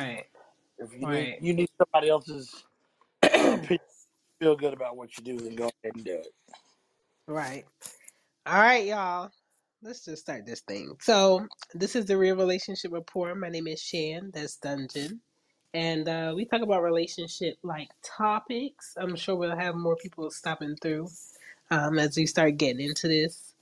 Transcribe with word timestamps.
Right. 0.00 0.26
If 0.78 0.92
you 0.94 1.06
Right. 1.06 1.08
need 1.08 1.38
you 1.40 1.54
need 1.54 1.70
somebody 1.78 2.10
else's 2.10 2.64
opinion, 3.22 3.80
feel 4.40 4.56
good 4.56 4.74
about 4.74 4.96
what 4.96 5.16
you 5.18 5.24
do, 5.24 5.38
then 5.38 5.56
go 5.56 5.64
ahead 5.84 5.96
and 5.96 6.04
do 6.04 6.14
it. 6.14 6.28
Right. 7.28 7.64
All 8.46 8.60
right, 8.60 8.86
y'all. 8.86 9.30
Let's 9.82 10.04
just 10.04 10.22
start 10.22 10.46
this 10.46 10.60
thing. 10.62 10.96
So, 11.00 11.46
this 11.74 11.96
is 11.96 12.06
the 12.06 12.18
Real 12.18 12.36
Relationship 12.36 12.92
Rapport. 12.92 13.34
My 13.34 13.48
name 13.50 13.66
is 13.68 13.82
Chan. 13.82 14.32
That's 14.34 14.56
Dungeon. 14.56 15.20
And 15.74 16.08
uh, 16.08 16.32
we 16.36 16.44
talk 16.46 16.62
about 16.62 16.82
relationship 16.82 17.56
like 17.62 17.88
topics. 18.02 18.94
I'm 18.98 19.16
sure 19.16 19.36
we'll 19.36 19.56
have 19.56 19.76
more 19.76 19.96
people 19.96 20.30
stopping 20.30 20.76
through 20.82 21.08
um, 21.70 21.98
as 21.98 22.16
we 22.16 22.26
start 22.26 22.56
getting 22.58 22.86
into 22.86 23.08
this. 23.08 23.54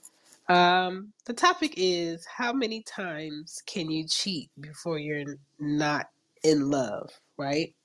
Um, 0.49 1.13
the 1.25 1.33
topic 1.33 1.75
is 1.77 2.25
how 2.25 2.53
many 2.53 2.83
times 2.83 3.61
can 3.67 3.91
you 3.91 4.07
cheat 4.07 4.49
before 4.59 4.99
you're 4.99 5.37
not 5.59 6.07
in 6.43 6.69
love, 6.69 7.11
right? 7.37 7.75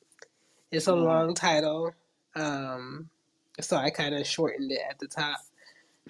It's 0.70 0.88
a 0.88 0.94
Mhm. 0.94 0.96
long 0.96 1.34
title. 1.34 1.94
Um, 2.36 3.10
so 3.60 3.76
I 3.76 3.90
kind 3.90 4.14
of 4.14 4.26
shortened 4.26 4.72
it 4.72 4.80
at 4.88 4.98
the 4.98 5.08
top. 5.08 5.38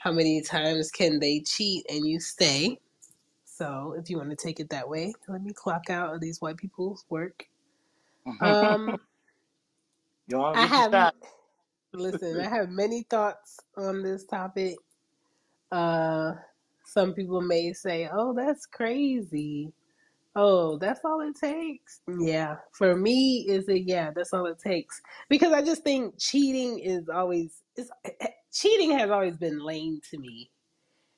How 0.01 0.13
many 0.13 0.43
times 0.43 0.91
can 0.91 1.21
they 1.21 1.41
cheat 1.41 1.87
and 1.91 2.07
you 2.07 2.21
stay? 2.21 2.79
So 3.45 3.95
if 3.99 4.11
you 4.11 4.19
want 4.19 4.31
to 4.31 4.37
take 4.37 4.61
it 4.61 4.71
that 4.71 4.89
way, 4.89 5.15
let 5.29 5.43
me 5.43 5.53
clock 5.53 5.91
out 5.91 6.15
of 6.15 6.21
these 6.21 6.41
white 6.41 6.57
people's 6.57 7.05
work. 7.11 7.49
Um, 8.41 9.01
you 10.29 10.39
want 10.39 10.55
I 10.55 10.67
have 10.67 11.13
listen. 11.93 12.41
I 12.41 12.49
have 12.49 12.71
many 12.71 13.05
thoughts 13.05 13.61
on 13.77 14.03
this 14.03 14.25
topic. 14.27 14.77
Uh, 15.73 16.35
some 16.85 17.15
people 17.15 17.41
may 17.43 17.73
say, 17.73 18.09
"Oh, 18.13 18.35
that's 18.35 18.67
crazy." 18.67 19.73
Oh, 20.37 20.79
that's 20.79 21.01
all 21.05 21.21
it 21.21 21.37
takes. 21.37 22.01
Yeah, 22.09 22.57
for 22.73 22.97
me, 22.97 23.47
is 23.49 23.69
it? 23.69 23.85
Yeah, 23.87 24.11
that's 24.15 24.33
all 24.35 24.47
it 24.47 24.59
takes 24.59 25.01
because 25.29 25.53
I 25.53 25.63
just 25.63 25.85
think 25.85 26.19
cheating 26.19 26.79
is 26.81 27.09
always 27.09 27.63
is 27.77 27.91
cheating 28.53 28.93
has 28.99 29.11
always 29.11 29.37
been 29.39 29.61
lame 29.61 30.01
to 30.11 30.19
me 30.19 30.51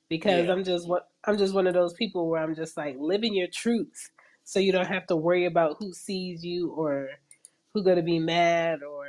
because 0.09 0.47
Yeah. 0.47 0.53
I'm 0.53 0.63
just 0.63 0.87
what 0.87 1.09
I'm 1.25 1.37
just 1.37 1.53
one 1.53 1.67
of 1.67 1.73
those 1.73 1.93
people 1.93 2.29
where 2.29 2.41
I'm 2.41 2.55
just 2.55 2.77
like 2.77 2.95
living 2.99 3.35
your 3.35 3.47
truth, 3.53 4.11
so 4.43 4.59
you 4.59 4.71
don't 4.71 4.87
have 4.87 5.07
to 5.07 5.15
worry 5.17 5.45
about 5.45 5.77
who 5.79 5.93
sees 5.93 6.43
you 6.45 6.71
or 6.71 7.09
who's 7.73 7.83
gonna 7.83 8.03
be 8.03 8.19
mad 8.19 8.83
or 8.83 9.07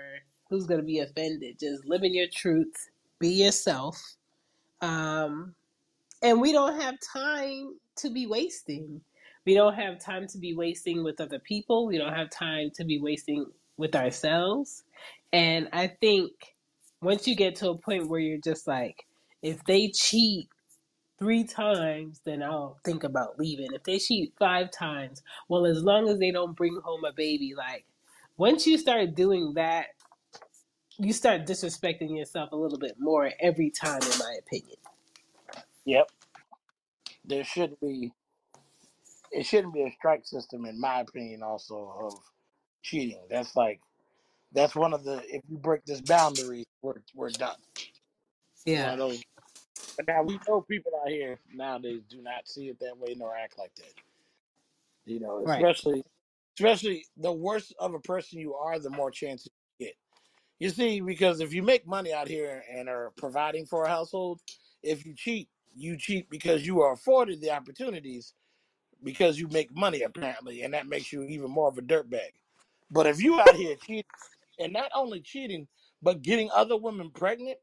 who's 0.50 0.66
gonna 0.66 0.82
be 0.82 1.00
offended. 1.00 1.58
Just 1.60 1.84
living 1.86 2.14
your 2.14 2.28
truth, 2.32 2.90
be 3.20 3.30
yourself. 3.30 4.00
Um, 4.80 5.54
and 6.22 6.40
we 6.40 6.52
don't 6.52 6.80
have 6.80 6.96
time 7.00 7.76
to 7.96 8.10
be 8.10 8.26
wasting. 8.26 9.02
We 9.48 9.54
don't 9.54 9.76
have 9.76 9.98
time 9.98 10.26
to 10.26 10.36
be 10.36 10.54
wasting 10.54 11.02
with 11.02 11.22
other 11.22 11.38
people. 11.38 11.86
We 11.86 11.96
don't 11.96 12.12
have 12.12 12.28
time 12.28 12.70
to 12.74 12.84
be 12.84 13.00
wasting 13.00 13.46
with 13.78 13.96
ourselves. 13.96 14.84
And 15.32 15.70
I 15.72 15.86
think 15.86 16.32
once 17.00 17.26
you 17.26 17.34
get 17.34 17.56
to 17.56 17.70
a 17.70 17.78
point 17.78 18.10
where 18.10 18.20
you're 18.20 18.42
just 18.44 18.68
like, 18.68 19.06
if 19.40 19.64
they 19.64 19.88
cheat 19.88 20.50
three 21.18 21.44
times, 21.44 22.20
then 22.26 22.42
I'll 22.42 22.76
think 22.84 23.04
about 23.04 23.38
leaving. 23.38 23.68
If 23.72 23.84
they 23.84 23.98
cheat 23.98 24.34
five 24.38 24.70
times, 24.70 25.22
well, 25.48 25.64
as 25.64 25.82
long 25.82 26.10
as 26.10 26.18
they 26.18 26.30
don't 26.30 26.54
bring 26.54 26.78
home 26.84 27.06
a 27.06 27.14
baby, 27.14 27.54
like 27.56 27.86
once 28.36 28.66
you 28.66 28.76
start 28.76 29.14
doing 29.14 29.54
that, 29.54 29.86
you 30.98 31.14
start 31.14 31.46
disrespecting 31.46 32.18
yourself 32.18 32.52
a 32.52 32.56
little 32.56 32.78
bit 32.78 32.96
more 32.98 33.30
every 33.40 33.70
time, 33.70 34.02
in 34.02 34.18
my 34.18 34.36
opinion. 34.40 34.76
Yep. 35.86 36.10
There 37.24 37.44
should 37.44 37.80
be. 37.80 38.12
It 39.32 39.46
shouldn't 39.46 39.74
be 39.74 39.82
a 39.84 39.92
strike 39.92 40.26
system, 40.26 40.66
in 40.66 40.80
my 40.80 41.00
opinion. 41.00 41.42
Also 41.42 41.94
of 42.00 42.20
cheating. 42.82 43.22
That's 43.30 43.56
like 43.56 43.80
that's 44.52 44.76
one 44.76 44.94
of 44.94 45.04
the. 45.04 45.22
If 45.28 45.42
you 45.48 45.58
break 45.58 45.84
this 45.86 46.02
boundary, 46.02 46.64
we're 46.82 47.02
we're 47.14 47.30
done. 47.30 47.56
One 48.72 48.90
Yeah. 48.90 48.94
of 48.94 48.98
those. 48.98 49.22
But 49.96 50.08
now 50.08 50.22
we 50.24 50.40
know 50.48 50.62
people 50.62 50.92
out 51.02 51.10
here 51.10 51.40
nowadays 51.52 52.02
do 52.10 52.22
not 52.22 52.48
see 52.48 52.68
it 52.68 52.78
that 52.80 52.98
way 52.98 53.14
nor 53.16 53.36
act 53.36 53.58
like 53.58 53.74
that. 53.76 53.94
You 55.06 55.20
know, 55.20 55.44
Right. 55.44 55.68
especially 55.68 56.04
especially 56.58 57.06
the 57.16 57.32
worse 57.32 57.72
of 57.80 57.94
a 57.94 58.00
person 58.00 58.40
you 58.40 58.54
are, 58.54 58.78
the 58.78 58.90
more 58.90 59.10
chances 59.10 59.50
you 59.78 59.86
get. 59.86 59.96
You 60.60 60.70
see, 60.70 61.00
because 61.02 61.40
if 61.42 61.54
you 61.54 61.62
make 61.62 61.86
money 61.86 62.14
out 62.14 62.28
here 62.28 62.64
and 62.74 62.88
are 62.88 63.12
providing 63.18 63.66
for 63.66 63.84
a 63.84 63.90
household, 63.90 64.40
if 64.82 65.06
you 65.06 65.14
cheat, 65.16 65.50
you 65.76 65.98
cheat 65.98 66.30
because 66.30 66.66
you 66.66 66.82
are 66.82 66.94
afforded 66.94 67.42
the 67.42 67.52
opportunities 67.52 68.34
because 69.02 69.38
you 69.38 69.48
make 69.48 69.74
money 69.76 70.02
apparently, 70.02 70.62
and 70.62 70.74
that 70.74 70.86
makes 70.86 71.12
you 71.12 71.22
even 71.22 71.50
more 71.50 71.68
of 71.68 71.78
a 71.78 71.82
dirtbag. 71.82 72.30
But 72.90 73.06
if 73.06 73.22
you 73.22 73.40
out 73.40 73.54
here 73.54 73.76
cheating, 73.76 74.04
and 74.58 74.72
not 74.72 74.90
only 74.94 75.20
cheating, 75.20 75.68
but 76.02 76.22
getting 76.22 76.50
other 76.52 76.76
women 76.76 77.10
pregnant, 77.10 77.58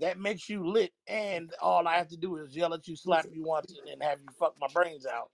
that 0.00 0.18
makes 0.18 0.48
you 0.48 0.66
lit. 0.66 0.92
And 1.06 1.52
all 1.60 1.86
I 1.86 1.96
have 1.96 2.08
to 2.08 2.16
do 2.16 2.36
is 2.36 2.56
yell 2.56 2.74
at 2.74 2.86
you, 2.86 2.96
slap 2.96 3.26
you 3.32 3.44
once, 3.44 3.74
and 3.90 4.02
have 4.02 4.20
you 4.20 4.28
fuck 4.38 4.54
my 4.60 4.68
brains 4.72 5.06
out. 5.06 5.30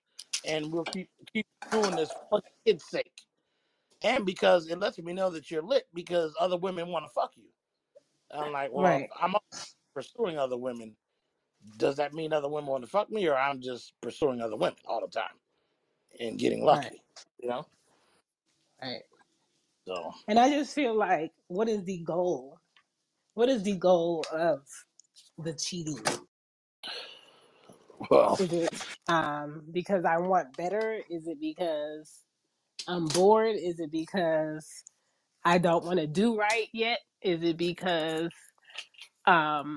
And 0.46 0.72
we'll 0.72 0.84
keep 0.84 1.08
keep 1.32 1.46
doing 1.70 1.96
this 1.96 2.10
for 2.28 2.40
kid's 2.66 2.84
sake. 2.84 3.12
And 4.02 4.26
because 4.26 4.68
it 4.68 4.78
lets 4.78 4.98
me 4.98 5.12
know 5.12 5.30
that 5.30 5.50
you're 5.50 5.62
lit 5.62 5.86
because 5.94 6.34
other 6.38 6.56
women 6.56 6.88
want 6.88 7.06
to 7.06 7.10
fuck 7.10 7.32
you. 7.36 7.44
I'm 8.30 8.52
like, 8.52 8.70
well, 8.72 8.84
Right. 8.84 9.08
I'm 9.20 9.34
pursuing 9.94 10.38
other 10.38 10.56
women, 10.56 10.96
does 11.78 11.96
that 11.96 12.12
mean 12.12 12.32
other 12.32 12.48
women 12.48 12.68
want 12.68 12.84
to 12.84 12.90
fuck 12.90 13.10
me, 13.10 13.26
or 13.28 13.36
I'm 13.36 13.60
just 13.60 13.92
pursuing 14.00 14.40
other 14.42 14.56
women 14.56 14.76
all 14.86 15.00
the 15.00 15.06
time 15.06 15.34
and 16.20 16.38
getting 16.38 16.64
Right. 16.70 16.92
lucky? 16.92 17.02
You 17.40 17.50
know. 17.50 17.66
Right. 18.82 19.02
So 19.86 20.12
And 20.28 20.38
I 20.38 20.50
just 20.50 20.74
feel 20.74 20.96
like, 20.96 21.32
what 21.48 21.68
is 21.68 21.84
the 21.84 22.02
goal? 22.04 22.58
What 23.34 23.48
is 23.50 23.62
the 23.64 23.76
goal 23.78 24.26
of 24.32 24.60
the 25.38 25.54
cheating? 25.54 26.04
well, 28.10 28.38
Is 28.38 28.52
it 28.52 28.72
um 29.08 29.62
because 29.72 30.04
I 30.04 30.18
want 30.18 30.56
better? 30.56 31.00
Is 31.10 31.26
it 31.28 31.38
because 31.40 32.24
I'm 32.88 33.06
bored? 33.08 33.56
Is 33.56 33.80
it 33.80 33.90
because 33.92 34.66
I 35.44 35.58
don't 35.58 35.84
want 35.84 36.00
to 36.00 36.06
do 36.08 36.38
right 36.38 36.68
yet? 36.72 37.00
Is 37.22 37.42
it 37.42 37.58
because 37.58 38.32
um 39.26 39.76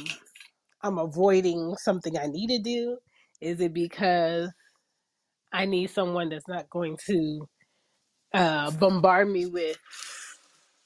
I'm 0.84 1.00
avoiding 1.00 1.76
something 1.78 2.18
I 2.18 2.28
need 2.28 2.50
to 2.50 2.60
do? 2.60 2.98
Is 3.42 3.62
it 3.62 3.74
because 3.74 4.52
I 5.54 5.66
need 5.66 5.92
someone 5.92 6.30
that's 6.30 6.48
not 6.48 6.70
going 6.70 6.98
to 7.08 7.48
uh 8.34 8.72
bombard 8.72 9.30
me 9.30 9.48
with 9.48 9.78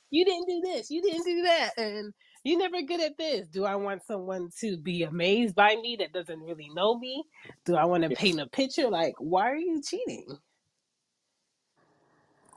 you 0.09 0.25
didn't 0.25 0.47
do 0.47 0.61
this, 0.61 0.89
you 0.89 1.01
didn't 1.01 1.25
do 1.25 1.41
that, 1.43 1.71
and 1.77 2.13
you're 2.43 2.59
never 2.59 2.81
good 2.81 3.01
at 3.01 3.17
this. 3.17 3.47
Do 3.49 3.65
I 3.65 3.75
want 3.75 4.03
someone 4.05 4.49
to 4.61 4.77
be 4.77 5.03
amazed 5.03 5.55
by 5.55 5.75
me 5.75 5.97
that 5.99 6.13
doesn't 6.13 6.39
really 6.41 6.69
know 6.73 6.97
me? 6.97 7.23
Do 7.65 7.75
I 7.75 7.85
want 7.85 8.03
to 8.03 8.11
paint 8.11 8.39
a 8.39 8.47
picture? 8.47 8.89
Like, 8.89 9.15
why 9.19 9.51
are 9.51 9.57
you 9.57 9.81
cheating? 9.83 10.27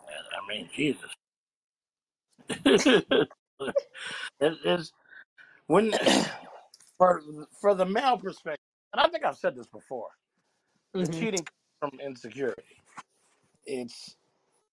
I 0.08 0.48
mean, 0.48 0.68
Jesus. 0.74 1.10
it, 2.66 3.28
it's 4.40 4.92
when 5.68 5.94
for 6.98 7.22
for 7.60 7.74
the 7.74 7.86
male 7.86 8.18
perspective, 8.18 8.60
and 8.92 9.00
I 9.02 9.08
think 9.08 9.24
I've 9.24 9.38
said 9.38 9.56
this 9.56 9.68
before. 9.68 10.08
The 10.98 11.06
hmm 11.06 11.08
cheating 11.08 11.46
from 11.80 11.98
insecurity. 12.00 12.62
It's 13.66 14.16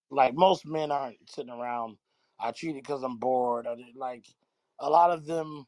like 0.09 0.33
most 0.33 0.65
men 0.65 0.91
aren't 0.91 1.17
sitting 1.29 1.51
around. 1.51 1.97
I 2.39 2.51
cheated 2.51 2.83
because 2.83 3.03
I'm 3.03 3.17
bored. 3.17 3.65
Did, 3.65 3.95
like 3.95 4.25
a 4.79 4.89
lot 4.89 5.11
of 5.11 5.25
them 5.25 5.65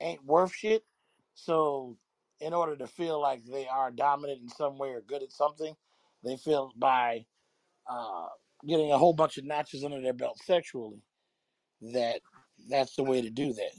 ain't 0.00 0.24
worth 0.24 0.54
shit. 0.54 0.84
So, 1.34 1.96
in 2.40 2.52
order 2.52 2.76
to 2.76 2.86
feel 2.86 3.20
like 3.20 3.44
they 3.44 3.66
are 3.66 3.90
dominant 3.90 4.42
in 4.42 4.48
some 4.48 4.78
way 4.78 4.90
or 4.90 5.00
good 5.00 5.22
at 5.22 5.32
something, 5.32 5.74
they 6.24 6.36
feel 6.36 6.70
by 6.76 7.24
uh, 7.88 8.26
getting 8.66 8.92
a 8.92 8.98
whole 8.98 9.12
bunch 9.12 9.38
of 9.38 9.44
notches 9.44 9.84
under 9.84 10.00
their 10.00 10.12
belt 10.12 10.38
sexually 10.44 11.02
that 11.80 12.20
that's 12.68 12.96
the 12.96 13.04
way 13.04 13.20
to 13.20 13.30
do 13.30 13.52
that. 13.52 13.72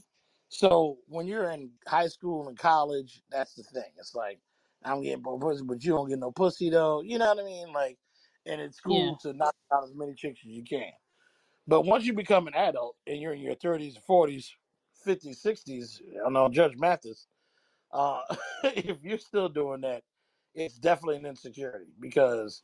So 0.50 0.98
when 1.08 1.28
you're 1.28 1.52
in 1.52 1.72
high 1.88 2.08
school 2.08 2.48
and 2.48 2.58
college, 2.58 3.22
that's 3.30 3.54
the 3.56 3.64
thing. 3.64 3.92
It's 3.98 4.16
like 4.16 4.40
I'm 4.84 5.02
getting 5.04 5.24
more 5.24 5.40
pussy, 5.40 5.64
but 5.66 5.84
you 5.84 5.94
don't 5.94 6.10
get 6.10 6.20
no 6.20 6.32
pussy 6.32 6.70
though. 6.70 7.02
You 7.02 7.20
know 7.20 7.28
what 7.28 7.40
I 7.40 7.44
mean? 7.46 7.74
Like, 7.74 7.98
and 8.46 8.62
it's 8.62 8.80
Yeah, 8.86 9.12
cool 9.12 9.18
to 9.18 9.34
knock 9.34 9.56
out 9.74 9.84
as 9.86 9.96
many 9.96 10.16
chicks 10.16 10.42
as 10.46 10.52
you 10.52 10.64
can. 10.64 10.92
But 11.68 11.84
once 11.84 12.06
you 12.06 12.14
become 12.14 12.48
an 12.48 12.56
adult 12.56 12.96
and 13.08 13.22
you're 13.22 13.34
in 13.34 13.42
your 13.42 13.56
30s, 13.56 13.98
40s, 14.10 14.48
50s, 15.06 15.44
60s, 15.46 16.02
I 16.16 16.24
don't 16.24 16.34
know, 16.34 16.50
Judge 16.50 16.78
Mathis, 16.78 17.28
uh, 17.92 18.22
if 18.64 19.04
you're 19.04 19.18
still 19.18 19.50
doing 19.50 19.82
that, 19.82 20.04
it's 20.56 20.78
definitely 20.80 21.18
an 21.18 21.26
insecurity 21.26 21.94
because 22.00 22.64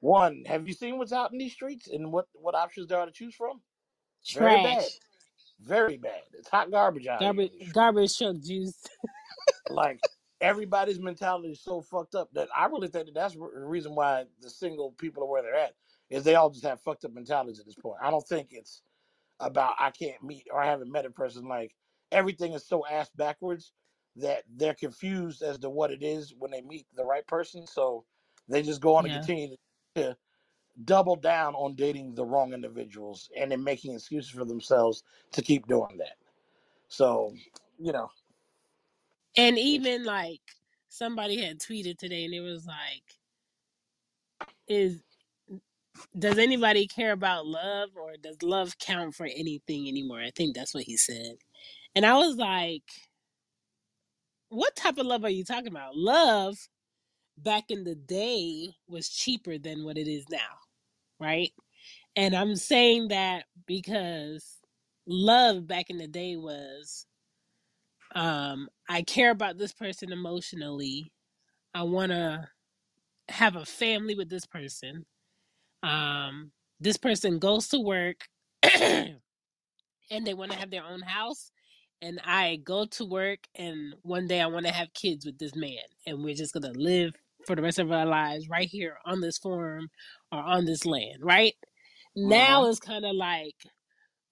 one, 0.00 0.44
have 0.46 0.68
you 0.68 0.74
seen 0.74 0.98
what's 0.98 1.12
out 1.12 1.32
in 1.32 1.38
these 1.38 1.52
streets 1.52 1.88
and 1.88 2.12
what 2.12 2.26
what 2.34 2.54
options 2.54 2.88
there 2.88 2.98
are 3.00 3.06
to 3.06 3.12
choose 3.12 3.34
from? 3.34 3.60
Very 4.32 4.58
bad, 4.58 4.90
trash, 4.90 5.00
very 5.60 5.96
bad. 5.98 6.22
It's 6.34 6.48
hot 6.48 6.70
garbage 6.70 7.06
out 7.06 7.26
here 7.26 7.36
in 7.38 7.38
garbage, 7.38 7.52
these 7.60 7.74
streets. 7.74 7.74
garbage 7.74 8.16
truck 8.18 8.36
juice. 8.40 8.82
Like 9.68 10.00
everybody's 10.42 11.00
mentality 11.00 11.50
is 11.52 11.62
so 11.62 11.82
fucked 11.82 12.16
up 12.16 12.32
that 12.34 12.50
I 12.56 12.66
really 12.66 12.88
think 12.88 13.06
that 13.06 13.14
that's 13.14 13.34
the 13.34 13.40
reason 13.40 13.96
why 13.96 14.26
the 14.40 14.50
single 14.50 14.92
people 14.92 15.24
are 15.24 15.28
where 15.28 15.42
they're 15.42 15.56
at 15.56 15.76
is 16.10 16.24
they 16.24 16.36
all 16.36 16.50
just 16.50 16.64
have 16.66 16.82
fucked 16.82 17.06
up 17.06 17.12
mentalities 17.14 17.60
at 17.60 17.66
this 17.66 17.76
point. 17.76 17.98
I 18.02 18.10
don't 18.12 18.28
think 18.28 18.50
it's 18.52 18.82
about 19.40 19.76
I 19.78 19.90
can't 19.90 20.22
meet 20.22 20.48
or 20.50 20.60
I 20.62 20.66
haven't 20.66 20.92
met 20.92 21.06
a 21.06 21.10
person. 21.10 21.46
Like 21.48 21.76
everything 22.12 22.54
is 22.54 22.66
so 22.66 22.86
ass 22.86 23.10
backwards 23.10 23.74
that 24.16 24.44
they're 24.48 24.74
confused 24.74 25.42
as 25.42 25.58
to 25.60 25.70
what 25.70 25.92
it 25.92 26.02
is 26.02 26.34
when 26.34 26.50
they 26.50 26.62
meet 26.62 26.86
the 26.94 27.04
right 27.04 27.26
person. 27.26 27.66
So 27.66 28.06
they 28.48 28.62
just 28.62 28.80
go 28.82 28.96
on 28.96 29.04
and 29.06 29.12
Yeah. 29.12 29.22
continue 29.22 29.56
to 29.96 30.16
double 30.84 31.16
down 31.16 31.54
on 31.54 31.74
dating 31.76 32.14
the 32.14 32.26
wrong 32.26 32.54
individuals 32.54 33.30
and 33.36 33.52
then 33.52 33.64
making 33.64 33.94
excuses 33.94 34.30
for 34.30 34.44
themselves 34.44 35.04
to 35.32 35.42
keep 35.42 35.66
doing 35.68 35.98
that. 35.98 36.16
So, 36.88 37.34
you 37.78 37.92
know, 37.92 38.10
And 39.36 39.58
even 39.58 40.04
like 40.04 40.40
somebody 40.88 41.42
had 41.42 41.60
tweeted 41.60 41.98
today 41.98 42.24
and 42.24 42.34
it 42.34 42.40
was 42.40 42.66
like, 42.66 43.02
is 44.68 45.02
does 46.18 46.38
anybody 46.38 46.86
care 46.86 47.12
about 47.12 47.46
love 47.46 47.90
or 47.96 48.14
does 48.22 48.42
love 48.42 48.78
count 48.78 49.14
for 49.14 49.26
anything 49.26 49.88
anymore? 49.88 50.20
I 50.20 50.30
think 50.34 50.54
that's 50.54 50.74
what 50.74 50.84
he 50.84 50.96
said. 50.96 51.36
And 51.94 52.06
I 52.06 52.14
was 52.14 52.36
like, 52.36 52.84
what 54.48 54.76
type 54.76 54.98
of 54.98 55.06
love 55.06 55.24
are 55.24 55.30
you 55.30 55.44
talking 55.44 55.68
about? 55.68 55.96
Love 55.96 56.56
back 57.38 57.64
in 57.70 57.84
the 57.84 57.94
day 57.94 58.70
was 58.88 59.08
cheaper 59.08 59.58
than 59.58 59.84
what 59.84 59.98
it 59.98 60.08
is 60.08 60.26
now, 60.30 60.38
right? 61.20 61.52
And 62.16 62.34
I'm 62.34 62.56
saying 62.56 63.08
that 63.08 63.44
because 63.66 64.58
love 65.06 65.66
back 65.66 65.90
in 65.90 65.98
the 65.98 66.06
day 66.08 66.36
was 66.36 67.06
um 68.14 68.68
I 68.88 69.02
care 69.02 69.30
about 69.30 69.58
this 69.58 69.72
person 69.72 70.12
emotionally. 70.12 71.12
I 71.74 71.82
want 71.84 72.12
to 72.12 72.48
have 73.28 73.56
a 73.56 73.64
family 73.64 74.14
with 74.14 74.28
this 74.30 74.46
person. 74.46 75.06
Um 75.82 76.52
this 76.80 76.96
person 76.96 77.38
goes 77.38 77.68
to 77.68 77.80
work 77.80 78.28
and 78.64 79.18
they 80.24 80.34
want 80.34 80.52
to 80.52 80.58
have 80.58 80.70
their 80.70 80.84
own 80.84 81.02
house 81.02 81.50
and 82.02 82.20
I 82.24 82.56
go 82.56 82.86
to 82.86 83.04
work 83.04 83.40
and 83.54 83.94
one 84.02 84.26
day 84.26 84.40
I 84.40 84.46
want 84.46 84.66
to 84.66 84.72
have 84.72 84.92
kids 84.94 85.24
with 85.24 85.38
this 85.38 85.54
man 85.54 85.78
and 86.06 86.22
we're 86.24 86.34
just 86.34 86.52
going 86.52 86.72
to 86.72 86.78
live 86.78 87.14
for 87.46 87.56
the 87.56 87.62
rest 87.62 87.78
of 87.78 87.92
our 87.92 88.06
lives 88.06 88.48
right 88.48 88.68
here 88.68 88.98
on 89.06 89.20
this 89.20 89.38
farm 89.38 89.90
or 90.32 90.40
on 90.40 90.64
this 90.66 90.84
land, 90.84 91.18
right? 91.22 91.54
uh-huh. 92.24 92.28
Now 92.28 92.66
it's 92.66 92.80
kind 92.80 93.04
of 93.04 93.14
like 93.14 93.56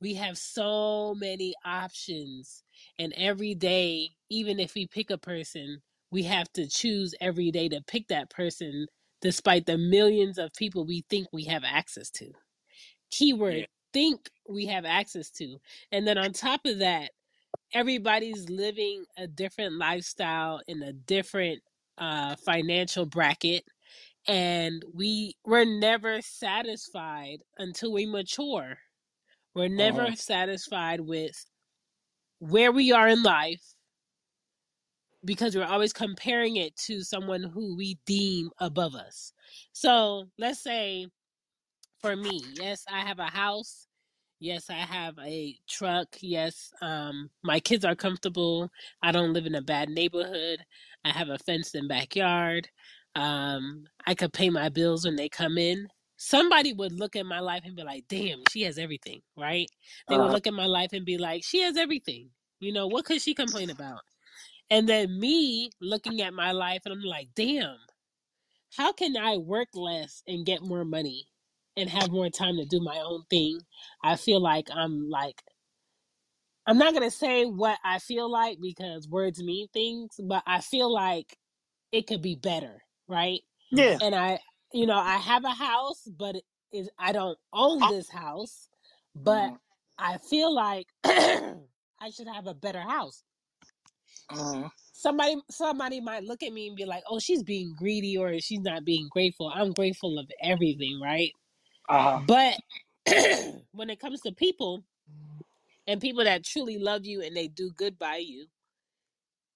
we 0.01 0.15
have 0.15 0.39
so 0.39 1.15
many 1.17 1.55
options 1.65 2.65
and 2.99 3.13
every 3.17 3.55
day 3.55 4.11
even 4.31 4.61
if 4.61 4.75
we 4.75 4.87
pick 4.87 5.11
a 5.11 5.19
person 5.19 5.81
we 6.11 6.23
have 6.23 6.53
to 6.53 6.67
choose 6.67 7.15
every 7.21 7.51
day 7.51 7.69
to 7.69 7.81
pick 7.87 8.09
that 8.09 8.31
person 8.31 8.87
despite 9.21 9.67
the 9.67 9.79
millions 9.79 10.39
of 10.39 10.53
people 10.55 10.85
we 10.85 11.05
think 11.11 11.29
we 11.33 11.45
have 11.45 11.63
access 11.65 12.11
to. 12.11 12.27
Yeah, 12.27 12.33
keyword 13.11 13.67
think 13.93 14.31
we 14.49 14.67
have 14.67 14.85
access 14.85 15.31
to. 15.31 15.57
And 15.93 16.07
then 16.07 16.17
on 16.17 16.33
top 16.33 16.61
of 16.65 16.79
that 16.79 17.11
everybody's 17.73 18.49
living 18.49 19.05
a 19.17 19.27
different 19.27 19.75
lifestyle 19.75 20.61
in 20.69 20.83
a 20.83 20.93
different 20.93 21.61
uh 21.99 22.37
financial 22.37 23.05
bracket 23.05 23.65
and 24.27 24.85
we 24.95 25.35
we're 25.45 25.65
never 25.65 26.21
satisfied 26.23 27.39
until 27.59 27.93
we 27.93 28.07
mature. 28.07 28.79
We're 29.55 29.65
uh-huh. 29.65 29.75
never 29.75 30.17
satisfied 30.17 31.01
with 31.01 31.45
where 32.41 32.73
we 32.73 32.91
are 32.91 33.09
in 33.09 33.23
life 33.23 33.63
because 35.25 35.55
we're 35.55 35.65
always 35.65 35.93
comparing 35.93 36.57
it 36.57 36.75
to 36.77 37.03
someone 37.03 37.43
who 37.43 37.77
we 37.77 37.99
deem 38.07 38.51
above 38.59 38.95
us. 38.95 39.33
So 39.73 40.25
let's 40.39 40.61
say 40.61 41.07
for 42.01 42.17
me, 42.17 42.43
yes, 42.55 42.85
I 42.91 43.01
have 43.01 43.19
a 43.19 43.25
house. 43.25 43.87
Yes, 44.39 44.71
I 44.71 44.75
have 44.75 45.19
a 45.23 45.55
truck. 45.69 46.09
Yes, 46.21 46.73
um, 46.81 47.29
my 47.43 47.61
kids 47.61 47.85
are 47.85 47.95
comfortable. 47.95 48.71
I 49.03 49.13
don't 49.13 49.35
live 49.35 49.45
in 49.45 49.55
a 49.55 49.63
bad 49.63 49.91
neighborhood. 49.91 50.61
I 51.05 51.11
have 51.11 51.29
a 51.29 51.39
fenced 51.39 51.75
in 51.75 51.87
backyard. 51.89 52.67
Um, 53.15 53.85
I 54.07 54.15
could 54.15 54.33
pay 54.33 54.49
my 54.49 54.71
bills 54.71 55.05
when 55.05 55.17
they 55.17 55.29
come 55.29 55.59
in. 55.59 55.89
Somebody 56.21 56.75
would 56.75 56.93
look 56.93 57.17
at 57.17 57.27
my 57.27 57.41
life 57.41 57.63
and 57.65 57.77
be 57.77 57.85
like, 57.85 58.07
damn, 58.09 58.45
she 58.47 58.63
has 58.65 58.79
everything, 58.79 59.23
right? 59.37 59.71
They 60.09 60.19
would 60.19 60.31
Uh-huh. 60.31 60.33
look 60.33 60.47
at 60.47 60.55
my 60.55 60.67
life 60.67 60.93
and 60.93 61.07
be 61.07 61.19
like, 61.19 61.45
she 61.45 61.61
has 61.63 61.77
everything. 61.79 62.31
You 62.61 62.73
know, 62.75 62.89
what 62.89 63.07
could 63.07 63.23
she 63.23 63.35
complain 63.35 63.71
about? 63.71 64.03
And 64.71 64.89
then 64.89 65.19
me 65.21 65.71
looking 65.81 66.23
at 66.23 66.35
my 66.35 66.53
life 66.53 66.83
and 66.87 66.95
I'm 66.95 67.03
like, 67.03 67.31
damn, 67.37 67.79
how 68.77 68.93
can 68.93 69.17
I 69.17 69.39
work 69.39 69.69
less 69.75 70.23
and 70.27 70.47
get 70.47 70.63
more 70.63 70.85
money 70.85 71.29
and 71.77 71.91
have 71.91 72.11
more 72.11 72.31
time 72.31 72.57
to 72.57 72.67
do 72.67 72.81
my 72.81 72.99
own 72.99 73.25
thing? 73.31 73.61
I 74.03 74.17
feel 74.17 74.41
like 74.41 74.69
I'm 74.75 75.09
like 75.11 75.43
I'm 76.67 76.79
not 76.79 76.95
gonna 76.95 77.11
say 77.11 77.45
what 77.45 77.79
I 77.85 77.99
feel 77.99 78.31
like 78.31 78.59
because 78.61 79.09
words 79.09 79.43
mean 79.43 79.69
things, 79.73 80.13
but 80.23 80.43
I 80.47 80.61
feel 80.61 80.93
like 80.93 81.37
it 81.93 82.07
could 82.07 82.23
be 82.23 82.37
better, 82.37 82.83
right? 83.09 83.41
yeah, 83.71 84.01
And 84.01 84.15
I, 84.15 84.41
you 84.73 84.87
know, 84.87 84.99
I 84.99 85.17
have 85.17 85.45
a 85.45 85.51
house, 85.51 86.09
but 86.19 86.37
it 86.37 86.45
is 86.73 86.89
I 86.99 87.13
don't 87.13 87.39
own 87.53 87.81
this 87.91 88.09
house, 88.09 88.69
but 89.15 89.51
uh-huh. 89.51 89.57
I 89.99 90.19
feel 90.19 90.55
like 90.55 90.87
I 91.05 92.11
should 92.15 92.29
have 92.29 92.47
a 92.47 92.55
better 92.55 92.81
house. 92.81 93.23
Uh-huh. 94.31 94.69
Somebody 94.93 95.37
somebody 95.51 96.01
might 96.01 96.25
look 96.25 96.43
at 96.43 96.53
me 96.53 96.69
and 96.69 96.77
be 96.77 96.85
like, 96.85 97.03
"Oh, 97.09 97.19
she's 97.19 97.43
being 97.43 97.75
greedy 97.79 98.17
or 98.17 98.39
she's 98.41 98.61
not 98.61 98.85
being 98.85 99.09
grateful." 99.11 99.51
I'm 99.53 99.73
grateful 99.73 100.19
of 100.19 100.31
everything, 100.43 101.01
right? 101.03 101.33
Uh-huh. 101.89 102.21
But 102.27 102.59
when 103.73 103.91
it 103.91 103.99
comes 103.99 104.21
to 104.23 104.33
people 104.33 104.85
and 105.87 106.01
people 106.01 106.25
that 106.25 106.45
truly 106.45 106.79
love 106.79 107.05
you 107.05 107.23
and 107.23 107.37
they 107.37 107.49
do 107.49 107.73
good 107.77 107.99
by 107.99 108.17
you 108.17 108.47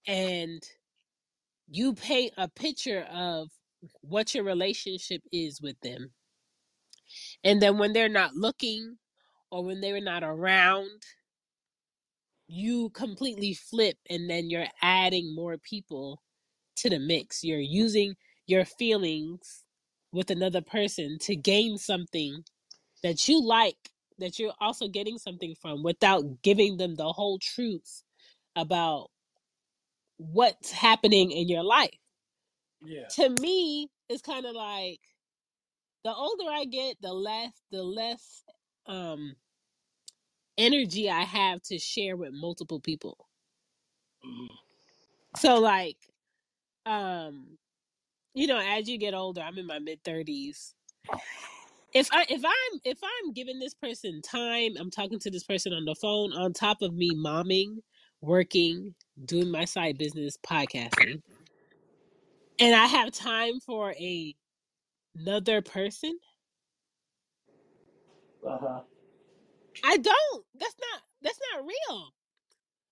and 0.07 0.63
you 1.69 1.95
paint 1.95 2.33
a 2.37 2.49
picture 2.49 3.07
of 3.13 3.51
what 4.03 4.35
your 4.35 4.45
relationship 4.45 5.23
is 5.33 5.61
with 5.61 5.79
them. 5.81 6.13
And 7.43 7.61
then 7.61 7.79
when 7.79 7.93
they're 7.93 8.09
not 8.09 8.35
looking 8.35 8.97
or 9.51 9.65
when 9.65 9.81
they're 9.81 10.01
not 10.01 10.25
around, 10.25 11.03
you 12.47 12.91
completely 12.91 13.55
flip 13.55 13.97
and 14.11 14.29
then 14.29 14.51
you're 14.51 14.67
adding 14.83 15.35
more 15.35 15.57
people 15.59 16.23
to 16.77 16.91
the 16.91 16.99
mix. 16.99 17.43
You're 17.45 17.59
using 17.59 18.15
your 18.47 18.65
feelings 18.65 19.65
with 20.13 20.31
another 20.31 20.61
person 20.61 21.19
to 21.23 21.37
gain 21.37 21.79
something 21.79 22.45
that 23.03 23.29
you 23.29 23.43
like, 23.43 23.91
that 24.19 24.39
you're 24.39 24.55
also 24.61 24.89
getting 24.89 25.19
something 25.19 25.55
from 25.61 25.83
without 25.83 26.43
giving 26.43 26.77
them 26.77 26.95
the 26.95 27.13
whole 27.13 27.39
truth 27.39 28.03
about 28.57 29.11
what's 30.19 30.71
happening 30.71 31.31
in 31.31 31.49
your 31.49 31.65
life. 31.65 31.91
Yeah. 32.85 33.09
To 33.17 33.31
me, 33.43 33.89
it's 34.09 34.23
kind 34.23 34.47
of 34.47 34.55
like 34.55 35.01
the 36.05 36.15
older 36.15 36.45
I 36.51 36.65
get, 36.67 36.97
the 37.01 37.13
less 37.13 37.53
the 37.71 37.83
less 37.83 38.45
um 38.87 39.35
energy 40.59 41.11
I 41.11 41.23
have 41.23 41.63
to 41.65 41.79
share 41.79 42.17
with 42.17 42.33
multiple 42.33 42.81
people. 42.81 43.29
Mhm. 44.25 44.49
So 45.37 45.59
like 45.61 45.99
um 46.87 47.59
you 48.35 48.47
know, 48.47 48.59
as 48.59 48.89
you 48.89 48.99
get 48.99 49.15
older, 49.15 49.41
I'm 49.41 49.59
in 49.59 49.67
my 49.67 49.79
mid 49.79 50.03
30s. 50.05 50.75
If 51.95 52.09
I 52.13 52.27
if 52.29 52.45
I'm 52.45 52.81
if 52.85 52.99
I'm 53.03 53.33
giving 53.33 53.59
this 53.59 53.75
person 53.75 54.23
time, 54.23 54.73
I'm 54.79 54.91
talking 54.91 55.19
to 55.21 55.31
this 55.31 55.45
person 55.45 55.73
on 55.73 55.85
the 55.85 55.95
phone 55.95 56.33
on 56.33 56.53
top 56.53 56.83
of 56.83 56.95
me 56.95 57.11
momming, 57.15 57.79
working, 58.21 58.95
doing 59.25 59.51
my 59.51 59.65
side 59.65 59.99
business, 59.99 60.37
podcasting, 60.47 61.23
and 62.59 62.75
I 62.75 62.87
have 62.87 63.13
time 63.13 63.61
for 63.61 63.93
a 63.93 64.35
another 65.17 65.63
person, 65.63 66.13
Uh-huh. 68.47 68.81
I 69.85 69.99
don't. 69.99 70.45
That's 70.59 70.77
not 70.81 71.03
that's 71.23 71.41
not 71.55 71.65
real. 71.67 72.09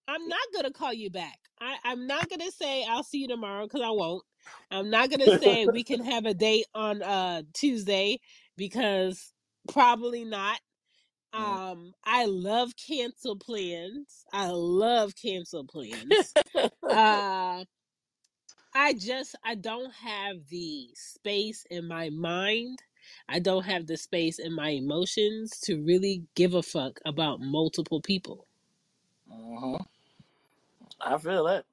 I'm 0.09 0.29
not 0.29 0.41
gonna 0.55 0.73
call 0.73 0.93
you 0.93 1.11
back. 1.11 1.39
I, 1.61 1.77
I'm 1.85 2.07
not 2.07 2.29
gonna 2.29 2.51
say 2.51 2.85
I'll 2.89 3.05
see 3.05 3.19
you 3.19 3.29
tomorrow 3.29 3.67
because 3.67 3.83
I 3.83 3.91
won't. 3.91 4.25
I'm 4.71 4.91
not 4.91 5.11
gonna 5.11 5.33
say 5.33 5.67
we 5.67 5.85
can 5.85 6.01
have 6.05 6.27
a 6.27 6.35
date 6.35 6.67
on 6.75 7.03
uh 7.03 7.43
Tuesday 7.55 8.21
because 8.57 9.33
probably 9.73 10.25
not. 10.25 10.59
Um, 11.35 11.93
I 12.05 12.27
love 12.27 12.73
cancel 12.77 13.37
plans. 13.37 14.25
I 14.33 14.49
love 14.51 15.15
cancel 15.21 15.65
plans. 15.67 16.37
Uh, 16.91 17.65
I 18.75 18.95
just 18.95 19.37
I 19.45 19.55
don't 19.55 19.93
have 19.93 20.37
the 20.49 20.91
space 20.95 21.67
in 21.71 21.87
my 21.87 22.11
mind. 22.11 22.83
I 23.29 23.39
don't 23.39 23.65
have 23.65 23.87
the 23.87 23.97
space 23.97 24.39
in 24.39 24.55
my 24.55 24.71
emotions 24.71 25.59
to 25.65 25.83
really 25.83 26.23
give 26.35 26.55
a 26.55 26.63
fuck 26.63 27.01
about 27.05 27.41
multiple 27.41 28.01
people. 28.01 28.47
uh-huh. 29.31 29.79
I 31.01 31.19
feel 31.19 31.45
that. 31.45 31.65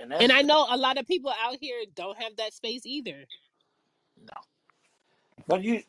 And 0.00 0.12
And 0.12 0.30
I 0.30 0.42
know 0.42 0.66
a 0.70 0.76
lot 0.76 0.98
of 0.98 1.06
people 1.06 1.32
out 1.42 1.56
here 1.60 1.82
don't 1.94 2.16
have 2.18 2.36
that 2.36 2.52
space 2.54 2.86
either. 2.86 3.24
no. 4.20 4.34
But 5.46 5.62
you 5.64 5.82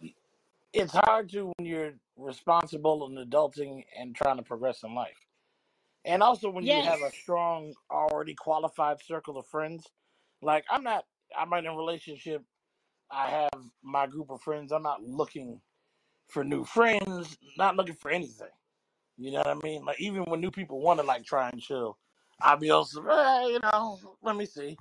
it's 0.73 0.93
hard 0.93 1.29
to 1.31 1.51
when 1.57 1.67
you're 1.67 1.93
responsible 2.17 3.05
and 3.05 3.17
adulting 3.17 3.83
and 3.97 4.15
trying 4.15 4.37
to 4.37 4.43
progress 4.43 4.83
in 4.83 4.93
life. 4.93 5.17
And 6.05 6.23
also 6.23 6.49
when 6.49 6.67
you 6.67 6.81
have 6.81 7.01
Yes. 7.01 7.01
a 7.01 7.11
strong, 7.11 7.73
already 7.91 8.35
qualified 8.35 9.01
circle 9.03 9.37
of 9.37 9.47
friends. 9.47 9.85
Like 10.41 10.65
I'm 10.69 10.83
not 10.83 11.05
I'm 11.37 11.49
not 11.49 11.59
in 11.59 11.67
a 11.67 11.75
relationship, 11.75 12.43
I 13.11 13.27
have 13.29 13.49
my 13.83 14.07
group 14.07 14.29
of 14.31 14.41
friends. 14.41 14.71
I'm 14.71 14.83
not 14.83 15.03
looking 15.03 15.61
for 16.29 16.43
new 16.43 16.63
friends, 16.63 17.37
not 17.57 17.75
looking 17.75 17.95
for 17.95 18.11
anything. 18.11 18.49
You 19.17 19.31
know 19.31 19.39
what 19.39 19.47
I 19.47 19.55
mean? 19.63 19.85
Like 19.85 19.99
even 20.01 20.23
when 20.23 20.41
new 20.41 20.51
people 20.51 20.81
want 20.81 20.99
to 20.99 21.05
like 21.05 21.25
try 21.25 21.49
and 21.49 21.61
chill, 21.61 21.97
I'll 22.41 22.57
be 22.57 22.71
also, 22.71 23.03
eh, 23.05 23.47
you 23.47 23.59
know, 23.59 23.99
let 24.23 24.35
me 24.35 24.45
see, 24.45 24.77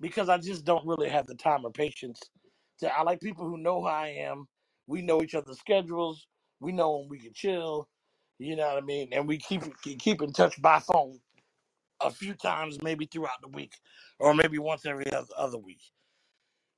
because 0.00 0.28
I 0.28 0.38
just 0.38 0.64
don't 0.64 0.86
really 0.86 1.08
have 1.08 1.26
the 1.26 1.34
time 1.36 1.64
or 1.64 1.70
patience. 1.70 2.20
To 2.80 2.94
I 2.96 3.02
like 3.02 3.20
people 3.20 3.48
who 3.48 3.56
know 3.58 3.80
who 3.82 3.86
I 3.88 4.08
am. 4.08 4.46
We 4.86 5.02
know 5.02 5.22
each 5.22 5.34
other's 5.34 5.58
schedules. 5.58 6.26
We 6.60 6.72
know 6.72 6.98
when 6.98 7.08
we 7.08 7.18
can 7.20 7.32
chill. 7.34 7.88
You 8.38 8.56
know 8.56 8.66
what 8.68 8.82
I 8.82 8.86
mean? 8.86 9.08
And 9.12 9.26
we 9.26 9.38
keep 9.38 9.62
keep 9.82 10.20
in 10.20 10.32
touch 10.32 10.60
by 10.60 10.80
phone 10.80 11.18
a 12.02 12.10
few 12.10 12.34
times, 12.34 12.78
maybe 12.82 13.06
throughout 13.06 13.40
the 13.40 13.48
week, 13.48 13.74
or 14.18 14.34
maybe 14.34 14.58
once 14.58 14.84
every 14.84 15.10
other, 15.12 15.26
other 15.36 15.58
week. 15.58 15.80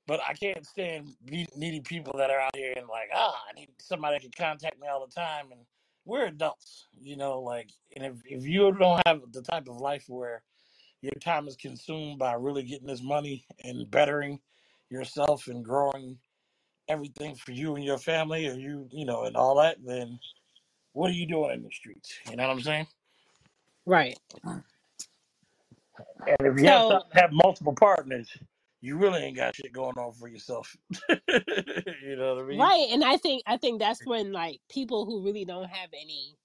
But 0.06 0.20
I 0.26 0.32
can't 0.32 0.64
stand 0.64 1.08
need- 1.28 1.54
needy 1.56 1.80
people 1.80 2.16
that 2.16 2.30
are 2.30 2.40
out 2.40 2.56
here 2.56 2.72
and 2.76 2.86
like, 2.88 3.10
ah, 3.14 3.34
I 3.50 3.58
need 3.58 3.68
somebody 3.78 4.16
that 4.16 4.22
can 4.22 4.30
contact 4.30 4.80
me 4.80 4.88
all 4.88 5.04
the 5.04 5.12
time. 5.12 5.52
And 5.52 5.60
we're 6.04 6.26
adults, 6.26 6.86
you 6.98 7.16
know, 7.16 7.40
like, 7.40 7.70
and 7.94 8.06
if, 8.06 8.14
if 8.24 8.46
you 8.46 8.72
don't 8.72 9.02
have 9.06 9.20
the 9.32 9.42
type 9.42 9.68
of 9.68 9.76
life 9.76 10.04
where 10.08 10.42
your 11.02 11.12
time 11.20 11.46
is 11.46 11.56
consumed 11.56 12.18
by 12.18 12.32
really 12.34 12.62
getting 12.62 12.86
this 12.86 13.02
money 13.02 13.44
and 13.64 13.90
bettering 13.90 14.40
yourself 14.88 15.48
and 15.48 15.64
growing 15.64 16.16
everything 16.88 17.34
for 17.34 17.52
you 17.52 17.76
and 17.76 17.84
your 17.84 17.98
family, 17.98 18.48
or 18.48 18.54
you, 18.54 18.88
you 18.90 19.04
know, 19.04 19.24
and 19.24 19.36
all 19.36 19.56
that, 19.56 19.76
then 19.84 20.18
what 20.98 21.10
are 21.10 21.14
you 21.14 21.26
doing 21.26 21.52
in 21.52 21.62
the 21.62 21.70
streets? 21.70 22.12
You 22.28 22.36
know 22.36 22.42
what 22.48 22.52
I'm 22.52 22.60
saying? 22.60 22.86
Right. 23.86 24.18
And 24.42 24.62
if 26.40 26.60
you 26.60 26.66
have 26.66 26.88
to 26.88 27.02
have 27.12 27.30
multiple 27.32 27.74
partners, 27.74 28.28
you 28.80 28.96
really 28.96 29.20
ain't 29.22 29.36
got 29.36 29.54
shit 29.54 29.72
going 29.72 29.96
on 29.96 30.12
for 30.12 30.28
yourself. 30.28 30.76
you 31.08 32.16
know 32.16 32.34
what 32.34 32.44
I 32.44 32.46
mean? 32.46 32.58
right, 32.58 32.88
and 32.90 33.04
I 33.04 33.16
think 33.16 33.42
I 33.46 33.56
think 33.56 33.78
that's 33.80 34.04
when 34.06 34.32
like 34.32 34.60
people 34.68 35.06
who 35.06 35.24
really 35.24 35.44
don't 35.44 35.68
have 35.68 35.90
any 35.92 36.36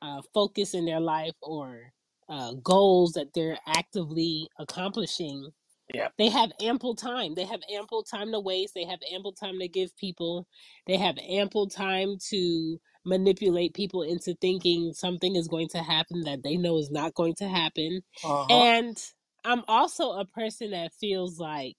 uh, 0.00 0.22
focus 0.32 0.72
in 0.74 0.86
their 0.86 1.00
life 1.00 1.34
or 1.42 1.92
uh, 2.28 2.54
goals 2.62 3.12
that 3.12 3.34
they're 3.34 3.58
actively 3.66 4.48
accomplishing, 4.58 5.50
Yeah. 5.94 6.08
they 6.16 6.30
have 6.30 6.52
ample 6.60 6.94
time. 6.94 7.34
They 7.34 7.44
have 7.44 7.60
ample 7.72 8.02
time 8.02 8.32
to 8.32 8.40
waste. 8.40 8.74
They 8.74 8.84
have 8.84 9.00
ample 9.12 9.32
time 9.32 9.58
to 9.60 9.68
give 9.68 9.94
people. 9.98 10.46
They 10.86 10.96
have 10.96 11.16
ample 11.28 11.68
time 11.68 12.16
to 12.30 12.78
manipulate 13.04 13.74
people 13.74 14.02
into 14.02 14.34
thinking 14.40 14.92
something 14.94 15.36
is 15.36 15.48
going 15.48 15.68
to 15.68 15.78
happen 15.78 16.22
that 16.22 16.42
they 16.42 16.56
know 16.56 16.78
is 16.78 16.90
not 16.90 17.14
going 17.14 17.34
to 17.36 17.48
happen. 17.48 18.02
Uh 18.24 18.44
huh. 18.48 18.66
And 18.66 18.98
I'm 19.44 19.62
also 19.68 20.12
a 20.12 20.24
person 20.24 20.70
that 20.72 20.92
feels 20.94 21.38
like 21.38 21.76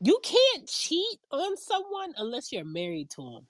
you 0.00 0.18
can't 0.22 0.68
cheat 0.68 1.18
on 1.30 1.56
someone 1.56 2.14
unless 2.16 2.52
you're 2.52 2.64
married 2.64 3.10
to 3.10 3.22
them 3.22 3.46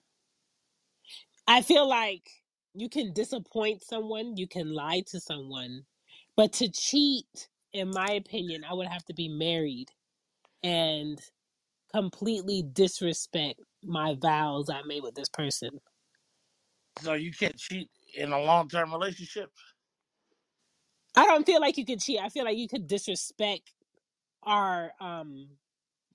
I 1.47 1.63
feel 1.63 1.89
like 1.89 2.31
you 2.75 2.89
can 2.89 3.13
disappoint 3.13 3.83
someone, 3.83 4.37
you 4.37 4.47
can 4.47 4.73
lie 4.73 5.03
to 5.09 5.21
someone, 5.21 5.83
but 6.37 6.53
to 6.55 6.71
cheat, 6.71 7.49
in 7.73 7.91
my 7.91 8.13
opinion, 8.13 8.65
I 8.65 8.75
would 8.75 8.87
have 8.87 9.05
to 9.07 9.15
be 9.15 9.29
married 9.29 9.89
and 10.63 11.21
completely 11.93 12.63
disrespect 12.63 13.61
my 13.83 14.17
vows 14.21 14.71
I 14.71 14.83
made 14.87 15.03
with 15.03 15.15
this 15.15 15.29
person. 15.29 15.81
So 17.01 17.15
you 17.15 17.33
can't 17.33 17.57
cheat 17.57 17.89
in 18.17 18.33
a 18.33 18.41
long 18.41 18.69
term 18.69 18.93
relationship. 18.93 19.51
I 21.17 21.25
don't 21.27 21.47
feel 21.47 21.61
like 21.61 21.77
you 21.77 21.85
could 21.85 22.01
cheat. 22.01 22.21
I 22.21 22.29
feel 22.29 22.45
like 22.45 22.57
you 22.57 22.69
could 22.69 22.87
disrespect 22.87 23.73
our 24.43 24.93
um 25.01 25.49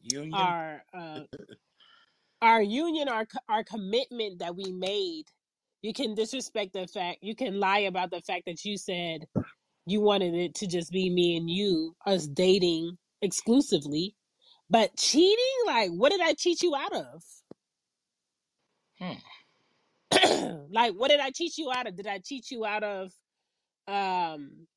Union. 0.01 0.34
our 0.34 0.84
uh 0.93 1.20
our 2.41 2.62
union 2.62 3.08
our 3.10 3.25
our 3.50 3.63
commitment 3.63 4.39
that 4.39 4.55
we 4.55 4.72
made. 4.72 5.25
You 5.82 5.93
can 5.93 6.15
disrespect 6.15 6.74
the 6.74 6.88
fact 6.88 7.20
you 7.22 7.36
can 7.36 7.60
lie 7.60 7.79
about 7.79 8.12
the 8.12 8.22
fact 8.22 8.46
that 8.46 8.63
you 8.63 8.77
said 8.77 9.25
you 9.86 10.01
wanted 10.01 10.34
it 10.34 10.55
to 10.55 10.67
just 10.67 10.91
be 10.91 11.10
me 11.10 11.38
and 11.38 11.50
you, 11.50 11.96
us 12.05 12.27
dating 12.27 12.98
exclusively. 13.22 14.15
But 14.70 14.96
cheating, 14.98 15.38
like, 15.67 15.91
what 15.91 16.12
did 16.12 16.22
I 16.22 16.34
cheat 16.34 16.62
you 16.63 16.75
out 16.75 16.93
of? 16.96 17.24
Hmm. 19.03 19.13
like, 20.72 20.93
what 20.93 21.10
did 21.10 21.19
I 21.19 21.31
cheat 21.31 21.57
you 21.57 21.72
out 21.72 21.88
of? 21.88 21.95
Did 21.95 22.07
I 22.07 22.19
cheat 22.19 22.51
you 22.51 22.65
out 22.65 22.83
of, 22.83 23.12
um, 23.88 24.67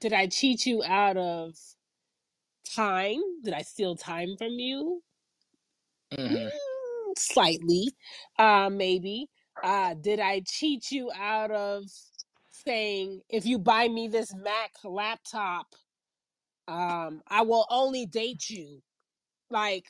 did 0.00 0.12
I 0.12 0.26
cheat 0.26 0.66
you 0.66 0.82
out 0.84 1.16
of 1.16 1.54
time? 2.74 3.20
Did 3.42 3.54
I 3.54 3.62
steal 3.62 3.96
time 3.96 4.36
from 4.38 4.52
you? 4.58 5.02
hmm 6.16 6.26
Mm, 6.34 7.18
slightly, 7.18 7.92
uh, 8.38 8.70
maybe. 8.70 9.28
Uh, 9.62 9.94
did 9.94 10.20
I 10.20 10.42
cheat 10.46 10.90
you 10.90 11.10
out 11.16 11.50
of 11.50 11.84
saying, 12.50 13.22
if 13.28 13.46
you 13.46 13.58
buy 13.58 13.88
me 13.88 14.08
this 14.08 14.34
Mac 14.34 14.72
laptop, 14.84 15.66
um, 16.68 17.22
I 17.28 17.42
will 17.42 17.66
only 17.70 18.06
date 18.06 18.50
you? 18.50 18.82
Like, 19.50 19.86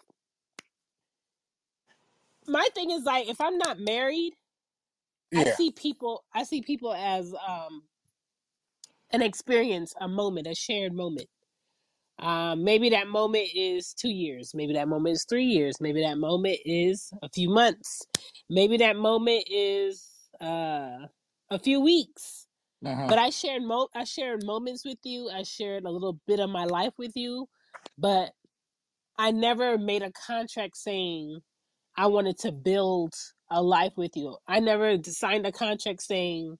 my 2.48 2.68
thing 2.74 2.90
is 2.90 3.04
like 3.04 3.28
if 3.28 3.40
I'm 3.40 3.58
not 3.58 3.80
married, 3.80 4.34
I 5.34 5.44
Yeah. 5.44 5.56
see 5.56 5.72
people 5.72 6.24
I 6.34 6.44
see 6.44 6.62
people 6.62 6.94
as 6.94 7.34
um 7.46 7.84
an 9.12 9.22
experience, 9.22 9.94
a 10.00 10.08
moment, 10.08 10.46
a 10.48 10.54
shared 10.54 10.94
moment. 10.94 11.28
Um, 12.18 12.64
maybe 12.64 12.90
that 12.90 13.08
moment 13.08 13.48
is 13.54 13.94
two 13.94 14.10
years, 14.10 14.52
maybe 14.54 14.74
that 14.74 14.88
moment 14.88 15.14
is 15.14 15.26
three 15.28 15.44
years, 15.46 15.80
maybe 15.80 16.02
that 16.02 16.18
moment 16.18 16.58
is 16.64 17.12
a 17.22 17.28
few 17.30 17.50
months, 17.50 18.02
maybe 18.50 18.78
that 18.78 18.96
moment 18.96 19.44
is 19.50 20.08
uh 20.40 21.08
a 21.50 21.58
few 21.62 21.80
weeks. 21.80 22.46
hmm 22.84 23.10
But 23.10 23.18
I 23.18 23.30
shared 23.30 23.62
mo 23.64 23.88
I 23.94 24.04
shared 24.04 24.44
moments 24.44 24.84
with 24.84 24.98
you, 25.04 25.30
I 25.30 25.44
shared 25.44 25.84
a 25.84 25.90
little 25.90 26.20
bit 26.26 26.40
of 26.40 26.50
my 26.50 26.64
life 26.64 26.94
with 26.98 27.12
you, 27.16 27.48
but 27.98 28.32
I 29.18 29.32
never 29.32 29.78
made 29.78 30.02
a 30.02 30.12
contract 30.12 30.76
saying 30.76 31.40
I 31.96 32.06
wanted 32.06 32.38
to 32.40 32.52
build 32.52 33.14
a 33.50 33.62
life 33.62 33.92
with 33.96 34.16
you. 34.16 34.36
I 34.46 34.60
never 34.60 34.96
signed 35.04 35.46
a 35.46 35.52
contract 35.52 36.02
saying 36.02 36.56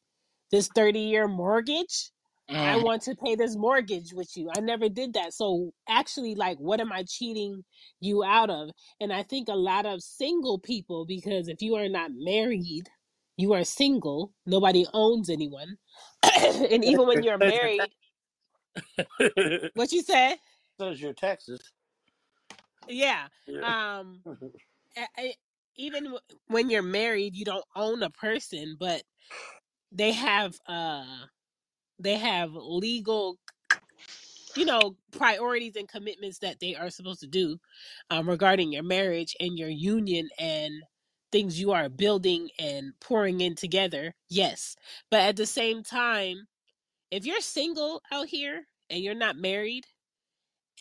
this 0.50 0.68
30 0.74 1.00
year 1.00 1.28
mortgage, 1.28 2.10
I 2.48 2.76
hmm 2.76 2.82
want 2.82 3.02
to 3.02 3.14
pay 3.16 3.34
this 3.34 3.56
mortgage 3.56 4.12
with 4.14 4.30
you. 4.36 4.50
I 4.56 4.60
never 4.60 4.88
did 4.88 5.14
that. 5.14 5.34
So, 5.34 5.72
actually, 5.88 6.34
like, 6.34 6.58
what 6.58 6.80
am 6.80 6.92
I 6.92 7.04
cheating 7.06 7.64
you 8.00 8.24
out 8.24 8.50
of? 8.50 8.70
And 9.00 9.12
I 9.12 9.24
think 9.24 9.48
a 9.48 9.54
lot 9.54 9.84
of 9.84 10.02
single 10.02 10.58
people, 10.58 11.04
because 11.06 11.48
if 11.48 11.60
you 11.60 11.74
are 11.74 11.88
not 11.88 12.12
married, 12.14 12.88
you 13.36 13.52
are 13.52 13.64
single, 13.64 14.32
nobody 14.46 14.86
owns 14.94 15.28
anyone. 15.28 15.76
and 16.70 16.84
even 16.84 17.06
when 17.06 17.22
you're 17.22 17.38
married, 17.38 17.90
what 19.74 19.92
you 19.92 20.02
said? 20.02 20.36
says 20.80 21.00
your 21.00 21.12
taxes. 21.12 21.60
Yeah. 22.88 23.26
Yeah. 23.46 23.72
Um, 23.98 24.22
I, 24.96 25.34
even 25.76 26.04
w- 26.04 26.20
when 26.48 26.70
you're 26.70 26.82
married, 26.82 27.36
you 27.36 27.44
don't 27.44 27.64
own 27.76 28.02
a 28.02 28.10
person, 28.10 28.76
but 28.78 29.02
they 29.92 30.12
have 30.12 30.56
uh 30.68 31.04
they 32.00 32.16
have 32.16 32.52
legal 32.54 33.38
you 34.56 34.64
know 34.64 34.96
priorities 35.12 35.76
and 35.76 35.88
commitments 35.88 36.38
that 36.40 36.60
they 36.60 36.74
are 36.74 36.90
supposed 36.90 37.20
to 37.20 37.26
do 37.26 37.58
um, 38.10 38.28
regarding 38.28 38.72
your 38.72 38.82
marriage 38.82 39.36
and 39.40 39.58
your 39.58 39.68
union 39.68 40.28
and 40.38 40.74
things 41.32 41.60
you 41.60 41.72
are 41.72 41.88
building 41.88 42.48
and 42.58 42.92
pouring 43.00 43.40
in 43.40 43.54
together 43.54 44.14
yes. 44.30 44.76
But 45.10 45.20
at 45.22 45.36
the 45.36 45.46
same 45.46 45.82
time 45.82 46.46
if 47.10 47.26
you're 47.26 47.40
single 47.40 48.02
out 48.12 48.28
here 48.28 48.66
and 48.90 49.00
you're 49.02 49.14
not 49.14 49.36
married 49.36 49.84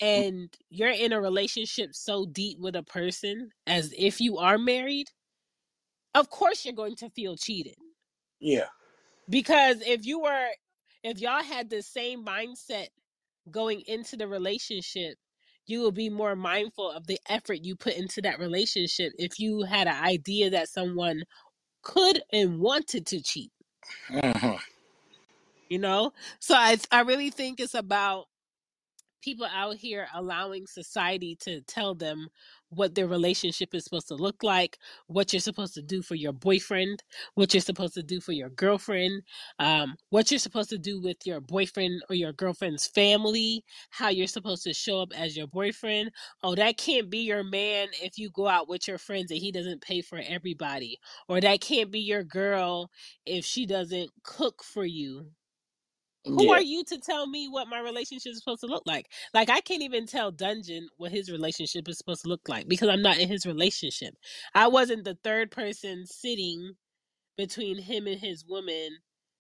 and 0.02 0.50
you're 0.70 0.90
in 0.90 1.14
a 1.14 1.22
relationship 1.22 1.94
so 1.94 2.26
deep 2.26 2.60
with 2.60 2.76
a 2.76 2.84
person 2.84 3.50
as 3.66 3.94
if 3.98 4.20
you 4.20 4.38
are 4.38 4.58
married 4.58 5.08
of 6.14 6.30
course 6.30 6.64
you're 6.66 6.74
going 6.74 6.96
to 6.96 7.10
feel 7.10 7.36
cheated. 7.36 7.76
Yeah. 8.40 8.68
because 9.30 9.82
if 9.82 10.06
you 10.06 10.20
were 10.20 10.48
if 11.04 11.20
y'all 11.20 11.44
had 11.44 11.70
the 11.70 11.82
same 11.82 12.26
mindset 12.26 12.88
going 13.50 13.82
into 13.88 14.18
the 14.18 14.28
relationship 14.28 15.16
you 15.68 15.80
will 15.80 15.92
be 15.92 16.10
more 16.10 16.36
mindful 16.36 16.92
of 16.92 17.08
the 17.08 17.20
effort 17.30 17.64
you 17.64 17.76
put 17.76 17.96
into 17.96 18.22
that 18.22 18.40
relationship 18.40 19.14
if 19.18 19.40
you 19.40 19.64
had 19.64 19.88
an 19.88 20.04
idea 20.04 20.50
that 20.50 20.70
someone 20.70 21.24
could 21.82 22.22
and 22.32 22.60
wanted 22.60 23.06
to 23.08 23.22
cheat. 23.22 23.52
Hmm 24.10 24.56
you 25.70 25.80
know? 25.80 26.14
So 26.40 26.56
i 26.56 26.78
i 26.92 27.02
really 27.02 27.30
think 27.30 27.60
it's 27.60 27.74
about 27.74 28.26
people 29.26 29.48
out 29.52 29.76
here 29.76 30.08
allowing 30.14 30.68
society 30.68 31.36
to 31.42 31.60
tell 31.62 31.96
them 31.96 32.28
what 32.70 32.94
their 32.94 33.08
relationship 33.08 33.74
is 33.74 33.84
supposed 33.84 34.08
to 34.08 34.16
look 34.16 34.44
like, 34.44 34.78
what 35.08 35.34
you're 35.34 35.40
supposed 35.40 35.74
to 35.74 35.82
do 35.82 36.04
for 36.04 36.14
your 36.14 36.32
boyfriend, 36.32 37.02
what 37.34 37.54
you're 37.54 37.62
supposed 37.62 37.96
to 37.96 38.04
do 38.04 38.22
for 38.22 38.34
your 38.34 38.50
girlfriend, 38.50 39.24
um, 39.58 39.96
what 40.10 40.30
you're 40.30 40.40
supposed 40.40 40.70
to 40.70 40.78
do 40.78 41.02
with 41.02 41.18
your 41.26 41.42
boyfriend 41.42 42.04
or 42.08 42.16
your 42.16 42.34
girlfriend's 42.34 42.86
family, 42.86 43.64
how 43.90 44.10
you're 44.10 44.28
supposed 44.28 44.64
to 44.64 44.74
show 44.74 45.02
up 45.02 45.10
as 45.18 45.36
your 45.36 45.48
boyfriend. 45.48 46.12
Oh, 46.44 46.54
that 46.54 46.78
can't 46.78 47.10
be 47.10 47.20
your 47.20 47.44
man 47.44 47.88
if 48.04 48.20
you 48.20 48.30
go 48.30 48.48
out 48.48 48.70
with 48.70 48.88
your 48.88 49.00
friends 49.00 49.32
and 49.32 49.40
he 49.40 49.52
doesn't 49.52 49.82
pay 49.82 50.02
for 50.02 50.22
everybody. 50.24 51.00
Or 51.28 51.42
that 51.42 51.62
can't 51.62 51.92
be 51.92 52.02
your 52.02 52.24
girl 52.24 52.92
if 53.26 53.44
she 53.44 53.66
doesn't 53.66 54.12
cook 54.24 54.64
for 54.64 54.86
you 54.86 55.32
who 56.26 56.50
Yeah. 56.50 56.54
are 56.54 56.62
you 56.62 56.84
to 56.86 56.98
tell 57.00 57.28
me 57.28 57.48
what 57.50 57.68
my 57.70 57.80
relationship 57.80 58.32
is 58.34 58.40
supposed 58.40 58.62
to 58.62 58.68
look 58.68 58.84
like? 58.86 59.12
Like 59.34 59.50
I 59.50 59.62
can't 59.62 59.84
even 59.84 60.08
tell 60.08 60.32
Dungeon 60.32 60.90
what 60.98 61.12
his 61.12 61.32
relationship 61.32 61.88
is 61.90 61.98
supposed 61.98 62.24
to 62.24 62.30
look 62.30 62.50
like 62.50 62.68
because 62.68 62.90
I'm 62.90 63.02
not 63.04 63.20
in 63.20 63.30
his 63.30 63.46
relationship. 63.46 64.16
I 64.56 64.68
wasn't 64.68 65.06
the 65.06 65.18
third 65.24 65.52
person 65.52 66.06
sitting 66.08 66.74
between 67.38 67.80
him 67.80 68.08
and 68.08 68.20
his 68.20 68.46
woman 68.46 69.00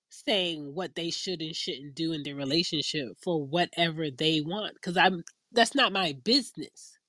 saying 0.09 0.73
what 0.75 0.95
they 0.95 1.11
should 1.11 1.41
and 1.41 1.55
shouldn't 1.55 1.95
do 1.95 2.13
in 2.13 2.23
their 2.23 2.35
relationship 2.35 3.09
for 3.23 3.45
whatever 3.45 4.09
they 4.11 4.41
want 4.41 4.81
cuz 4.81 4.97
I'm 4.97 5.23
that's 5.51 5.75
not 5.75 5.93
my 5.93 6.13
business. 6.23 6.99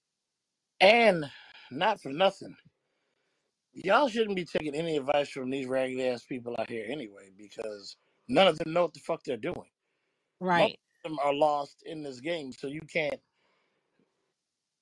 And 0.80 1.26
not 1.70 2.00
for 2.02 2.10
nothing. 2.12 2.56
Y'all 3.74 4.08
shouldn't 4.08 4.36
be 4.36 4.44
taking 4.46 4.74
any 4.74 4.96
advice 4.98 5.30
from 5.30 5.50
these 5.50 5.66
ragged 5.66 6.00
ass 6.00 6.24
people 6.24 6.56
out 6.58 6.70
here 6.70 6.86
anyway, 6.88 7.30
because 7.36 7.96
none 8.28 8.46
of 8.48 8.58
them 8.58 8.72
know 8.72 8.82
what 8.82 8.94
the 8.94 9.00
fuck 9.00 9.22
they're 9.24 9.36
doing. 9.36 9.70
Most 10.54 10.72
Right. 10.72 10.78
of 11.04 11.10
them 11.10 11.18
are 11.20 11.34
lost 11.34 11.82
in 11.84 12.02
this 12.02 12.20
game, 12.20 12.52
so 12.52 12.66
you 12.66 12.80
can't 12.82 13.20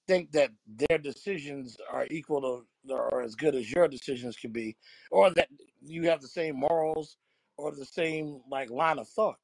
think 0.06 0.32
that 0.32 0.50
their 0.66 0.98
decisions 0.98 1.76
are 1.90 2.06
equal 2.10 2.40
to 2.86 2.92
or 2.92 3.22
as 3.22 3.34
good 3.34 3.54
as 3.54 3.70
your 3.70 3.88
decisions 3.88 4.36
could 4.36 4.52
be, 4.52 4.76
or 5.10 5.30
that 5.30 5.48
you 5.80 6.08
have 6.08 6.20
the 6.20 6.28
same 6.28 6.56
morals 6.56 7.16
or 7.56 7.74
the 7.74 7.84
same 7.86 8.42
like 8.50 8.70
line 8.70 8.98
of 8.98 9.08
thought. 9.08 9.38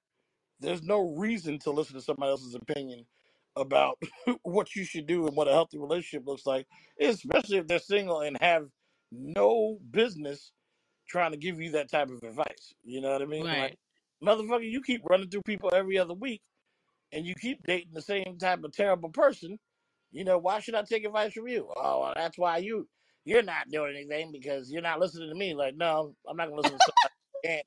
There's 0.60 0.82
no 0.82 1.14
reason 1.16 1.58
to 1.60 1.70
listen 1.70 1.94
to 1.96 2.02
somebody 2.02 2.30
else's 2.30 2.54
opinion 2.54 3.06
about 3.56 3.98
what 4.42 4.76
you 4.76 4.84
should 4.84 5.06
do 5.06 5.26
and 5.26 5.36
what 5.36 5.48
a 5.48 5.52
healthy 5.52 5.78
relationship 5.78 6.26
looks 6.26 6.46
like, 6.46 6.66
especially 7.00 7.58
if 7.58 7.66
they're 7.66 7.78
single 7.78 8.20
and 8.20 8.36
have 8.40 8.68
no 9.10 9.78
business 9.90 10.52
trying 11.08 11.32
to 11.32 11.38
give 11.38 11.60
you 11.60 11.72
that 11.72 11.90
type 11.90 12.10
of 12.10 12.22
advice. 12.22 12.74
You 12.84 13.00
know 13.00 13.12
what 13.12 13.22
I 13.22 13.26
mean? 13.26 13.54
Like, 13.56 13.72
Right. 13.72 13.78
Motherfucker, 14.24 14.70
you 14.70 14.82
keep 14.82 15.02
running 15.08 15.28
through 15.28 15.42
people 15.42 15.70
every 15.74 15.98
other 15.98 16.14
week 16.14 16.42
and 17.12 17.26
you 17.26 17.34
keep 17.34 17.62
dating 17.64 17.92
the 17.92 18.02
same 18.02 18.36
type 18.38 18.62
of 18.64 18.72
terrible 18.72 19.10
person. 19.10 19.58
You 20.12 20.24
know, 20.24 20.38
why 20.38 20.60
should 20.60 20.74
I 20.74 20.82
take 20.82 21.04
advice 21.04 21.32
from 21.32 21.48
you? 21.48 21.68
Oh, 21.76 22.00
well, 22.00 22.12
that's 22.16 22.38
why 22.38 22.58
you 22.58 22.88
you're 23.24 23.42
not 23.42 23.68
doing 23.70 23.94
anything 23.96 24.32
because 24.32 24.70
you're 24.70 24.82
not 24.82 24.98
listening 24.98 25.28
to 25.28 25.36
me. 25.36 25.54
Like, 25.54 25.76
no, 25.76 26.14
I'm 26.28 26.36
not 26.36 26.48
gonna 26.48 26.62
listen 26.62 26.78
to 26.78 26.84
somebody 26.84 27.14
who 27.32 27.40
can't 27.48 27.66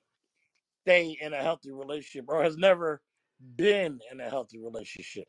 stay 0.85 1.17
in 1.21 1.33
a 1.33 1.41
healthy 1.41 1.71
relationship 1.71 2.25
or 2.27 2.43
has 2.43 2.57
never 2.57 3.01
been 3.55 3.99
in 4.11 4.19
a 4.19 4.29
healthy 4.29 4.59
relationship. 4.59 5.25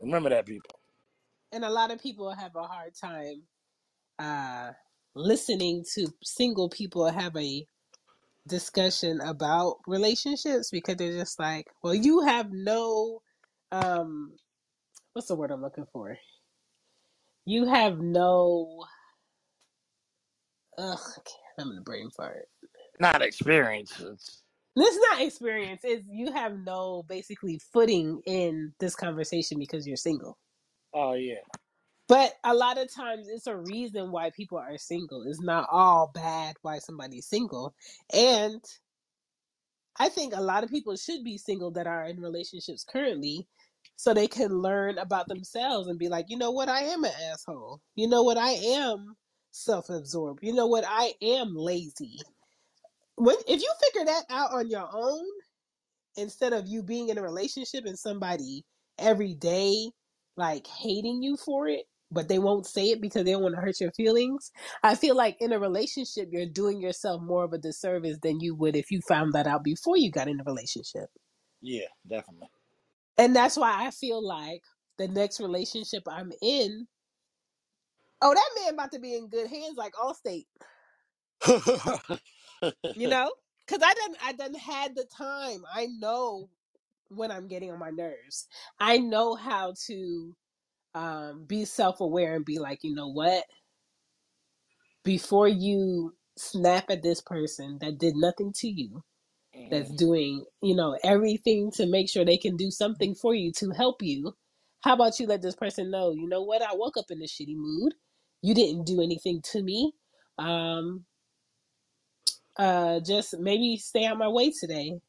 Remember 0.00 0.28
that, 0.30 0.46
people. 0.46 0.78
And 1.52 1.64
a 1.64 1.70
lot 1.70 1.90
of 1.92 2.00
people 2.00 2.30
have 2.32 2.56
a 2.56 2.62
hard 2.62 2.94
time 2.94 3.42
uh 4.18 4.70
listening 5.14 5.84
to 5.94 6.06
single 6.22 6.68
people 6.68 7.08
have 7.08 7.36
a 7.36 7.66
discussion 8.48 9.20
about 9.20 9.76
relationships 9.86 10.70
because 10.70 10.96
they're 10.96 11.12
just 11.18 11.38
like, 11.38 11.66
well, 11.82 11.94
you 11.94 12.22
have 12.22 12.52
no, 12.52 13.22
um, 13.72 14.32
what's 15.12 15.28
the 15.28 15.36
word 15.36 15.50
I'm 15.50 15.62
looking 15.62 15.86
for? 15.92 16.16
You 17.46 17.66
have 17.66 17.98
no, 18.00 18.84
ugh, 20.78 20.98
I 20.98 21.14
can't, 21.14 21.28
I'm 21.58 21.70
in 21.70 21.76
the 21.76 21.82
brain 21.82 22.10
fart. 22.16 22.48
Not 23.00 23.22
experience. 23.22 23.92
It's, 24.00 24.42
This 24.76 24.94
is 24.94 25.00
not 25.10 25.22
experience. 25.22 25.82
It's 25.84 26.06
you 26.08 26.32
have 26.32 26.58
no 26.58 27.04
basically 27.08 27.60
footing 27.72 28.22
in 28.26 28.72
this 28.80 28.94
conversation 28.94 29.58
because 29.58 29.86
you're 29.86 29.96
single. 29.96 30.38
oh 30.94 31.14
yeah, 31.14 31.36
But 32.08 32.34
a 32.44 32.54
lot 32.54 32.78
of 32.78 32.92
times 32.94 33.28
it's 33.28 33.46
a 33.46 33.56
reason 33.56 34.12
why 34.12 34.30
people 34.30 34.58
are 34.58 34.76
single. 34.78 35.24
It's 35.26 35.40
not 35.40 35.68
all 35.70 36.10
bad 36.14 36.56
why 36.62 36.78
somebody's 36.78 37.26
single. 37.26 37.74
And 38.12 38.62
I 39.98 40.08
think 40.08 40.34
a 40.34 40.40
lot 40.40 40.64
of 40.64 40.70
people 40.70 40.96
should 40.96 41.24
be 41.24 41.38
single 41.38 41.70
that 41.72 41.86
are 41.86 42.04
in 42.04 42.20
relationships 42.20 42.84
currently 42.84 43.46
so 43.96 44.12
they 44.12 44.26
can 44.26 44.50
learn 44.50 44.98
about 44.98 45.28
themselves 45.28 45.88
and 45.88 45.98
be 45.98 46.08
like, 46.08 46.26
you 46.28 46.36
know 46.36 46.50
what, 46.50 46.68
I 46.68 46.82
am 46.82 47.04
an 47.04 47.12
asshole. 47.32 47.80
You 47.94 48.08
know 48.08 48.22
what, 48.22 48.38
I 48.38 48.50
am 48.52 49.16
self 49.52 49.90
absorbed. 49.90 50.40
You 50.42 50.54
know 50.54 50.66
what, 50.66 50.84
I 50.86 51.14
am 51.22 51.54
lazy. 51.54 52.18
When 53.16 53.36
if 53.46 53.62
you 53.62 53.72
figure 53.84 54.06
that 54.06 54.24
out 54.30 54.52
on 54.52 54.68
your 54.70 54.88
own, 54.92 55.24
instead 56.16 56.52
of 56.52 56.66
you 56.66 56.82
being 56.82 57.08
in 57.10 57.18
a 57.18 57.22
relationship 57.22 57.84
and 57.86 57.98
somebody 57.98 58.64
every 58.98 59.34
day 59.34 59.90
like 60.36 60.66
hating 60.66 61.22
you 61.22 61.36
for 61.36 61.68
it, 61.68 61.84
but 62.12 62.28
they 62.28 62.38
won't 62.38 62.66
say 62.66 62.90
it 62.90 63.00
because 63.00 63.24
they 63.24 63.32
don't 63.32 63.42
want 63.42 63.54
to 63.56 63.60
hurt 63.60 63.80
your 63.80 63.92
feelings. 63.92 64.52
I 64.82 64.94
feel 64.96 65.16
like 65.16 65.36
in 65.40 65.52
a 65.52 65.58
relationship, 65.58 66.28
you're 66.32 66.46
doing 66.46 66.80
yourself 66.80 67.22
more 67.22 67.44
of 67.44 67.52
a 67.54 67.58
disservice 67.58 68.18
than 68.22 68.40
you 68.40 68.54
would 68.56 68.76
if 68.76 68.90
you 68.90 69.00
found 69.02 69.32
that 69.34 69.46
out 69.46 69.64
before 69.64 69.96
you 69.96 70.10
got 70.10 70.28
in 70.28 70.40
a 70.40 70.44
relationship. 70.44 71.08
yeah, 71.60 71.86
definitely. 72.08 72.48
And 73.18 73.36
that's 73.36 73.56
why 73.56 73.86
I 73.86 73.90
feel 73.90 74.26
like 74.26 74.62
the 74.98 75.08
next 75.08 75.40
relationship 75.40 76.04
I'm 76.08 76.32
in, 76.42 76.86
oh, 78.22 78.34
that 78.34 78.50
man 78.62 78.74
about 78.74 78.92
to 78.92 79.00
be 79.00 79.16
in 79.16 79.28
good 79.28 79.48
hands 79.48 79.76
like 79.76 79.94
Allstate, 79.94 80.46
you 82.94 83.08
know? 83.08 83.32
Because 83.66 83.82
I 83.84 83.94
didn't, 83.94 84.18
I 84.24 84.32
done 84.32 84.54
had 84.54 84.96
the 84.96 85.04
time. 85.16 85.64
I 85.72 85.86
know 85.86 86.50
when 87.08 87.30
I'm 87.30 87.48
getting 87.48 87.70
on 87.70 87.78
my 87.78 87.90
nerves. 87.90 88.48
I 88.80 88.98
know 88.98 89.34
how 89.34 89.74
to 89.86 90.34
um, 90.94 91.44
be 91.46 91.64
self 91.64 92.00
aware 92.00 92.34
and 92.36 92.44
be 92.44 92.58
like, 92.58 92.84
you 92.84 92.94
know 92.94 93.08
what? 93.08 93.44
Before 95.04 95.48
you 95.48 96.14
snap 96.36 96.90
at 96.90 97.02
this 97.02 97.20
person 97.20 97.78
that 97.80 97.98
did 97.98 98.16
nothing 98.16 98.52
to 98.58 98.68
you, 98.68 99.02
that's 99.70 99.90
Mhm. 99.90 99.92
doing, 99.92 100.44
you 100.62 100.76
know, 100.76 100.98
everything 101.04 101.70
to 101.72 101.86
make 101.86 102.08
sure 102.08 102.24
they 102.24 102.36
can 102.38 102.56
do 102.56 102.70
something 102.70 103.14
for 103.14 103.34
you 103.34 103.52
to 103.54 103.70
help 103.70 104.02
you. 104.02 104.34
How 104.82 104.94
about 104.94 105.18
you 105.20 105.26
let 105.26 105.42
this 105.42 105.56
person 105.56 105.90
know, 105.90 106.12
you 106.12 106.28
know 106.28 106.42
what? 106.42 106.62
I 106.62 106.74
woke 106.74 106.96
up 106.96 107.06
in 107.10 107.20
a 107.22 107.26
shitty 107.26 107.56
mood. 107.56 107.94
You 108.42 108.54
didn't 108.54 108.84
do 108.86 109.02
anything 109.02 109.42
to 109.52 109.62
me. 109.62 109.92
Um, 110.38 111.04
uh, 112.58 113.00
just 113.00 113.38
maybe 113.38 113.76
stay 113.78 114.06
out 114.06 114.18
my 114.18 114.28
way 114.28 114.50
today 114.52 115.00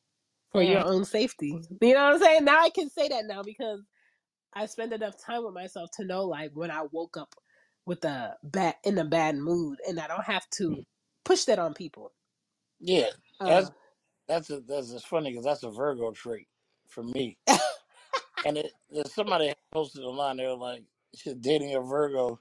for 0.52 0.64
your 0.64 0.82
Mhm. 0.82 0.86
own 0.86 1.06
safety. 1.06 1.60
You 1.82 1.94
know 1.94 2.06
what 2.06 2.16
I'm 2.16 2.20
saying? 2.22 2.46
Now 2.46 2.62
I 2.62 2.70
can 2.70 2.90
say 2.90 3.10
that 3.10 3.26
now 3.28 3.44
because 3.44 3.82
I 4.56 4.68
spend 4.68 4.94
enough 4.94 5.16
time 5.24 5.46
with 5.46 5.54
myself 5.56 5.92
to 5.98 6.06
know 6.06 6.26
like 6.26 6.52
when 6.54 6.72
I 6.72 6.84
woke 6.92 7.18
up 7.18 7.36
with 7.86 8.06
a 8.06 8.38
bad 8.44 8.76
in 8.84 8.98
a 9.00 9.06
bad 9.06 9.38
mood, 9.38 9.80
and 9.88 10.00
I 10.00 10.08
don't 10.08 10.26
have 10.26 10.50
to 10.58 10.84
push 11.26 11.46
that 11.46 11.60
on 11.60 11.74
people. 11.74 12.14
yeah, 12.80 13.10
Uh, 13.40 13.62
that's 13.62 13.72
that's 14.28 14.50
a, 14.52 14.62
that's 14.62 14.92
it's 14.92 15.06
funny 15.06 15.32
because 15.32 15.46
that's 15.46 15.64
a 15.64 15.72
Virgo 15.72 16.12
trait 16.12 16.48
for 16.90 17.04
me. 17.04 17.38
And 18.46 18.58
it, 18.58 18.74
there's 18.90 19.14
somebody 19.14 19.54
posted 19.74 20.04
online. 20.04 20.38
They 20.38 20.48
were 20.48 20.56
like, 20.56 20.84
"Shit, 21.16 21.42
dating 21.42 21.76
a 21.76 21.82
Virgo, 21.82 22.40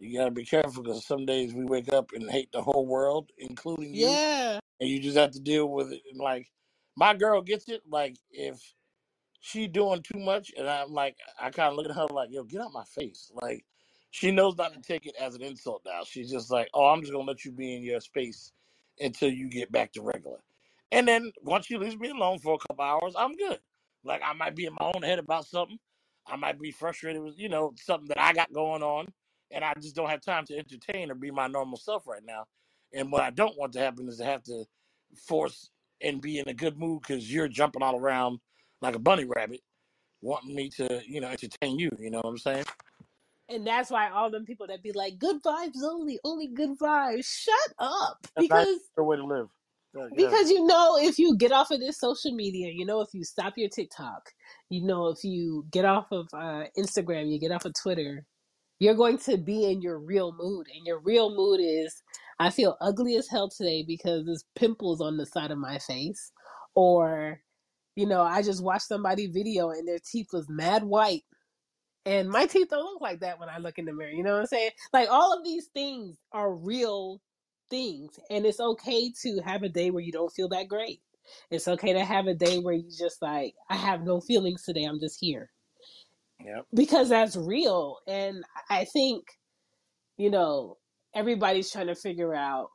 you 0.00 0.18
gotta 0.18 0.32
be 0.32 0.44
careful 0.44 0.82
because 0.82 1.06
some 1.06 1.26
days 1.26 1.54
we 1.54 1.64
wake 1.64 1.92
up 1.92 2.12
and 2.14 2.30
hate 2.30 2.52
the 2.52 2.62
whole 2.62 2.86
world, 2.86 3.30
including 3.38 3.94
you, 3.94 4.20
yeah, 4.20 4.60
and 4.80 4.90
you 4.90 5.00
just 5.00 5.18
have 5.18 5.32
to 5.32 5.40
deal 5.40 5.68
with 5.68 5.92
it." 5.92 6.02
And 6.10 6.20
like, 6.20 6.48
my 6.96 7.14
girl 7.14 7.42
gets 7.42 7.68
it. 7.68 7.82
Like, 7.88 8.16
if 8.30 8.60
she 9.40 9.66
doing 9.66 10.02
too 10.02 10.18
much, 10.18 10.52
and 10.56 10.68
I'm 10.68 10.92
like, 10.92 11.16
I 11.40 11.50
kind 11.50 11.70
of 11.70 11.76
look 11.76 11.88
at 11.88 11.96
her 11.96 12.06
like, 12.10 12.30
"Yo, 12.30 12.44
get 12.44 12.60
out 12.60 12.72
my 12.72 12.84
face!" 12.84 13.30
Like, 13.34 13.64
she 14.10 14.30
knows 14.30 14.56
not 14.56 14.72
to 14.74 14.80
take 14.80 15.06
it 15.06 15.14
as 15.20 15.34
an 15.34 15.42
insult 15.42 15.82
now. 15.86 16.02
She's 16.04 16.30
just 16.30 16.50
like, 16.50 16.68
"Oh, 16.74 16.86
I'm 16.86 17.00
just 17.00 17.12
gonna 17.12 17.24
let 17.24 17.44
you 17.44 17.52
be 17.52 17.74
in 17.76 17.82
your 17.82 18.00
space 18.00 18.52
until 19.00 19.30
you 19.30 19.48
get 19.48 19.70
back 19.70 19.92
to 19.92 20.02
regular." 20.02 20.38
And 20.90 21.06
then 21.06 21.32
once 21.42 21.66
she 21.66 21.76
leaves 21.76 21.96
me 21.98 22.08
alone 22.10 22.38
for 22.38 22.54
a 22.54 22.58
couple 22.58 22.84
hours, 22.84 23.14
I'm 23.16 23.36
good. 23.36 23.60
Like 24.04 24.22
I 24.24 24.32
might 24.32 24.56
be 24.56 24.66
in 24.66 24.74
my 24.74 24.90
own 24.94 25.02
head 25.02 25.18
about 25.18 25.46
something. 25.46 25.78
I 26.26 26.36
might 26.36 26.60
be 26.60 26.70
frustrated 26.70 27.22
with, 27.22 27.38
you 27.38 27.48
know, 27.48 27.74
something 27.76 28.08
that 28.08 28.20
I 28.20 28.32
got 28.32 28.52
going 28.52 28.82
on, 28.82 29.06
and 29.50 29.64
I 29.64 29.74
just 29.74 29.94
don't 29.94 30.10
have 30.10 30.20
time 30.20 30.44
to 30.46 30.56
entertain 30.56 31.10
or 31.10 31.14
be 31.14 31.30
my 31.30 31.46
normal 31.46 31.78
self 31.78 32.06
right 32.06 32.24
now. 32.24 32.44
And 32.92 33.12
what 33.12 33.22
I 33.22 33.30
don't 33.30 33.56
want 33.58 33.72
to 33.74 33.80
happen 33.80 34.08
is 34.08 34.18
to 34.18 34.24
have 34.24 34.42
to 34.44 34.64
force 35.26 35.70
and 36.00 36.20
be 36.20 36.38
in 36.38 36.48
a 36.48 36.54
good 36.54 36.78
mood 36.78 37.02
because 37.02 37.32
you're 37.32 37.48
jumping 37.48 37.82
all 37.82 37.96
around 37.96 38.40
like 38.80 38.94
a 38.94 38.98
bunny 39.00 39.24
rabbit, 39.24 39.60
wanting 40.22 40.54
me 40.54 40.68
to, 40.70 41.02
you 41.06 41.20
know, 41.20 41.28
entertain 41.28 41.78
you. 41.78 41.90
You 41.98 42.10
know 42.10 42.18
what 42.18 42.30
I'm 42.30 42.38
saying? 42.38 42.64
and 43.48 43.66
that's 43.66 43.90
why 43.90 44.10
all 44.10 44.30
them 44.30 44.44
people 44.44 44.66
that 44.66 44.82
be 44.82 44.92
like 44.92 45.18
good 45.18 45.42
vibes 45.42 45.82
only, 45.82 46.18
only 46.24 46.48
good 46.48 46.78
vibes. 46.78 47.24
Shut 47.24 47.54
up, 47.78 48.18
That's 48.36 48.48
because 48.48 48.78
the 48.96 49.02
way 49.02 49.16
to 49.16 49.24
live. 49.24 49.48
Good, 49.94 50.10
good. 50.10 50.16
because 50.16 50.50
you 50.50 50.66
know 50.66 50.98
if 51.00 51.18
you 51.18 51.36
get 51.36 51.52
off 51.52 51.70
of 51.70 51.80
this 51.80 51.98
social 51.98 52.32
media, 52.32 52.70
you 52.70 52.84
know 52.84 53.00
if 53.00 53.08
you 53.14 53.24
stop 53.24 53.54
your 53.56 53.70
TikTok, 53.70 54.30
you 54.68 54.82
know 54.82 55.08
if 55.08 55.24
you 55.24 55.64
get 55.70 55.84
off 55.86 56.06
of 56.12 56.28
uh, 56.34 56.64
Instagram, 56.78 57.30
you 57.30 57.38
get 57.38 57.52
off 57.52 57.64
of 57.64 57.72
Twitter. 57.74 58.24
You're 58.80 58.94
going 58.94 59.18
to 59.18 59.36
be 59.38 59.64
in 59.64 59.82
your 59.82 59.98
real 59.98 60.32
mood. 60.38 60.68
And 60.72 60.86
your 60.86 61.00
real 61.00 61.34
mood 61.34 61.60
is 61.60 62.00
I 62.38 62.50
feel 62.50 62.76
ugly 62.80 63.16
as 63.16 63.26
hell 63.28 63.48
today 63.48 63.82
because 63.82 64.24
there's 64.24 64.44
pimples 64.54 65.00
on 65.00 65.16
the 65.16 65.26
side 65.26 65.50
of 65.50 65.58
my 65.58 65.78
face. 65.78 66.30
Or, 66.76 67.40
you 67.98 68.06
know, 68.06 68.22
I 68.22 68.42
just 68.42 68.62
watched 68.62 68.86
somebody 68.86 69.26
video 69.26 69.70
and 69.70 69.86
their 69.88 69.98
teeth 69.98 70.28
was 70.32 70.48
mad 70.48 70.84
white. 70.84 71.24
And 72.06 72.30
my 72.30 72.46
teeth 72.46 72.68
don't 72.70 72.84
look 72.84 73.02
like 73.02 73.20
that 73.20 73.40
when 73.40 73.48
I 73.50 73.58
look 73.58 73.78
in 73.78 73.84
the 73.84 73.92
mirror. 73.92 74.10
You 74.10 74.22
know 74.22 74.32
what 74.32 74.40
I'm 74.40 74.46
saying? 74.46 74.70
Like 74.92 75.08
all 75.10 75.36
of 75.36 75.44
these 75.44 75.66
things 75.74 76.16
are 76.32 76.54
real 76.54 77.20
things. 77.70 78.18
And 78.30 78.46
it's 78.46 78.60
okay 78.60 79.12
to 79.22 79.40
have 79.44 79.62
a 79.62 79.68
day 79.68 79.90
where 79.90 80.02
you 80.02 80.12
don't 80.12 80.32
feel 80.32 80.48
that 80.50 80.68
great. 80.68 81.00
It's 81.50 81.68
okay 81.68 81.92
to 81.92 82.04
have 82.04 82.26
a 82.26 82.34
day 82.34 82.58
where 82.58 82.74
you 82.74 82.88
just 82.96 83.20
like, 83.20 83.54
I 83.68 83.76
have 83.76 84.04
no 84.04 84.20
feelings 84.20 84.64
today. 84.64 84.84
I'm 84.84 85.00
just 85.00 85.18
here. 85.20 85.50
Yep. 86.44 86.66
Because 86.72 87.08
that's 87.10 87.36
real. 87.36 87.98
And 88.06 88.44
I 88.70 88.84
think 88.84 89.24
you 90.18 90.30
know, 90.30 90.76
everybody's 91.14 91.70
trying 91.70 91.86
to 91.86 91.94
figure 91.94 92.34
out 92.34 92.70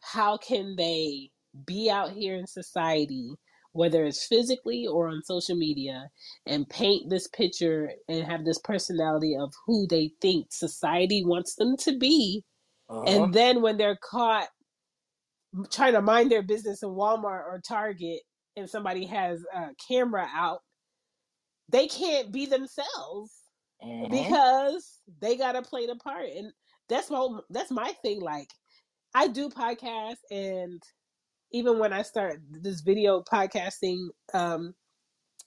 how 0.00 0.36
can 0.36 0.76
they 0.76 1.30
be 1.66 1.90
out 1.90 2.12
here 2.12 2.36
in 2.36 2.46
society, 2.46 3.34
whether 3.72 4.04
it's 4.04 4.26
physically 4.26 4.86
or 4.86 5.08
on 5.08 5.22
social 5.24 5.56
media, 5.56 6.10
and 6.46 6.68
paint 6.68 7.10
this 7.10 7.28
picture 7.28 7.92
and 8.08 8.24
have 8.26 8.44
this 8.44 8.58
personality 8.58 9.36
of 9.36 9.52
who 9.66 9.86
they 9.88 10.12
think 10.22 10.48
society 10.52 11.24
wants 11.24 11.54
them 11.56 11.76
to 11.78 11.98
be. 11.98 12.44
Uh-huh. 12.88 13.24
And 13.24 13.34
then 13.34 13.62
when 13.62 13.76
they're 13.78 13.98
caught 14.02 14.48
trying 15.70 15.94
to 15.94 16.02
mind 16.02 16.30
their 16.30 16.42
business 16.42 16.82
in 16.82 16.90
Walmart 16.90 17.44
or 17.46 17.60
Target 17.66 18.20
and 18.56 18.68
somebody 18.70 19.06
has 19.06 19.44
a 19.54 19.68
camera 19.88 20.28
out, 20.34 20.60
they 21.68 21.86
can't 21.88 22.32
be 22.32 22.46
themselves 22.46 23.32
Uh-huh. 23.82 24.08
because 24.10 24.98
they 25.20 25.36
gotta 25.36 25.62
play 25.62 25.86
the 25.86 25.96
part 25.96 26.26
and 26.36 26.52
that's 26.88 27.10
my 27.10 27.26
that's 27.50 27.70
my 27.70 27.92
thing 28.02 28.20
like 28.20 28.48
i 29.14 29.26
do 29.28 29.48
podcasts 29.48 30.22
and 30.30 30.82
even 31.52 31.78
when 31.78 31.92
i 31.92 32.02
start 32.02 32.40
this 32.50 32.80
video 32.80 33.22
podcasting 33.22 34.08
um 34.34 34.74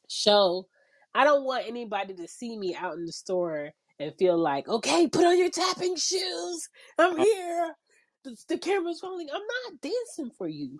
show 0.09 0.67
i 1.15 1.23
don't 1.23 1.45
want 1.45 1.67
anybody 1.67 2.13
to 2.13 2.27
see 2.27 2.57
me 2.57 2.75
out 2.75 2.95
in 2.95 3.05
the 3.05 3.11
store 3.11 3.71
and 3.99 4.13
feel 4.17 4.37
like 4.37 4.67
okay 4.67 5.07
put 5.07 5.25
on 5.25 5.37
your 5.37 5.49
tapping 5.49 5.95
shoes. 5.95 6.69
I'm 6.97 7.17
here. 7.17 7.75
The, 8.23 8.35
the 8.49 8.57
camera's 8.57 9.01
rolling. 9.03 9.27
I'm 9.33 9.41
not 9.41 9.81
dancing 9.81 10.31
for 10.37 10.47
you. 10.47 10.79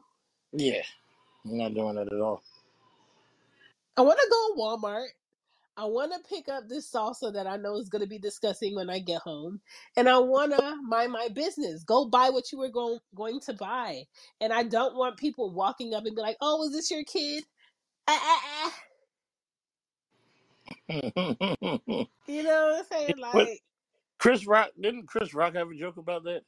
Yeah. 0.53 0.81
I'm 1.45 1.57
not 1.57 1.73
doing 1.73 1.95
that 1.95 2.11
at 2.11 2.21
all. 2.21 2.41
i 3.97 4.01
want 4.01 4.17
to 4.19 4.27
go 4.29 4.53
to 4.53 4.59
walmart 4.59 5.07
I 5.75 5.85
want 5.85 6.11
to 6.13 6.29
pick 6.29 6.49
up 6.49 6.69
this 6.69 6.91
salsa 6.91 7.33
that 7.33 7.47
I 7.47 7.57
know 7.57 7.77
is 7.77 7.89
going 7.89 8.03
to 8.03 8.07
be 8.07 8.19
disgusting 8.19 8.75
when 8.75 8.89
I 8.89 8.99
get 8.99 9.21
home, 9.21 9.59
and 9.97 10.07
I 10.07 10.19
want 10.19 10.51
to 10.51 10.77
mind 10.87 11.11
my 11.11 11.29
business. 11.29 11.83
Go 11.83 12.05
buy 12.05 12.29
what 12.29 12.51
you 12.51 12.59
were 12.59 12.69
going 12.69 12.99
going 13.15 13.39
to 13.41 13.53
buy, 13.53 14.03
and 14.39 14.53
I 14.53 14.63
don't 14.63 14.95
want 14.95 15.17
people 15.17 15.51
walking 15.51 15.95
up 15.95 16.05
and 16.05 16.15
be 16.15 16.21
like, 16.21 16.37
"Oh, 16.41 16.63
is 16.63 16.73
this 16.73 16.91
your 16.91 17.03
kid?" 17.03 17.43
Ah, 18.07 18.19
ah, 18.21 18.41
ah. 18.65 18.73
You 22.27 22.43
know 22.43 22.67
what 22.67 22.79
I'm 22.79 22.85
saying? 22.91 23.15
what 23.31 23.47
Like, 23.47 23.63
Chris 24.19 24.45
Rock 24.45 24.69
didn't 24.79 25.07
Chris 25.07 25.33
Rock 25.33 25.55
have 25.55 25.69
a 25.69 25.75
joke 25.75 25.97
about 25.97 26.23
that? 26.25 26.41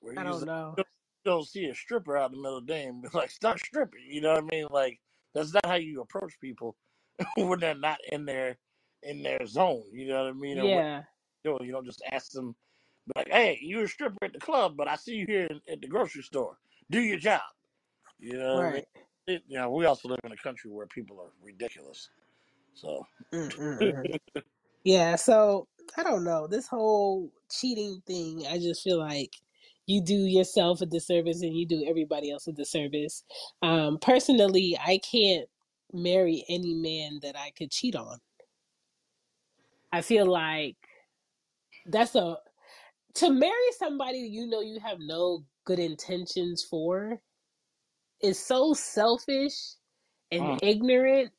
Where 0.00 0.18
I 0.18 0.22
don't 0.22 0.40
like, 0.40 0.46
know. 0.46 0.74
you 0.76 0.84
don't 1.24 1.46
see 1.46 1.64
a 1.66 1.74
stripper 1.74 2.16
out 2.16 2.30
in 2.30 2.36
the 2.36 2.42
middle 2.42 2.58
of 2.58 2.66
the 2.66 2.72
day 2.72 2.84
and 2.84 3.02
be 3.02 3.08
like, 3.14 3.30
stop 3.30 3.58
stripping. 3.58 4.04
You 4.06 4.20
know 4.20 4.34
what 4.34 4.44
I 4.44 4.46
mean? 4.54 4.66
Like 4.70 5.00
that's 5.34 5.54
not 5.54 5.66
how 5.66 5.74
you 5.76 6.02
approach 6.02 6.34
people 6.40 6.76
when 7.36 7.60
they're 7.60 7.74
not 7.74 7.98
in 8.12 8.24
their 8.24 8.56
in 9.02 9.22
their 9.22 9.46
zone. 9.46 9.84
You 9.92 10.08
know 10.08 10.24
what 10.24 10.30
I 10.30 10.32
mean? 10.32 10.58
Or 10.58 10.64
what 10.64 10.70
Yeah, 10.70 11.02
they're. 11.44 11.66
You 11.66 11.72
don't 11.72 11.86
just 11.86 12.02
ask 12.10 12.32
them 12.32 12.54
like, 13.16 13.28
hey, 13.28 13.58
you're 13.60 13.84
a 13.84 13.88
stripper 13.88 14.16
at 14.22 14.32
the 14.32 14.40
club, 14.40 14.76
but 14.76 14.88
I 14.88 14.96
see 14.96 15.14
you 15.14 15.26
here 15.26 15.48
at 15.70 15.80
the 15.80 15.88
grocery 15.88 16.22
store. 16.22 16.56
Do 16.90 17.00
your 17.00 17.18
job. 17.18 17.42
You 18.18 18.38
know 18.38 18.54
what 18.54 18.64
I 18.64 18.72
mean? 18.72 18.72
right. 18.72 18.86
It, 19.26 19.42
you 19.48 19.58
know, 19.58 19.70
we 19.70 19.86
also 19.86 20.08
live 20.08 20.20
in 20.24 20.32
a 20.32 20.36
country 20.36 20.70
where 20.70 20.86
people 20.86 21.20
are 21.20 21.30
ridiculous. 21.42 22.08
So 22.74 23.06
Mm-mm-mm. 23.32 24.18
Yeah, 24.84 25.16
so 25.16 25.66
I 25.96 26.02
don't 26.02 26.24
know. 26.24 26.46
This 26.46 26.66
whole 26.66 27.30
cheating 27.50 28.02
thing, 28.06 28.46
I 28.48 28.58
just 28.58 28.82
feel 28.82 28.98
like 28.98 29.32
you 29.86 30.02
do 30.02 30.14
yourself 30.14 30.80
a 30.80 30.86
disservice 30.86 31.42
and 31.42 31.56
you 31.56 31.66
do 31.66 31.84
everybody 31.86 32.30
else 32.30 32.46
a 32.48 32.52
disservice. 32.52 33.24
Um, 33.62 33.98
personally, 33.98 34.78
I 34.78 34.98
can't 34.98 35.48
marry 35.94 36.44
any 36.48 36.74
man 36.74 37.20
that 37.22 37.36
I 37.38 37.52
could 37.56 37.70
cheat 37.70 37.96
on. 37.96 38.18
I 39.92 40.02
feel 40.02 40.26
like 40.26 40.76
that's 41.86 42.14
a 42.14 42.38
to 43.16 43.30
marry 43.30 43.72
somebody 43.78 44.18
you 44.18 44.46
know 44.46 44.60
you 44.60 44.80
have 44.80 44.98
no 45.00 45.44
good 45.66 45.78
intentions 45.78 46.62
for 46.68 47.20
is 48.22 48.38
so 48.38 48.74
selfish 48.74 49.54
and 50.32 50.50
mm, 50.50 50.58
ignorant 50.62 51.30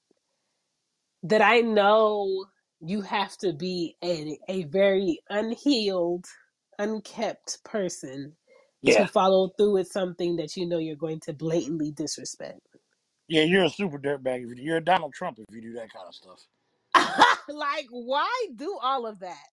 that 1.23 1.41
I 1.41 1.61
know 1.61 2.45
you 2.81 3.01
have 3.01 3.37
to 3.39 3.53
be 3.53 3.95
a, 4.03 4.37
a 4.47 4.63
very 4.65 5.19
unhealed, 5.29 6.25
unkept 6.79 7.63
person 7.65 8.35
to 8.91 9.05
follow 9.05 9.49
through 9.57 9.73
with 9.73 9.87
something 9.87 10.37
that 10.37 10.55
you 10.55 10.67
know 10.67 10.77
you're 10.77 10.95
going 10.95 11.19
to 11.21 11.33
blatantly 11.33 11.91
disrespect. 11.91 12.59
Yeah, 13.27 13.43
you're 13.43 13.63
a 13.63 13.69
super 13.69 13.97
dirtbag. 13.97 14.41
You, 14.41 14.53
you're 14.57 14.77
a 14.77 14.83
Donald 14.83 15.13
Trump 15.13 15.39
if 15.39 15.55
you 15.55 15.61
do 15.61 15.73
that 15.73 15.91
kind 15.91 16.07
of 16.07 16.15
stuff. 16.15 17.38
like, 17.49 17.88
why 17.89 18.47
do 18.55 18.77
all 18.81 19.05
of 19.05 19.19
that? 19.19 19.47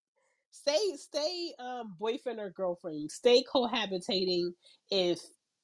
Stay, 0.51 0.97
stay, 0.97 1.53
um, 1.59 1.95
boyfriend 1.99 2.39
or 2.39 2.51
girlfriend. 2.51 3.11
Stay 3.11 3.43
cohabitating. 3.43 4.51
If 4.91 5.19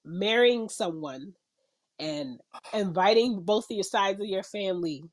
marrying 0.04 0.68
someone 0.68 1.34
and 1.98 2.40
inviting 2.72 3.42
both 3.42 3.64
of 3.70 3.74
your 3.74 3.84
sides 3.84 4.20
of 4.20 4.26
your 4.26 4.42
family 4.42 5.04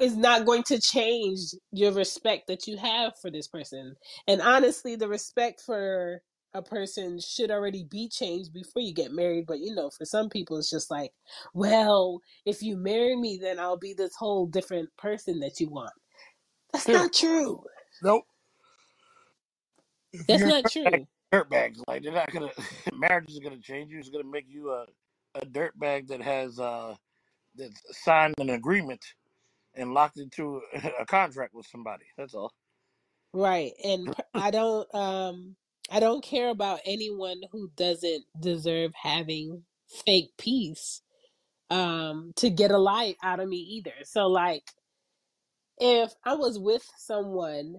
is 0.00 0.16
not 0.16 0.46
going 0.46 0.62
to 0.64 0.80
change 0.80 1.38
your 1.72 1.92
respect 1.92 2.46
that 2.48 2.66
you 2.66 2.76
have 2.76 3.12
for 3.20 3.30
this 3.30 3.48
person. 3.48 3.94
And 4.26 4.40
honestly, 4.40 4.96
the 4.96 5.08
respect 5.08 5.60
for 5.60 6.22
a 6.54 6.62
person 6.62 7.18
should 7.20 7.50
already 7.50 7.84
be 7.84 8.08
changed 8.08 8.52
before 8.52 8.82
you 8.82 8.92
get 8.92 9.12
married. 9.12 9.46
But 9.46 9.60
you 9.60 9.74
know, 9.74 9.90
for 9.90 10.04
some 10.04 10.28
people, 10.28 10.58
it's 10.58 10.70
just 10.70 10.90
like, 10.90 11.12
well, 11.54 12.20
if 12.44 12.62
you 12.62 12.76
marry 12.76 13.16
me, 13.16 13.38
then 13.40 13.58
I'll 13.58 13.76
be 13.78 13.94
this 13.94 14.14
whole 14.16 14.46
different 14.46 14.88
person 14.96 15.40
that 15.40 15.60
you 15.60 15.68
want. 15.68 15.92
That's 16.72 16.88
not 16.88 17.12
true. 17.12 17.62
nope. 18.02 18.24
If 20.12 20.26
That's 20.26 20.42
not 20.42 20.64
true. 20.70 21.06
dirtbags, 21.32 21.80
like 21.88 22.02
they're 22.02 22.12
not 22.12 22.30
gonna 22.30 22.50
marriage 22.94 23.30
is 23.30 23.38
gonna 23.38 23.58
change 23.58 23.90
you. 23.90 23.98
It's 23.98 24.10
gonna 24.10 24.24
make 24.24 24.46
you 24.48 24.70
a 24.70 24.86
a 25.34 25.46
dirtbag 25.46 26.08
that 26.08 26.20
has 26.20 26.58
uh 26.58 26.94
that's 27.56 27.82
signed 28.04 28.34
an 28.38 28.50
agreement 28.50 29.02
and 29.74 29.94
locked 29.94 30.18
into 30.18 30.60
a 30.98 31.06
contract 31.06 31.54
with 31.54 31.66
somebody. 31.66 32.04
That's 32.16 32.34
all. 32.34 32.52
Right. 33.32 33.72
And 33.82 34.14
I 34.34 34.50
don't, 34.50 34.94
um, 34.94 35.56
I 35.90 36.00
don't 36.00 36.24
care 36.24 36.48
about 36.50 36.80
anyone 36.86 37.42
who 37.52 37.70
doesn't 37.76 38.24
deserve 38.40 38.92
having 39.00 39.64
fake 40.06 40.32
peace 40.38 41.02
um 41.70 42.32
to 42.36 42.50
get 42.50 42.70
a 42.70 42.78
lie 42.78 43.16
out 43.22 43.40
of 43.40 43.48
me 43.48 43.56
either. 43.58 43.94
So 44.04 44.28
like 44.28 44.64
if 45.78 46.12
I 46.24 46.34
was 46.34 46.58
with 46.58 46.84
someone 46.98 47.76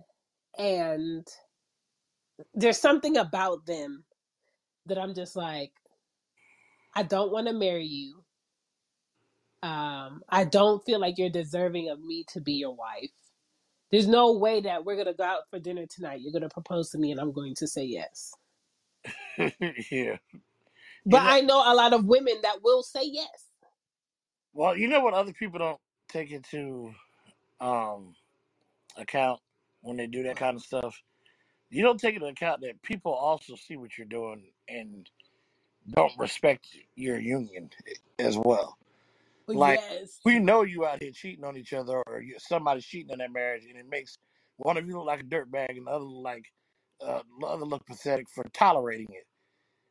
and 0.57 1.27
there's 2.53 2.79
something 2.79 3.17
about 3.17 3.65
them 3.67 4.05
that 4.87 4.97
I'm 4.99 5.15
just 5.15 5.35
like 5.35 5.71
I 6.95 7.03
don't 7.03 7.31
want 7.31 7.47
to 7.47 7.53
marry 7.53 7.85
you. 7.85 8.23
Um 9.63 10.23
I 10.29 10.45
don't 10.45 10.85
feel 10.85 10.99
like 10.99 11.17
you're 11.17 11.29
deserving 11.29 11.89
of 11.89 12.01
me 12.01 12.25
to 12.33 12.41
be 12.41 12.53
your 12.53 12.75
wife. 12.75 13.11
There's 13.93 14.09
no 14.09 14.33
way 14.33 14.61
that 14.63 14.85
we're 14.85 14.95
going 14.97 15.07
to 15.07 15.15
go 15.15 15.23
out 15.25 15.43
for 15.51 15.59
dinner 15.59 15.87
tonight. 15.87 16.21
You're 16.21 16.33
going 16.33 16.43
to 16.43 16.49
propose 16.49 16.91
to 16.91 16.99
me 16.99 17.13
and 17.13 17.21
I'm 17.21 17.33
going 17.33 17.55
to 17.57 17.67
say 17.67 17.85
yes. 17.85 18.33
yeah. 19.91 20.17
You 21.09 21.09
But 21.09 21.21
know 21.21 21.33
I 21.33 21.41
know 21.41 21.59
a 21.65 21.75
lot 21.75 21.93
of 21.93 22.05
women 22.05 22.35
that 22.43 22.59
will 22.63 22.83
say 22.83 23.03
yes. 23.05 23.49
well, 24.53 24.77
you 24.77 24.87
know 24.89 25.01
what 25.01 25.13
other 25.15 25.33
people 25.33 25.59
don't 25.59 25.79
take 26.09 26.31
into 26.31 26.93
um 27.61 28.15
account 28.97 29.39
when 29.81 29.97
they 29.97 30.07
do 30.07 30.23
that 30.23 30.37
kind 30.37 30.57
of 30.57 30.63
stuff? 30.63 31.01
You 31.69 31.83
don't 31.83 31.99
take 31.99 32.15
into 32.15 32.27
account 32.27 32.61
that 32.61 32.81
people 32.83 33.13
also 33.13 33.55
see 33.55 33.77
what 33.77 33.97
you're 33.97 34.07
doing 34.07 34.45
and 34.69 35.09
don't 35.95 36.13
respect 36.19 36.67
your 36.95 37.19
union 37.19 37.71
as 38.19 38.37
well. 38.37 38.77
Like 39.47 39.79
yes. 39.81 40.19
we 40.25 40.39
know 40.39 40.61
you 40.63 40.85
out 40.85 41.01
here 41.01 41.11
cheating 41.11 41.43
on 41.43 41.57
each 41.57 41.73
other, 41.73 42.01
or 42.07 42.21
you, 42.21 42.35
somebody's 42.39 42.85
cheating 42.85 43.11
in 43.11 43.19
that 43.19 43.33
marriage, 43.33 43.63
and 43.69 43.77
it 43.77 43.89
makes 43.89 44.17
one 44.57 44.77
of 44.77 44.87
you 44.87 44.97
look 44.97 45.05
like 45.05 45.21
a 45.21 45.23
dirtbag 45.23 45.77
and 45.77 45.87
the 45.87 45.91
other 45.91 46.05
look 46.05 46.23
like 46.23 46.45
uh, 47.05 47.21
the 47.39 47.47
other 47.47 47.65
look 47.65 47.85
pathetic 47.85 48.27
for 48.29 48.43
tolerating 48.53 49.07
it. 49.11 49.25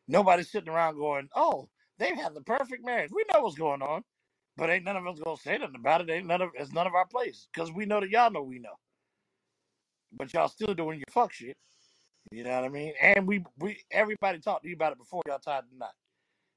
Nobody's 0.08 0.50
sitting 0.50 0.70
around 0.70 0.96
going, 0.96 1.28
"Oh, 1.36 1.68
they've 1.98 2.16
had 2.16 2.34
the 2.34 2.42
perfect 2.42 2.84
marriage." 2.84 3.10
We 3.14 3.24
know 3.32 3.42
what's 3.42 3.56
going 3.56 3.82
on, 3.82 4.02
but 4.56 4.70
ain't 4.70 4.84
none 4.84 4.96
of 4.96 5.06
us 5.06 5.18
gonna 5.22 5.36
say 5.36 5.58
nothing 5.58 5.76
about 5.76 6.00
it. 6.00 6.10
Ain't 6.10 6.26
none 6.26 6.42
of 6.42 6.50
it's 6.54 6.72
none 6.72 6.86
of 6.86 6.94
our 6.94 7.06
place 7.06 7.48
because 7.52 7.70
we 7.72 7.86
know 7.86 8.00
that 8.00 8.10
y'all 8.10 8.30
know 8.30 8.42
we 8.42 8.58
know. 8.58 8.74
but 10.12 10.32
y'all 10.32 10.48
still 10.48 10.74
doing 10.74 10.98
your 10.98 11.06
fuck 11.10 11.32
shit. 11.32 11.56
You 12.30 12.44
know 12.44 12.50
what 12.50 12.64
I 12.64 12.68
mean? 12.68 12.94
And 13.00 13.26
we 13.26 13.44
we 13.58 13.82
everybody 13.90 14.38
talked 14.38 14.62
to 14.62 14.68
you 14.68 14.74
about 14.76 14.92
it 14.92 14.98
before 14.98 15.22
y'all 15.26 15.38
tied 15.38 15.64
the 15.70 15.78
knot. 15.78 15.94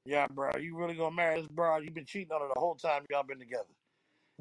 Yeah, 0.06 0.28
bro, 0.28 0.52
you 0.60 0.76
really 0.78 0.96
gonna 0.96 1.16
marry 1.16 1.42
this 1.42 1.48
bro? 1.48 1.78
You've 1.78 1.94
been 1.94 2.06
cheating 2.06 2.32
on 2.32 2.42
her 2.42 2.48
the 2.54 2.60
whole 2.60 2.76
time 2.76 3.04
y'all 3.10 3.24
been 3.24 3.40
together. 3.40 3.64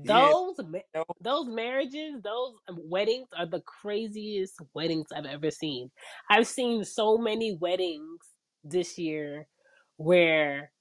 Yeah, 0.04 0.34
Those 0.34 0.56
ma- 0.68 1.04
those 1.22 1.48
marriages, 1.48 2.22
those 2.24 2.56
um, 2.70 2.80
weddings 2.84 3.28
are 3.38 3.48
the 3.48 3.62
craziest 3.62 4.56
weddings 4.76 5.08
I've 5.16 5.26
ever 5.26 5.52
seen. 5.52 5.92
I've 6.30 6.48
seen 6.48 6.86
so 6.86 7.18
many 7.18 7.58
weddings 7.60 8.20
this 8.64 8.98
year 8.98 9.48
where 9.98 10.72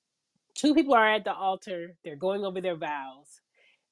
two 0.56 0.74
people 0.74 0.94
are 0.94 1.08
at 1.14 1.24
the 1.24 1.34
altar, 1.34 1.96
they're 2.04 2.16
going 2.16 2.44
over 2.44 2.60
their 2.60 2.76
vows, 2.76 3.40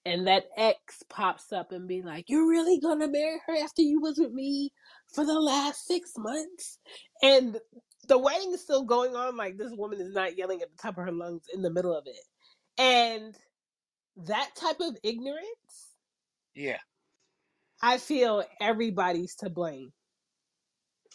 and 0.07 0.27
that 0.29 0.47
ex 0.57 1.03
pops 1.11 1.53
up 1.53 1.73
and 1.73 1.89
be 1.89 2.03
like, 2.03 2.27
"You're 2.29 2.49
really 2.49 2.81
gonna 2.81 3.09
marry 3.09 3.41
her 3.47 3.57
after 3.65 3.83
you 3.83 4.01
was 4.01 4.19
with 4.19 4.33
me 4.33 4.71
for 5.15 5.25
the 5.27 5.41
last 5.41 5.87
six 5.87 6.13
months?" 6.19 6.79
And 7.23 7.61
the 8.09 8.19
wedding 8.19 8.53
is 8.53 8.63
still 8.63 8.85
going 8.85 9.17
on, 9.17 9.37
like 9.37 9.59
this 9.59 9.73
woman 9.73 10.01
is 10.01 10.13
not 10.15 10.39
yelling 10.39 10.63
at 10.63 10.71
the 10.71 10.77
top 10.83 10.99
of 10.99 11.05
her 11.05 11.13
lungs 11.13 11.45
in 11.55 11.63
the 11.63 11.71
middle 11.71 11.97
of 11.97 12.07
it, 12.07 12.17
and 12.79 13.37
that 14.17 14.51
type 14.57 14.81
of 14.81 14.99
ignorance, 15.05 15.97
yeah. 16.55 16.79
I 17.83 17.99
feel 17.99 18.45
everybody's 18.61 19.37
to 19.37 19.51
blame. 19.51 19.93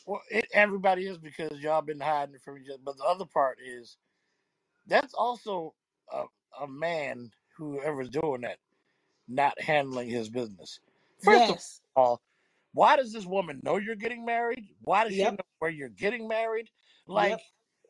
Well, 0.05 0.21
it, 0.31 0.47
everybody 0.53 1.07
is 1.07 1.17
because 1.19 1.59
y'all 1.61 1.81
been 1.83 1.99
hiding 2.01 2.39
from 2.39 2.59
each 2.59 2.69
other. 2.69 2.81
But 2.83 2.97
the 2.97 3.05
other 3.05 3.25
part 3.25 3.59
is 3.65 3.97
that's 4.87 5.13
also 5.13 5.75
a, 6.11 6.25
a 6.61 6.67
man 6.67 7.31
whoever's 7.57 8.09
doing 8.09 8.41
that 8.41 8.59
not 9.29 9.59
handling 9.61 10.09
his 10.09 10.29
business. 10.29 10.79
First 11.23 11.49
of 11.49 11.57
Yes. 11.57 11.81
all, 11.97 12.21
why 12.77 12.95
does 12.95 13.11
this 13.11 13.25
woman 13.25 13.59
know 13.63 13.77
you're 13.77 13.95
getting 13.95 14.23
married? 14.23 14.69
Why 14.81 15.03
does 15.03 15.15
she 15.15 15.23
know 15.23 15.35
where 15.57 15.71
you're 15.71 15.89
getting 15.89 16.27
married? 16.27 16.69
Like 17.07 17.31
Yep. 17.31 17.41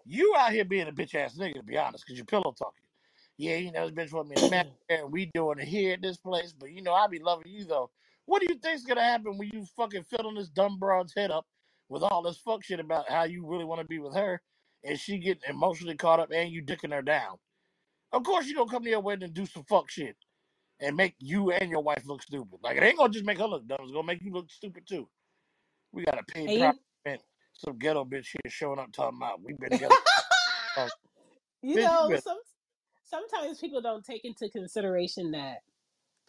you 0.05 0.33
out 0.37 0.53
here 0.53 0.63
being 0.63 0.87
a 0.87 0.93
bitch 0.93 1.13
ass 1.13 1.37
nigga, 1.37 1.55
to 1.55 1.63
be 1.63 1.77
honest, 1.77 2.05
because 2.05 2.17
you're 2.17 2.25
pillow 2.25 2.55
talking. 2.57 2.85
Yeah, 3.37 3.57
you 3.57 3.73
know, 3.73 3.89
this 3.89 3.91
bitch 3.91 4.13
want 4.13 4.29
me 4.29 4.37
to 4.37 4.45
marry 4.45 4.71
and 4.89 5.11
we 5.11 5.29
doing 5.33 5.59
it 5.59 5.67
here 5.67 5.95
at 5.95 6.01
this 6.01 6.15
place, 6.15 6.53
but 6.57 6.71
you 6.71 6.81
know, 6.81 6.93
I 6.93 7.07
be 7.07 7.19
loving 7.19 7.51
you 7.51 7.65
though. 7.65 7.91
What 8.27 8.41
do 8.41 8.47
you 8.49 8.57
think's 8.59 8.85
gonna 8.85 9.03
happen 9.03 9.37
when 9.37 9.49
you 9.53 9.65
fucking 9.75 10.03
filling 10.05 10.35
this 10.35 10.47
dumb 10.47 10.79
broad's 10.79 11.13
head 11.13 11.31
up 11.31 11.45
with 11.89 12.03
all 12.03 12.21
this 12.21 12.37
fuck 12.37 12.63
shit 12.63 12.79
about 12.79 13.09
how 13.09 13.23
you 13.25 13.45
really 13.45 13.65
want 13.65 13.81
to 13.81 13.87
be 13.87 13.99
with 13.99 14.15
her, 14.15 14.41
and 14.85 14.97
she 14.97 15.17
getting 15.17 15.49
emotionally 15.49 15.95
caught 15.95 16.21
up, 16.21 16.31
and 16.33 16.49
you 16.49 16.63
dicking 16.63 16.93
her 16.93 17.01
down? 17.01 17.35
Of 18.13 18.23
course, 18.23 18.47
you 18.47 18.53
don't 18.55 18.71
come 18.71 18.83
to 18.83 18.89
your 18.89 19.01
wedding 19.01 19.25
and 19.25 19.33
do 19.33 19.45
some 19.45 19.65
fuck 19.65 19.89
shit 19.89 20.15
and 20.79 20.95
make 20.95 21.15
you 21.19 21.51
and 21.51 21.69
your 21.69 21.81
wife 21.81 22.03
look 22.05 22.21
stupid. 22.23 22.59
Like 22.63 22.77
it 22.77 22.83
ain't 22.83 22.97
gonna 22.97 23.13
just 23.13 23.25
make 23.25 23.39
her 23.39 23.47
look 23.47 23.67
dumb; 23.67 23.79
it's 23.81 23.91
gonna 23.91 24.05
make 24.07 24.21
you 24.21 24.31
look 24.31 24.49
stupid 24.51 24.87
too. 24.87 25.07
We 25.91 26.03
got 26.05 26.19
a 26.19 26.23
paid 26.23 26.49
And 26.49 26.59
private. 27.05 27.21
Some 27.53 27.77
ghetto 27.79 28.05
bitch 28.05 28.27
here 28.27 28.51
showing 28.51 28.79
up 28.79 28.91
talking 28.91 29.17
about 29.17 29.41
we've 29.41 29.57
been 29.57 29.71
together. 29.71 29.95
You 31.63 31.77
bitch, 31.77 31.81
know, 31.81 32.09
better. 32.09 32.21
some 32.21 32.37
sometimes 33.03 33.59
people 33.59 33.81
don't 33.81 34.05
take 34.05 34.23
into 34.25 34.49
consideration 34.49 35.31
that 35.31 35.59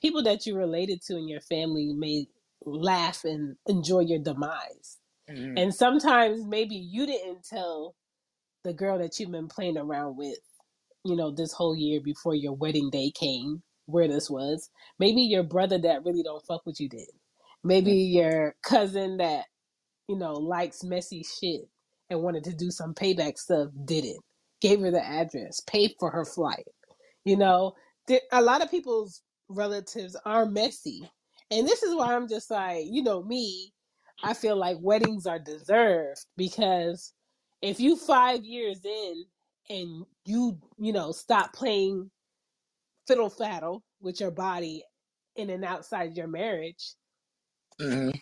people 0.00 0.22
that 0.24 0.46
you 0.46 0.56
related 0.56 1.02
to 1.02 1.16
in 1.16 1.28
your 1.28 1.40
family 1.40 1.92
may 1.92 2.28
laugh 2.64 3.24
and 3.24 3.56
enjoy 3.66 4.00
your 4.00 4.20
demise. 4.20 4.98
Mhm. 5.28 5.58
And 5.60 5.74
sometimes 5.74 6.44
maybe 6.46 6.76
you 6.76 7.06
didn't 7.06 7.44
tell 7.44 7.94
the 8.64 8.72
girl 8.72 8.98
that 8.98 9.18
you've 9.18 9.30
been 9.30 9.48
playing 9.48 9.78
around 9.78 10.16
with, 10.16 10.38
you 11.04 11.16
know, 11.16 11.30
this 11.30 11.52
whole 11.52 11.76
year 11.76 12.00
before 12.00 12.34
your 12.34 12.54
wedding 12.54 12.90
day 12.90 13.10
came, 13.10 13.62
where 13.88 14.06
this 14.06 14.28
was. 14.28 14.70
Maybe 14.98 15.22
your 15.22 15.42
brother 15.42 15.78
that 15.78 16.04
really 16.04 16.22
don't 16.22 16.44
fuck 16.46 16.66
with 16.66 16.78
you 16.78 16.88
did. 16.88 17.08
Maybe 17.64 17.92
mm-hmm. 17.92 18.18
your 18.18 18.54
cousin 18.62 19.16
that, 19.16 19.46
you 20.08 20.16
know, 20.16 20.34
likes 20.34 20.84
messy 20.84 21.24
shit 21.24 21.62
and 22.10 22.22
wanted 22.22 22.44
to 22.44 22.54
do 22.54 22.70
some 22.70 22.94
payback 22.94 23.38
stuff 23.38 23.70
didn't. 23.84 24.20
Gave 24.60 24.80
her 24.80 24.90
the 24.90 25.04
address, 25.04 25.60
paid 25.60 25.92
for 25.98 26.10
her 26.10 26.24
flight. 26.24 26.66
You 27.24 27.36
know, 27.36 27.74
a 28.32 28.42
lot 28.42 28.62
of 28.62 28.70
people's 28.70 29.22
relatives 29.48 30.16
are 30.24 30.46
messy. 30.46 31.10
And 31.50 31.66
this 31.66 31.82
is 31.82 31.94
why 31.94 32.14
I'm 32.14 32.28
just 32.28 32.50
like, 32.50 32.84
you 32.88 33.02
know, 33.02 33.22
me, 33.22 33.72
I 34.22 34.34
feel 34.34 34.56
like 34.56 34.76
weddings 34.80 35.26
are 35.26 35.38
deserved 35.38 36.24
because 36.36 37.14
if 37.62 37.80
you 37.80 37.96
five 37.96 38.44
years 38.44 38.80
in 38.84 39.24
and 39.70 40.04
you, 40.24 40.58
you 40.78 40.92
know, 40.92 41.12
stop 41.12 41.52
playing 41.52 42.10
fiddle 43.08 43.30
faddle 43.30 43.82
with 44.00 44.20
your 44.20 44.30
body 44.30 44.84
in 45.36 45.50
and 45.50 45.64
outside 45.64 46.16
your 46.16 46.28
marriage, 46.28 46.94
Mhm. 47.80 48.12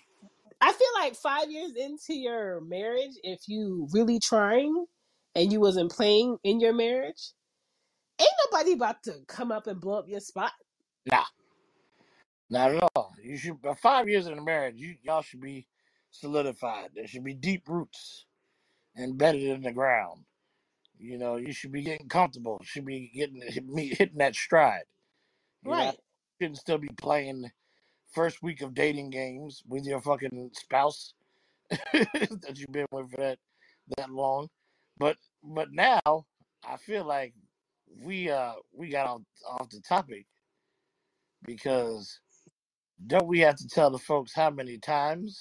I 0.60 0.72
feel 0.72 0.94
like 0.94 1.16
five 1.16 1.50
years 1.50 1.76
into 1.76 2.14
your 2.14 2.60
marriage, 2.62 3.18
if 3.22 3.48
you 3.48 3.88
really 3.92 4.18
trying 4.20 4.86
and 5.34 5.52
you 5.52 5.60
wasn't 5.60 5.92
playing 5.92 6.38
in 6.44 6.60
your 6.60 6.74
marriage, 6.74 7.32
ain't 8.18 8.30
nobody 8.46 8.72
about 8.72 9.02
to 9.04 9.24
come 9.28 9.52
up 9.52 9.66
and 9.66 9.80
blow 9.80 9.98
up 9.98 10.08
your 10.08 10.20
spot. 10.20 10.52
Nah, 11.06 11.26
not 12.50 12.74
at 12.74 12.90
all. 12.94 13.14
You 13.22 13.38
should. 13.38 13.62
By 13.62 13.74
five 13.74 14.08
years 14.08 14.26
in 14.26 14.38
a 14.38 14.42
marriage, 14.42 14.76
you 14.76 14.96
y'all 15.02 15.22
should 15.22 15.40
be 15.40 15.68
solidified. 16.10 16.94
There 16.94 17.06
should 17.06 17.24
be 17.24 17.34
deep 17.34 17.68
roots 17.68 18.26
embedded 18.96 19.42
in 19.44 19.62
the 19.62 19.72
ground. 19.72 20.25
You 20.98 21.18
know, 21.18 21.36
you 21.36 21.52
should 21.52 21.72
be 21.72 21.82
getting 21.82 22.08
comfortable. 22.08 22.60
Should 22.64 22.86
be 22.86 23.10
getting 23.14 23.40
me- 23.66 23.94
hitting 23.94 24.18
that 24.18 24.34
stride. 24.34 24.84
You 25.64 25.70
know, 25.72 25.76
Right. 25.78 26.00
shouldn't 26.40 26.58
still 26.58 26.78
be 26.78 26.88
playing 26.98 27.50
first 28.12 28.42
week 28.42 28.62
of 28.62 28.74
dating 28.74 29.10
games 29.10 29.62
with 29.68 29.84
your 29.84 30.00
fucking 30.00 30.50
spouse 30.54 31.14
that 31.70 32.52
you've 32.56 32.72
been 32.72 32.86
with 32.90 33.10
for 33.10 33.16
that 33.18 33.38
that 33.96 34.10
long. 34.10 34.48
But 34.98 35.16
but 35.42 35.72
now 35.72 36.00
I 36.66 36.76
feel 36.78 37.04
like 37.04 37.34
we 38.02 38.30
uh 38.30 38.54
we 38.72 38.88
got 38.90 39.06
off 39.06 39.22
off 39.48 39.70
the 39.70 39.80
topic 39.80 40.26
because 41.44 42.20
don't 43.06 43.26
we 43.26 43.40
have 43.40 43.56
to 43.56 43.68
tell 43.68 43.90
the 43.90 43.98
folks 43.98 44.32
how 44.34 44.50
many 44.50 44.78
times 44.78 45.40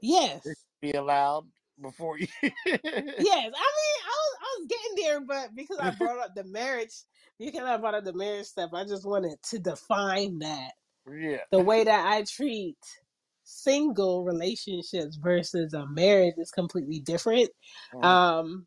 Yes. 0.00 0.46
be 0.80 0.92
allowed 0.92 1.46
before 1.80 2.18
you 2.18 2.26
Yes. 2.42 2.52
I 2.66 3.18
mean, 3.18 3.97
was 4.58 4.66
getting 4.68 5.04
there, 5.04 5.20
but 5.20 5.54
because 5.54 5.78
I 5.78 5.90
brought 5.92 6.18
up 6.18 6.34
the 6.34 6.44
marriage, 6.44 6.94
because 7.38 7.62
I 7.64 7.76
brought 7.76 7.94
up 7.94 8.04
the 8.04 8.12
marriage 8.14 8.46
stuff, 8.46 8.70
I 8.74 8.84
just 8.84 9.06
wanted 9.06 9.38
to 9.50 9.58
define 9.58 10.38
that 10.40 10.72
Yeah. 11.06 11.44
the 11.50 11.60
way 11.60 11.84
that 11.84 12.06
I 12.06 12.24
treat 12.24 12.78
single 13.44 14.24
relationships 14.24 15.16
versus 15.16 15.72
a 15.74 15.86
marriage 15.86 16.34
is 16.38 16.50
completely 16.50 17.00
different. 17.00 17.50
Mhm. 17.92 18.02
Um, 18.08 18.66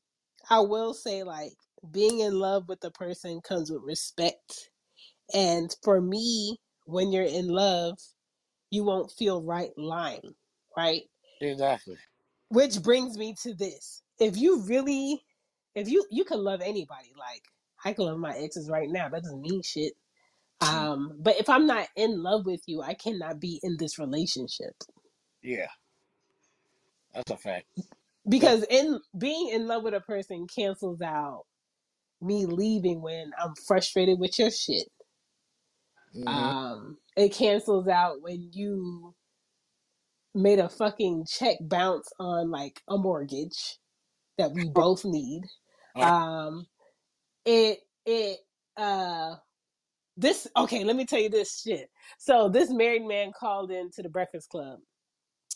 I 0.49 0.59
will 0.61 0.93
say 0.93 1.23
like 1.23 1.53
being 1.91 2.19
in 2.19 2.33
love 2.39 2.67
with 2.67 2.81
the 2.81 2.91
person 2.91 3.41
comes 3.41 3.71
with 3.71 3.83
respect, 3.83 4.71
and 5.33 5.75
for 5.83 6.01
me, 6.01 6.59
when 6.85 7.11
you're 7.11 7.23
in 7.25 7.49
love, 7.49 7.99
you 8.71 8.83
won't 8.83 9.11
feel 9.11 9.43
right 9.43 9.71
lying, 9.77 10.35
right? 10.77 11.03
Exactly. 11.41 11.97
which 12.49 12.81
brings 12.81 13.17
me 13.17 13.35
to 13.41 13.53
this 13.53 14.03
if 14.19 14.37
you 14.37 14.61
really 14.63 15.23
if 15.75 15.89
you 15.89 16.05
you 16.11 16.23
can 16.25 16.43
love 16.43 16.61
anybody 16.61 17.11
like 17.17 17.43
i 17.85 17.93
can 17.93 18.05
love 18.05 18.17
my 18.17 18.35
exes 18.37 18.69
right 18.69 18.89
now 18.89 19.09
that 19.09 19.23
doesn't 19.23 19.41
mean 19.41 19.61
shit. 19.63 19.93
Um 20.61 21.13
but 21.19 21.37
if 21.39 21.49
i'm 21.49 21.65
not 21.65 21.87
in 21.95 22.21
love 22.21 22.45
with 22.45 22.61
you 22.67 22.81
i 22.81 22.93
cannot 22.93 23.39
be 23.39 23.59
in 23.63 23.77
this 23.77 23.97
relationship. 23.99 24.75
Yeah. 25.41 25.67
That's 27.13 27.31
a 27.31 27.37
fact. 27.37 27.65
because 28.29 28.63
in 28.69 28.99
being 29.17 29.49
in 29.49 29.67
love 29.67 29.83
with 29.83 29.93
a 29.93 30.01
person 30.01 30.47
cancels 30.53 31.01
out 31.01 31.43
me 32.21 32.45
leaving 32.45 33.01
when 33.01 33.31
i'm 33.41 33.53
frustrated 33.67 34.19
with 34.19 34.37
your 34.39 34.51
shit. 34.51 34.89
Hmm 36.13 36.27
um 36.27 36.97
it 37.17 37.33
cancels 37.33 37.87
out 37.87 38.21
when 38.21 38.49
you 38.53 39.15
made 40.33 40.59
a 40.59 40.69
fucking 40.69 41.25
check 41.29 41.57
bounce 41.61 42.09
on 42.19 42.51
like 42.51 42.81
a 42.89 42.97
mortgage 42.97 43.77
that 44.37 44.51
we 44.51 44.69
both 44.73 45.05
need. 45.05 45.43
Um 45.95 46.65
it 47.45 47.79
it 48.05 48.39
uh 48.77 49.35
this 50.17 50.47
okay 50.57 50.83
let 50.83 50.95
me 50.95 51.05
tell 51.05 51.19
you 51.19 51.29
this 51.29 51.61
shit. 51.61 51.89
So 52.19 52.49
this 52.49 52.69
married 52.71 53.05
man 53.05 53.31
called 53.37 53.71
into 53.71 54.01
the 54.01 54.09
breakfast 54.09 54.49
club 54.49 54.79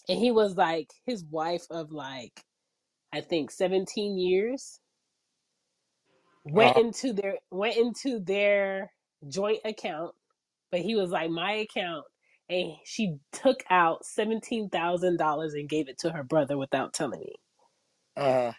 and 0.10 0.20
he 0.20 0.32
was 0.32 0.56
like 0.56 0.92
his 1.06 1.24
wife 1.26 1.66
of 1.70 1.92
like 1.92 2.44
i 3.14 3.22
think 3.22 3.52
17 3.52 4.18
years 4.18 4.80
went 6.44 6.78
uh, 6.78 6.80
into 6.80 7.14
their 7.14 7.38
went 7.52 7.78
into 7.78 8.20
their 8.20 8.92
joint 9.28 9.60
account 9.66 10.14
but 10.72 10.82
he 10.82 10.96
was 10.96 11.10
like 11.12 11.30
my 11.30 11.54
account 11.54 12.06
and 12.50 12.74
she 12.84 13.18
took 13.32 13.64
out 13.72 14.04
$17000 14.04 15.54
and 15.54 15.70
gave 15.70 15.90
it 15.90 15.98
to 16.00 16.12
her 16.12 16.24
brother 16.24 16.58
without 16.60 16.94
telling 16.94 17.22
me. 17.22 17.36
Uh, 18.16 18.52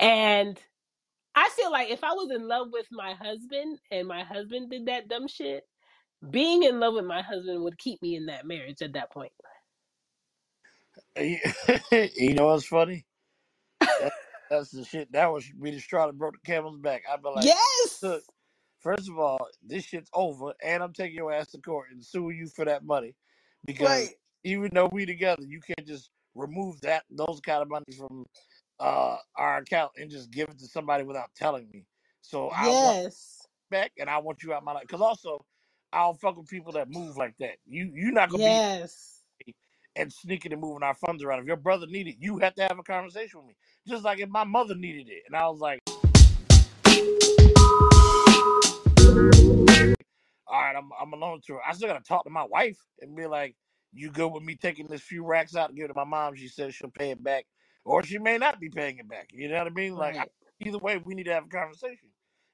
and 0.00 0.58
i 1.34 1.48
feel 1.56 1.70
like 1.70 1.90
if 1.90 2.04
i 2.04 2.12
was 2.12 2.30
in 2.30 2.46
love 2.46 2.68
with 2.72 2.86
my 2.90 3.14
husband 3.14 3.78
and 3.90 4.06
my 4.06 4.22
husband 4.22 4.70
did 4.70 4.86
that 4.86 5.08
dumb 5.08 5.28
shit 5.28 5.64
being 6.30 6.62
in 6.62 6.80
love 6.80 6.94
with 6.94 7.04
my 7.04 7.22
husband 7.22 7.62
would 7.62 7.78
keep 7.78 8.00
me 8.02 8.16
in 8.16 8.26
that 8.26 8.46
marriage 8.46 8.82
at 8.82 8.94
that 8.94 9.12
point. 9.12 9.32
you 11.20 12.34
know 12.34 12.46
what's 12.46 12.66
funny? 12.66 13.04
That, 14.00 14.12
that's 14.50 14.70
the 14.70 14.84
shit. 14.84 15.12
That 15.12 15.32
was 15.32 15.44
be 15.60 15.70
the 15.72 15.80
straw 15.80 16.06
that 16.06 16.18
broke 16.18 16.34
the 16.34 16.50
camel's 16.50 16.78
back. 16.78 17.02
I'd 17.10 17.22
be 17.22 17.28
like, 17.28 17.44
Yes. 17.44 18.02
look, 18.02 18.22
first 18.80 19.08
of 19.08 19.18
all, 19.18 19.48
this 19.66 19.84
shit's 19.84 20.10
over, 20.14 20.52
and 20.62 20.82
I'm 20.82 20.92
taking 20.92 21.16
your 21.16 21.32
ass 21.32 21.50
to 21.52 21.58
court 21.58 21.88
and 21.90 22.04
sue 22.04 22.30
you 22.30 22.48
for 22.48 22.64
that 22.64 22.84
money, 22.84 23.14
because 23.64 23.88
Right. 23.88 24.10
even 24.44 24.70
though 24.72 24.88
we 24.92 25.06
together, 25.06 25.42
you 25.46 25.60
can't 25.60 25.86
just 25.86 26.10
remove 26.34 26.80
that 26.82 27.04
those 27.10 27.40
kind 27.44 27.62
of 27.62 27.68
money 27.68 27.84
from 27.96 28.24
uh 28.80 29.18
our 29.36 29.58
account 29.58 29.92
and 29.98 30.10
just 30.10 30.30
give 30.30 30.48
it 30.48 30.58
to 30.58 30.66
somebody 30.66 31.04
without 31.04 31.34
telling 31.34 31.68
me. 31.72 31.86
So 32.22 32.48
I 32.50 32.70
want 32.70 32.98
Yes. 33.02 33.46
back, 33.70 33.92
and 33.98 34.10
I 34.10 34.18
want 34.18 34.42
you 34.42 34.52
out 34.52 34.64
my 34.64 34.72
life. 34.72 34.82
Because 34.82 35.00
also, 35.00 35.44
I 35.92 36.00
don't 36.02 36.20
fuck 36.20 36.36
with 36.36 36.48
people 36.48 36.72
that 36.72 36.90
move 36.90 37.16
like 37.16 37.36
that. 37.38 37.56
You 37.66 37.90
you're 37.94 38.12
not 38.12 38.30
gonna 38.30 38.42
be 38.42 38.52
Yes. 38.52 39.22
and 39.96 40.12
sneaking 40.12 40.52
and 40.52 40.60
moving 40.60 40.82
our 40.82 40.94
funds 40.94 41.22
around. 41.22 41.40
If 41.40 41.46
your 41.46 41.56
brother 41.56 41.86
needed, 41.86 42.10
it, 42.14 42.16
you 42.20 42.38
have 42.38 42.54
to 42.56 42.62
have 42.62 42.78
a 42.78 42.82
conversation 42.82 43.40
with 43.40 43.48
me. 43.48 43.56
Just 43.86 44.04
like 44.04 44.20
if 44.20 44.28
my 44.28 44.44
mother 44.44 44.74
needed 44.74 45.08
it, 45.08 45.24
and 45.26 45.36
I 45.36 45.48
was 45.48 45.60
like, 45.60 45.80
all 50.46 50.60
right, 50.60 50.76
I'm 50.76 50.90
I'm 51.00 51.12
alone 51.12 51.40
to 51.46 51.54
her. 51.54 51.60
I 51.66 51.72
still 51.72 51.88
gotta 51.88 52.04
talk 52.04 52.24
to 52.24 52.30
my 52.30 52.44
wife 52.44 52.78
and 53.00 53.16
be 53.16 53.26
like, 53.26 53.56
you 53.92 54.10
good 54.10 54.28
with 54.32 54.42
me 54.42 54.56
taking 54.56 54.86
this 54.86 55.02
few 55.02 55.24
racks 55.24 55.56
out 55.56 55.70
and 55.70 55.76
give 55.78 55.86
it 55.86 55.88
to 55.88 55.94
my 55.94 56.04
mom? 56.04 56.36
She 56.36 56.48
says 56.48 56.74
she'll 56.74 56.90
pay 56.90 57.10
it 57.10 57.22
back, 57.22 57.46
or 57.86 58.04
she 58.04 58.18
may 58.18 58.38
not 58.38 58.60
be 58.60 58.70
paying 58.70 58.98
it 58.98 59.08
back. 59.08 59.30
You 59.32 59.48
know 59.50 59.58
what 59.58 59.68
I 59.68 59.70
mean? 59.70 59.96
Like 59.96 60.16
Right. 60.16 60.32
either 60.60 60.78
way, 60.78 60.98
we 60.98 61.14
need 61.14 61.26
to 61.26 61.34
have 61.34 61.46
a 61.46 61.50
conversation. 61.50 62.10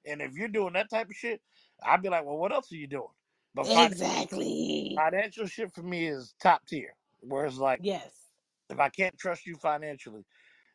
And 0.07 0.23
if 0.23 0.35
you're 0.35 0.49
doing 0.49 0.75
that 0.75 0.90
type 0.90 1.09
of 1.09 1.16
shit, 1.16 1.42
I'd 1.85 2.03
be 2.03 2.11
like, 2.11 2.25
well, 2.27 2.38
what 2.38 2.53
else 2.53 2.73
are 2.73 2.77
you 2.77 2.88
doing? 2.88 3.09
But 3.55 3.68
fin- 3.68 3.92
Exactly. 3.92 4.95
financial 4.97 5.47
shit 5.47 5.73
for 5.75 5.83
me 5.83 6.09
is 6.09 6.35
top 6.42 6.66
tier. 6.66 6.95
Where 7.23 7.47
it's 7.47 7.59
like, 7.59 7.81
Yes. 7.83 8.31
if 8.71 8.81
I 8.81 8.90
can't 8.90 9.18
trust 9.18 9.47
you 9.47 9.57
financially, 9.57 10.25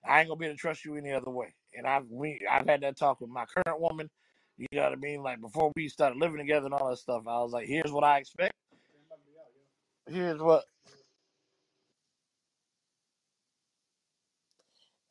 I 0.06 0.22
ain't 0.22 0.30
gonna 0.30 0.40
be 0.40 0.48
able 0.48 0.56
to 0.56 0.62
trust 0.62 0.86
you 0.86 0.96
any 0.98 1.12
other 1.14 1.32
way. 1.32 1.56
And 1.76 1.88
I've 1.88 2.08
we 2.10 2.40
I've 2.50 2.68
had 2.68 2.82
that 2.82 2.98
talk 2.98 3.22
with 3.22 3.32
my 3.32 3.46
current 3.46 3.82
woman. 3.82 4.10
You 4.58 4.68
know 4.74 4.84
what 4.86 4.94
I 4.94 4.98
mean? 4.98 5.24
Like 5.24 5.42
before 5.42 5.74
we 5.76 5.90
started 5.90 6.20
living 6.20 6.40
together 6.40 6.66
and 6.68 6.76
all 6.76 6.90
that 6.90 6.98
stuff, 6.98 7.24
I 7.28 7.40
was 7.42 7.54
like, 7.54 7.68
here's 7.68 7.92
what 7.92 8.06
I 8.06 8.20
expect. 8.20 8.54
Here's 10.08 10.42
what 10.42 10.66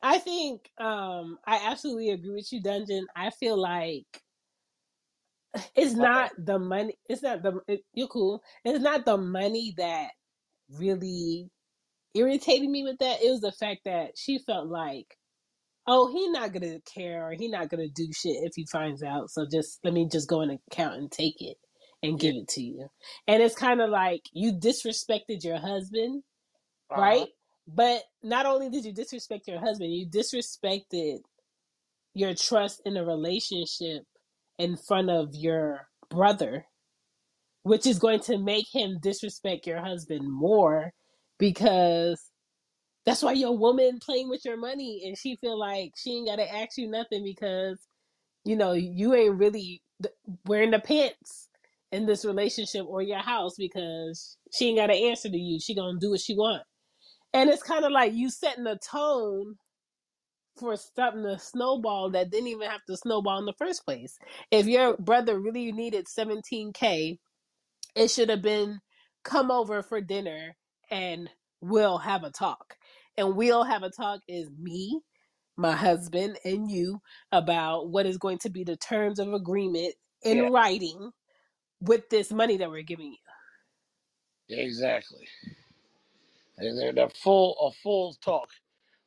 I 0.01 0.19
think 0.19 0.69
um 0.79 1.37
I 1.45 1.69
absolutely 1.71 2.09
agree 2.11 2.35
with 2.35 2.51
you, 2.51 2.61
Dungeon. 2.61 3.07
I 3.15 3.31
feel 3.31 3.59
like 3.59 4.05
it's 5.75 5.93
not 5.93 6.31
the 6.37 6.59
money. 6.59 6.97
It's 7.09 7.23
not 7.23 7.41
the 7.41 7.59
it, 7.67 7.81
you're 7.93 8.07
cool. 8.07 8.41
It's 8.63 8.83
not 8.83 9.05
the 9.05 9.17
money 9.17 9.73
that 9.77 10.09
really 10.69 11.49
irritated 12.13 12.69
me 12.69 12.83
with 12.83 12.99
that. 12.99 13.21
It 13.21 13.29
was 13.29 13.41
the 13.41 13.51
fact 13.51 13.81
that 13.85 14.11
she 14.17 14.39
felt 14.39 14.67
like, 14.67 15.17
oh, 15.87 16.11
he 16.11 16.29
not 16.29 16.53
gonna 16.53 16.79
care 16.81 17.27
or 17.27 17.33
he 17.33 17.47
not 17.47 17.69
gonna 17.69 17.87
do 17.87 18.07
shit 18.13 18.37
if 18.43 18.53
he 18.55 18.65
finds 18.71 19.03
out. 19.03 19.29
So 19.31 19.45
just 19.51 19.79
let 19.83 19.93
me 19.93 20.07
just 20.11 20.29
go 20.29 20.41
in 20.41 20.59
account 20.71 20.95
and 20.95 21.11
take 21.11 21.41
it 21.41 21.57
and 22.03 22.19
give 22.19 22.35
it 22.35 22.47
to 22.49 22.61
you. 22.61 22.87
And 23.27 23.41
it's 23.41 23.55
kind 23.55 23.81
of 23.81 23.89
like 23.89 24.21
you 24.31 24.53
disrespected 24.53 25.43
your 25.43 25.57
husband, 25.57 26.23
uh-huh. 26.91 27.01
right? 27.01 27.27
But 27.67 28.03
not 28.23 28.45
only 28.45 28.69
did 28.69 28.85
you 28.85 28.93
disrespect 28.93 29.47
your 29.47 29.59
husband, 29.59 29.93
you 29.93 30.07
disrespected 30.07 31.19
your 32.13 32.33
trust 32.33 32.81
in 32.85 32.97
a 32.97 33.05
relationship 33.05 34.03
in 34.57 34.77
front 34.77 35.09
of 35.09 35.29
your 35.33 35.87
brother, 36.09 36.65
which 37.63 37.85
is 37.85 37.99
going 37.99 38.21
to 38.21 38.37
make 38.37 38.65
him 38.73 38.99
disrespect 39.01 39.67
your 39.67 39.81
husband 39.81 40.27
more 40.31 40.91
because 41.37 42.31
that's 43.05 43.21
why 43.21 43.33
your 43.33 43.57
woman 43.57 43.99
playing 44.01 44.29
with 44.29 44.43
your 44.45 44.57
money 44.57 45.03
and 45.05 45.17
she 45.17 45.35
feel 45.37 45.57
like 45.59 45.91
she 45.95 46.17
ain't 46.17 46.27
gotta 46.27 46.53
ask 46.53 46.77
you 46.77 46.89
nothing 46.89 47.23
because 47.23 47.79
you 48.43 48.55
know 48.55 48.73
you 48.73 49.13
ain't 49.13 49.37
really 49.37 49.81
wearing 50.45 50.71
the 50.71 50.79
pants 50.79 51.49
in 51.91 52.05
this 52.05 52.25
relationship 52.25 52.85
or 52.87 53.01
your 53.01 53.19
house 53.19 53.55
because 53.57 54.37
she 54.51 54.69
ain't 54.69 54.77
gotta 54.77 54.93
answer 54.93 55.29
to 55.29 55.37
you. 55.37 55.59
She 55.59 55.75
gonna 55.75 55.99
do 55.99 56.11
what 56.11 56.21
she 56.21 56.35
want. 56.35 56.63
And 57.37 57.51
it's 57.51 57.61
kind 57.61 57.85
of 57.85 57.91
like 57.91 58.13
you 58.15 58.31
setting 58.31 58.65
a 58.65 58.79
tone 58.79 59.57
for 60.59 60.75
something 60.75 61.21
to 61.21 61.37
snowball 61.37 62.09
that 62.11 62.31
didn't 62.31 62.47
even 62.47 62.67
have 62.67 62.83
to 62.89 62.97
snowball 62.97 63.37
in 63.37 63.45
the 63.45 63.53
first 63.53 63.85
place. 63.85 64.17
If 64.49 64.65
your 64.65 64.97
brother 64.97 65.39
really 65.39 65.71
needed 65.71 66.07
17k, 66.07 67.19
it 67.95 68.07
should 68.09 68.29
have 68.29 68.41
been 68.41 68.79
come 69.23 69.51
over 69.51 69.83
for 69.83 70.01
dinner 70.01 70.57
and 70.89 71.29
we'll 71.61 71.99
have 71.99 72.23
a 72.23 72.31
talk. 72.31 72.75
And 73.17 73.35
we'll 73.35 73.65
have 73.65 73.83
a 73.83 73.91
talk 73.91 74.21
is 74.27 74.49
me, 74.59 75.01
my 75.57 75.73
husband, 75.73 76.39
and 76.43 76.71
you 76.71 77.01
about 77.31 77.89
what 77.89 78.07
is 78.07 78.17
going 78.17 78.39
to 78.39 78.49
be 78.49 78.63
the 78.63 78.77
terms 78.77 79.19
of 79.19 79.31
agreement 79.31 79.93
in 80.23 80.39
yeah, 80.39 80.49
writing 80.49 81.11
with 81.81 82.09
this 82.09 82.31
money 82.31 82.57
that 82.57 82.71
we're 82.71 82.81
giving 82.81 83.11
you. 83.13 83.17
exactly. 84.49 85.27
They're, 86.57 86.93
they're 86.93 87.09
full 87.09 87.55
of 87.59 87.75
full 87.77 88.13
talk, 88.15 88.49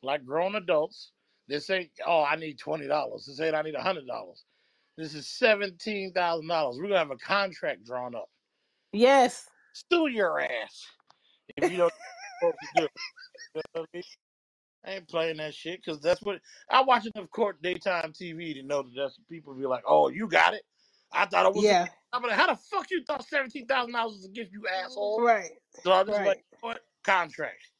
like 0.02 0.24
grown 0.24 0.56
adults. 0.56 1.12
This 1.48 1.70
ain't 1.70 1.90
oh 2.06 2.22
I 2.24 2.36
need 2.36 2.58
twenty 2.58 2.86
dollars. 2.86 3.26
This 3.26 3.40
ain't 3.40 3.56
I 3.56 3.62
need 3.62 3.74
a 3.74 3.82
hundred 3.82 4.06
dollars. 4.06 4.44
This 4.96 5.14
is 5.14 5.28
seventeen 5.28 6.12
thousand 6.12 6.48
dollars. 6.48 6.76
We're 6.78 6.88
gonna 6.88 6.98
have 6.98 7.10
a 7.10 7.16
contract 7.16 7.84
drawn 7.84 8.14
up. 8.14 8.30
Yes. 8.92 9.48
Sue 9.92 10.08
your 10.08 10.40
ass 10.40 10.86
if 11.56 11.68
you 11.68 11.76
don't 11.76 11.92
know 12.42 12.48
what 12.48 12.56
to 12.60 12.68
do. 12.74 12.82
You 12.82 13.62
know 13.74 13.80
what 13.80 13.88
I 13.94 13.96
mean? 13.96 14.04
I 14.84 14.90
ain't 14.92 15.08
playing 15.08 15.36
that 15.38 15.54
shit 15.54 15.82
because 15.84 16.00
that's 16.00 16.22
what 16.22 16.40
I 16.70 16.82
watch 16.82 17.06
enough 17.14 17.30
court 17.30 17.60
daytime 17.62 18.12
TV 18.12 18.54
to 18.54 18.62
know 18.62 18.82
that 18.82 18.92
that's 18.96 19.18
people 19.28 19.54
be 19.54 19.66
like, 19.66 19.84
"Oh, 19.86 20.08
you 20.08 20.28
got 20.28 20.54
it." 20.54 20.62
I 21.12 21.26
thought 21.26 21.46
it 21.46 21.54
was 21.54 21.64
Yeah. 21.64 21.88
I'm 22.12 22.22
like, 22.22 22.32
"How 22.32 22.46
the 22.46 22.56
fuck 22.56 22.90
you 22.90 23.04
thought 23.04 23.26
seventeen 23.26 23.66
thousand 23.66 23.92
dollars 23.92 24.14
was 24.14 24.24
a 24.24 24.30
gift, 24.30 24.52
you 24.52 24.66
asshole?" 24.68 25.22
Right. 25.22 25.52
So 25.82 25.92
I'm 25.92 26.06
just 26.06 26.18
like, 26.18 26.26
Right. 26.26 26.44
"What 26.60 26.82
contract?" 27.04 27.70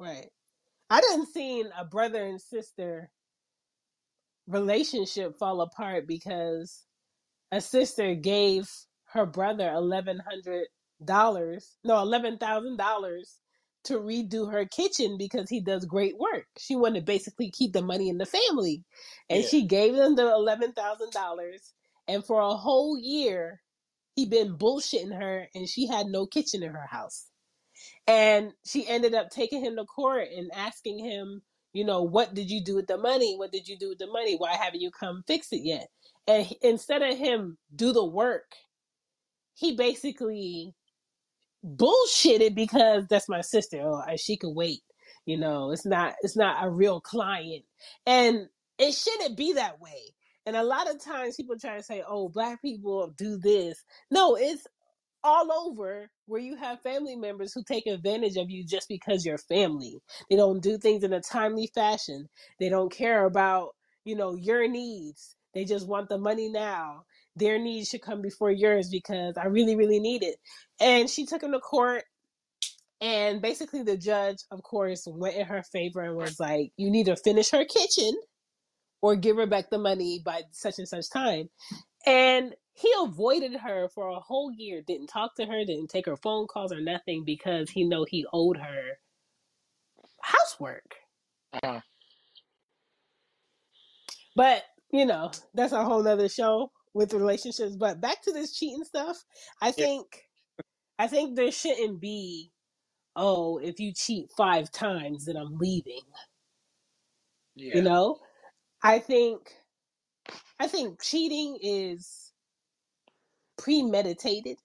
Right. 0.00 0.30
I 0.90 1.00
didn't 1.00 1.28
see 1.28 1.64
a 1.78 1.84
brother 1.84 2.24
and 2.24 2.40
sister 2.40 3.10
relationship 4.48 5.38
fall 5.38 5.62
apart 5.62 6.06
because 6.08 6.84
a 7.52 7.60
sister 7.60 8.14
gave 8.14 8.70
her 9.12 9.26
brother 9.26 9.70
eleven 9.72 10.20
hundred 10.20 10.66
dollars, 11.04 11.76
no 11.84 12.00
eleven 12.00 12.38
thousand 12.38 12.76
dollars 12.76 13.40
to 13.84 13.98
redo 14.00 14.50
her 14.52 14.66
kitchen 14.66 15.16
because 15.18 15.48
he 15.48 15.60
does 15.60 15.84
great 15.86 16.18
work. 16.18 16.46
She 16.58 16.76
wanted 16.76 17.00
to 17.00 17.06
basically 17.06 17.50
keep 17.50 17.72
the 17.72 17.82
money 17.82 18.08
in 18.08 18.18
the 18.18 18.26
family, 18.26 18.84
and 19.30 19.44
Yeah, 19.44 19.48
she 19.48 19.66
gave 19.66 19.96
them 19.96 20.16
the 20.16 20.26
eleven 20.32 20.72
thousand 20.72 21.12
dollars. 21.12 21.72
And 22.08 22.24
for 22.24 22.40
a 22.40 22.54
whole 22.56 22.98
year, 22.98 23.60
he 24.16 24.26
been 24.26 24.56
bullshitting 24.56 25.16
her, 25.18 25.48
and 25.54 25.68
she 25.68 25.86
had 25.86 26.06
no 26.08 26.26
kitchen 26.26 26.62
in 26.62 26.72
her 26.72 26.86
house. 26.90 27.26
And 28.06 28.52
she 28.66 28.86
ended 28.88 29.14
up 29.14 29.30
taking 29.30 29.64
him 29.64 29.76
to 29.76 29.84
court 29.84 30.28
and 30.36 30.50
asking 30.54 30.98
him, 31.04 31.42
you 31.72 31.84
know, 31.84 32.02
what 32.02 32.34
did 32.34 32.50
you 32.50 32.62
do 32.64 32.76
with 32.76 32.86
the 32.86 32.98
money? 32.98 33.36
What 33.36 33.52
did 33.52 33.68
you 33.68 33.78
do 33.78 33.90
with 33.90 33.98
the 33.98 34.08
money? 34.08 34.36
Why 34.36 34.52
haven't 34.54 34.80
you 34.82 34.90
come 34.90 35.24
fix 35.26 35.48
it 35.52 35.62
yet? 35.64 35.88
And 36.28 36.46
he- 36.46 36.58
instead 36.62 37.02
of 37.02 37.16
him 37.18 37.58
do 37.74 37.92
the 37.92 38.04
work, 38.04 38.52
he 39.54 39.76
basically 39.76 40.74
bullshitted 41.64 42.54
because 42.54 43.06
that's 43.08 43.28
my 43.28 43.40
sister. 43.42 43.80
Oh, 43.82 44.02
she 44.16 44.36
could 44.36 44.54
wait. 44.54 44.82
You 45.26 45.38
know, 45.38 45.72
it's 45.72 45.86
not 45.86 46.14
it's 46.22 46.36
not 46.36 46.64
a 46.64 46.70
real 46.70 47.00
client. 47.00 47.64
And 48.06 48.48
it 48.78 48.92
shouldn't 48.94 49.36
be 49.36 49.54
that 49.54 49.80
way. 49.80 50.14
And 50.46 50.56
a 50.56 50.64
lot 50.64 50.90
of 50.90 51.02
times 51.02 51.36
people 51.36 51.58
try 51.58 51.76
to 51.76 51.82
say, 51.82 52.02
"Oh, 52.06 52.28
black 52.28 52.62
people 52.62 53.12
do 53.16 53.36
this." 53.38 53.82
No, 54.10 54.36
it's 54.36 54.66
all 55.22 55.52
over 55.52 56.10
where 56.26 56.40
you 56.40 56.56
have 56.56 56.80
family 56.82 57.16
members 57.16 57.52
who 57.52 57.62
take 57.62 57.86
advantage 57.86 58.36
of 58.36 58.50
you 58.50 58.64
just 58.64 58.88
because 58.88 59.24
you're 59.24 59.38
family. 59.38 60.00
They 60.30 60.36
don't 60.36 60.62
do 60.62 60.78
things 60.78 61.04
in 61.04 61.12
a 61.12 61.20
timely 61.20 61.70
fashion. 61.74 62.28
They 62.58 62.68
don't 62.70 62.92
care 62.92 63.26
about, 63.26 63.70
you 64.04 64.16
know, 64.16 64.34
your 64.34 64.66
needs. 64.68 65.36
They 65.54 65.64
just 65.64 65.86
want 65.86 66.08
the 66.08 66.18
money 66.18 66.48
now. 66.48 67.04
Their 67.36 67.58
needs 67.58 67.88
should 67.88 68.02
come 68.02 68.22
before 68.22 68.50
yours 68.50 68.88
because 68.90 69.36
I 69.36 69.46
really, 69.46 69.76
really 69.76 70.00
need 70.00 70.22
it. 70.22 70.36
And 70.80 71.10
she 71.10 71.26
took 71.26 71.42
him 71.42 71.52
to 71.52 71.60
court 71.60 72.04
and 73.00 73.40
basically 73.40 73.82
the 73.82 73.96
judge, 73.96 74.38
of 74.50 74.62
course, 74.62 75.04
went 75.06 75.36
in 75.36 75.46
her 75.46 75.62
favor 75.72 76.02
and 76.02 76.16
was 76.16 76.38
like, 76.38 76.72
you 76.76 76.90
need 76.90 77.06
to 77.06 77.16
finish 77.16 77.50
her 77.50 77.64
kitchen 77.64 78.14
or 79.02 79.16
give 79.16 79.36
her 79.36 79.46
back 79.46 79.70
the 79.70 79.78
money 79.78 80.20
by 80.24 80.42
such 80.52 80.78
and 80.78 80.88
such 80.88 81.10
time. 81.10 81.48
And 82.06 82.54
he 82.74 82.92
avoided 83.02 83.54
her 83.56 83.88
for 83.88 84.08
a 84.08 84.20
whole 84.20 84.52
year, 84.52 84.82
didn't 84.82 85.08
talk 85.08 85.36
to 85.36 85.46
her, 85.46 85.64
didn't 85.64 85.88
take 85.88 86.06
her 86.06 86.16
phone 86.16 86.46
calls 86.46 86.72
or 86.72 86.80
nothing 86.80 87.24
because 87.24 87.70
he 87.70 87.84
know 87.84 88.04
he 88.04 88.26
owed 88.32 88.56
her 88.56 88.98
housework. 90.22 90.96
uh-huh. 91.52 91.80
But, 94.36 94.64
you 94.92 95.04
know, 95.04 95.32
that's 95.54 95.72
a 95.72 95.84
whole 95.84 96.02
nother 96.02 96.28
show 96.28 96.70
with 96.94 97.12
relationships. 97.12 97.76
But 97.76 98.00
back 98.00 98.22
to 98.22 98.32
this 98.32 98.56
cheating 98.56 98.84
stuff, 98.84 99.24
I 99.60 99.68
yeah, 99.68 99.72
think 99.72 100.06
I 100.98 101.06
think 101.08 101.36
there 101.36 101.50
shouldn't 101.50 102.00
be 102.00 102.52
oh, 103.16 103.58
if 103.58 103.80
you 103.80 103.92
cheat 103.92 104.30
five 104.36 104.70
times, 104.70 105.26
then 105.26 105.36
I'm 105.36 105.58
leaving. 105.58 106.00
You 107.54 107.82
know, 107.82 108.18
I 108.82 108.98
think 109.00 109.52
I 110.60 110.68
think 110.68 111.02
cheating 111.02 111.58
is 111.62 112.32
premeditated. 113.58 114.58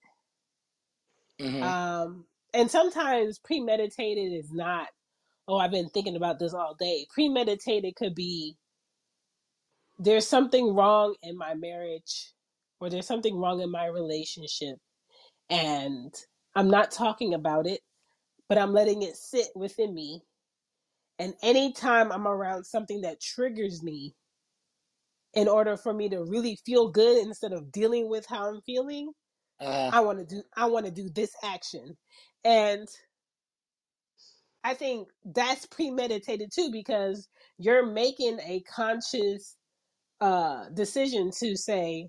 hmm 1.40 1.70
Um, 1.70 2.26
and 2.54 2.70
sometimes 2.70 3.38
premeditated 3.40 4.32
is 4.32 4.52
not, 4.52 4.88
oh, 5.48 5.58
I've 5.58 5.72
been 5.72 5.90
thinking 5.90 6.16
about 6.16 6.38
this 6.38 6.54
all 6.54 6.74
day. 6.78 7.06
Premeditated 7.14 7.96
could 7.96 8.14
be 8.14 8.56
there's 9.98 10.28
something 10.28 10.74
wrong 10.74 11.16
in 11.22 11.38
my 11.38 11.54
marriage 11.54 12.32
or 12.80 12.90
there's 12.90 13.06
something 13.06 13.36
wrong 13.38 13.60
in 13.62 13.70
my 13.70 13.86
relationship 13.86 14.78
and 15.50 16.14
I'm 16.54 16.70
not 16.70 16.90
talking 16.90 17.34
about 17.34 17.66
it, 17.66 17.80
but 18.48 18.58
I'm 18.58 18.72
letting 18.72 19.02
it 19.02 19.16
sit 19.16 19.48
within 19.56 19.94
me. 19.94 20.22
And 21.18 21.34
anytime 21.42 22.12
I'm 22.12 22.26
around 22.28 22.64
something 22.64 23.02
that 23.02 23.20
triggers 23.20 23.82
me, 23.82 24.14
in 25.34 25.48
order 25.48 25.76
for 25.76 25.92
me 25.92 26.08
to 26.08 26.24
really 26.24 26.56
feel 26.64 26.88
good 26.90 27.18
instead 27.18 27.52
of 27.52 27.70
dealing 27.70 28.08
with 28.08 28.26
how 28.26 28.48
I'm 28.48 28.60
feeling, 28.62 29.12
Uh, 29.60 29.92
I 29.92 30.00
want 30.00 30.18
to 30.20 30.26
do 30.26 30.42
I 30.56 30.66
want 30.66 30.86
to 30.86 30.92
do 30.92 31.08
this 31.10 31.34
action. 31.42 31.96
And 32.44 32.88
I 34.64 34.74
think 34.74 35.08
that's 35.24 35.66
premeditated 35.70 36.50
too 36.52 36.70
because 36.70 37.28
you're 37.58 37.86
making 37.86 38.38
a 38.40 38.60
conscious 38.62 39.56
uh 40.20 40.68
decision 40.70 41.30
to 41.40 41.56
say, 41.56 42.08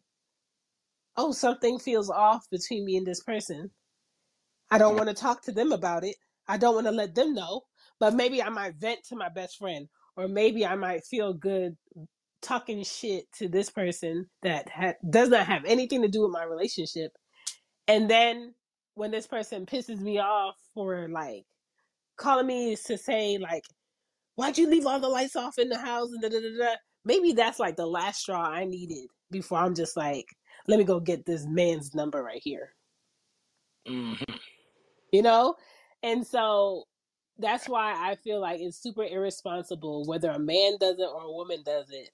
"Oh, 1.18 1.34
something 1.34 1.80
feels 1.80 2.10
off 2.10 2.50
between 2.50 2.86
me 2.86 2.96
and 2.96 3.06
this 3.06 3.22
person. 3.22 3.72
I 4.72 4.78
don't 4.78 4.96
want 4.96 5.10
to 5.10 5.16
talk 5.16 5.42
to 5.44 5.52
them 5.52 5.72
about 5.74 6.04
it. 6.06 6.16
I 6.48 6.58
don't 6.58 6.76
want 6.76 6.88
to 6.88 6.92
let 6.92 7.16
them 7.16 7.34
know, 7.34 7.64
but 8.00 8.14
maybe 8.14 8.42
I 8.42 8.50
might 8.50 8.76
vent 8.76 9.04
to 9.10 9.16
my 9.16 9.30
best 9.30 9.58
friend 9.58 9.88
or 10.16 10.28
maybe 10.28 10.66
I 10.66 10.76
might 10.76 11.06
feel 11.06 11.34
good 11.34 11.76
talking 12.42 12.84
shit 12.84 13.26
to 13.34 13.48
this 13.48 13.70
person 13.70 14.28
that 14.44 14.70
ha- 14.70 14.94
does 15.10 15.30
not 15.30 15.48
have 15.48 15.66
anything 15.66 16.02
to 16.02 16.08
do 16.08 16.22
with 16.22 16.32
my 16.32 16.44
relationship 16.44 17.12
and 17.88 18.10
then 18.10 18.54
when 18.94 19.12
this 19.12 19.28
person 19.28 19.66
pisses 19.66 20.00
me 20.00 20.20
off 20.20 20.56
for 20.74 21.08
like 21.10 21.46
calling 22.18 22.48
me 22.48 22.76
to 22.76 22.98
say 22.98 23.38
like 23.38 23.64
why'd 24.36 24.58
you 24.58 24.70
leave 24.70 24.86
all 24.86 25.00
the 25.00 25.08
lights 25.08 25.36
off 25.36 25.58
in 25.58 25.70
the 25.70 25.78
house? 25.78 26.10
and 26.12 26.22
da 26.22 26.30
da 26.30 26.40
da 26.40 26.66
da 26.66 26.76
maybe 27.06 27.32
that's 27.32 27.60
like 27.60 27.76
the 27.76 27.86
last 27.86 28.20
straw 28.20 28.44
i 28.44 28.66
needed 28.66 29.08
before 29.32 29.58
i'm 29.58 29.76
just 29.76 29.98
like 29.98 30.26
let 30.68 30.78
me 30.78 30.86
go 30.86 31.00
get 31.00 31.26
this 31.26 31.46
man's 31.46 31.96
number 31.96 32.22
right 32.22 32.42
here. 32.44 32.74
Hmm 33.88 34.14
you 35.12 35.22
know? 35.22 35.56
And 36.04 36.26
so 36.26 36.84
that's 37.40 37.68
why 37.68 37.94
i 38.10 38.16
feel 38.16 38.40
like 38.40 38.60
it's 38.60 38.82
super 38.82 39.04
irresponsible 39.04 40.06
whether 40.06 40.30
a 40.30 40.40
man 40.40 40.78
does 40.80 40.98
it 41.00 41.08
or 41.14 41.24
a 41.24 41.32
woman 41.32 41.62
does 41.66 41.90
it 41.90 42.10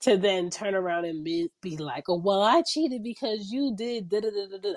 to 0.00 0.18
then 0.18 0.50
turn 0.50 0.74
around 0.74 1.06
and 1.06 1.24
be, 1.24 1.48
be 1.62 1.76
like 1.76 2.04
oh 2.08 2.20
well 2.22 2.42
i 2.42 2.62
cheated 2.62 3.02
because 3.02 3.50
you 3.50 3.74
did 3.76 4.08
da 4.08 4.20
da 4.20 4.30
da 4.30 4.46
da 4.50 4.58
da. 4.58 4.74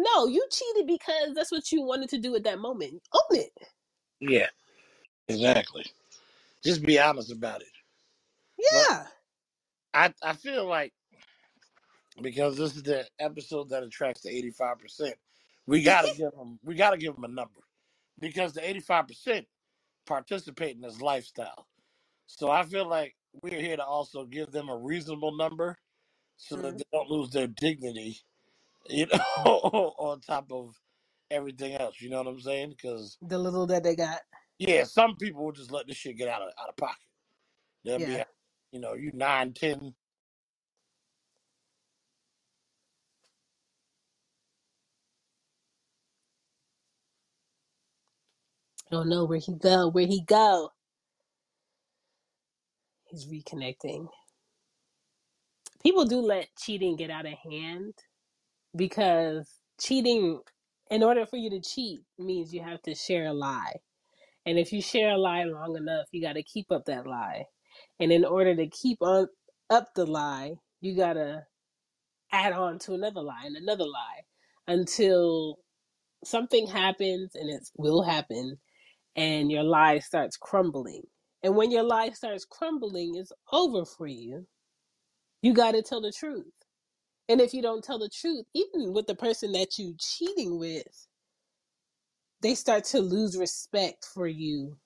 No 0.00 0.26
you 0.26 0.46
cheated 0.50 0.86
because 0.86 1.34
that's 1.34 1.52
what 1.52 1.70
you 1.70 1.82
wanted 1.82 2.08
to 2.10 2.18
do 2.18 2.34
at 2.34 2.44
that 2.44 2.58
moment. 2.58 3.02
Own 3.12 3.38
it. 3.38 3.52
Yeah, 4.18 4.46
exactly. 5.28 5.84
Just 6.64 6.82
be 6.82 6.98
honest 6.98 7.30
about 7.30 7.60
it. 7.60 7.68
But 8.56 8.86
yeah. 8.88 9.06
I, 9.92 10.14
I 10.22 10.32
feel 10.34 10.66
like 10.66 10.92
because 12.22 12.56
this 12.56 12.76
is 12.76 12.82
the 12.82 13.06
episode 13.18 13.68
that 13.70 13.82
attracts 13.82 14.22
the 14.22 14.30
eighty 14.30 14.50
five 14.50 14.78
percent, 14.78 15.14
we 15.66 15.82
gotta 15.82 16.08
give 16.16 16.32
them 16.32 16.58
we 16.64 16.74
gotta 16.74 16.96
give 16.96 17.14
them 17.14 17.24
a 17.24 17.28
number 17.28 17.60
because 18.20 18.54
the 18.54 18.68
eighty 18.68 18.80
five 18.80 19.08
percent 19.08 19.48
participate 20.06 20.76
in 20.76 20.82
this 20.82 21.00
lifestyle. 21.00 21.68
So 22.26 22.50
I 22.50 22.64
feel 22.64 22.88
like 22.88 23.16
we're 23.32 23.60
here 23.60 23.76
to 23.76 23.84
also 23.84 24.26
give 24.26 24.52
them 24.52 24.68
a 24.70 24.76
reasonable 24.76 25.36
number 25.36 25.78
so 26.36 26.56
that 26.58 26.76
Mm, 26.76 26.78
they 26.78 26.84
don't 26.92 27.10
lose 27.10 27.30
their 27.30 27.48
dignity, 27.48 28.18
you 28.88 29.06
know, 29.46 29.94
on 29.98 30.20
top 30.20 30.52
of 30.52 30.80
everything 31.30 31.74
else. 31.74 32.00
You 32.00 32.10
know 32.10 32.18
what 32.18 32.28
I'm 32.28 32.40
saying? 32.40 32.70
Because 32.70 33.18
the 33.22 33.38
little 33.38 33.66
that 33.68 33.84
they 33.84 33.96
got 33.96 34.20
yeah, 34.58 34.84
some 34.84 35.16
people 35.16 35.44
will 35.44 35.52
just 35.52 35.72
let 35.72 35.88
this 35.88 35.96
shit 35.98 36.18
get 36.18 36.28
out 36.28 36.42
of 36.42 36.52
out 36.60 36.70
of 36.70 36.76
pocket. 36.76 36.98
They'll 37.84 37.98
yeah 37.98 38.00
be, 38.00 38.24
you 38.72 38.80
know, 38.80 38.94
you 38.94 39.12
nine, 39.14 39.54
ten. 39.54 39.94
I 48.90 48.96
don't 48.96 49.08
know 49.08 49.24
where 49.24 49.38
he 49.38 49.54
go 49.54 49.88
where 49.88 50.06
he 50.06 50.22
go. 50.22 50.70
He's 53.04 53.26
reconnecting. 53.26 54.08
People 55.82 56.04
do 56.04 56.20
let 56.20 56.48
cheating 56.58 56.96
get 56.96 57.10
out 57.10 57.26
of 57.26 57.34
hand 57.50 57.94
because 58.76 59.48
cheating 59.80 60.40
in 60.90 61.02
order 61.02 61.24
for 61.26 61.36
you 61.36 61.50
to 61.50 61.60
cheat 61.60 62.00
means 62.18 62.52
you 62.52 62.62
have 62.62 62.82
to 62.82 62.94
share 62.94 63.26
a 63.26 63.32
lie. 63.32 63.74
And 64.46 64.58
if 64.58 64.72
you 64.72 64.82
share 64.82 65.10
a 65.10 65.18
lie 65.18 65.44
long 65.44 65.76
enough 65.76 66.06
you 66.12 66.22
got 66.22 66.34
to 66.34 66.42
keep 66.42 66.72
up 66.72 66.86
that 66.86 67.06
lie. 67.06 67.44
And 68.00 68.12
in 68.12 68.24
order 68.24 68.56
to 68.56 68.68
keep 68.68 68.98
on 69.02 69.28
up 69.70 69.88
the 69.94 70.06
lie 70.06 70.54
you 70.80 70.96
got 70.96 71.14
to 71.14 71.44
add 72.32 72.52
on 72.52 72.78
to 72.80 72.94
another 72.94 73.22
lie 73.22 73.42
and 73.44 73.56
another 73.56 73.84
lie 73.86 74.22
until 74.66 75.58
something 76.24 76.66
happens 76.66 77.32
and 77.34 77.50
it 77.50 77.68
will 77.76 78.02
happen 78.02 78.58
and 79.16 79.50
your 79.50 79.62
life 79.62 80.04
starts 80.04 80.36
crumbling. 80.36 81.02
And 81.42 81.56
when 81.56 81.70
your 81.70 81.82
life 81.82 82.14
starts 82.14 82.44
crumbling 82.44 83.14
it's 83.16 83.32
over 83.52 83.84
for 83.84 84.06
you. 84.06 84.46
You 85.42 85.54
got 85.54 85.72
to 85.72 85.82
tell 85.82 86.00
the 86.00 86.12
truth. 86.12 86.52
And 87.28 87.40
if 87.40 87.54
you 87.54 87.62
don't 87.62 87.84
tell 87.84 87.98
the 87.98 88.08
truth 88.10 88.44
even 88.54 88.92
with 88.92 89.06
the 89.06 89.14
person 89.14 89.52
that 89.52 89.78
you're 89.78 89.94
cheating 89.98 90.58
with 90.58 91.06
they 92.42 92.54
start 92.54 92.84
to 92.84 93.00
lose 93.00 93.36
respect 93.36 94.06
for 94.14 94.26
you 94.26 94.76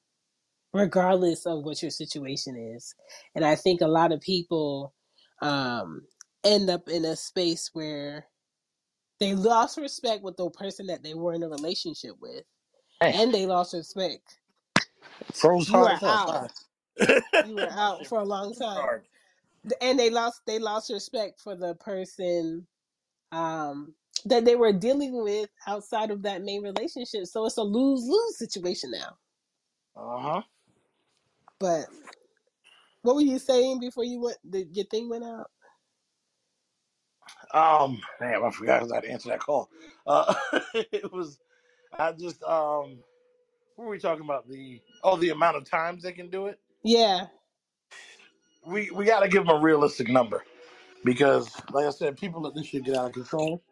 regardless 0.73 1.47
of 1.47 1.65
what 1.65 1.81
your 1.83 1.91
situation 1.91 2.57
is. 2.57 2.95
And 3.35 3.45
i 3.45 3.55
think 3.55 3.81
a 3.81 3.87
lot 3.87 4.13
of 4.13 4.21
people 4.21 4.95
um 5.43 6.03
end 6.45 6.69
up 6.71 6.89
in 6.89 7.05
a 7.05 7.17
space 7.17 7.71
where 7.73 8.27
they 9.21 9.35
lost 9.35 9.79
respect 9.79 10.23
with 10.23 10.37
the 10.37 10.51
person 10.51 10.87
that 10.89 11.03
they 11.03 11.15
were 11.15 11.33
in 11.35 11.43
a 11.43 11.49
relationship 11.49 12.13
with 12.21 12.45
Hey, 13.05 13.15
and 13.15 13.35
they 13.35 13.47
lost 13.47 13.75
respect 13.75 14.39
froze 15.33 15.69
you 15.69 15.83
hard 15.83 15.93
are 15.93 15.97
as 15.97 16.01
hell. 16.01 16.19
out 16.23 16.43
Sorry. 16.99 17.21
you 17.43 17.57
were 17.59 17.71
out 17.71 18.07
shit 18.07 18.09
for 18.09 18.21
a 18.21 18.25
long 18.25 18.55
time 18.55 18.89
hard. 18.89 19.05
and 19.81 19.99
they 19.99 20.11
lost 20.11 20.43
they 20.47 20.59
lost 20.59 20.91
respect 20.91 21.41
for 21.41 21.57
the 21.57 21.75
person 21.77 22.67
um 23.33 23.95
that 24.27 24.45
they 24.45 24.57
were 24.57 24.73
dealing 24.73 25.23
with 25.23 25.51
outside 25.67 26.11
of 26.11 26.23
that 26.23 26.43
main 26.43 26.63
relationship 26.63 27.27
so 27.27 27.47
it's 27.47 27.59
a 27.59 27.63
lose-lose 27.63 28.39
situation 28.39 28.91
now 28.93 29.17
Uh 29.97 30.19
huh. 30.21 30.43
but 31.61 31.87
what 33.03 33.17
were 33.17 33.23
you 33.23 33.39
saying 33.39 33.81
before 33.81 34.05
you 34.05 34.21
went 34.23 34.39
the, 34.45 34.65
your 34.73 34.87
thing 34.87 35.09
went 35.11 35.25
out 35.25 35.49
Um, 37.53 38.01
damn, 38.21 38.45
I 38.45 38.51
forgot 38.51 38.91
how 38.91 39.01
to 39.01 39.11
answer 39.11 39.31
that 39.31 39.41
call. 39.41 39.71
Uh, 40.07 40.35
it 40.75 41.13
was 41.13 41.39
I 41.99 42.13
just 42.13 42.43
um, 42.45 42.99
what 43.77 43.87
were 43.87 43.91
we 43.91 43.99
talking 44.01 44.25
about? 44.25 44.49
The 44.49 44.81
oh, 45.05 45.17
the 45.17 45.31
amount 45.31 45.57
of 45.59 45.65
times 45.65 46.03
they 46.05 46.13
can 46.13 46.31
do 46.31 46.47
it. 46.47 46.61
yeah 46.85 47.27
We 48.67 48.91
we 48.93 49.05
got 49.07 49.21
to 49.21 49.29
give 49.29 49.47
them 49.47 49.57
a 49.57 49.61
realistic 49.61 50.09
number 50.09 50.45
because, 51.05 51.51
like 51.73 51.87
I 51.87 51.91
said, 51.91 52.19
people 52.19 52.43
let 52.43 52.55
this 52.55 52.67
shit 52.67 52.85
get 52.85 52.97
out 52.97 53.09
of 53.09 53.13
control, 53.13 53.63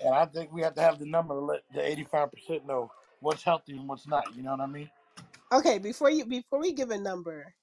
and 0.00 0.14
I 0.14 0.26
think 0.26 0.52
we 0.52 0.62
have 0.62 0.74
to 0.76 0.82
have 0.82 0.98
the 1.00 1.06
number 1.06 1.34
to 1.34 1.40
let 1.40 1.62
the 1.74 1.86
eighty 1.86 2.04
five 2.04 2.32
percent 2.32 2.66
know 2.66 2.90
what's 3.20 3.42
healthy 3.44 3.74
and 3.76 3.88
what's 3.88 4.08
not. 4.08 4.34
You 4.36 4.42
know 4.44 4.52
what 4.52 4.60
I 4.60 4.66
mean? 4.66 4.90
okay 5.52 5.78
before 5.78 6.10
you 6.10 6.26
before 6.26 6.60
we 6.60 6.72
give 6.72 6.90
a 6.90 6.98
number 6.98 7.54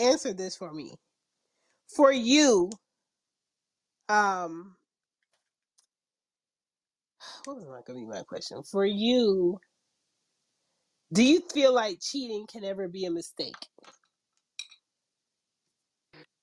answer 0.00 0.32
this 0.32 0.56
for 0.56 0.72
me 0.72 0.94
for 1.88 2.12
you 2.12 2.70
um 4.08 4.76
what 7.44 7.56
was 7.56 7.66
not 7.66 7.86
gonna 7.86 7.98
be 7.98 8.06
my 8.06 8.22
question? 8.22 8.62
For 8.62 8.84
you 8.84 9.60
do 11.12 11.24
you 11.24 11.42
feel 11.52 11.74
like 11.74 11.98
cheating 12.00 12.46
can 12.46 12.64
ever 12.64 12.86
be 12.88 13.04
a 13.04 13.10
mistake? 13.10 13.56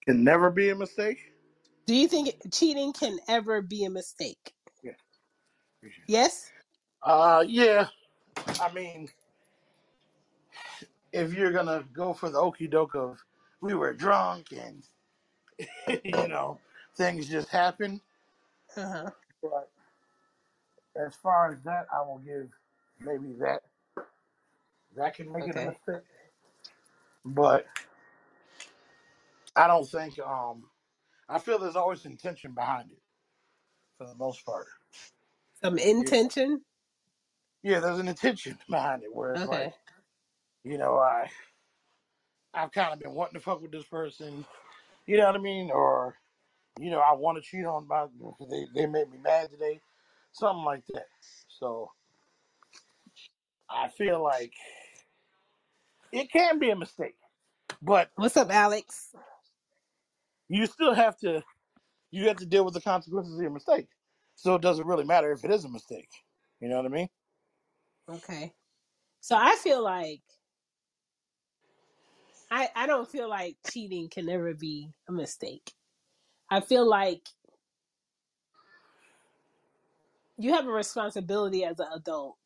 Can 0.05 0.23
never 0.23 0.49
be 0.49 0.69
a 0.69 0.75
mistake. 0.75 1.33
do 1.85 1.95
you 1.95 2.07
think 2.07 2.35
cheating 2.51 2.93
can 2.93 3.17
ever 3.27 3.61
be 3.61 3.85
a 3.85 3.89
mistake? 3.89 4.53
Yeah. 4.83 4.91
yes? 6.07 6.49
Uh, 7.03 7.43
yeah. 7.47 7.87
I 8.61 8.71
mean, 8.73 9.09
if 11.13 11.33
you're 11.33 11.51
gonna 11.51 11.83
go 11.93 12.13
for 12.13 12.29
the 12.29 12.37
okey 12.37 12.67
doke 12.67 12.95
of 12.95 13.17
we 13.61 13.73
were 13.73 13.93
drunk 13.93 14.47
and 14.51 14.83
you 16.03 16.27
know 16.27 16.59
things 16.95 17.27
just 17.27 17.49
happen, 17.49 18.01
uh-huh. 18.75 19.09
But 19.41 19.69
as 21.05 21.15
far 21.15 21.51
as 21.53 21.61
that, 21.63 21.87
I 21.93 22.01
will 22.01 22.19
give 22.25 22.49
maybe 23.01 23.33
that. 23.39 23.61
that 24.95 25.15
can 25.15 25.31
make 25.31 25.47
it 25.47 25.57
a 25.57 25.59
Okay. 25.59 25.61
mistake. 25.61 26.05
But 27.25 27.65
I 29.55 29.67
don't 29.67 29.87
think. 29.89 30.19
Um, 30.19 30.65
I 31.29 31.39
feel 31.39 31.59
there's 31.59 31.75
always 31.77 32.05
intention 32.05 32.53
behind 32.53 32.91
it 32.91 33.01
for 33.97 34.07
the 34.07 34.15
most 34.15 34.45
part. 34.45 34.67
Some 35.63 35.79
Yeah, 35.97 36.09
intention. 36.09 36.61
yeah. 37.63 37.79
There's 37.81 37.99
an 37.99 38.07
intention 38.09 38.57
behind 38.69 39.03
it 39.03 39.15
where 39.15 39.33
it's 39.33 39.45
like, 39.45 39.69
Okay. 39.69 39.73
you 40.63 40.77
know, 40.77 40.97
I 40.97 41.29
I've 42.53 42.71
kind 42.73 42.93
of 42.93 42.99
been 42.99 43.13
wanting 43.13 43.35
to 43.35 43.41
fuck 43.41 43.61
with 43.61 43.71
this 43.71 43.85
person. 43.85 44.45
You 45.07 45.17
know 45.17 45.27
what 45.27 45.35
I 45.35 45.39
mean? 45.39 45.71
Or 45.71 46.15
you 46.79 46.91
know, 46.91 46.99
I 47.01 47.13
want 47.15 47.37
to 47.37 47.49
cheat 47.49 47.65
on 47.65 47.87
my. 47.87 48.07
They 48.49 48.67
they 48.75 48.87
made 48.87 49.11
me 49.11 49.19
mad 49.23 49.51
today, 49.51 49.81
something 50.37 50.65
like 50.65 50.83
that. 50.93 51.07
So 51.49 51.91
I 53.69 53.89
feel 53.89 54.23
like 54.23 54.53
it 56.11 56.31
can 56.31 56.59
be 56.59 56.69
a 56.71 56.75
mistake, 56.75 57.17
but 57.81 58.09
What's 58.15 58.37
up, 58.37 58.49
Alex? 58.51 59.13
you 60.49 60.65
still 60.67 60.93
have 60.93 61.17
to 61.19 61.43
you 62.11 62.27
have 62.27 62.37
to 62.37 62.45
deal 62.45 62.65
with 62.65 62.73
the 62.73 62.81
consequences 62.81 63.35
of 63.35 63.41
your 63.41 63.51
mistake. 63.51 63.87
So 64.35 64.55
it 64.55 64.61
doesn't 64.61 64.87
really 64.87 65.05
matter 65.05 65.31
if 65.31 65.43
it 65.43 65.51
is 65.51 65.65
a 65.65 65.69
mistake. 65.69 66.09
You 66.61 66.69
know 66.69 66.77
what 66.77 66.85
I 66.85 66.89
mean? 66.89 67.09
Okay. 68.09 68.53
So 69.21 69.35
I 69.37 69.55
feel 69.57 69.83
like 69.83 70.21
I 72.51 72.69
I 72.75 72.87
don't 72.87 73.09
feel 73.09 73.29
like 73.29 73.57
cheating 73.71 74.09
can 74.09 74.29
ever 74.29 74.53
be 74.53 74.91
a 75.09 75.11
mistake. 75.11 75.73
I 76.49 76.61
feel 76.61 76.87
like 76.87 77.27
you 80.37 80.53
have 80.53 80.67
a 80.67 80.71
responsibility 80.71 81.65
as 81.65 81.79
an 81.79 81.87
adult 81.95 82.37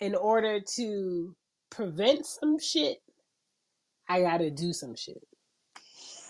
in 0.00 0.14
order 0.14 0.60
to 0.76 1.36
prevent 1.70 2.26
some 2.26 2.58
shit. 2.60 2.98
I 4.08 4.22
got 4.22 4.38
to 4.38 4.50
do 4.50 4.72
some 4.72 4.96
shit. 4.96 5.22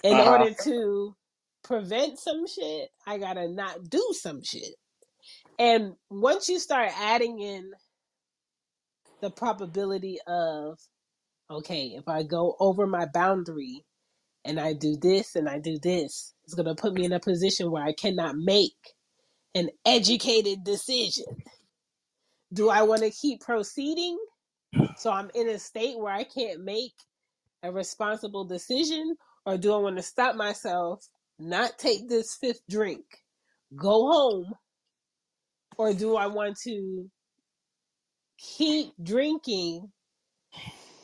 In 0.03 0.19
Uh 0.19 0.25
huh. 0.25 0.47
order 0.47 0.55
to 0.65 1.17
prevent 1.65 2.19
some 2.19 2.47
shit, 2.47 2.91
I 3.07 3.19
got 3.19 3.35
to 3.35 3.49
not 3.49 3.91
do 3.91 4.07
some 4.13 4.43
shit. 4.43 4.75
And 5.59 5.95
once 6.11 6.49
you 6.49 6.61
start 6.61 6.91
adding 6.99 7.41
in 7.41 7.73
the 9.23 9.31
probability 9.31 10.19
of 10.27 10.79
okay, 11.51 11.95
if 11.97 12.09
I 12.09 12.25
go 12.25 12.57
over 12.61 12.87
my 12.87 13.07
boundary 13.07 13.85
and 14.45 14.61
I 14.61 14.75
do 14.75 14.97
this 14.97 15.37
and 15.37 15.49
I 15.49 15.61
do 15.61 15.79
this, 15.83 16.35
it's 16.45 16.55
going 16.55 16.67
to 16.67 16.81
put 16.81 16.95
me 16.95 17.05
in 17.05 17.13
a 17.13 17.21
position 17.21 17.71
where 17.71 17.85
I 17.85 17.95
cannot 17.95 18.37
make 18.37 18.77
an 19.55 19.71
educated 19.85 20.65
decision. 20.65 21.25
Do 22.53 22.69
I 22.69 22.83
want 22.83 23.03
to 23.03 23.11
keep 23.11 23.41
proceeding? 23.41 24.19
So 24.97 25.11
I'm 25.11 25.31
in 25.35 25.49
a 25.49 25.59
state 25.59 25.99
where 25.99 26.13
I 26.13 26.25
can't 26.25 26.65
make 26.65 26.93
a 27.63 27.73
responsible 27.73 28.45
decision? 28.45 29.17
Or 29.47 29.57
do 29.57 29.73
I 29.73 29.79
want 29.79 29.97
to 29.97 30.03
stop 30.03 30.37
myself, 30.37 31.05
not 31.39 31.79
take 31.79 32.09
this 32.09 32.37
fifth 32.37 32.63
drink, 32.69 33.05
go 33.75 34.11
home? 34.11 34.53
Or 35.79 35.93
do 35.95 36.17
I 36.17 36.27
want 36.27 36.59
to 36.65 37.11
keep 38.39 38.93
drinking 39.03 39.91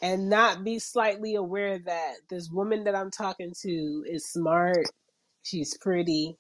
and 0.03 0.29
not 0.29 0.65
be 0.65 0.79
slightly 0.79 1.35
aware 1.35 1.79
that 1.79 2.15
this 2.29 2.51
woman 2.51 2.85
that 2.85 2.95
I'm 2.95 3.11
talking 3.11 3.53
to 3.63 4.05
is 4.07 4.31
smart, 4.31 4.85
she's 5.43 5.77
pretty. 5.79 6.37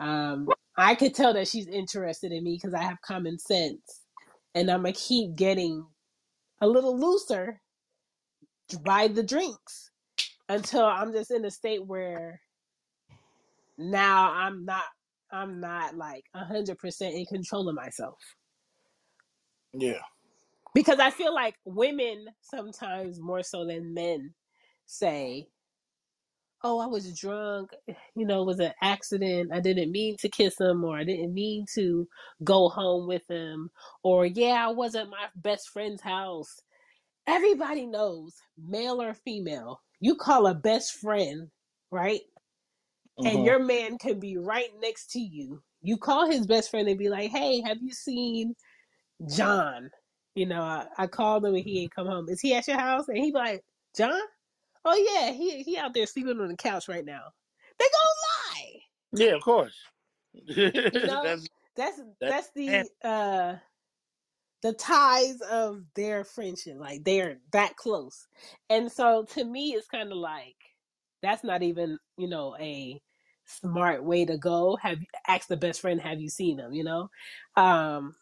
Um, 0.00 0.48
I 0.78 0.94
could 0.96 1.14
tell 1.14 1.34
that 1.34 1.48
she's 1.48 1.68
interested 1.68 2.32
in 2.32 2.44
me 2.44 2.56
because 2.56 2.74
I 2.74 2.82
have 2.84 3.00
common 3.02 3.38
sense, 3.38 4.02
and 4.54 4.70
I'm 4.70 4.82
gonna 4.82 4.94
keep 4.94 5.36
getting 5.36 5.86
a 6.60 6.68
little 6.68 6.98
looser 6.98 7.60
by 8.84 9.08
the 9.08 9.22
drinks 9.24 9.90
until 10.48 10.84
I'm 10.84 11.12
just 11.12 11.30
in 11.32 11.44
a 11.44 11.52
state 11.52 11.86
where 11.86 12.40
now 13.78 14.32
I'm 14.32 14.64
not 14.64 14.84
I'm 15.32 15.60
not 15.60 15.96
like 15.96 16.24
a 16.34 16.44
hundred 16.44 16.78
percent 16.78 17.14
in 17.14 17.26
control 17.26 17.68
of 17.68 17.74
myself 17.76 18.18
Yeah. 19.74 20.00
because 20.74 20.98
I 21.00 21.10
feel 21.10 21.34
like 21.34 21.56
women 21.64 22.26
sometimes 22.42 23.20
more 23.20 23.42
so 23.42 23.66
than 23.66 23.94
men 23.94 24.34
say 24.86 25.48
oh, 26.64 26.80
I 26.80 26.86
was 26.86 27.18
drunk, 27.18 27.72
you 28.16 28.26
know, 28.26 28.42
it 28.42 28.46
was 28.46 28.60
an 28.60 28.72
accident. 28.82 29.52
I 29.54 29.60
didn't 29.60 29.92
mean 29.92 30.16
to 30.18 30.30
kiss 30.30 30.60
him 30.60 30.84
or 30.84 30.98
I 30.98 31.04
didn't 31.04 31.34
mean 31.34 31.66
to 31.76 32.08
go 32.44 32.70
home 32.70 33.08
with 33.08 33.22
him. 33.30 33.70
Or, 34.04 34.26
yeah, 34.26 34.66
I 34.68 34.72
was 34.72 34.96
at 34.96 35.10
my 35.10 35.26
best 35.36 35.70
friend's 35.70 36.02
house. 36.02 36.62
Everybody 37.26 37.86
knows, 37.86 38.34
male 38.58 39.02
or 39.02 39.14
female, 39.14 39.80
you 40.00 40.16
call 40.16 40.46
a 40.48 40.54
best 40.54 40.94
friend, 40.94 41.48
right? 41.90 42.22
And 43.24 43.44
hmm 43.44 43.46
your 43.46 43.60
man 43.60 43.98
can 43.98 44.20
be 44.20 44.38
right 44.38 44.70
next 44.80 45.12
to 45.12 45.20
you. 45.20 45.62
You 45.82 45.98
call 45.98 46.30
his 46.30 46.46
best 46.46 46.70
friend 46.70 46.88
and 46.88 46.98
be 46.98 47.10
like, 47.10 47.30
hey, 47.30 47.62
have 47.66 47.78
you 47.82 47.92
seen 47.92 48.54
John? 49.28 49.90
You 50.34 50.46
know, 50.46 50.62
I, 50.62 50.86
I 50.98 51.06
called 51.08 51.44
him 51.46 51.54
and 51.54 51.64
he 51.64 51.82
ain't 51.82 51.94
come 51.94 52.06
home. 52.08 52.28
Is 52.28 52.40
he 52.40 52.54
at 52.54 52.68
your 52.68 52.78
house? 52.78 53.08
And 53.08 53.18
he 53.18 53.32
be 53.32 53.38
like, 53.38 53.62
John? 53.96 54.20
Oh 54.84 54.94
yeah, 54.96 55.32
he 55.32 55.62
he 55.62 55.78
out 55.78 55.94
there 55.94 56.06
sleeping 56.06 56.40
on 56.40 56.48
the 56.48 56.56
couch 56.56 56.88
right 56.88 57.04
now. 57.04 57.32
They 57.78 57.84
gonna 57.84 58.60
lie. 58.62 58.80
Yeah, 59.12 59.34
of 59.34 59.42
course. 59.42 59.76
You 60.90 61.00
know? 61.04 61.22
that's 61.22 61.48
That's 61.76 62.00
that's 62.20 62.30
that's 62.30 62.50
the 62.52 62.88
uh 63.02 63.56
the 64.62 64.72
ties 64.74 65.40
of 65.42 65.82
their 65.94 66.24
friendship. 66.24 66.76
Like 66.78 67.04
they're 67.04 67.38
that 67.52 67.76
close. 67.76 68.26
And 68.70 68.90
so 68.90 69.24
to 69.34 69.44
me 69.44 69.72
it's 69.72 69.88
kinda 69.88 70.14
like 70.14 70.56
that's 71.22 71.44
not 71.44 71.62
even, 71.62 71.98
you 72.18 72.28
know, 72.28 72.56
a 72.58 73.00
smart 73.46 74.04
way 74.04 74.24
to 74.24 74.38
go. 74.38 74.76
Have 74.76 74.98
ask 75.26 75.48
the 75.48 75.56
best 75.56 75.80
friend, 75.80 76.00
have 76.00 76.20
you 76.20 76.28
seen 76.28 76.56
them, 76.56 76.72
you 76.72 76.84
know? 76.84 77.10
Um 77.56 78.16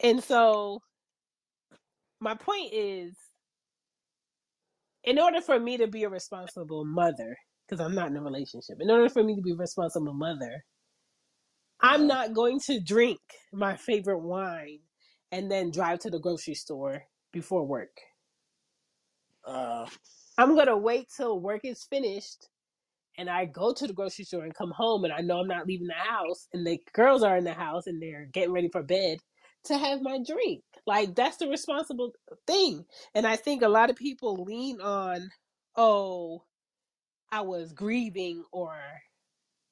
and 0.00 0.22
so 0.22 0.82
my 2.20 2.34
point 2.34 2.72
is 2.72 3.16
in 5.04 5.18
order 5.18 5.40
for 5.40 5.58
me 5.60 5.78
to 5.78 5.88
be 5.88 6.04
a 6.04 6.10
responsible 6.10 6.84
mother, 6.86 7.36
because 7.68 7.84
I'm 7.84 7.94
not 7.94 8.08
in 8.08 8.16
a 8.16 8.22
relationship, 8.22 8.78
in 8.80 8.90
order 8.90 9.08
for 9.08 9.22
me 9.22 9.36
to 9.36 9.42
be 9.42 9.52
a 9.52 9.56
responsible 9.56 10.14
mother, 10.14 10.64
I'm 11.80 12.02
uh, 12.02 12.06
not 12.06 12.34
going 12.34 12.60
to 12.66 12.80
drink 12.80 13.20
my 13.52 13.76
favorite 13.76 14.20
wine 14.20 14.80
and 15.32 15.50
then 15.50 15.70
drive 15.72 16.00
to 16.00 16.10
the 16.10 16.20
grocery 16.20 16.54
store 16.54 17.04
before 17.32 17.66
work. 17.66 18.00
uh, 19.46 19.86
I'm 20.38 20.54
going 20.54 20.68
to 20.68 20.76
wait 20.78 21.08
till 21.16 21.40
work 21.40 21.62
is 21.64 21.84
finished 21.84 22.48
and 23.18 23.30
I 23.30 23.46
go 23.46 23.74
to 23.74 23.86
the 23.86 23.94
grocery 23.94 24.24
store 24.26 24.44
and 24.44 24.54
come 24.54 24.72
home 24.72 25.04
and 25.04 25.12
I 25.12 25.20
know 25.20 25.40
I'm 25.40 25.48
not 25.48 25.66
leaving 25.66 25.88
the 25.88 25.94
house 25.94 26.48
and 26.54 26.66
the 26.66 26.78
girls 26.94 27.22
are 27.24 27.36
in 27.36 27.44
the 27.44 27.54
house 27.54 27.86
and 27.86 28.02
they're 28.02 28.28
getting 28.32 28.52
ready 28.52 28.70
for 28.72 28.82
bed 28.82 29.18
to 29.66 29.78
have 29.78 30.02
my 30.02 30.18
drink. 30.26 30.62
Like 30.86 31.14
that's 31.14 31.38
the 31.38 31.48
responsible 31.48 32.12
thing. 32.46 32.86
And 33.14 33.26
I 33.26 33.36
think 33.36 33.62
a 33.62 33.68
lot 33.68 33.90
of 33.90 33.96
people 33.96 34.44
lean 34.44 34.80
on, 34.80 35.30
oh, 35.76 36.44
I 37.32 37.42
was 37.42 37.72
grieving 37.72 38.44
or, 38.52 38.76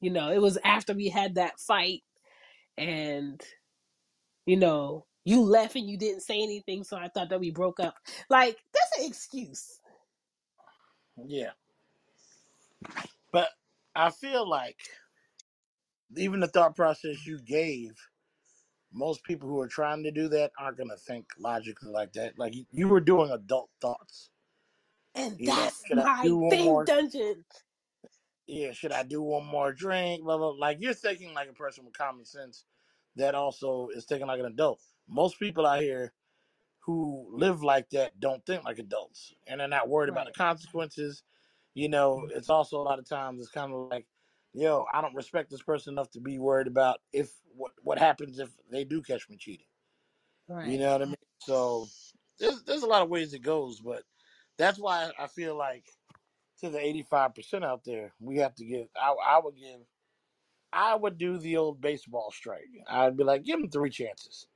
you 0.01 0.11
know, 0.11 0.31
it 0.33 0.41
was 0.43 0.59
after 0.65 0.95
we 0.95 1.09
had 1.09 1.37
that 1.37 1.61
fight 1.61 2.03
and 2.79 3.41
you 4.47 4.57
know, 4.57 5.07
you 5.25 5.43
left 5.43 5.77
and 5.77 5.89
you 5.89 5.97
didn't 5.97 6.23
say 6.23 6.43
anything, 6.43 6.85
so 6.85 6.97
I 6.97 7.09
thought 7.09 7.29
that 7.31 7.41
we 7.41 7.51
broke 7.51 7.79
up. 7.81 7.95
Like, 8.29 8.57
that's 8.75 8.99
an 8.99 9.07
excuse. 9.09 9.81
yeah. 11.27 11.51
But 13.33 13.51
I 13.97 14.11
feel 14.11 14.49
like 14.49 14.79
even 16.17 16.41
the 16.41 16.49
thought 16.49 16.77
process 16.77 17.27
you 17.27 17.41
gave, 17.41 17.93
most 18.93 19.23
people 19.25 19.49
who 19.49 19.61
are 19.61 19.69
trying 19.69 20.03
to 20.03 20.11
do 20.11 20.29
that 20.29 20.53
aren't 20.59 20.79
gonna 20.79 20.97
think 20.97 21.27
logically 21.39 21.91
like 21.91 22.13
that. 22.15 22.39
Like 22.39 22.55
you, 22.73 22.89
were 22.89 23.01
doing 23.01 23.31
adult 23.31 23.71
thoughts. 23.81 24.31
And 25.15 25.39
You 25.39 25.47
that's 25.47 25.83
I 25.93 25.95
my 25.95 26.23
thing, 26.23 26.65
more? 26.65 26.85
Dungeon. 26.85 27.45
Yeah, 28.47 28.73
should 28.73 28.93
I 28.93 29.05
do 29.05 29.23
one 29.23 29.47
more 29.47 29.73
drink? 29.73 30.25
Blah, 30.25 30.37
blah. 30.39 30.49
Like 30.59 30.79
you're 30.81 30.95
thinking 30.95 31.35
like 31.35 31.49
a 31.49 31.53
person 31.53 31.85
with 31.85 31.97
common 31.97 32.25
sense 32.25 32.65
that 33.17 33.35
also 33.35 33.89
is 33.95 34.05
thinking 34.05 34.27
like 34.27 34.41
an 34.41 34.47
adult. 34.47 34.81
Most 35.09 35.39
people 35.39 35.67
out 35.67 35.83
here 35.83 36.13
who 36.81 37.29
live 37.33 37.63
like 37.63 37.91
that 37.91 38.19
don't 38.19 38.45
think 38.47 38.65
like 38.65 38.79
adults 38.79 39.35
and 39.47 39.61
they're 39.61 39.69
not 39.69 39.89
worried 39.89 40.09
about 40.09 40.27
the 40.27 40.33
consequences. 40.33 41.23
You 41.75 41.89
know, 41.89 42.23
mm. 42.25 42.37
it's 42.37 42.51
also 42.51 42.79
a 42.79 42.83
lot 42.83 42.99
of 42.99 43.09
times 43.09 43.41
it's 43.41 43.51
kind 43.51 43.73
of 43.73 43.89
like, 43.89 44.07
yo, 44.55 44.87
I 44.93 45.01
don't 45.01 45.15
respect 45.15 45.51
this 45.51 45.63
person 45.63 45.95
enough 45.95 46.11
to 46.13 46.21
be 46.21 46.39
worried 46.39 46.67
about 46.67 47.01
if 47.13 47.31
what 47.55 47.73
what 47.83 47.99
happens 47.99 48.39
if 48.39 48.51
they 48.71 48.85
do 48.85 49.03
catch 49.03 49.29
me 49.29 49.37
cheating. 49.37 49.67
You 50.63 50.79
right. 50.79 50.79
know 50.79 50.93
what 50.93 51.03
I 51.03 51.07
mean? 51.07 51.17
So 51.41 51.87
there's 52.39 52.63
there's 52.65 52.83
a 52.83 52.87
lot 52.89 53.03
of 53.03 53.09
ways 53.09 53.35
it 53.35 53.41
goes, 53.41 53.81
but 53.81 54.03
that's 54.59 54.79
why 54.79 55.11
I 55.19 55.27
feel 55.27 55.57
like 55.57 55.85
to 56.61 56.71
the 56.71 56.79
85% 56.79 57.65
out 57.65 57.85
there, 57.85 58.13
we 58.21 58.39
have 58.39 58.55
to 58.57 58.65
give. 58.65 58.89
I, 59.01 59.15
I 59.27 59.41
would 59.41 59.57
give. 59.57 59.81
I 60.73 60.95
would 60.95 61.19
do 61.19 61.39
the 61.39 61.57
old 61.57 61.81
baseball 61.81 62.31
strike. 62.31 62.69
I'd 62.89 63.17
be 63.17 63.25
like, 63.25 63.45
give 63.45 63.61
them 63.61 63.71
three 63.71 63.91
chances. 63.91 64.47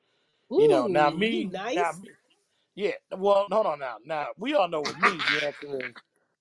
You 0.57 0.69
know, 0.69 0.87
now 0.87 1.11
Ooh, 1.11 1.19
you 1.19 1.19
me, 1.19 1.51
now 1.73 1.93
nice. 1.93 2.01
me. 2.01 2.11
Yeah, 2.77 2.93
well, 3.17 3.47
hold 3.51 3.67
on 3.67 3.81
now. 3.81 3.97
Now 4.05 4.29
we 4.37 4.55
all 4.55 4.69
know 4.69 4.83
with 4.83 4.99
me, 4.99 5.25
the 5.29 5.47
answer 5.47 5.89
is 5.89 5.95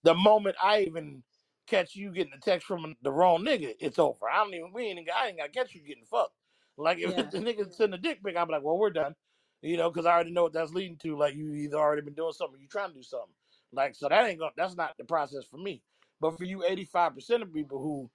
the 0.04 0.14
moment 0.16 0.56
I 0.62 0.82
even 0.82 1.24
catch 1.68 1.96
you 1.96 2.12
getting 2.12 2.34
a 2.34 2.40
text 2.40 2.68
from 2.68 2.98
the 3.02 3.12
wrong 3.12 3.44
nigga, 3.44 3.76
it's 3.80 4.00
over. 4.00 4.30
I 4.30 4.38
don't 4.44 4.54
even 4.54 4.74
we 4.74 4.86
ain't 4.86 5.10
I 5.10 5.30
ain't 5.30 5.38
gotta 5.38 5.52
catch 5.52 5.76
you 5.76 5.82
getting 5.82 6.06
fucked. 6.06 6.36
Like 6.78 7.00
if 7.00 7.16
Yeah. 7.16 7.24
the 7.32 7.40
nigga 7.40 7.74
send 7.74 7.94
a 7.94 7.98
dick 7.98 8.24
pic, 8.24 8.38
I'm 8.38 8.50
like, 8.50 8.64
well, 8.64 8.78
we're 8.78 8.92
done. 8.92 9.16
You 9.62 9.78
know, 9.78 9.92
because 9.92 10.06
I 10.06 10.14
already 10.14 10.32
know 10.32 10.44
what 10.44 10.54
that's 10.54 10.74
leading 10.74 10.98
to. 11.00 11.18
Like 11.18 11.36
you 11.36 11.54
either 11.54 11.78
already 11.78 12.02
been 12.04 12.16
doing 12.16 12.34
something, 12.34 12.62
you 12.62 12.68
trying 12.68 12.90
to 12.90 12.96
do 12.96 13.04
something. 13.04 13.36
Like 13.72 13.96
so 13.96 14.10
that 14.10 14.28
ain't 14.30 14.40
gonna 14.40 14.54
that's 14.58 14.76
not 14.76 14.98
the 14.98 15.06
process 15.06 15.46
for 15.46 15.58
me. 15.58 15.84
But 16.22 16.38
for 16.38 16.46
you, 16.46 16.64
85 16.66 17.16
percent 17.16 17.44
of 17.44 17.54
people 17.54 17.82
who 17.82 18.12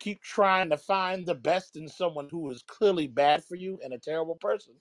keep 0.00 0.22
trying 0.22 0.70
to 0.70 0.78
find 0.78 1.26
the 1.26 1.36
best 1.36 1.76
in 1.76 1.88
someone 1.88 2.28
who 2.30 2.50
is 2.50 2.62
clearly 2.62 3.08
bad 3.08 3.44
for 3.44 3.56
you 3.56 3.80
and 3.84 3.94
a 3.94 3.98
terrible 3.98 4.36
person, 4.36 4.80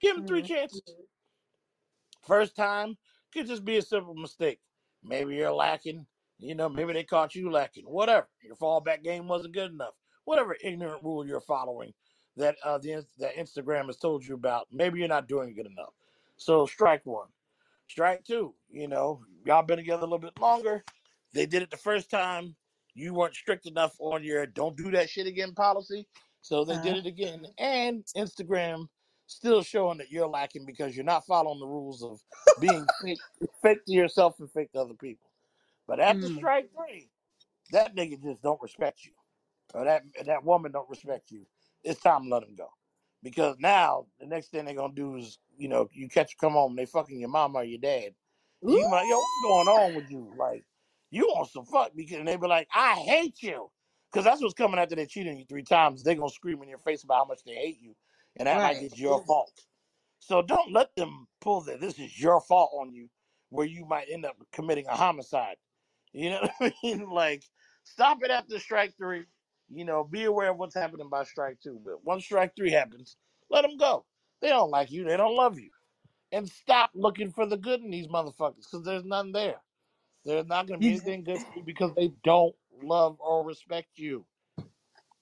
give 0.00 0.16
them 0.16 0.24
three 0.26 0.42
Mm. 0.42 0.44
chances. 0.44 0.82
First 2.22 2.56
time 2.56 2.98
could 3.32 3.46
just 3.46 3.64
be 3.64 3.78
a 3.78 3.82
simple 3.82 4.14
mistake. 4.14 4.60
Maybe 5.02 5.36
you're 5.36 5.52
lacking, 5.52 6.06
you 6.40 6.54
know, 6.54 6.68
maybe 6.68 6.92
they 6.92 7.04
caught 7.04 7.34
you 7.34 7.50
lacking. 7.50 7.84
Whatever. 7.84 8.28
Your 8.42 8.56
fallback 8.56 9.02
game 9.02 9.28
wasn't 9.28 9.54
good 9.54 9.70
enough. 9.72 9.94
Whatever 10.24 10.56
ignorant 10.62 11.02
rule 11.02 11.26
you're 11.26 11.40
following 11.40 11.92
that 12.36 12.56
uh 12.64 12.78
the 12.78 13.04
that 13.18 13.36
Instagram 13.36 13.86
has 13.86 13.96
told 13.96 14.24
you 14.24 14.34
about, 14.34 14.68
maybe 14.72 14.98
you're 14.98 15.08
not 15.08 15.28
doing 15.28 15.54
good 15.54 15.66
enough. 15.66 15.92
So 16.36 16.66
strike 16.66 17.04
one. 17.04 17.28
Strike 17.88 18.24
two, 18.24 18.54
you 18.70 18.86
know, 18.86 19.20
y'all 19.44 19.62
been 19.62 19.78
together 19.78 20.02
a 20.02 20.04
little 20.04 20.18
bit 20.18 20.38
longer. 20.40 20.84
They 21.34 21.46
did 21.46 21.62
it 21.62 21.70
the 21.70 21.76
first 21.76 22.10
time. 22.10 22.54
You 22.94 23.14
weren't 23.14 23.34
strict 23.34 23.66
enough 23.66 23.94
on 23.98 24.22
your 24.22 24.46
don't 24.46 24.76
do 24.76 24.90
that 24.92 25.10
shit 25.10 25.26
again 25.26 25.52
policy. 25.54 26.06
So 26.42 26.64
they 26.64 26.74
Uh, 26.74 26.82
did 26.82 26.96
it 26.98 27.06
again. 27.06 27.46
And 27.58 28.04
Instagram 28.16 28.88
still 29.26 29.62
showing 29.62 29.98
that 29.98 30.10
you're 30.10 30.28
lacking 30.28 30.64
because 30.66 30.96
you're 30.96 31.04
not 31.04 31.26
following 31.26 31.60
the 31.60 31.66
rules 31.66 32.02
of 32.02 32.20
being 32.60 32.86
fake, 33.02 33.18
fake 33.62 33.84
to 33.86 33.92
yourself 33.92 34.38
and 34.40 34.50
fake 34.50 34.72
to 34.72 34.80
other 34.80 34.94
people. 34.94 35.29
But 35.90 35.98
after 35.98 36.28
mm. 36.28 36.36
strike 36.36 36.70
three, 36.70 37.10
that 37.72 37.96
nigga 37.96 38.22
just 38.22 38.40
don't 38.42 38.62
respect 38.62 39.04
you 39.04 39.10
or 39.74 39.84
that 39.84 40.04
that 40.24 40.44
woman 40.44 40.70
don't 40.70 40.88
respect 40.88 41.32
you, 41.32 41.44
it's 41.82 42.00
time 42.00 42.22
to 42.22 42.28
let 42.28 42.42
them 42.42 42.54
go. 42.56 42.68
Because 43.24 43.56
now 43.58 44.06
the 44.20 44.26
next 44.26 44.52
thing 44.52 44.66
they're 44.66 44.74
gonna 44.74 44.94
do 44.94 45.16
is, 45.16 45.40
you 45.58 45.66
know, 45.66 45.88
you 45.92 46.08
catch 46.08 46.38
come 46.40 46.52
home, 46.52 46.76
they 46.76 46.86
fucking 46.86 47.18
your 47.18 47.28
mama 47.28 47.58
or 47.58 47.64
your 47.64 47.80
dad, 47.80 48.14
Ooh, 48.64 48.70
you 48.70 48.88
like, 48.88 49.08
yo, 49.08 49.16
what's 49.16 49.42
going 49.42 49.66
on 49.66 49.94
with 49.96 50.08
you? 50.12 50.32
Like, 50.38 50.64
you 51.10 51.26
want 51.26 51.50
some 51.50 51.64
fuck? 51.64 51.90
Because 51.96 52.18
and 52.18 52.28
they 52.28 52.36
be 52.36 52.46
like, 52.46 52.68
I 52.72 52.94
hate 52.94 53.42
you, 53.42 53.68
because 54.12 54.24
that's 54.24 54.40
what's 54.40 54.54
coming 54.54 54.78
after 54.78 54.94
they 54.94 55.06
cheated 55.06 55.32
on 55.32 55.40
you 55.40 55.44
three 55.48 55.64
times. 55.64 56.04
They 56.04 56.14
gonna 56.14 56.30
scream 56.30 56.62
in 56.62 56.68
your 56.68 56.78
face 56.78 57.02
about 57.02 57.18
how 57.18 57.24
much 57.24 57.40
they 57.44 57.54
hate 57.54 57.78
you, 57.80 57.96
and 58.36 58.48
act 58.48 58.60
like 58.60 58.76
right. 58.76 58.84
it's 58.84 58.96
your 58.96 59.24
fault. 59.24 59.50
So 60.20 60.40
don't 60.40 60.72
let 60.72 60.94
them 60.94 61.26
pull 61.40 61.62
that 61.62 61.80
this 61.80 61.98
is 61.98 62.16
your 62.16 62.40
fault 62.42 62.70
on 62.78 62.92
you, 62.92 63.08
where 63.48 63.66
you 63.66 63.84
might 63.86 64.06
end 64.08 64.24
up 64.24 64.36
committing 64.52 64.86
a 64.86 64.94
homicide. 64.94 65.56
You 66.12 66.30
know 66.30 66.40
what 66.58 66.74
I 66.74 66.74
mean? 66.84 67.10
Like, 67.10 67.44
stop 67.84 68.20
it 68.24 68.32
after 68.32 68.58
strike 68.60 68.94
three. 68.98 69.24
You 69.70 69.86
know, 69.86 70.04
be 70.04 70.24
aware 70.24 70.50
of 70.50 70.58
what's 70.58 70.74
happening 70.74 71.10
by 71.10 71.24
strike 71.24 71.60
two. 71.62 71.80
But 71.84 72.04
once 72.04 72.24
strike 72.24 72.56
three 72.56 72.72
happens, 72.72 73.16
let 73.50 73.62
them 73.62 73.78
go. 73.78 74.06
They 74.42 74.48
don't 74.50 74.70
like 74.70 74.90
you. 74.92 75.04
They 75.04 75.16
don't 75.18 75.36
love 75.36 75.58
you. 75.60 75.70
And 76.32 76.48
stop 76.48 76.90
looking 76.94 77.32
for 77.32 77.46
the 77.46 77.56
good 77.56 77.80
in 77.82 77.90
these 77.90 78.08
motherfuckers 78.08 78.66
because 78.70 78.84
there's 78.84 79.04
none 79.04 79.32
there. 79.32 79.56
There's 80.24 80.46
not 80.46 80.68
going 80.68 80.80
to 80.80 80.82
be 80.82 80.88
You 80.88 80.92
anything 80.92 81.24
good 81.24 81.42
for 81.42 81.52
you 81.54 81.64
because 81.64 81.94
they 81.96 82.12
don't 82.24 82.54
love 82.82 83.16
or 83.20 83.44
respect 83.46 83.88
you. 83.96 84.26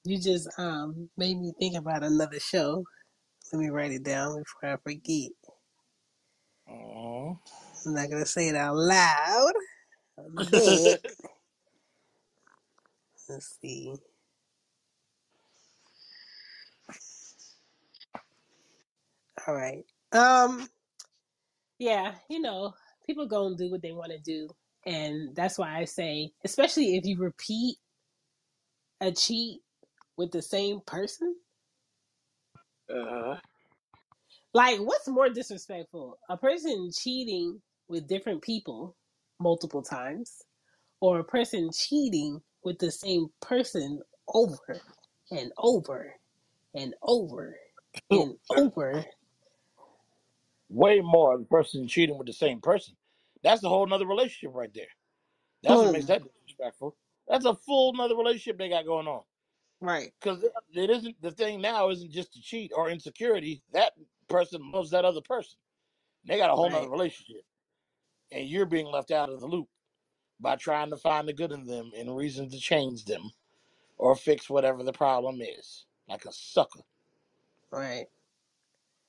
you 0.05 0.19
just 0.21 0.49
um 0.59 1.11
made 1.17 1.39
me 1.39 1.53
think 1.59 1.77
about 1.77 2.05
another 2.05 2.41
show. 2.41 2.85
Let 3.53 3.61
me 3.61 3.69
write 3.71 3.93
it 3.93 4.05
down 4.05 4.39
before 4.45 4.75
I 4.75 4.77
forget. 4.79 5.33
Mhm. 6.69 7.39
I'm 7.87 7.95
not 7.95 8.11
gonna 8.11 8.27
say 8.27 8.49
it 8.49 8.57
out 8.57 8.77
loud, 8.77 9.53
but 10.35 11.01
let's 13.29 13.59
see. 13.61 13.95
All 19.47 19.55
right. 19.55 19.85
Um. 20.13 20.69
Yeah. 21.79 22.15
You 22.31 22.41
know, 22.41 22.75
people 23.07 23.27
go 23.27 23.47
and 23.47 23.59
do 23.59 23.71
what 23.71 23.83
they 23.83 23.93
want 23.93 24.13
to 24.13 24.19
do, 24.21 24.49
and 24.87 25.35
that's 25.37 25.59
why 25.59 25.79
I 25.79 25.85
say, 25.87 26.33
especially 26.45 26.97
if 26.97 27.07
you 27.07 27.19
repeat 27.19 27.77
a 29.01 29.13
cheat 29.13 29.61
with 30.17 30.33
the 30.33 30.43
same 30.43 30.81
person, 30.87 31.37
uh, 32.95 33.37
like 34.55 34.81
what's 34.81 35.09
more 35.09 35.31
disrespectful, 35.31 36.19
a 36.31 36.37
person 36.37 36.91
cheating 36.93 37.63
with 37.89 38.09
different 38.09 38.43
people 38.43 38.97
multiple 39.41 39.83
times, 39.83 40.43
or 41.01 41.21
a 41.21 41.25
person 41.25 41.71
cheating 41.73 42.41
with 42.65 42.79
the 42.79 42.91
same 42.91 43.29
person 43.41 44.01
over 44.35 44.81
and 45.31 45.53
over 45.59 46.15
and 46.75 46.95
over 47.03 47.57
and 48.11 48.35
over. 48.57 49.05
way 50.69 51.01
more 51.01 51.39
the 51.39 51.45
person 51.45 51.89
cheating 51.89 52.19
with 52.19 52.27
the 52.27 52.33
same 52.33 52.61
person. 52.61 52.95
That's 53.43 53.63
a 53.65 53.69
whole 53.69 53.87
nother 53.87 54.07
relationship 54.07 54.55
right 54.55 54.73
there. 54.75 54.89
That's 55.63 55.77
what 55.77 55.93
makes 55.93 56.05
mm. 56.05 56.09
that 56.09 56.23
disrespectful. 56.23 56.97
That's 57.29 57.45
a 57.45 57.55
full 57.55 57.93
nother 57.93 58.17
relationship 58.17 58.59
they 58.59 58.69
got 58.69 58.87
going 58.87 59.07
on. 59.07 59.23
Right. 59.81 60.11
Because 60.21 60.45
it 60.73 60.91
isn't 60.91 61.21
the 61.23 61.31
thing 61.31 61.61
now 61.61 61.91
isn't 61.91 62.11
just 62.11 62.33
to 62.35 62.41
cheat 62.41 62.73
or 62.75 62.91
insecurity. 62.91 63.63
That 63.73 63.93
person 64.29 64.71
loves 64.73 64.91
that 64.91 65.05
other 65.05 65.21
person. 65.21 65.59
They 66.27 66.37
got 66.37 66.51
a 66.51 66.55
whole 66.55 66.71
nother 66.71 66.91
relationship, 66.91 67.43
and 68.33 68.49
you're 68.49 68.67
being 68.67 68.87
left 68.87 69.11
out 69.13 69.31
of 69.31 69.41
the 69.41 69.47
loop 69.49 69.69
by 70.41 70.57
trying 70.57 70.91
to 70.91 70.97
find 70.99 71.29
the 71.29 71.35
good 71.35 71.53
in 71.53 71.67
them 71.67 71.93
and 71.97 72.17
reasons 72.17 72.55
to 72.55 72.61
change 72.61 73.05
them 73.07 73.31
or 73.99 74.17
fix 74.17 74.51
whatever 74.51 74.83
the 74.85 74.93
problem 74.93 75.41
is. 75.43 75.87
Like 76.09 76.27
a 76.27 76.33
sucker. 76.33 76.81
Right. 77.73 78.07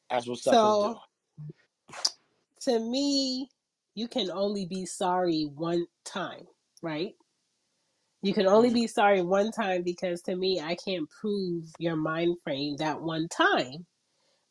That's 0.10 0.28
what 0.28 0.40
suckers 0.40 0.78
do. 0.78 0.90
So 0.90 1.00
to 2.62 2.80
me, 2.80 3.50
you 3.96 4.08
can 4.08 4.32
only 4.32 4.66
be 4.66 4.86
sorry 4.86 5.44
one 5.44 5.88
time, 6.06 6.48
right? 6.84 7.14
You 8.24 8.34
can 8.34 8.48
only 8.48 8.72
Mhm. 8.72 8.74
be 8.74 8.88
sorry 8.88 9.24
one 9.24 9.52
time 9.52 9.84
because 9.84 10.24
to 10.24 10.36
me, 10.36 10.62
I 10.62 10.76
can't 10.76 11.10
prove 11.22 11.66
your 11.80 11.98
mind 11.98 12.38
frame 12.44 12.78
that 12.78 13.02
one 13.02 13.30
time, 13.30 13.88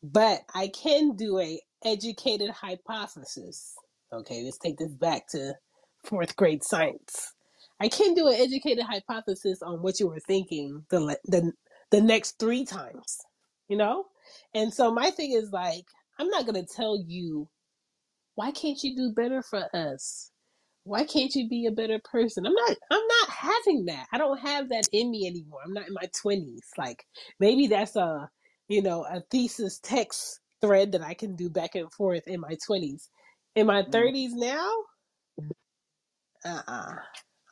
but 0.03 0.41
I 0.55 0.69
can 0.69 1.15
do 1.15 1.39
a 1.39 1.61
educated 1.85 2.51
hypothesis. 2.51 3.75
Okay, 4.13 4.43
let's 4.43 4.57
take 4.57 4.77
this 4.77 4.93
back 4.93 5.27
to 5.29 5.55
fourth 6.05 6.35
grade 6.35 6.63
science. 6.63 7.33
I 7.81 7.89
can 7.89 8.13
do 8.13 8.27
an 8.27 8.35
educated 8.35 8.85
hypothesis 8.85 9.61
on 9.61 9.81
what 9.81 9.99
you 9.99 10.07
were 10.07 10.19
thinking 10.21 10.85
the 10.89 11.17
the 11.25 11.53
the 11.91 12.01
next 12.01 12.39
three 12.39 12.65
times, 12.65 13.19
you 13.69 13.77
know. 13.77 14.05
And 14.55 14.73
so 14.73 14.93
my 14.93 15.11
thing 15.11 15.33
is 15.33 15.51
like, 15.51 15.85
I'm 16.19 16.29
not 16.29 16.45
gonna 16.45 16.65
tell 16.65 16.97
you 17.07 17.49
why 18.35 18.51
can't 18.51 18.83
you 18.83 18.95
do 18.95 19.13
better 19.15 19.43
for 19.43 19.65
us? 19.75 20.31
Why 20.85 21.05
can't 21.05 21.35
you 21.35 21.49
be 21.49 21.67
a 21.67 21.71
better 21.71 21.99
person? 22.03 22.45
I'm 22.47 22.53
not 22.55 22.77
i'm 22.91 23.07
not 23.07 23.29
having 23.29 23.85
that. 23.87 24.07
I 24.13 24.17
don't 24.19 24.39
have 24.39 24.69
that 24.69 24.89
in 24.93 25.11
me 25.11 25.27
anymore. 25.27 25.59
I'm 25.65 25.73
not 25.73 25.87
in 25.87 25.95
my 25.95 26.09
20s 26.25 26.59
like 26.77 27.05
maybe 27.39 27.67
that's 27.67 27.95
a 27.97 28.29
you 28.69 28.81
know 28.83 29.05
a 29.05 29.21
thesis 29.31 29.79
text 29.79 30.41
thread 30.61 30.93
that 30.93 31.01
i 31.03 31.13
can 31.13 31.35
do 31.35 31.49
back 31.49 31.75
and 31.75 31.91
forth 31.93 32.27
in 32.27 32.39
my 32.41 32.55
20s 32.69 33.09
in 33.59 33.67
my 33.67 33.83
Mhm. 33.87 33.93
30s 33.93 34.31
now? 34.33 34.71
Uh-uh. 36.45 36.95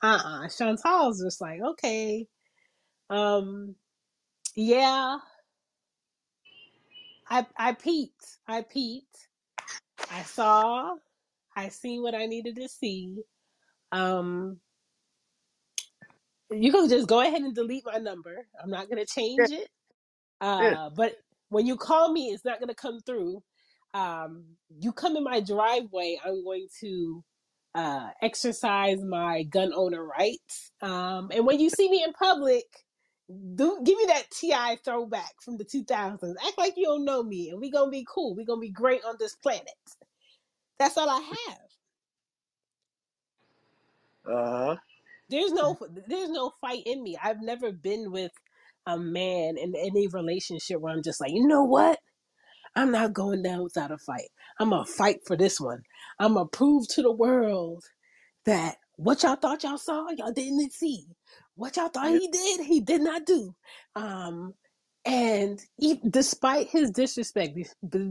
Uh-uh. 0.03 0.49
Chantal's 0.49 1.22
just 1.24 1.41
like 1.41 1.62
okay. 1.62 2.28
Um 3.10 3.76
yeah. 4.55 5.20
I 7.30 7.45
i 7.58 7.74
peeped. 7.74 8.38
I 8.47 8.64
peeped. 8.64 9.28
I 10.12 10.24
saw. 10.24 10.95
I 11.55 11.70
seen 11.70 12.03
what 12.03 12.16
i 12.16 12.26
needed 12.28 12.58
to 12.58 12.70
see. 12.70 13.24
Um 13.91 14.60
you 16.51 16.72
can 16.72 16.89
just 16.89 17.08
go 17.10 17.22
ahead 17.22 17.41
and 17.41 17.55
delete 17.55 17.86
my 17.86 17.97
number. 17.99 18.47
I'm 18.62 18.70
not 18.72 18.89
gonna 18.89 19.05
change 19.05 19.51
it. 19.51 19.70
Uh, 20.41 20.89
but 20.91 21.16
when 21.49 21.66
you 21.66 21.78
call 21.78 22.12
me, 22.12 22.28
it's 22.30 22.45
not 22.45 22.60
gonna 22.60 22.76
come 22.76 22.99
through. 23.01 23.43
Um, 23.98 24.45
you 24.80 24.91
come 24.93 25.18
in 25.18 25.24
my 25.24 25.39
driveway, 25.41 26.20
I'm 26.26 26.43
going 26.43 26.68
to 26.82 27.24
uh, 27.76 28.10
exercise 28.22 29.02
my 29.04 29.43
gun 29.43 29.72
owner 29.76 30.04
rights. 30.06 30.72
Um, 30.82 31.30
and 31.34 31.45
when 31.45 31.60
you 31.60 31.70
see 31.70 31.89
me 31.89 32.04
in 32.04 32.14
public, 32.14 32.66
do 33.56 33.80
give 33.84 33.98
me 33.98 34.06
that 34.08 34.30
Ti 34.32 34.78
throwback 34.86 35.34
from 35.43 35.58
the 35.58 35.66
2000s. 35.66 36.36
Act 36.48 36.58
like 36.58 36.76
you 36.78 36.86
don't 36.86 37.06
know 37.06 37.24
me, 37.24 37.50
and 37.50 37.60
we're 37.62 37.72
gonna 37.72 37.91
be 37.91 38.06
cool. 38.14 38.36
We're 38.36 38.45
gonna 38.45 38.62
be 38.62 38.72
great 38.72 39.02
on 39.06 39.16
this 39.20 39.36
planet. 39.36 39.70
That's 40.80 40.98
all 40.98 41.10
I 41.10 41.22
have. 41.48 41.60
Uh 44.34 44.66
huh. 44.68 44.76
there's 45.30 45.52
no 45.54 45.78
there's 46.08 46.30
no 46.30 46.52
fight 46.62 46.84
in 46.86 47.04
me. 47.04 47.18
I've 47.22 47.41
never 47.41 47.72
been 47.72 48.12
with 48.12 48.32
a 48.88 48.98
man 48.98 49.58
in 49.58 49.76
any 49.76 50.08
relationship 50.08 50.82
where 50.82 50.93
I'm 50.93 51.04
just 51.04 51.22
like, 51.22 51.32
you 51.34 51.48
know 51.48 51.64
what? 51.64 52.00
I'm 52.78 52.92
not 52.92 53.14
going 53.14 53.44
down 53.44 53.64
without 53.64 53.92
a 53.92 54.00
fight. 54.00 54.30
I'm 54.60 54.72
gonna 54.72 54.86
fight 54.86 55.22
for 55.28 55.38
this 55.38 55.62
one. 55.62 55.84
I'm 56.20 56.36
gonna 56.36 56.48
prove 56.48 56.88
to 56.90 57.04
the 57.04 57.14
world 57.14 57.86
that 58.46 58.78
what 58.96 59.24
y'all 59.24 59.36
thought 59.36 59.64
y'all 59.64 59.78
saw, 59.78 60.10
y'all 60.12 60.32
didn't 60.32 60.74
see. 60.74 61.06
What 61.56 61.76
y'all 61.78 61.90
thought 61.90 62.10
Yeah. 62.10 62.20
he 62.20 62.28
did, 62.28 62.62
he 62.62 62.80
did 62.80 63.02
not 63.02 63.26
do. 63.26 63.56
Um, 63.96 64.54
and 65.06 65.60
he, 65.78 66.00
despite 66.10 66.70
his 66.70 66.92
disrespect, 66.92 67.58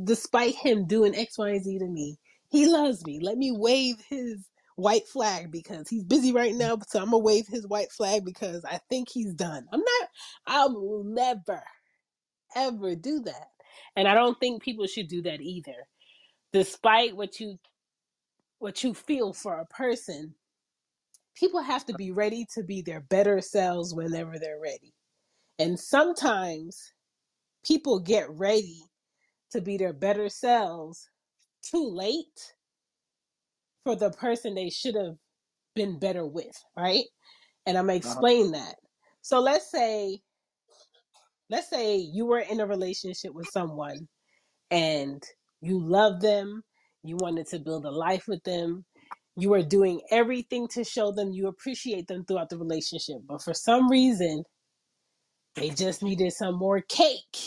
despite 0.04 0.54
him 0.56 0.86
doing 0.86 1.14
X, 1.14 1.38
Y, 1.38 1.50
and 1.50 1.64
Z 1.64 1.78
to 1.78 1.86
me, 1.86 2.18
he 2.50 2.66
loves 2.66 3.04
me. 3.06 3.20
Let 3.20 3.38
me 3.38 3.52
wave 3.52 3.96
his 4.08 4.48
white 4.76 5.06
flag 5.06 5.52
because 5.52 5.88
he's 5.88 6.04
busy 6.04 6.32
right 6.32 6.54
now. 6.54 6.78
So 6.88 6.98
I'm 7.00 7.06
gonna 7.06 7.18
wave 7.18 7.46
his 7.48 7.66
white 7.66 7.92
flag 7.92 8.24
because 8.24 8.64
I 8.64 8.80
think 8.88 9.08
he's 9.08 9.32
done. 9.34 9.66
I'm 9.72 9.80
not. 9.80 10.08
I 10.46 10.66
will 10.66 11.04
never, 11.04 11.62
ever 12.56 12.96
do 12.96 13.20
that, 13.22 13.48
and 13.96 14.08
I 14.08 14.14
don't 14.14 14.38
think 14.40 14.62
people 14.62 14.86
should 14.86 15.08
do 15.08 15.22
that 15.22 15.40
either. 15.40 15.86
Despite 16.52 17.16
what 17.16 17.40
you 17.40 17.58
what 18.58 18.82
you 18.82 18.94
feel 18.94 19.32
for 19.32 19.58
a 19.58 19.66
person, 19.66 20.34
people 21.34 21.62
have 21.62 21.84
to 21.86 21.94
be 21.94 22.10
ready 22.10 22.46
to 22.54 22.62
be 22.62 22.82
their 22.82 23.00
better 23.00 23.40
selves 23.40 23.94
whenever 23.94 24.38
they're 24.38 24.60
ready. 24.60 24.94
And 25.58 25.78
sometimes 25.78 26.92
people 27.64 28.00
get 28.00 28.30
ready 28.30 28.82
to 29.52 29.60
be 29.60 29.76
their 29.76 29.92
better 29.92 30.28
selves 30.28 31.08
too 31.62 31.88
late 31.88 32.54
for 33.84 33.96
the 33.96 34.10
person 34.10 34.54
they 34.54 34.70
should 34.70 34.94
have 34.94 35.16
been 35.74 35.98
better 35.98 36.26
with, 36.26 36.56
right? 36.76 37.04
And 37.66 37.78
I'm 37.78 37.86
gonna 37.86 37.96
Uh-huh. 38.04 38.24
explain 38.24 38.52
that. 38.52 38.76
So 39.22 39.40
let's 39.40 39.70
say 39.70 40.20
let's 41.50 41.70
say 41.70 41.96
you 41.96 42.26
were 42.26 42.40
in 42.40 42.60
a 42.60 42.66
relationship 42.66 43.34
with 43.34 43.48
someone 43.48 44.08
and 44.70 45.22
you 45.62 45.80
love 45.80 46.22
them, 46.22 46.62
you 47.04 47.16
wanted 47.16 47.48
to 47.48 47.60
build 47.60 47.86
a 47.86 47.90
life 47.92 48.24
with 48.28 48.44
them, 48.44 48.86
you 49.36 49.50
were 49.50 49.62
doing 49.62 50.02
everything 50.10 50.68
to 50.68 50.84
show 50.84 51.12
them 51.12 51.32
you 51.32 51.48
appreciate 51.48 52.08
them 52.08 52.24
throughout 52.26 52.50
the 52.50 52.58
relationship. 52.58 53.18
But 53.28 53.42
for 53.42 53.54
some 53.54 53.90
reason, 53.90 54.44
they 55.56 55.70
just 55.70 56.02
needed 56.02 56.32
some 56.32 56.56
more 56.58 56.80
cake. 56.82 57.38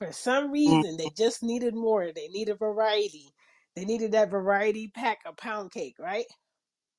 For 0.00 0.12
some 0.12 0.52
Mm. 0.66 0.84
reason, 0.84 0.96
they 0.98 1.10
just 1.10 1.42
needed 1.42 1.74
more. 1.74 2.12
They 2.12 2.28
needed 2.28 2.58
variety. 2.58 3.30
They 3.76 3.84
needed 3.84 4.12
that 4.12 4.30
variety 4.30 4.88
pack 4.94 5.20
of 5.26 5.36
pound 5.38 5.72
cake, 5.72 5.96
right? 6.00 6.26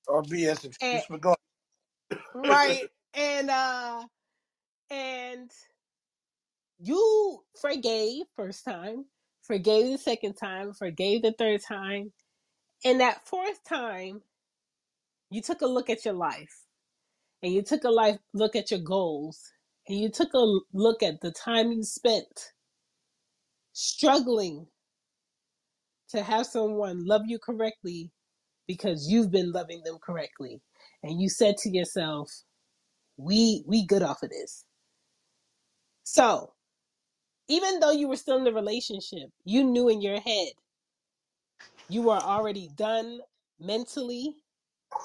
Or 0.08 0.24
BS 0.24 0.66
And 0.82 1.02
excuse 1.02 1.06
for 1.06 1.18
going. 1.18 1.38
right. 2.34 2.90
And 3.16 3.50
uh 3.50 4.06
and 4.92 5.52
you 6.80 7.44
forgave 7.62 8.24
first 8.36 8.64
time, 8.64 9.06
forgave 9.44 9.92
the 9.92 9.98
second 9.98 10.36
time, 10.36 10.74
forgave 10.74 11.22
the 11.22 11.34
third 11.34 11.62
time, 11.62 12.12
and 12.86 13.02
that 13.02 13.28
fourth 13.28 13.64
time, 13.68 14.22
you 15.30 15.42
took 15.42 15.62
a 15.62 15.68
look 15.68 15.90
at 15.90 16.06
your 16.06 16.14
life 16.14 16.64
and 17.44 17.54
you 17.54 17.62
took 17.62 17.84
a 17.84 17.90
life 17.90 18.18
look 18.34 18.56
at 18.56 18.72
your 18.72 18.80
goals 18.80 19.42
and 19.88 20.00
you 20.00 20.10
took 20.10 20.34
a 20.34 20.60
look 20.74 21.04
at 21.04 21.22
the 21.22 21.32
time 21.32 21.72
you 21.72 21.84
spent 21.84 22.54
struggling 23.74 24.66
to 26.10 26.24
have 26.24 26.46
someone 26.46 27.06
love 27.06 27.22
you 27.28 27.38
correctly 27.40 28.12
because 28.68 29.08
you've 29.10 29.32
been 29.32 29.52
loving 29.52 29.82
them 29.84 29.98
correctly. 30.02 30.62
And 31.04 31.22
you 31.22 31.30
said 31.30 31.58
to 31.58 31.70
yourself 31.70 32.32
we 33.18 33.64
we 33.68 33.86
good 33.86 34.02
off 34.02 34.24
of 34.24 34.30
this. 34.30 34.64
So 36.04 36.54
even 37.50 37.80
though 37.82 37.92
you 37.92 38.08
were 38.10 38.18
still 38.18 38.38
in 38.38 38.46
the 38.46 38.54
relationship 38.54 39.30
you 39.46 39.64
knew 39.64 39.90
in 39.90 40.02
your 40.02 40.20
head 40.22 40.50
you 41.90 42.04
were 42.04 42.14
already 42.18 42.70
done 42.76 43.20
mentally 43.60 44.36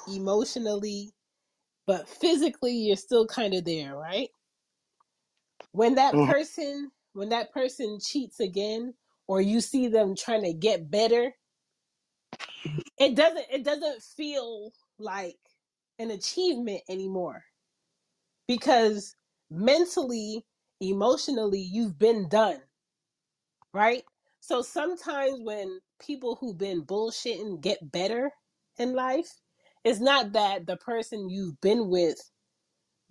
emotionally 0.07 1.11
but 1.87 2.07
physically 2.07 2.73
you're 2.73 2.95
still 2.97 3.27
kind 3.27 3.53
of 3.53 3.65
there 3.65 3.95
right 3.95 4.29
when 5.71 5.95
that 5.95 6.19
Mhm. 6.19 6.23
person 6.23 6.91
when 7.13 7.29
that 7.29 7.51
person 7.53 7.99
cheats 8.01 8.39
again 8.39 8.93
or 9.27 9.41
you 9.41 9.61
see 9.61 9.87
them 9.87 10.15
trying 10.15 10.43
to 10.43 10.53
get 10.53 10.91
better 10.91 11.33
it 12.99 13.15
doesn't 13.15 13.45
it 13.51 13.63
doesn't 13.63 14.01
feel 14.03 14.71
like 14.99 15.37
an 15.99 16.11
achievement 16.11 16.81
anymore 16.89 17.43
because 18.47 19.15
mentally 19.49 20.45
emotionally 20.89 21.61
you've 21.61 21.99
been 21.99 22.29
done 22.29 22.61
right? 23.73 24.03
So 24.41 24.61
sometimes 24.61 25.39
when 25.43 25.79
people 25.99 26.37
who've 26.39 26.57
been 26.57 26.83
bullshitting 26.83 27.61
get 27.61 27.91
better 27.91 28.31
in 28.79 28.93
life 28.93 29.29
it's 29.85 29.99
not 29.99 30.33
that 30.33 30.67
the 30.67 30.77
person 30.77 31.29
you've 31.29 31.59
been 31.61 31.89
with 31.89 32.19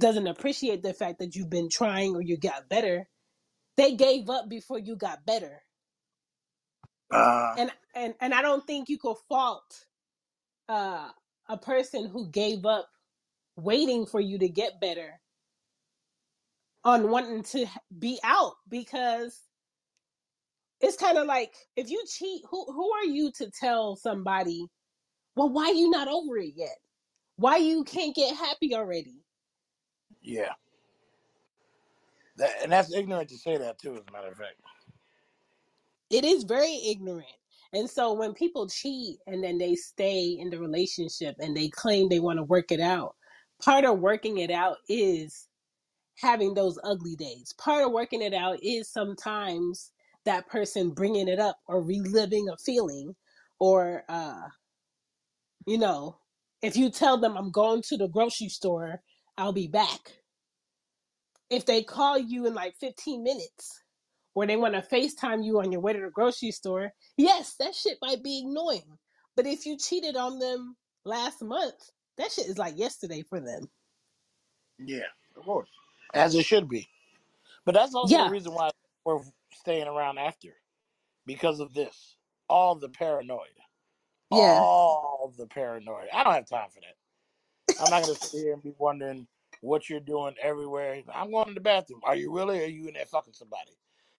doesn't 0.01 0.27
appreciate 0.27 0.83
the 0.83 0.95
fact 0.95 1.21
that 1.21 1.37
you've 1.37 1.51
been 1.51 1.71
trying 1.71 2.17
or 2.17 2.23
you 2.23 2.37
got 2.37 2.69
better. 2.69 3.09
They 3.77 3.95
gave 3.97 4.31
up 4.31 4.49
before 4.49 4.79
you 4.79 4.97
got 4.97 5.27
better. 5.27 5.63
Uh, 7.11 7.55
and 7.57 7.71
and 7.95 8.15
and 8.21 8.35
i 8.35 8.43
don't 8.43 8.67
think 8.67 8.89
you 8.89 8.99
could 8.99 9.17
fault 9.29 9.87
uh 10.69 11.09
a 11.49 11.59
person 11.59 12.09
who 12.09 12.29
gave 12.31 12.67
up 12.67 12.89
waiting 13.57 14.07
for 14.07 14.21
you 14.21 14.39
to 14.39 14.49
get 14.49 14.81
better 14.81 15.21
on 16.85 17.11
wanting 17.11 17.43
to 17.43 17.67
be 17.99 18.19
out 18.25 18.55
because 18.69 19.43
it's 20.81 20.97
kind 20.97 21.19
of 21.19 21.27
like 21.27 21.55
if 21.77 21.91
you 21.91 22.05
cheat 22.07 22.43
who 22.51 22.65
who 22.73 22.93
are 22.93 23.05
you 23.07 23.33
to 23.33 23.51
tell 23.51 23.97
somebody 23.97 24.67
well 25.37 25.51
why 25.51 25.71
you 25.71 25.91
not 25.91 26.09
over 26.09 26.39
it 26.39 26.53
yet 26.57 26.77
why 27.37 27.57
you 27.57 27.85
can't 27.85 28.15
get 28.17 28.37
happy 28.37 28.75
already 28.75 29.23
yeah. 30.23 30.53
That, 32.39 32.51
and 32.63 32.73
that's 32.73 32.95
ignorant 32.95 33.29
to 33.31 33.39
say 33.39 33.59
that 33.59 33.79
too, 33.79 33.95
as 33.95 34.03
a 34.09 34.13
matter 34.13 34.29
of 34.29 34.37
fact. 34.39 34.57
it 36.11 36.25
is 36.25 36.45
very 36.45 36.81
ignorant 36.87 37.27
and 37.73 37.91
so 37.91 38.13
when 38.13 38.35
people 38.35 38.69
cheat 38.69 39.19
and 39.27 39.43
then 39.43 39.59
they 39.59 39.75
stay 39.75 40.37
in 40.41 40.51
the 40.51 40.59
relationship 40.59 41.37
and 41.41 41.57
they 41.57 41.69
claim 41.69 42.09
they 42.09 42.21
want 42.21 42.39
to 42.39 42.45
work 42.45 42.73
it 42.73 42.81
out 42.81 43.15
part 43.63 43.85
of 43.85 43.99
working 44.01 44.39
it 44.39 44.51
out 44.51 44.79
is 44.89 45.49
having 46.21 46.55
those 46.55 46.79
ugly 46.85 47.17
days. 47.17 47.55
Part 47.59 47.85
of 47.85 47.93
working 47.93 48.23
it 48.23 48.35
out 48.35 48.59
is 48.63 48.91
sometimes 48.91 49.91
that 50.25 50.49
person 50.49 50.91
bringing 50.91 51.29
it 51.29 51.39
up 51.39 51.59
or 51.67 51.83
reliving 51.83 52.49
a 52.49 52.57
feeling 52.57 53.15
or 53.59 54.05
uh 54.09 54.49
you 55.67 55.79
know, 55.79 56.19
if 56.63 56.77
you 56.77 56.91
tell 56.91 57.19
them 57.19 57.37
I'm 57.37 57.51
going 57.51 57.83
to 57.89 57.97
the 57.97 58.09
grocery 58.09 58.49
store, 58.49 59.01
I'll 59.37 59.53
be 59.53 59.69
back. 59.69 60.19
If 61.51 61.67
they 61.67 61.83
call 61.83 62.19
you 62.19 62.47
in 62.47 62.55
like 62.55 62.75
15 62.81 63.23
minutes 63.23 63.83
or 64.35 64.47
they 64.47 64.57
want 64.57 64.75
to 64.75 64.83
FaceTime 64.83 65.45
you 65.45 65.61
on 65.61 65.73
your 65.73 65.81
way 65.81 65.93
to 65.93 66.01
the 66.01 66.11
grocery 66.11 66.51
store, 66.51 66.93
yes, 67.17 67.55
that 67.61 67.75
shit 67.75 67.99
might 68.03 68.23
be 68.23 68.45
annoying. 68.47 68.99
But 69.37 69.47
if 69.47 69.67
you 69.67 69.77
cheated 69.79 70.17
on 70.17 70.39
them 70.39 70.77
last 71.05 71.43
month, 71.43 71.91
that 72.19 72.31
shit 72.31 72.47
is 72.47 72.59
like 72.59 72.79
yesterday 72.79 73.23
for 73.29 73.41
them. 73.41 73.69
Yeah, 74.79 75.07
of 75.37 75.45
course. 75.45 75.69
As 76.15 76.35
it 76.35 76.45
should 76.45 76.69
be. 76.69 76.89
But 77.65 77.75
that's 77.75 77.95
also 77.95 78.25
the 78.25 78.31
reason 78.31 78.55
why 78.55 78.71
we're 79.05 79.21
staying 79.53 79.87
around 79.87 80.19
after. 80.19 80.51
Because 81.27 81.61
of 81.61 81.73
this. 81.75 82.17
All 82.49 82.75
the 82.75 82.91
paranoia, 82.91 83.41
yeah, 84.31 84.59
All 84.61 85.33
the 85.39 85.47
paranoia. 85.47 86.07
I 86.13 86.25
don't 86.25 86.35
have 86.35 86.47
time 86.47 86.69
for 86.69 86.81
that. 86.81 87.81
I'm 87.81 87.91
not 87.91 88.03
gonna 88.03 88.15
sit 88.15 88.41
here 88.43 88.53
and 88.53 88.63
be 88.63 88.75
wondering 88.79 89.27
what 89.63 89.89
you're 89.89 90.01
doing 90.01 90.35
everywhere. 90.43 91.03
I'm 91.13 91.31
going 91.31 91.47
to 91.49 91.55
the 91.55 91.61
bathroom. 91.61 92.01
Are 92.05 92.15
you 92.15 92.31
really? 92.35 92.63
Are 92.63 92.69
you 92.69 92.89
in 92.89 92.95
there 92.95 93.07
fucking 93.07 93.33
somebody? 93.33 93.73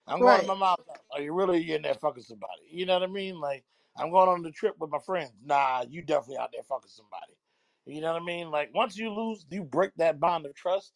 I'm 0.08 0.20
going 0.20 0.40
to 0.40 0.46
my 0.46 0.54
mom's 0.54 0.88
house. 0.88 0.98
Are 1.12 1.20
you 1.20 1.32
really? 1.32 1.60
You 1.60 1.76
in 1.76 1.82
there 1.82 1.94
fucking 1.94 2.24
somebody? 2.24 2.62
You 2.68 2.86
know 2.86 2.94
what 2.94 3.08
I 3.08 3.12
mean? 3.12 3.40
Like 3.40 3.64
I'm 3.96 4.10
going 4.10 4.28
on 4.28 4.42
the 4.42 4.50
trip 4.50 4.74
with 4.80 4.90
my 4.90 4.98
friends. 4.98 5.32
Nah, 5.44 5.84
you 5.88 6.02
definitely 6.02 6.38
out 6.38 6.50
there 6.52 6.64
fucking 6.68 6.90
somebody. 6.90 7.36
You 7.86 8.00
know 8.00 8.12
what 8.12 8.22
I 8.22 8.24
mean? 8.24 8.50
Like 8.50 8.74
once 8.74 8.96
you 8.96 9.10
lose, 9.12 9.46
you 9.50 9.62
break 9.62 9.92
that 9.98 10.18
bond 10.18 10.46
of 10.46 10.54
trust 10.54 10.92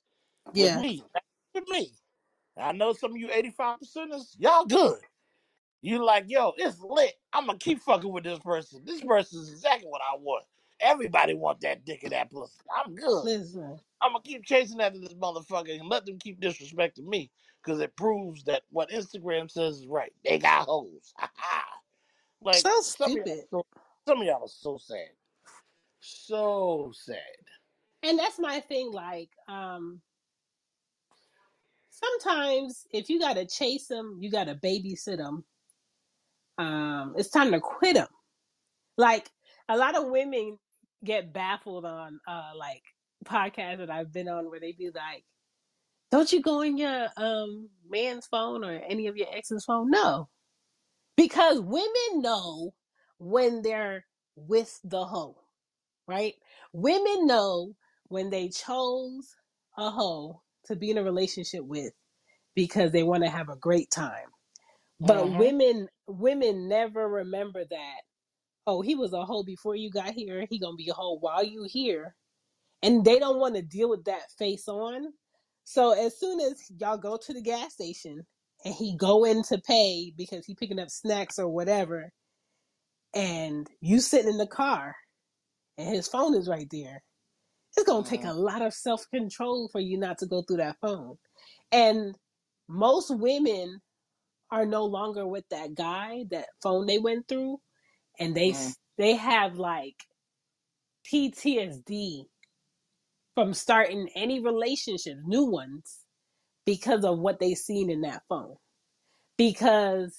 with 0.57 0.73
Yeah, 0.73 0.77
me. 0.77 1.05
With 1.55 1.69
me. 1.69 1.93
I 2.59 2.73
know 2.73 2.93
some 2.95 3.13
of 3.13 3.19
you 3.19 3.31
85 3.33 3.81
percenters, 3.81 4.37
y'all 4.39 4.67
good. 4.67 5.01
You 5.83 6.05
like, 6.05 6.25
yo, 6.29 6.53
it's 6.57 6.81
lit. 6.81 7.15
I'm 7.33 7.47
gonna 7.47 7.59
keep 7.59 7.81
fucking 7.81 8.13
with 8.13 8.25
this 8.25 8.41
person. 8.41 8.83
This 8.85 9.03
person 9.03 9.41
is 9.41 9.51
exactly 9.53 9.89
what 9.89 10.03
I 10.03 10.17
want. 10.19 10.45
Everybody 10.81 11.35
want 11.35 11.61
that 11.63 11.85
dick 11.85 12.03
and 12.03 12.13
that 12.13 12.31
pussy. 12.31 12.61
I'm 12.77 12.95
good. 12.95 13.25
listen. 13.25 13.81
I'm 14.03 14.13
gonna 14.13 14.23
keep 14.25 14.45
chasing 14.45 14.81
after 14.81 15.01
this 15.01 15.15
motherfucker 15.15 15.79
and 15.79 15.89
let 15.89 16.07
them 16.07 16.19
keep 16.19 16.41
disrespecting 16.41 17.07
me 17.07 17.31
because 17.63 17.81
it 17.81 17.97
proves 17.97 18.45
that 18.45 18.63
what 18.71 18.91
Instagram 18.91 19.51
says 19.51 19.79
is 19.81 19.87
right. 19.89 20.13
They 20.25 20.39
got 20.39 20.67
hoes. 20.67 21.15
like 22.43 22.67
So 22.67 22.83
some 23.01 23.13
of 23.13 23.17
y'all, 23.19 23.27
stupid. 23.27 23.47
so, 23.53 23.67
some 24.09 24.21
of 24.21 24.27
y'all 24.27 24.45
are 24.45 24.49
so 24.49 24.79
sad, 24.79 25.11
so 26.01 26.93
sad. 26.95 27.19
And 28.03 28.19
that's 28.19 28.39
my 28.39 28.61
thing. 28.61 28.93
Like, 28.93 29.31
um, 29.49 30.03
sometimes 32.03 32.87
if 32.93 33.09
you 33.09 33.19
gotta 33.21 33.47
chase 33.47 33.87
them, 33.87 34.19
you 34.21 34.31
gotta 34.31 34.55
babysit 34.55 35.19
them. 35.19 35.45
Um, 36.59 37.15
it's 37.17 37.31
time 37.31 37.53
to 37.53 37.61
quit 37.61 37.95
them. 37.95 38.09
Like 38.97 39.31
a 39.69 39.77
lot 39.77 39.97
of 39.97 40.09
women 40.09 40.59
get 41.05 41.33
baffled 41.33 41.87
on 41.87 42.21
uh 42.29 42.51
like 42.57 42.83
podcasts 43.25 43.79
that 43.79 43.91
I've 43.91 44.13
been 44.13 44.29
on 44.29 44.51
where 44.51 44.61
they 44.61 44.73
be 44.73 44.91
like, 44.95 45.25
"Don't 46.11 46.33
you 46.33 46.43
go 46.43 46.61
in 46.63 46.77
your 46.77 47.09
um 47.17 47.69
man's 47.89 48.27
phone 48.27 48.65
or 48.65 48.73
any 48.73 49.07
of 49.07 49.17
your 49.17 49.29
ex's 49.33 49.65
phone?" 49.65 49.91
No, 49.91 50.29
because 51.17 51.61
women 51.61 52.23
know 52.23 52.75
when 53.19 53.63
they're 53.63 54.05
with 54.37 54.79
the 54.85 55.05
hoe, 55.05 55.37
right? 56.07 56.35
Women 56.73 57.27
know 57.27 57.75
when 58.09 58.31
they 58.31 58.49
chose 58.49 59.35
a 59.79 59.91
hoe 59.91 60.43
to 60.67 60.77
be 60.77 60.91
in 60.91 60.99
a 60.99 61.05
relationship 61.05 61.65
with 61.65 61.93
because 62.57 62.93
they 62.93 63.05
want 63.05 63.25
to 63.25 63.31
have 63.31 63.49
a 63.51 63.57
great 63.57 63.91
time. 63.91 64.29
But 65.01 65.33
Mm-hmm. 65.33 65.37
women 65.37 65.89
women 66.09 66.69
never 66.69 67.09
remember 67.09 67.65
that 67.71 67.97
oh, 68.67 68.83
he 68.83 68.97
was 68.97 69.15
a 69.15 69.27
hoe 69.27 69.45
before 69.45 69.77
you 69.77 69.91
got 69.91 70.13
here. 70.13 70.47
He 70.51 70.61
gonna 70.61 70.77
be 70.77 70.91
a 70.91 70.95
hoe 70.95 71.19
while 71.19 71.45
you 71.45 71.65
here, 71.71 72.17
and 72.83 73.05
they 73.05 73.19
don't 73.21 73.41
want 73.41 73.57
to 73.57 73.63
deal 73.63 73.91
with 73.91 74.05
that 74.07 74.31
face 74.39 74.69
on. 74.69 75.13
So 75.65 75.93
as 75.93 76.19
soon 76.19 76.41
as 76.41 76.63
y'all 76.81 76.99
go 76.99 77.19
to 77.19 77.35
the 77.35 77.43
gas 77.43 77.75
station 77.75 78.27
and 78.65 78.75
he 78.75 78.97
go 78.97 79.25
in 79.25 79.43
to 79.45 79.59
pay 79.59 80.13
because 80.17 80.47
he 80.47 80.55
picking 80.57 80.81
up 80.81 80.91
snacks 80.91 81.39
or 81.39 81.49
whatever, 81.49 82.13
and 83.15 83.69
you 83.81 84.01
sitting 84.01 84.31
in 84.31 84.39
the 84.39 84.47
car 84.47 84.97
and 85.79 85.95
his 85.95 86.09
phone 86.09 86.35
is 86.37 86.49
right 86.49 86.69
there, 86.71 87.03
it's 87.77 87.87
gonna 87.87 88.05
take 88.07 88.25
a 88.25 88.33
Mm-hmm. 88.33 88.35
lot 88.35 88.63
of 88.63 88.75
self 88.75 89.07
control 89.13 89.69
for 89.73 89.81
you 89.81 89.99
not 89.99 90.19
to 90.19 90.27
go 90.27 90.43
through 90.43 90.59
that 90.59 90.79
phone. 90.83 91.17
And 91.73 92.17
most 92.69 93.11
women 93.17 93.81
are 94.53 94.67
no 94.67 94.87
longer 94.87 95.27
with 95.27 95.45
that 95.51 95.75
guy, 95.75 96.25
that 96.31 96.47
phone 96.63 96.87
they 96.87 96.99
went 96.99 97.29
through, 97.29 97.59
and 98.21 98.35
they 98.37 98.55
they 98.99 99.15
have 99.17 99.57
like 99.57 99.97
PTSD 101.13 102.25
from 103.35 103.55
starting 103.55 104.09
any 104.17 104.41
relationships, 104.41 105.21
new 105.27 105.45
ones, 105.47 106.01
because 106.67 107.05
of 107.05 107.19
what 107.19 107.41
they 107.41 107.55
seen 107.55 107.91
in 107.91 108.03
that 108.03 108.23
phone. 108.29 108.57
Because 109.39 110.17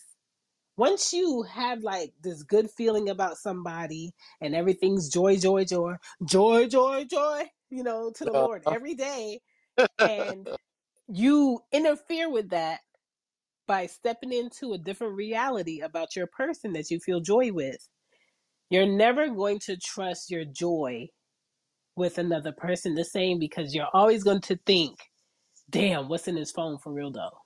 once 0.81 1.13
you 1.13 1.43
have 1.43 1.83
like 1.83 2.11
this 2.23 2.43
good 2.43 2.71
feeling 2.71 3.09
about 3.09 3.37
somebody 3.37 4.11
and 4.41 4.55
everything's 4.55 5.09
joy, 5.09 5.37
joy, 5.37 5.63
joy, 5.63 5.95
joy, 6.25 6.67
joy, 6.67 7.05
joy, 7.05 7.43
you 7.69 7.83
know, 7.83 8.11
to 8.15 8.25
the 8.25 8.33
Lord 8.33 8.63
Uh-huh. 8.65 8.75
every 8.75 8.95
day, 8.95 9.41
and 9.99 10.47
you 11.07 11.61
interfere 11.71 12.31
with 12.31 12.49
that 12.51 12.81
by 13.67 13.87
stepping 13.87 14.33
into 14.33 14.73
a 14.73 14.79
different 14.79 15.15
reality 15.15 15.81
about 15.81 16.15
your 16.15 16.27
person 16.27 16.73
that 16.73 16.91
you 16.91 16.99
feel 16.99 17.21
joy 17.21 17.51
with, 17.53 17.87
you're 18.71 18.87
never 18.87 19.29
going 19.29 19.59
to 19.59 19.77
trust 19.77 20.31
your 20.31 20.45
joy 20.45 21.07
with 21.95 22.17
another 22.17 22.53
person 22.53 22.95
the 22.95 23.05
same 23.05 23.39
because 23.39 23.75
you're 23.75 23.89
always 23.93 24.23
going 24.23 24.41
to 24.41 24.57
think, 24.65 24.99
damn, 25.69 26.09
what's 26.09 26.27
in 26.27 26.37
his 26.37 26.51
phone 26.51 26.79
for 26.79 26.93
real 26.93 27.11
though? 27.11 27.37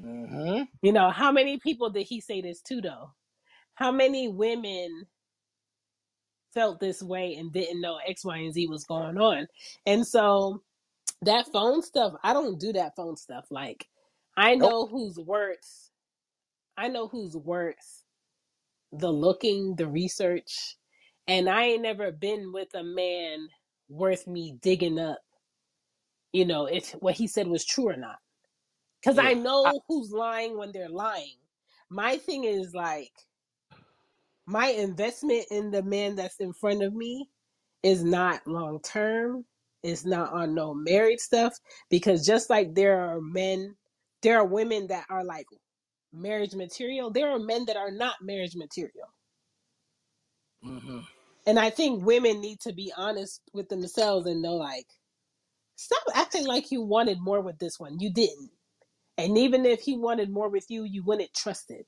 Mm-hmm. 0.00 0.62
You 0.82 0.92
know, 0.92 1.10
how 1.10 1.32
many 1.32 1.58
people 1.58 1.90
did 1.90 2.06
he 2.06 2.20
say 2.20 2.40
this 2.40 2.60
to 2.62 2.80
though? 2.80 3.12
How 3.74 3.92
many 3.92 4.28
women 4.28 5.06
felt 6.54 6.80
this 6.80 7.02
way 7.02 7.36
and 7.36 7.52
didn't 7.52 7.80
know 7.80 7.98
X, 8.06 8.24
Y, 8.24 8.36
and 8.38 8.52
Z 8.54 8.66
was 8.68 8.84
going 8.84 9.18
on? 9.18 9.48
And 9.86 10.06
so 10.06 10.62
that 11.22 11.46
phone 11.52 11.82
stuff, 11.82 12.14
I 12.22 12.32
don't 12.32 12.60
do 12.60 12.72
that 12.74 12.96
phone 12.96 13.16
stuff. 13.16 13.46
Like, 13.50 13.88
I 14.36 14.54
Nope. 14.60 14.70
know 14.70 14.86
who's 14.86 15.18
worth, 15.18 15.90
I 16.76 16.88
know 16.88 17.08
who's 17.08 17.36
worth 17.36 18.04
the 18.92 19.10
looking, 19.12 19.76
the 19.76 19.86
research. 19.86 20.76
And 21.26 21.48
I 21.48 21.64
ain't 21.64 21.82
never 21.82 22.12
been 22.12 22.52
with 22.52 22.74
a 22.74 22.82
man 22.82 23.48
worth 23.88 24.26
me 24.26 24.56
digging 24.62 24.98
up, 24.98 25.20
you 26.32 26.46
know, 26.46 26.66
if 26.66 26.92
what 26.92 27.14
he 27.14 27.26
said 27.26 27.48
was 27.48 27.64
true 27.64 27.88
or 27.88 27.96
not. 27.96 28.16
Because 29.00 29.18
I 29.18 29.30
Yeah. 29.30 29.30
I, 29.30 29.34
know 29.34 29.82
who's 29.88 30.12
lying 30.12 30.56
when 30.58 30.72
they're 30.72 30.88
lying. 30.88 31.36
My 31.90 32.18
thing 32.18 32.44
is 32.44 32.74
like, 32.74 33.12
my 34.46 34.68
investment 34.68 35.46
in 35.50 35.70
the 35.70 35.82
man 35.82 36.16
that's 36.16 36.40
in 36.40 36.52
front 36.52 36.82
of 36.82 36.94
me 36.94 37.28
is 37.82 38.02
not 38.02 38.46
long 38.46 38.80
term. 38.80 39.44
It's 39.82 40.04
not 40.04 40.32
on 40.32 40.54
no 40.54 40.74
married 40.74 41.20
stuff. 41.20 41.54
Because 41.90 42.26
just 42.26 42.50
like 42.50 42.74
there 42.74 43.00
are 43.00 43.20
men, 43.20 43.76
there 44.22 44.38
are 44.38 44.46
women 44.46 44.86
that 44.88 45.06
are 45.10 45.24
like 45.24 45.46
marriage 46.12 46.54
material, 46.54 47.10
there 47.10 47.30
are 47.30 47.38
men 47.38 47.64
that 47.66 47.76
are 47.76 47.90
not 47.90 48.16
marriage 48.22 48.56
material. 48.56 49.08
mm-hmm. 50.64 51.00
And 51.46 51.58
I 51.58 51.70
think 51.70 52.04
women 52.04 52.40
need 52.40 52.60
to 52.60 52.72
be 52.72 52.92
honest 52.96 53.42
with 53.54 53.68
themselves 53.68 54.26
and 54.26 54.42
know 54.42 54.54
like, 54.54 54.86
stop 55.76 56.02
acting 56.14 56.46
like 56.46 56.70
you 56.70 56.82
wanted 56.82 57.20
more 57.20 57.40
with 57.40 57.58
this 57.58 57.78
one. 57.78 58.00
You 58.00 58.12
didn't. 58.12 58.50
And 59.18 59.36
even 59.36 59.66
if 59.66 59.80
he 59.80 59.98
wanted 59.98 60.30
more 60.30 60.48
with 60.48 60.66
you, 60.70 60.84
you 60.84 61.02
wouldn't 61.04 61.34
trust 61.34 61.70
it. 61.70 61.86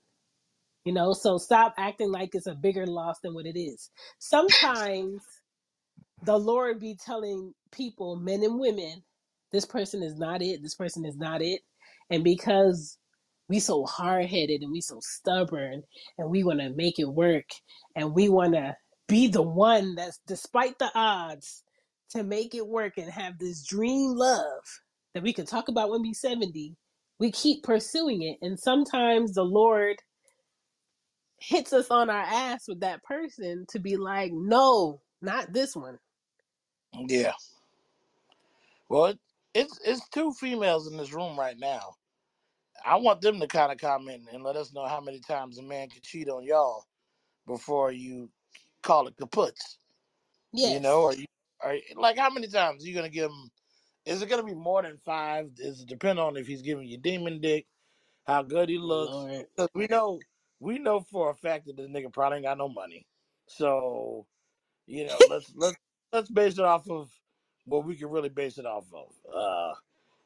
You 0.84 0.92
know, 0.92 1.12
so 1.12 1.38
stop 1.38 1.74
acting 1.78 2.10
like 2.10 2.30
it's 2.34 2.46
a 2.48 2.54
bigger 2.54 2.86
loss 2.86 3.18
than 3.22 3.34
what 3.34 3.46
it 3.46 3.58
is. 3.58 3.90
Sometimes 4.18 5.22
the 6.24 6.38
Lord 6.38 6.80
be 6.80 6.96
telling 6.96 7.54
people, 7.72 8.16
men 8.16 8.42
and 8.42 8.58
women, 8.58 9.02
this 9.52 9.64
person 9.64 10.02
is 10.02 10.18
not 10.18 10.42
it, 10.42 10.62
this 10.62 10.74
person 10.74 11.04
is 11.04 11.16
not 11.16 11.42
it. 11.42 11.60
And 12.10 12.24
because 12.24 12.98
we 13.48 13.60
so 13.60 13.84
hard 13.84 14.26
headed 14.26 14.62
and 14.62 14.72
we 14.72 14.80
so 14.80 14.98
stubborn 15.00 15.82
and 16.18 16.30
we 16.30 16.44
want 16.44 16.60
to 16.60 16.70
make 16.70 16.98
it 16.98 17.08
work 17.08 17.48
and 17.96 18.14
we 18.14 18.28
want 18.28 18.54
to 18.54 18.76
be 19.08 19.28
the 19.28 19.42
one 19.42 19.96
that's 19.96 20.20
despite 20.26 20.78
the 20.78 20.90
odds 20.94 21.64
to 22.10 22.22
make 22.22 22.54
it 22.54 22.66
work 22.66 22.94
and 22.96 23.10
have 23.10 23.38
this 23.38 23.64
dream 23.66 24.14
love 24.14 24.62
that 25.14 25.22
we 25.22 25.32
can 25.32 25.46
talk 25.46 25.68
about 25.68 25.90
when 25.90 26.02
we 26.02 26.14
70 26.14 26.76
we 27.20 27.30
keep 27.32 27.62
pursuing 27.62 28.22
it 28.22 28.38
and 28.42 28.58
sometimes 28.58 29.34
the 29.34 29.44
lord 29.44 29.96
hits 31.38 31.72
us 31.72 31.90
on 31.90 32.10
our 32.10 32.24
ass 32.24 32.64
with 32.68 32.80
that 32.80 33.02
person 33.04 33.66
to 33.68 33.78
be 33.78 33.96
like 33.96 34.32
no 34.32 35.00
not 35.22 35.52
this 35.52 35.76
one 35.76 35.98
Yeah. 36.94 37.32
Well, 38.88 39.06
it, 39.06 39.18
it's 39.54 39.80
it's 39.84 40.08
two 40.10 40.32
females 40.32 40.90
in 40.90 40.96
this 40.96 41.12
room 41.12 41.38
right 41.38 41.56
now. 41.58 41.94
I 42.84 42.96
want 42.96 43.20
them 43.20 43.40
to 43.40 43.46
kind 43.46 43.70
of 43.70 43.78
comment 43.78 44.24
and 44.32 44.42
let 44.42 44.56
us 44.56 44.72
know 44.72 44.86
how 44.86 45.00
many 45.00 45.20
times 45.20 45.58
a 45.58 45.62
man 45.62 45.88
can 45.88 46.00
cheat 46.02 46.28
on 46.28 46.44
y'all 46.44 46.84
before 47.46 47.92
you 47.92 48.30
call 48.82 49.06
it 49.06 49.16
kaputs. 49.16 49.78
You 50.72 50.80
know, 50.80 51.02
or 51.02 51.14
you 51.14 51.26
are 51.62 51.76
like 51.96 52.18
how 52.18 52.30
many 52.30 52.48
times 52.48 52.84
are 52.84 52.88
you 52.88 52.94
gonna 52.94 53.08
give 53.08 53.30
him? 53.30 53.50
Is 54.06 54.22
it 54.22 54.28
gonna 54.28 54.42
be 54.42 54.54
more 54.54 54.82
than 54.82 54.96
five? 54.98 55.50
Is 55.58 55.82
it 55.82 55.88
depend 55.88 56.18
on 56.18 56.36
if 56.36 56.46
he's 56.46 56.62
giving 56.62 56.86
you 56.86 56.98
demon 56.98 57.40
dick, 57.40 57.66
how 58.26 58.42
good 58.42 58.68
he 58.68 58.78
looks? 58.78 59.12
lord 59.58 59.70
we 59.74 59.86
know 59.86 60.20
we 60.58 60.78
know 60.78 61.00
for 61.00 61.30
a 61.30 61.34
fact 61.34 61.66
that 61.66 61.76
this 61.76 61.88
nigga 61.88 62.12
probably 62.12 62.38
ain't 62.38 62.46
got 62.46 62.58
no 62.58 62.68
money. 62.68 63.06
So 63.46 64.26
you 64.86 65.06
know, 65.06 65.16
let's 65.28 65.52
let's 65.56 65.76
let's 66.12 66.30
base 66.30 66.58
it 66.58 66.64
off 66.64 66.88
of 66.90 67.10
what 67.64 67.84
we 67.84 67.96
can 67.96 68.08
really 68.10 68.28
base 68.28 68.58
it 68.58 68.66
off 68.66 68.86
of. 68.92 69.12
Uh, 69.32 69.74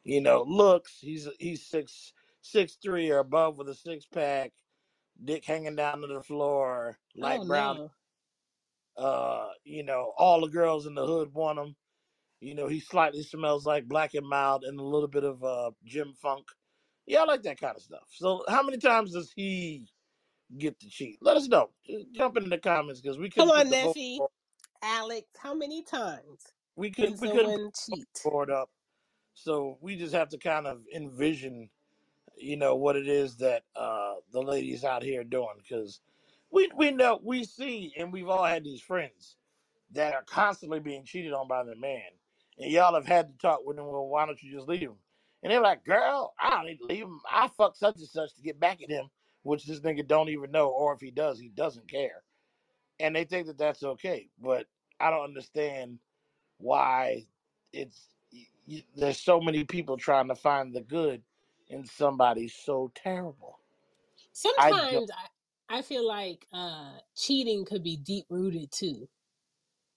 you 0.04 0.20
know, 0.20 0.44
looks. 0.46 0.98
He's 1.00 1.28
he's 1.38 1.66
six 1.66 2.12
six 2.40 2.76
three 2.82 3.10
or 3.10 3.18
above 3.18 3.58
with 3.58 3.68
a 3.68 3.74
six 3.74 4.06
pack, 4.06 4.52
dick 5.24 5.44
hanging 5.44 5.76
down 5.76 6.00
to 6.00 6.06
the 6.06 6.22
floor, 6.22 6.98
oh 7.16 7.20
light 7.20 7.46
brown. 7.46 7.76
no 7.76 7.90
Uh, 8.96 9.48
you 9.64 9.82
know, 9.82 10.12
all 10.16 10.40
the 10.40 10.48
girls 10.48 10.86
in 10.86 10.94
the 10.94 11.04
hood 11.04 11.32
want 11.34 11.58
him. 11.58 11.74
You 12.40 12.54
know, 12.54 12.68
he 12.68 12.80
slightly 12.80 13.22
smells 13.22 13.66
like 13.66 13.88
black 13.88 14.14
and 14.14 14.28
mild 14.28 14.64
and 14.64 14.78
a 14.80 14.84
little 14.84 15.08
bit 15.08 15.24
of 15.24 15.44
uh 15.44 15.72
Jim 15.84 16.14
Funk. 16.14 16.48
Yeah, 17.06 17.22
I 17.22 17.24
like 17.24 17.42
that 17.42 17.60
kind 17.60 17.76
of 17.76 17.82
stuff. 17.82 18.08
So, 18.10 18.44
how 18.48 18.62
many 18.62 18.78
times 18.78 19.12
does 19.12 19.32
he 19.34 19.86
get 20.58 20.80
to 20.80 20.88
cheat? 20.90 21.18
Let 21.22 21.36
us 21.36 21.48
know. 21.48 21.70
Just 21.86 22.12
jump 22.12 22.36
in 22.36 22.48
the 22.50 22.58
comments 22.58 23.00
because 23.00 23.18
we 23.18 23.30
come 23.36 23.50
couldn't 23.50 23.52
on 23.52 23.70
nephew 23.70 24.20
alex 24.82 25.28
how 25.38 25.54
many 25.54 25.82
times 25.82 26.52
We 26.76 26.90
can 26.92 27.16
couldn't 27.16 27.18
we 27.20 27.30
couldn't 27.30 27.54
put 27.54 27.62
someone 27.86 27.96
the 27.96 27.98
cheat 27.98 28.08
board 28.24 28.50
up. 28.50 28.70
So 29.34 29.78
we 29.80 29.96
just 29.96 30.14
have 30.14 30.30
to 30.30 30.38
kind 30.38 30.66
of 30.66 30.84
envision 30.94 31.70
you 32.36 32.56
know 32.56 32.76
what 32.76 32.96
it 32.96 33.08
is 33.08 33.36
that 33.38 33.64
uh 33.76 34.16
the 34.32 34.42
ladies 34.42 34.84
out 34.84 35.02
here 35.02 35.24
doing 35.24 35.56
because 35.58 36.00
we 36.50 36.70
we 36.76 36.90
know 36.90 37.20
we 37.22 37.44
see 37.44 37.92
and 37.98 38.12
we've 38.12 38.28
all 38.28 38.44
had 38.44 38.64
these 38.64 38.80
friends 38.80 39.36
that 39.92 40.14
are 40.14 40.24
constantly 40.24 40.80
being 40.80 41.04
cheated 41.04 41.32
on 41.32 41.48
by 41.48 41.64
their 41.64 41.76
man 41.76 42.02
and 42.58 42.72
y'all 42.72 42.94
have 42.94 43.06
had 43.06 43.28
to 43.32 43.38
talk 43.38 43.60
with 43.64 43.76
them 43.76 43.86
well 43.86 44.06
why 44.08 44.26
don't 44.26 44.42
you 44.42 44.52
just 44.52 44.68
leave 44.68 44.82
him 44.82 44.96
and 45.42 45.52
they're 45.52 45.60
like 45.62 45.84
girl 45.84 46.34
i 46.40 46.50
don't 46.50 46.66
need 46.66 46.78
to 46.78 46.86
leave 46.86 47.04
him 47.04 47.20
i 47.30 47.48
fuck 47.48 47.76
such 47.76 47.96
and 47.96 48.08
such 48.08 48.34
to 48.34 48.42
get 48.42 48.60
back 48.60 48.82
at 48.82 48.90
him 48.90 49.08
which 49.42 49.66
this 49.66 49.80
nigga 49.80 50.06
don't 50.06 50.30
even 50.30 50.50
know 50.52 50.68
or 50.70 50.94
if 50.94 51.00
he 51.00 51.10
does 51.10 51.38
he 51.40 51.48
doesn't 51.48 51.88
care 51.88 52.24
and 53.00 53.16
they 53.16 53.24
think 53.24 53.46
that 53.48 53.58
that's 53.58 53.82
okay 53.84 54.30
but 54.40 54.66
i 55.00 55.10
don't 55.10 55.24
understand 55.24 55.98
why 56.58 57.26
it's 57.72 58.08
y- 58.32 58.46
y- 58.68 58.84
there's 58.96 59.20
so 59.20 59.40
many 59.40 59.64
people 59.64 59.96
trying 59.96 60.28
to 60.28 60.34
find 60.34 60.74
the 60.74 60.80
good 60.82 61.22
in 61.68 61.84
somebody 61.84 62.48
so 62.48 62.90
terrible. 62.94 63.60
I 64.56 64.74
sometimes 64.74 65.10
I 65.68 65.82
feel 65.82 66.06
like 66.06 66.46
uh 66.52 66.98
cheating 67.16 67.64
could 67.64 67.82
be 67.84 67.96
deep 67.96 68.26
rooted 68.30 68.72
too. 68.72 69.08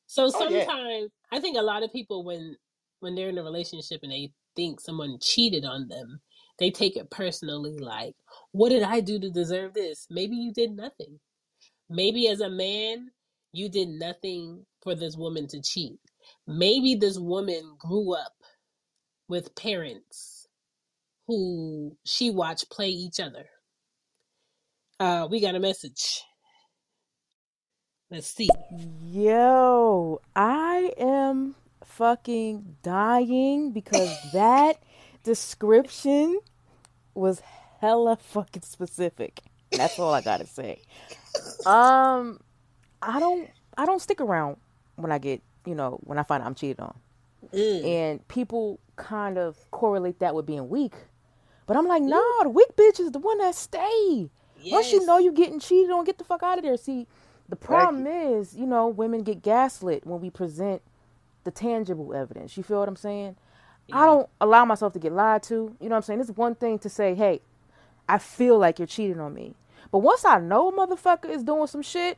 So 0.08 0.30
Oh 0.34 0.47
yeah. 0.49 0.68
sometimes 0.68 1.12
I 1.32 1.39
think 1.41 1.58
a 1.58 1.64
lot 1.64 1.84
of 1.84 1.93
people 1.93 2.26
when 2.26 2.58
when 3.01 3.16
they're 3.16 3.30
in 3.30 3.39
a 3.39 3.43
relationship 3.43 4.01
and 4.03 4.12
they 4.14 4.34
think 4.55 4.82
someone 4.82 5.20
cheated 5.22 5.66
on 5.66 5.89
them, 5.89 6.22
they 6.60 6.72
take 6.72 6.97
it 6.97 7.12
personally 7.12 7.78
like, 7.80 8.16
what 8.53 8.70
did 8.70 8.84
I 8.84 9.01
do 9.01 9.20
to 9.20 9.32
deserve 9.32 9.74
this? 9.76 10.08
Maybe 10.10 10.36
you 10.38 10.53
did 10.53 10.72
nothing. 10.72 11.20
Maybe 11.89 12.28
as 12.30 12.41
a 12.41 12.49
man, 12.49 13.12
you 13.53 13.70
did 13.70 13.89
nothing 13.89 14.66
for 14.84 14.95
this 14.95 15.18
woman 15.18 15.47
to 15.49 15.62
cheat. 15.62 15.99
Maybe 16.47 16.95
this 16.95 17.20
woman 17.20 17.76
grew 17.80 18.14
up 18.16 18.34
with 19.30 19.55
parents 19.55 20.47
who 21.28 21.97
she 22.05 22.32
watched 22.32 22.72
play 22.72 22.89
each 22.89 23.20
other. 23.20 23.45
Uh, 24.99 25.28
we 25.30 25.41
got 25.41 25.55
a 25.55 25.60
message. 25.60 26.24
Let's 28.10 28.28
see. 28.28 28.49
Yo, 29.03 30.22
I 30.36 30.93
am 30.97 31.55
fucking 31.84 32.78
dying 32.82 33.72
because 33.72 34.16
that 34.34 34.82
description 35.24 36.39
was 37.14 37.41
hella 37.82 38.16
fucking 38.16 38.62
specific. 38.62 39.41
That's 39.72 39.99
all 39.99 40.14
I 40.14 40.22
gotta 40.22 40.47
say. 40.47 40.82
Um, 41.66 42.39
I 43.01 43.20
don't, 43.20 43.49
I 43.78 43.86
don't 43.86 44.01
stick 44.01 44.22
around 44.22 44.58
when 44.95 45.12
I 45.12 45.18
get, 45.18 45.41
you 45.66 45.76
know, 45.76 45.99
when 46.03 46.18
I 46.18 46.24
find 46.24 46.43
I'm 46.43 46.55
cheated 46.55 46.80
on, 46.80 46.95
Mm, 47.53 47.86
and 47.86 48.28
people 48.28 48.80
kind 48.95 49.38
of 49.38 49.58
correlate 49.72 50.20
that 50.20 50.34
with 50.34 50.45
being 50.45 50.70
weak. 50.70 50.93
But 51.66 51.78
I'm 51.78 51.88
like, 51.88 52.01
nah, 52.01 52.43
the 52.43 52.49
weak 52.49 52.76
bitch 52.76 52.99
is 52.99 53.12
the 53.12 53.20
one 53.20 53.38
that 53.38 53.53
stay. 53.55 54.30
Once 54.72 54.91
you 54.91 55.05
know 55.05 55.18
you're 55.18 55.34
getting 55.34 55.60
cheated 55.60 55.91
on, 55.91 56.03
get 56.03 56.18
the 56.18 56.24
fuck 56.24 56.41
out 56.43 56.58
of 56.58 56.64
there. 56.64 56.76
See, 56.78 57.05
the 57.50 57.56
problem 57.56 58.06
you. 58.06 58.39
is, 58.39 58.56
you 58.56 58.66
know, 58.66 58.88
women 58.88 59.24
get 59.24 59.41
gaslit 59.41 60.06
when 60.06 60.22
we 60.22 60.30
present 60.30 60.82
the 61.43 61.52
tangible 61.52 62.14
evidence. 62.14 62.58
You 62.58 62.64
feel 62.64 62.80
what 62.80 62.89
I'm 62.89 62.95
saying? 62.95 63.36
I 63.91 64.06
don't 64.06 64.30
allow 64.41 64.66
myself 64.66 64.91
to 64.93 65.00
get 65.00 65.14
lied 65.14 65.43
to. 65.43 65.54
You 65.54 65.88
know 65.88 65.89
what 65.89 65.95
I'm 65.98 66.02
saying? 66.02 66.20
It's 66.20 66.32
one 66.32 66.56
thing 66.56 66.78
to 66.80 66.89
say, 66.89 67.16
hey, 67.16 67.41
I 68.10 68.18
feel 68.18 68.58
like 68.58 68.80
you're 68.80 68.88
cheating 68.88 69.22
on 69.22 69.34
me. 69.34 69.56
But 69.91 70.00
once 70.00 70.26
I 70.26 70.39
know 70.39 70.70
a 70.70 70.74
motherfucker 70.74 71.30
is 71.30 71.43
doing 71.43 71.68
some 71.68 71.82
shit, 71.82 72.18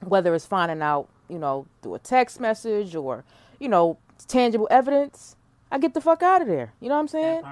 whether 0.00 0.34
it's 0.34 0.46
finding 0.46 0.82
out, 0.82 1.08
you 1.28 1.38
know, 1.38 1.66
through 1.82 1.94
a 1.94 1.98
text 2.00 2.40
message 2.40 2.96
or, 2.96 3.24
you 3.60 3.68
know, 3.68 3.98
tangible 4.26 4.66
evidence, 4.70 5.36
I 5.70 5.78
get 5.78 5.94
the 5.94 6.00
fuck 6.00 6.22
out 6.22 6.42
of 6.42 6.48
there. 6.48 6.72
You 6.80 6.88
know 6.88 6.94
what 6.94 7.02
I'm 7.02 7.08
saying? 7.08 7.42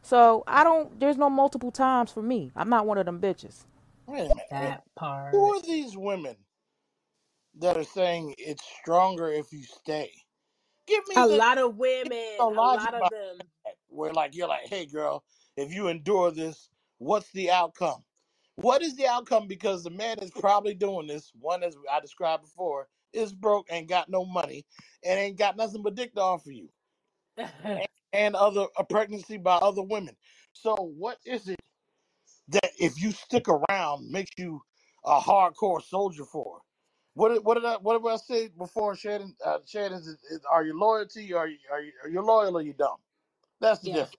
So 0.00 0.44
I 0.46 0.64
don't, 0.64 0.98
there's 0.98 1.18
no 1.18 1.28
multiple 1.28 1.70
times 1.70 2.10
for 2.10 2.22
me. 2.22 2.50
I'm 2.56 2.70
not 2.70 2.86
one 2.86 2.96
of 2.96 3.04
them 3.04 3.20
bitches. 3.20 3.64
Wait 4.08 4.20
a 4.22 4.30
minute. 4.30 4.50
That 4.58 4.82
Who 5.32 5.54
are 5.54 5.62
these 5.62 5.96
women 5.96 6.36
that 7.54 7.76
are 7.76 7.84
saying 7.84 8.36
it's 8.38 8.64
stronger 8.64 9.28
if 9.30 9.52
you 9.52 9.64
stay? 9.64 10.12
Give 10.86 11.06
me 11.08 11.22
A 11.22 11.26
the, 11.26 11.42
lot 11.42 11.58
of 11.58 11.76
give 12.02 12.12
me 12.12 12.16
women, 12.16 12.22
the 12.38 12.46
a 12.56 12.66
logic 12.66 12.70
lot 12.70 12.94
of 12.94 13.08
behind 13.08 13.10
them. 13.10 13.50
that. 13.66 13.76
Where 13.88 14.12
like 14.12 14.34
you're 14.36 14.48
like, 14.48 14.68
hey 14.68 14.86
girl, 14.86 15.24
if 15.56 15.72
you 15.72 15.88
endure 15.88 16.30
this, 16.32 16.70
what's 16.98 17.30
the 17.32 17.50
outcome? 17.50 18.04
What 18.56 18.82
is 18.82 18.96
the 18.96 19.06
outcome? 19.06 19.48
Because 19.48 19.84
the 19.84 19.90
man 19.90 20.18
is 20.20 20.30
probably 20.32 20.74
doing 20.74 21.06
this. 21.08 21.32
One, 21.34 21.62
as 21.62 21.76
I 21.90 22.00
described 22.00 22.44
before, 22.44 22.88
is 23.12 23.32
broke, 23.34 23.68
ain't 23.72 23.88
got 23.88 24.08
no 24.10 24.24
money, 24.26 24.66
and 25.04 25.18
ain't 25.18 25.38
got 25.38 25.56
nothing 25.56 25.82
but 25.82 25.94
dick 25.96 26.14
to 26.14 26.22
offer 26.22 26.50
you, 26.52 26.70
and, 27.76 27.88
and 28.12 28.36
other 28.36 28.66
a 28.78 28.84
pregnancy 28.84 29.38
by 29.38 29.56
other 29.56 29.82
women. 29.82 30.16
So 30.52 30.74
what 30.76 31.18
is 31.26 31.48
it 31.48 31.60
that 32.48 32.70
if 32.78 33.00
you 33.00 33.12
stick 33.12 33.46
around 33.48 34.10
makes 34.10 34.30
you 34.38 34.62
a 35.04 35.20
hardcore 35.20 35.82
soldier 35.82 36.24
for? 36.24 36.60
What 37.14 37.34
did, 37.34 37.44
what 37.44 37.54
did 37.54 37.64
I 37.64 37.76
what 37.76 38.00
did 38.02 38.08
I 38.08 38.16
say 38.16 38.48
before? 38.48 38.94
Shannon, 38.96 39.34
uh, 39.44 39.58
Shannon, 39.66 39.98
is, 39.98 40.06
is, 40.06 40.40
are 40.50 40.64
you 40.64 40.78
loyalty? 40.78 41.32
Are 41.34 41.48
you 41.48 41.58
are 41.72 41.80
you 41.80 41.92
are 42.04 42.08
you 42.08 42.20
loyal 42.22 42.56
or 42.56 42.62
you 42.62 42.74
dumb? 42.74 42.98
That's 43.60 43.80
the 43.80 43.88
yeah, 43.88 43.94
difference. 43.94 44.16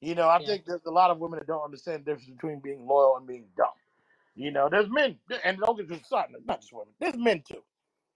You 0.00 0.14
know, 0.14 0.28
I 0.28 0.40
yeah, 0.40 0.46
think 0.46 0.66
there's 0.66 0.84
a 0.86 0.90
lot 0.90 1.10
of 1.10 1.18
women 1.18 1.38
that 1.38 1.46
don't 1.46 1.64
understand 1.64 2.04
the 2.04 2.12
difference 2.12 2.30
between 2.30 2.60
being 2.60 2.86
loyal 2.86 3.16
and 3.16 3.26
being 3.26 3.46
dumb. 3.56 3.68
You 4.34 4.50
know, 4.50 4.68
there's 4.70 4.88
men, 4.88 5.18
and 5.44 5.58
don't 5.58 5.88
get 5.88 6.04
started, 6.04 6.36
not 6.46 6.60
just 6.60 6.72
women. 6.72 6.94
There's 7.00 7.16
men 7.16 7.42
too 7.46 7.62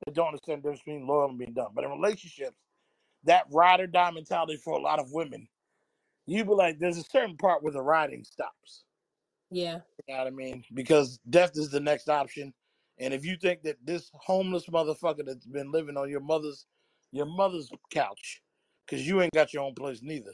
that 0.04 0.14
don't 0.14 0.28
understand 0.28 0.62
the 0.62 0.68
difference 0.68 0.82
between 0.82 1.06
loyal 1.06 1.30
and 1.30 1.38
being 1.38 1.52
dumb. 1.52 1.72
But 1.74 1.84
in 1.84 1.90
relationships, 1.90 2.56
that 3.24 3.46
ride 3.50 3.80
or 3.80 3.86
die 3.86 4.10
mentality 4.10 4.56
for 4.56 4.74
a 4.74 4.82
lot 4.82 4.98
of 4.98 5.12
women, 5.12 5.48
you 6.26 6.44
be 6.44 6.52
like, 6.52 6.78
there's 6.78 6.98
a 6.98 7.04
certain 7.04 7.36
part 7.36 7.62
where 7.62 7.72
the 7.72 7.82
riding 7.82 8.24
stops. 8.24 8.84
Yeah, 9.50 9.80
You 10.08 10.14
know 10.14 10.18
what 10.18 10.26
I 10.26 10.30
mean? 10.30 10.64
Because 10.74 11.18
death 11.30 11.52
is 11.54 11.70
the 11.70 11.80
next 11.80 12.08
option. 12.08 12.52
And 12.98 13.12
if 13.12 13.24
you 13.24 13.36
think 13.36 13.62
that 13.62 13.76
this 13.84 14.10
homeless 14.14 14.66
motherfucker 14.66 15.24
that's 15.24 15.46
been 15.46 15.70
living 15.70 15.96
on 15.96 16.10
your 16.10 16.20
mother's 16.20 16.66
your 17.12 17.26
mother's 17.26 17.70
couch, 17.90 18.42
because 18.84 19.06
you 19.06 19.22
ain't 19.22 19.32
got 19.32 19.52
your 19.52 19.62
own 19.62 19.74
place 19.74 20.00
neither. 20.02 20.32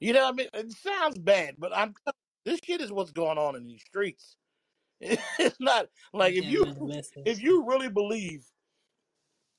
You 0.00 0.12
know 0.12 0.24
what 0.24 0.34
I 0.34 0.36
mean? 0.36 0.48
It 0.54 0.72
sounds 0.72 1.18
bad, 1.18 1.56
but 1.58 1.76
I'm 1.76 1.94
this 2.44 2.60
shit 2.64 2.80
is 2.80 2.92
what's 2.92 3.12
going 3.12 3.38
on 3.38 3.56
in 3.56 3.66
these 3.66 3.82
streets. 3.82 4.36
It's 5.38 5.60
not 5.60 5.88
like 6.12 6.34
if 6.34 6.44
you 6.44 6.64
if 7.26 7.42
you 7.42 7.66
really 7.66 7.88
believe 7.88 8.46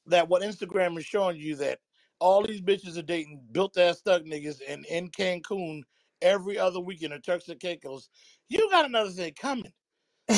that 0.08 0.28
what 0.28 0.42
Instagram 0.42 0.98
is 0.98 1.06
showing 1.06 1.38
you 1.38 1.56
that 1.58 1.80
all 2.20 2.44
these 2.44 2.62
bitches 2.62 2.98
are 2.98 3.04
dating 3.04 3.42
built 3.52 3.78
ass 3.78 4.00
stuck 4.00 4.24
niggas 4.24 4.62
and 4.68 4.86
in 4.88 5.10
Cancun 5.10 5.84
every 6.22 6.58
other 6.58 6.80
weekend 6.80 7.14
or 7.14 7.20
Turks 7.20 7.50
and 7.50 7.60
Caicos, 7.60 8.10
you 8.50 8.70
got 8.72 8.86
another 8.86 9.12
thing 9.12 9.34
coming. 9.34 9.74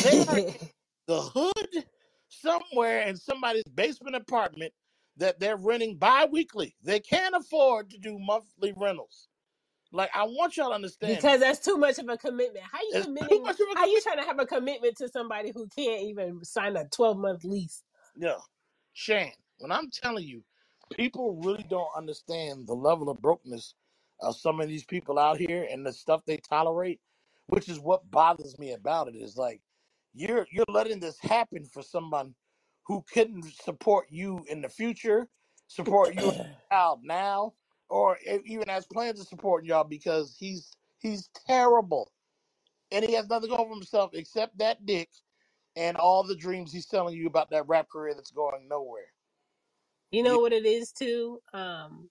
They 0.02 0.20
are 0.28 0.42
the 1.08 1.22
hood 1.22 1.86
somewhere 2.30 3.04
in 3.04 3.18
somebody's 3.18 3.64
basement 3.74 4.16
apartment 4.16 4.74
that 5.18 5.40
they're 5.40 5.58
renting 5.58 5.98
bi-weekly. 5.98 6.76
They 6.84 7.00
can't 7.00 7.36
afford 7.36 7.90
to 7.92 7.98
do 7.98 8.18
monthly 8.20 8.74
rentals. 8.76 9.28
Like 9.92 10.12
I 10.14 10.24
want 10.26 10.56
y'all 10.58 10.70
to 10.70 10.76
understand 10.76 11.16
because 11.18 11.40
that's 11.40 11.60
too 11.60 11.78
much 11.78 11.98
of 11.98 12.08
a 12.10 12.18
commitment. 12.18 12.64
How 12.72 12.80
you 12.82 12.92
it's 12.94 13.06
committing? 13.06 13.44
much 13.44 13.60
of 13.60 13.68
a 13.74 13.80
How 13.80 13.86
you 13.88 14.02
trying 14.02 14.20
to 14.20 14.24
have 14.26 14.40
a 14.40 14.46
commitment 14.46 14.98
to 14.98 15.10
somebody 15.10 15.52
who 15.54 15.68
can't 15.68 16.04
even 16.04 16.44
sign 16.46 16.78
a 16.78 16.88
twelve 16.90 17.18
month 17.18 17.44
lease? 17.44 17.84
Yeah. 18.16 18.38
Shan, 18.94 19.32
when 19.60 19.72
I'm 19.72 19.90
telling 19.90 20.26
you, 20.26 20.44
people 20.96 21.42
really 21.44 21.66
don't 21.70 21.90
understand 21.98 22.68
the 22.68 22.76
level 22.76 23.10
of 23.10 23.20
brokenness 23.22 23.74
of 24.22 24.38
some 24.38 24.62
of 24.62 24.68
these 24.70 24.86
people 24.86 25.20
out 25.20 25.38
here 25.40 25.68
and 25.70 25.86
the 25.86 25.94
stuff 25.94 26.26
they 26.26 26.38
tolerate, 26.38 27.02
which 27.48 27.70
is 27.70 27.80
what 27.80 28.10
bothers 28.12 28.60
me 28.60 28.74
about 28.74 29.08
it. 29.10 29.16
Is 29.16 29.38
like 29.38 29.62
you're 30.14 30.48
you're 30.52 30.66
letting 30.70 31.00
this 31.02 31.20
happen 31.20 31.66
for 31.66 31.84
someone 31.84 32.36
who 32.86 33.04
couldn't 33.14 33.46
support 33.46 34.08
you 34.12 34.46
in 34.50 34.62
the 34.62 34.70
future, 34.70 35.30
support 35.68 36.16
you 36.16 36.34
out 36.72 37.00
now, 37.04 37.56
or 37.90 38.18
e- 38.20 38.42
even 38.46 38.68
has 38.70 38.88
plans 38.88 39.20
to 39.20 39.26
support 39.26 39.66
y'all 39.66 39.84
because 39.86 40.38
he's 40.38 40.72
he's 41.00 41.30
terrible 41.30 42.12
and 42.92 43.06
he 43.06 43.14
has 43.14 43.28
nothing 43.30 43.50
going 43.50 43.70
for 43.70 43.76
himself 43.76 44.14
except 44.14 44.58
that 44.58 44.86
dick 44.86 45.10
and 45.76 45.98
all 45.98 46.24
the 46.24 46.36
dreams 46.36 46.72
he's 46.74 46.88
telling 46.88 47.16
you 47.16 47.28
about 47.28 47.50
that 47.52 47.68
rap 47.68 47.90
career 47.90 48.14
that's 48.14 48.32
going 48.32 48.68
nowhere. 48.68 49.14
You 50.12 50.24
You, 50.24 50.38
know 50.38 50.40
what 50.40 50.54
it 50.54 50.66
is 50.66 50.92
too. 50.92 51.42
Um, 51.54 52.10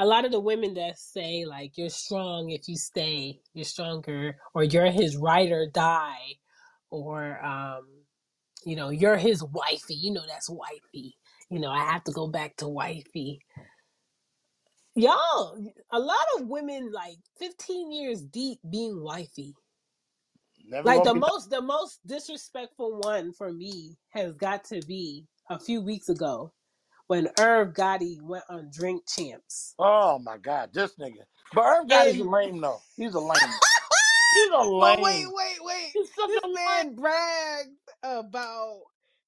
a 0.00 0.06
lot 0.06 0.24
of 0.24 0.32
the 0.32 0.40
women 0.40 0.74
that 0.74 0.98
say 0.98 1.44
like 1.44 1.76
you're 1.76 1.90
strong 1.90 2.50
if 2.50 2.66
you 2.68 2.76
stay, 2.76 3.38
you're 3.52 3.66
stronger, 3.66 4.36
or 4.54 4.64
you're 4.64 4.90
his 4.90 5.16
ride 5.16 5.52
or 5.52 5.66
die, 5.68 6.36
or 6.90 7.44
um, 7.44 7.86
you 8.64 8.76
know, 8.76 8.88
you're 8.88 9.18
his 9.18 9.44
wifey. 9.44 9.94
You 9.94 10.14
know 10.14 10.22
that's 10.26 10.48
wifey. 10.48 11.16
You 11.50 11.60
know, 11.60 11.70
I 11.70 11.84
have 11.84 12.02
to 12.04 12.12
go 12.12 12.28
back 12.28 12.56
to 12.56 12.68
wifey. 12.68 13.40
Y'all, 14.96 15.62
a 15.92 15.98
lot 16.00 16.26
of 16.38 16.48
women 16.48 16.90
like 16.92 17.18
15 17.38 17.92
years 17.92 18.22
deep 18.22 18.58
being 18.70 19.02
wifey. 19.02 19.54
never 20.66 20.86
Like 20.86 21.04
the 21.04 21.14
most 21.14 21.50
the 21.50 21.60
most 21.60 22.00
disrespectful 22.06 23.00
one 23.00 23.34
for 23.34 23.52
me 23.52 23.96
has 24.10 24.32
got 24.32 24.64
to 24.64 24.80
be 24.88 25.26
a 25.50 25.60
few 25.60 25.82
weeks 25.82 26.08
ago 26.08 26.52
when 27.10 27.28
Irv 27.38 27.74
Gotti 27.74 28.22
went 28.22 28.44
on 28.50 28.70
Drink 28.72 29.04
Champs. 29.08 29.76
Oh 29.78 30.18
my 30.20 30.38
god, 30.38 30.70
this 30.74 30.94
nigga. 31.00 31.24
But 31.54 31.64
Irv 31.66 31.88
Gotti's 31.88 32.20
a 32.20 32.24
And 32.24 32.30
lame 32.30 32.60
though. 32.60 32.82
He's 32.96 33.14
a 33.14 33.20
lame. 33.20 33.60
He's 34.30 34.50
a 34.52 34.64
But 34.78 35.00
wait, 35.00 35.24
lame. 35.24 35.28
wait, 35.28 35.58
wait. 35.62 35.94
He's 35.94 36.08
such 36.14 36.30
This 36.30 36.42
a 36.44 36.48
lame. 36.48 36.86
man 36.86 36.94
bragged 36.96 37.70
about 38.02 38.80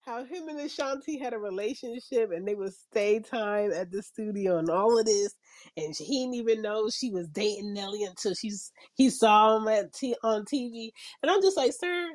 how 0.03 0.25
him 0.25 0.49
and 0.49 0.61
Ashanti 0.61 1.19
had 1.19 1.35
a 1.35 1.39
relationship 1.39 2.33
and 2.33 2.47
they 2.49 2.55
would 2.55 2.75
stay 2.75 3.21
time 3.21 3.73
at 3.73 3.91
the 3.93 4.03
studio 4.03 4.59
and 4.59 4.71
all 4.71 4.99
of 4.99 5.07
this. 5.07 5.35
And 5.77 5.95
he 5.97 6.21
didn't 6.25 6.37
even 6.37 6.63
know 6.63 6.91
she 6.91 7.11
was 7.11 7.29
dating 7.29 7.75
Nelly 7.75 8.05
until 8.05 8.35
she's 8.35 8.73
he 8.95 9.11
saw 9.11 9.57
him 9.59 9.69
at 9.69 9.93
t- 9.95 10.17
on 10.25 10.45
TV. 10.47 10.91
And 11.23 11.31
I'm 11.31 11.43
just 11.43 11.57
like, 11.57 11.73
sir, 11.73 12.11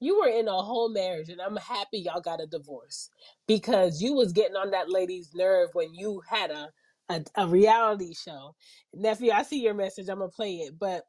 you 0.00 0.20
were 0.20 0.28
in 0.28 0.48
a 0.48 0.62
whole 0.62 0.90
marriage 0.90 1.30
and 1.30 1.40
I'm 1.40 1.56
happy 1.56 2.00
y'all 2.00 2.20
got 2.20 2.42
a 2.42 2.46
divorce 2.46 3.10
because 3.48 4.02
you 4.02 4.14
was 4.14 4.32
getting 4.32 4.56
on 4.56 4.72
that 4.72 4.90
lady's 4.90 5.34
nerve 5.34 5.70
when 5.74 5.94
you 5.94 6.22
had 6.28 6.50
a 6.50 6.70
a, 7.10 7.24
a 7.36 7.48
reality 7.48 8.14
show. 8.14 8.54
Nephew, 8.94 9.32
I 9.32 9.42
see 9.44 9.62
your 9.62 9.74
message. 9.74 10.08
I'm 10.08 10.20
gonna 10.20 10.30
play 10.30 10.56
it, 10.58 10.78
but 10.78 11.04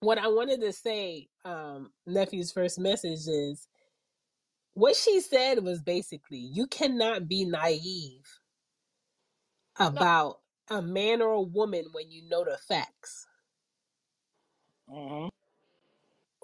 what 0.00 0.18
I 0.18 0.28
wanted 0.28 0.60
to 0.62 0.72
say, 0.72 1.28
um, 1.44 1.92
nephew's 2.06 2.52
first 2.52 2.78
message 2.80 3.26
is. 3.28 3.60
what 4.74 4.96
she 4.96 5.20
said 5.20 5.62
was 5.64 5.82
basically 5.82 6.38
you 6.38 6.66
cannot 6.66 7.28
be 7.28 7.44
naive 7.44 8.40
No. 9.90 10.04
about 10.06 10.38
a 10.70 10.82
man 10.82 11.22
or 11.22 11.32
a 11.32 11.42
woman 11.42 11.84
when 11.92 12.10
you 12.10 12.28
know 12.28 12.44
the 12.44 12.58
facts. 12.68 13.26
hmm 14.88 15.28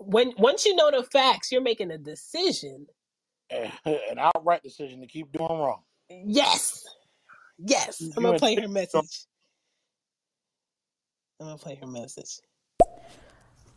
When 0.05 0.33
once 0.39 0.65
you 0.65 0.75
know 0.75 0.91
the 0.91 1.03
facts, 1.03 1.53
you're 1.53 1.63
making 1.63 1.91
a 1.91 1.99
decision. 1.99 2.87
An 3.51 4.19
outright 4.19 4.63
decision 4.63 5.01
to 5.01 5.07
keep 5.07 5.31
doing 5.33 5.49
wrong. 5.49 5.83
Yes, 6.09 6.87
yes. 7.59 8.01
You 8.01 8.13
I'm 8.17 8.23
gonna 8.23 8.39
play 8.39 8.55
her 8.55 8.69
message. 8.69 9.27
I'm 11.41 11.47
gonna 11.49 11.59
play 11.59 11.79
her 11.81 11.87
message. 11.87 12.41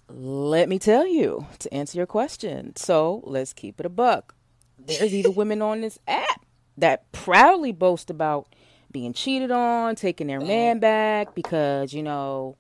Let 0.08 0.70
me 0.70 0.80
tell 0.80 1.08
you 1.08 1.48
to 1.60 1.74
answer 1.74 1.98
your 1.98 2.06
question. 2.06 2.76
So 2.76 3.22
let's 3.26 3.54
keep 3.54 3.80
it 3.80 3.86
a 3.86 3.90
buck. 3.90 4.36
There's 4.78 5.14
even 5.14 5.34
women 5.36 5.62
on 5.62 5.82
this 5.82 5.98
app 6.08 6.46
that 6.78 7.12
proudly 7.12 7.72
boast 7.72 8.10
about 8.10 8.48
being 8.92 9.14
cheated 9.14 9.52
on, 9.52 9.96
taking 9.96 10.28
their 10.28 10.40
man 10.40 10.80
back 10.80 11.36
because, 11.36 11.94
you 11.94 12.04
know, 12.04 12.56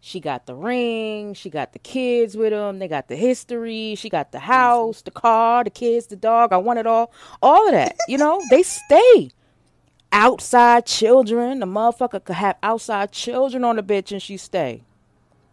she 0.00 0.18
got 0.20 0.46
the 0.46 0.54
ring, 0.54 1.34
she 1.34 1.50
got 1.50 1.72
the 1.72 1.78
kids 1.78 2.36
with 2.36 2.50
them, 2.50 2.78
they 2.78 2.88
got 2.88 3.08
the 3.08 3.16
history, 3.16 3.94
she 3.96 4.08
got 4.08 4.32
the 4.32 4.38
house, 4.40 5.02
the 5.02 5.10
car, 5.10 5.62
the 5.64 5.70
kids, 5.70 6.06
the 6.06 6.16
dog. 6.16 6.52
I 6.52 6.56
want 6.56 6.78
it 6.78 6.86
all. 6.86 7.12
All 7.42 7.66
of 7.66 7.72
that. 7.72 7.96
You 8.08 8.18
know, 8.18 8.40
they 8.50 8.62
stay. 8.62 9.30
Outside 10.12 10.86
children, 10.86 11.60
the 11.60 11.66
motherfucker 11.66 12.24
could 12.24 12.34
have 12.36 12.56
outside 12.62 13.12
children 13.12 13.62
on 13.62 13.76
the 13.76 13.82
bitch 13.82 14.10
and 14.10 14.20
she 14.20 14.36
stay. 14.36 14.82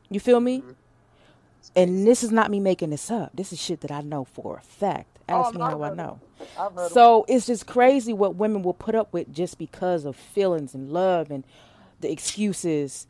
You 0.09 0.19
feel 0.19 0.39
me? 0.39 0.63
And 1.75 2.07
this 2.07 2.23
is 2.23 2.31
not 2.31 2.49
me 2.49 2.59
making 2.59 2.89
this 2.89 3.11
up. 3.11 3.31
This 3.35 3.53
is 3.53 3.61
shit 3.61 3.81
that 3.81 3.91
I 3.91 4.01
know 4.01 4.23
for 4.23 4.57
a 4.57 4.61
fact. 4.61 5.19
Ask 5.29 5.49
Oh, 5.49 5.57
me 5.57 5.59
how 5.63 5.81
I 5.83 5.91
it. 5.91 5.95
know. 5.95 6.19
So 6.89 7.25
it's 7.27 7.45
just 7.45 7.67
crazy 7.67 8.13
what 8.13 8.35
women 8.35 8.63
will 8.63 8.73
put 8.73 8.95
up 8.95 9.11
with 9.13 9.31
just 9.31 9.57
because 9.57 10.05
of 10.05 10.15
feelings 10.15 10.73
and 10.73 10.91
love 10.91 11.29
and 11.29 11.43
the 11.99 12.09
excuses. 12.11 13.05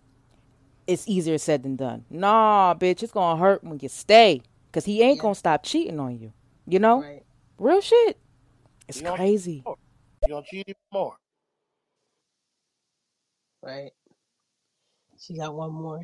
It's 0.87 1.07
easier 1.07 1.37
said 1.37 1.63
than 1.63 1.75
done. 1.75 2.05
Nah, 2.09 2.73
bitch, 2.73 3.03
it's 3.03 3.11
gonna 3.11 3.39
hurt 3.39 3.63
when 3.63 3.77
you 3.81 3.89
stay. 3.89 4.41
Cause 4.71 4.85
he 4.85 5.01
ain't 5.01 5.17
Yeah. 5.17 5.21
gonna 5.23 5.35
stop 5.35 5.63
cheating 5.63 5.99
on 5.99 6.17
you. 6.19 6.31
You 6.65 6.79
know? 6.79 7.01
Right, 7.01 7.23
Real 7.57 7.81
shit. 7.81 8.17
It's 8.87 8.99
You 8.99 9.05
don't- 9.05 9.15
crazy. 9.17 9.63
You're 9.65 9.75
gonna 10.29 10.45
cheat 10.45 10.67
even 10.67 10.79
more. 10.93 11.17
right. 13.61 13.91
She 15.19 15.35
got 15.35 15.53
one 15.55 15.71
more. 15.71 16.01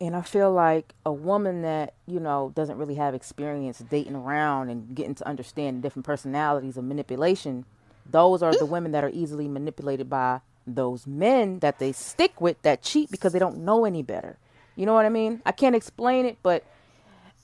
And 0.00 0.14
I 0.16 0.22
feel 0.22 0.52
like 0.52 0.94
a 1.04 1.12
woman 1.12 1.62
that, 1.62 1.94
you 2.06 2.20
know, 2.20 2.52
doesn't 2.54 2.78
really 2.78 2.94
have 2.94 3.14
experience 3.14 3.78
dating 3.80 4.14
around 4.14 4.70
and 4.70 4.94
getting 4.94 5.14
to 5.16 5.26
understand 5.28 5.82
different 5.82 6.06
personalities 6.06 6.76
of 6.76 6.84
manipulation, 6.84 7.64
those 8.06 8.42
are 8.42 8.54
the 8.56 8.66
women 8.66 8.92
that 8.92 9.04
are 9.04 9.10
easily 9.10 9.48
manipulated 9.48 10.08
by 10.08 10.40
those 10.66 11.06
men 11.06 11.60
that 11.60 11.78
they 11.78 11.92
stick 11.92 12.40
with 12.40 12.60
that 12.62 12.82
cheat 12.82 13.10
because 13.10 13.32
they 13.32 13.38
don't 13.38 13.58
know 13.58 13.84
any 13.84 14.02
better. 14.02 14.38
You 14.76 14.86
know 14.86 14.94
what 14.94 15.06
I 15.06 15.10
mean? 15.10 15.42
I 15.44 15.52
can't 15.52 15.74
explain 15.74 16.26
it, 16.26 16.38
but 16.42 16.64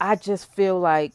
I 0.00 0.16
just 0.16 0.52
feel 0.54 0.78
like 0.78 1.14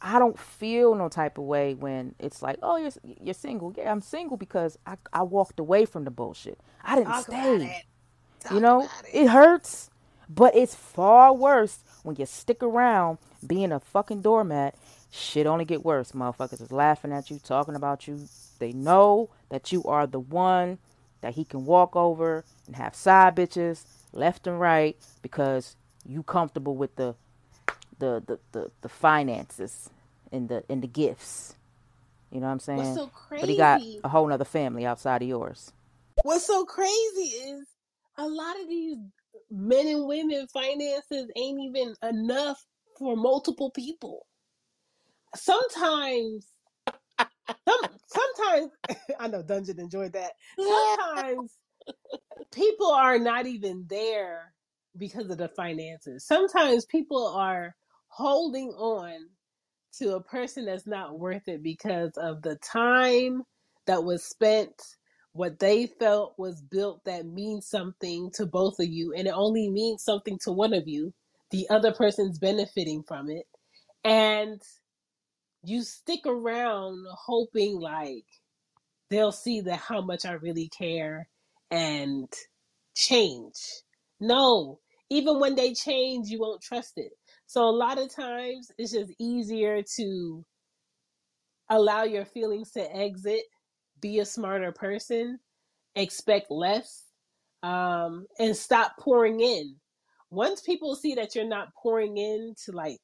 I 0.00 0.18
don't 0.18 0.38
feel 0.38 0.94
no 0.94 1.08
type 1.08 1.38
of 1.38 1.44
way 1.44 1.74
when 1.74 2.14
it's 2.18 2.42
like, 2.42 2.58
oh, 2.62 2.76
you're 2.76 2.92
you're 3.20 3.34
single. 3.34 3.74
Yeah, 3.76 3.90
I'm 3.90 4.00
single 4.00 4.36
because 4.36 4.78
I 4.86 4.96
I 5.12 5.22
walked 5.22 5.58
away 5.58 5.84
from 5.84 6.04
the 6.04 6.10
bullshit. 6.10 6.58
I 6.84 6.96
didn't 6.96 7.08
Talk 7.08 7.24
stay 7.24 7.56
it. 7.56 7.84
You 8.52 8.60
know 8.60 8.82
about 8.82 9.04
it. 9.12 9.26
hurts 9.28 9.90
but 10.28 10.54
it's 10.56 10.74
far 10.74 11.32
worse 11.32 11.78
when 12.02 12.16
you 12.16 12.26
stick 12.26 12.62
around 12.62 13.18
being 13.46 13.72
a 13.72 13.80
fucking 13.80 14.22
doormat 14.22 14.74
shit 15.10 15.46
only 15.46 15.64
get 15.64 15.84
worse 15.84 16.12
motherfuckers 16.12 16.60
is 16.60 16.72
laughing 16.72 17.12
at 17.12 17.30
you 17.30 17.38
talking 17.38 17.74
about 17.74 18.06
you 18.06 18.26
they 18.58 18.72
know 18.72 19.30
that 19.48 19.72
you 19.72 19.82
are 19.84 20.06
the 20.06 20.20
one 20.20 20.78
that 21.26 21.34
he 21.34 21.44
can 21.44 21.66
walk 21.66 21.96
over 21.96 22.44
and 22.68 22.76
have 22.76 22.94
side 22.94 23.34
bitches 23.34 23.82
left 24.12 24.46
and 24.46 24.60
right 24.60 24.96
because 25.22 25.74
you 26.06 26.22
comfortable 26.22 26.76
with 26.76 26.94
the 26.94 27.16
the 27.98 28.22
the, 28.24 28.38
the, 28.52 28.70
the 28.82 28.88
finances 28.88 29.90
and 30.30 30.48
the 30.48 30.62
and 30.68 30.82
the 30.84 30.86
gifts. 30.86 31.56
You 32.30 32.38
know 32.38 32.46
what 32.46 32.52
i'm 32.52 32.60
saying? 32.60 32.78
What's 32.78 32.94
so 32.94 33.10
but 33.40 33.48
he 33.48 33.56
got 33.56 33.80
a 34.04 34.08
whole 34.08 34.28
nother 34.28 34.44
family 34.44 34.86
outside 34.86 35.20
of 35.22 35.28
yours. 35.28 35.72
What's 36.22 36.46
so 36.46 36.64
crazy 36.64 36.92
is 36.92 37.66
a 38.18 38.28
lot 38.28 38.60
of 38.60 38.68
these 38.68 38.98
men 39.50 39.88
and 39.88 40.06
women 40.06 40.46
finances 40.52 41.28
ain't 41.36 41.60
even 41.60 41.96
enough 42.04 42.64
for 43.00 43.16
multiple 43.16 43.72
people. 43.72 44.26
Sometimes, 45.34 46.46
some 47.48 47.80
sometimes 48.06 48.70
I 49.20 49.28
know 49.28 49.42
Dungeon 49.42 49.80
enjoyed 49.80 50.12
that. 50.14 50.32
Sometimes 50.58 51.56
people 52.52 52.90
are 52.90 53.18
not 53.18 53.46
even 53.46 53.86
there 53.88 54.52
because 54.96 55.30
of 55.30 55.38
the 55.38 55.48
finances. 55.48 56.26
Sometimes 56.26 56.84
people 56.86 57.26
are 57.26 57.74
holding 58.08 58.68
on 58.70 59.28
to 59.98 60.14
a 60.14 60.22
person 60.22 60.66
that's 60.66 60.86
not 60.86 61.18
worth 61.18 61.48
it 61.48 61.62
because 61.62 62.12
of 62.16 62.42
the 62.42 62.56
time 62.56 63.42
that 63.86 64.04
was 64.04 64.24
spent, 64.24 64.74
what 65.32 65.58
they 65.58 65.86
felt 65.86 66.34
was 66.38 66.62
built 66.62 67.04
that 67.04 67.26
means 67.26 67.68
something 67.68 68.30
to 68.34 68.46
both 68.46 68.78
of 68.80 68.88
you, 68.88 69.12
and 69.16 69.26
it 69.26 69.34
only 69.34 69.70
means 69.70 70.02
something 70.02 70.38
to 70.42 70.52
one 70.52 70.72
of 70.72 70.86
you. 70.86 71.12
The 71.50 71.66
other 71.70 71.92
person's 71.92 72.38
benefiting 72.38 73.02
from 73.06 73.30
it. 73.30 73.46
And 74.04 74.60
you 75.66 75.82
stick 75.82 76.20
around 76.26 77.04
hoping 77.10 77.80
like 77.80 78.24
they'll 79.10 79.32
see 79.32 79.60
that 79.62 79.80
how 79.80 80.00
much 80.00 80.24
I 80.24 80.32
really 80.32 80.68
care 80.68 81.28
and 81.72 82.32
change. 82.94 83.54
No, 84.20 84.78
even 85.10 85.40
when 85.40 85.56
they 85.56 85.74
change, 85.74 86.28
you 86.28 86.38
won't 86.38 86.62
trust 86.62 86.92
it. 86.96 87.12
So 87.46 87.64
a 87.64 87.70
lot 87.70 87.98
of 87.98 88.14
times 88.14 88.70
it's 88.78 88.92
just 88.92 89.12
easier 89.18 89.82
to 89.96 90.44
allow 91.68 92.04
your 92.04 92.24
feelings 92.24 92.70
to 92.72 92.96
exit, 92.96 93.42
be 94.00 94.20
a 94.20 94.24
smarter 94.24 94.70
person, 94.70 95.40
expect 95.96 96.48
less, 96.48 97.06
um, 97.64 98.26
and 98.38 98.56
stop 98.56 98.92
pouring 99.00 99.40
in. 99.40 99.74
Once 100.30 100.60
people 100.60 100.94
see 100.94 101.14
that 101.16 101.34
you're 101.34 101.44
not 101.44 101.74
pouring 101.74 102.16
in 102.18 102.54
to 102.64 102.72
like 102.72 103.00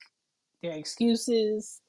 their 0.62 0.72
excuses 0.72 1.81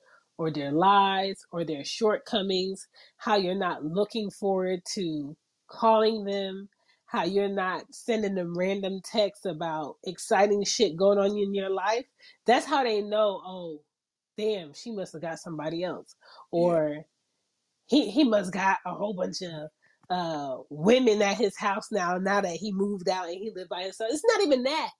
or 0.43 0.51
their 0.51 0.71
lies 0.71 1.45
or 1.51 1.63
their 1.63 1.85
shortcomings, 1.85 2.87
how 3.17 3.37
you're 3.37 3.55
not 3.55 3.85
looking 3.85 4.29
forward 4.29 4.81
to 4.95 5.37
calling 5.69 6.25
them, 6.25 6.69
how 7.05 7.23
you're 7.23 7.49
not 7.49 7.83
sending 7.91 8.35
them 8.35 8.57
random 8.57 9.01
texts 9.03 9.45
about 9.45 9.95
exciting 10.05 10.63
shit 10.65 10.97
going 10.97 11.17
on 11.17 11.37
in 11.37 11.53
your 11.53 11.69
life, 11.69 12.05
that's 12.45 12.65
how 12.65 12.83
they 12.83 13.01
know, 13.01 13.41
oh, 13.45 13.79
damn, 14.37 14.73
she 14.73 14.91
must 14.91 15.13
have 15.13 15.21
got 15.21 15.39
somebody 15.39 15.83
else. 15.83 16.15
Or 16.51 17.05
he, 17.87 18.11
he 18.11 18.25
must 18.25 18.51
got 18.51 18.79
a 18.85 18.93
whole 18.93 19.13
bunch 19.13 19.41
of 19.41 19.69
uh 20.09 20.57
women 20.69 21.21
at 21.21 21.37
his 21.37 21.57
house 21.57 21.87
now 21.91 22.17
now 22.17 22.41
that 22.41 22.57
he 22.57 22.73
moved 22.73 23.07
out 23.07 23.29
and 23.29 23.37
he 23.37 23.51
lived 23.55 23.69
by 23.69 23.83
himself. 23.83 24.11
It's 24.13 24.23
not 24.27 24.41
even 24.41 24.63
that 24.63 24.91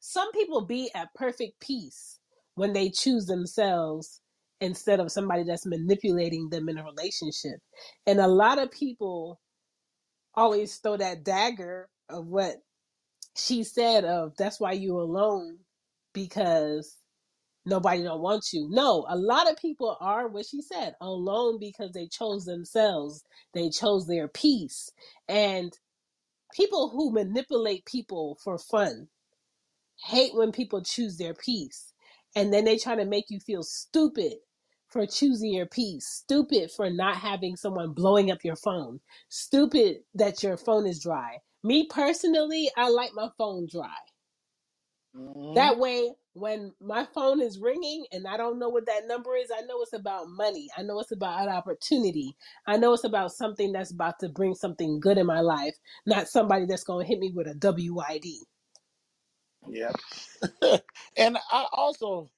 some 0.00 0.32
people 0.32 0.64
be 0.64 0.90
at 0.94 1.14
perfect 1.14 1.60
peace 1.60 2.20
when 2.54 2.72
they 2.72 2.90
choose 2.90 3.26
themselves 3.26 4.22
instead 4.60 5.00
of 5.00 5.12
somebody 5.12 5.44
that's 5.44 5.66
manipulating 5.66 6.48
them 6.50 6.68
in 6.68 6.78
a 6.78 6.84
relationship. 6.84 7.60
And 8.06 8.20
a 8.20 8.28
lot 8.28 8.58
of 8.58 8.70
people 8.70 9.40
always 10.34 10.76
throw 10.76 10.96
that 10.96 11.24
dagger 11.24 11.88
of 12.08 12.26
what 12.26 12.56
she 13.36 13.64
said 13.64 14.04
of 14.04 14.36
that's 14.36 14.60
why 14.60 14.72
you 14.72 14.98
alone 15.00 15.58
because 16.14 16.96
nobody 17.66 18.02
don't 18.02 18.22
want 18.22 18.46
you. 18.52 18.68
No, 18.70 19.06
a 19.08 19.16
lot 19.16 19.50
of 19.50 19.58
people 19.58 19.96
are 20.00 20.28
what 20.28 20.46
she 20.46 20.62
said, 20.62 20.94
alone 21.00 21.58
because 21.60 21.92
they 21.92 22.06
chose 22.06 22.44
themselves. 22.44 23.24
They 23.54 23.70
chose 23.70 24.06
their 24.06 24.28
peace. 24.28 24.90
And 25.28 25.72
people 26.54 26.90
who 26.90 27.12
manipulate 27.12 27.84
people 27.86 28.38
for 28.42 28.58
fun 28.58 29.08
hate 30.04 30.34
when 30.34 30.52
people 30.52 30.82
choose 30.82 31.18
their 31.18 31.34
peace 31.34 31.92
and 32.36 32.52
then 32.54 32.66
they 32.66 32.78
try 32.78 32.96
to 32.96 33.06
make 33.06 33.26
you 33.30 33.40
feel 33.40 33.64
stupid 33.64 34.34
for 34.88 35.06
choosing 35.06 35.52
your 35.54 35.66
peace 35.66 36.06
stupid 36.08 36.70
for 36.72 36.90
not 36.90 37.16
having 37.18 37.56
someone 37.56 37.92
blowing 37.94 38.32
up 38.32 38.44
your 38.44 38.56
phone 38.56 39.00
stupid 39.30 39.98
that 40.14 40.42
your 40.44 40.58
phone 40.58 40.86
is 40.86 41.02
dry. 41.02 41.38
Me 41.64 41.86
personally 41.88 42.70
i 42.78 42.88
like 42.90 43.12
my 43.14 43.30
phone 43.38 43.68
dry. 43.72 43.96
Mhm. 45.14 45.54
that 45.56 45.78
way 45.78 46.14
when 46.34 46.72
my 46.80 47.06
phone 47.14 47.40
is 47.42 47.58
ringing 47.60 48.06
and 48.12 48.26
i 48.28 48.36
don't 48.36 48.58
know 48.58 48.68
what 48.70 48.86
that 48.86 49.06
number 49.08 49.36
is 49.36 49.50
i 49.56 49.62
know 49.62 49.82
it's 49.82 49.92
about 49.94 50.28
money. 50.30 50.68
I 50.78 50.82
know 50.82 51.00
it's 51.00 51.12
about 51.12 51.42
an 51.42 51.50
opportunity. 51.54 52.36
I 52.66 52.76
know 52.78 52.94
it's 52.94 53.04
about 53.04 53.32
something 53.32 53.72
that's 53.72 53.92
about 53.92 54.20
to 54.20 54.28
bring 54.30 54.54
something 54.54 55.00
good 55.00 55.18
in 55.18 55.26
my 55.26 55.40
life 55.40 55.76
not 56.06 56.28
somebody 56.28 56.66
that's 56.66 56.84
going 56.84 57.04
to 57.06 57.08
hit 57.10 57.20
me 57.20 57.32
with 57.34 57.48
a 57.48 57.58
wid 57.92 58.24
Yeah. 59.68 59.92
and 61.16 61.38
I 61.50 61.66
also 61.72 62.30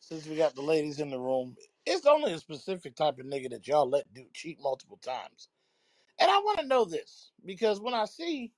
since 0.00 0.26
we 0.26 0.36
got 0.36 0.54
the 0.54 0.62
ladies 0.62 1.00
in 1.00 1.10
the 1.10 1.18
room, 1.18 1.56
it's 1.86 2.06
only 2.06 2.32
a 2.32 2.38
specific 2.38 2.94
type 2.94 3.18
of 3.18 3.26
nigga 3.26 3.50
that 3.50 3.66
y'all 3.66 3.88
let 3.88 4.12
do 4.12 4.24
cheat 4.34 4.58
multiple 4.60 4.98
times. 5.02 5.48
And 6.20 6.30
I 6.30 6.38
want 6.38 6.60
to 6.60 6.66
know 6.66 6.84
this 6.84 7.32
because 7.44 7.80
when 7.80 7.94
I 7.94 8.04
see 8.04 8.52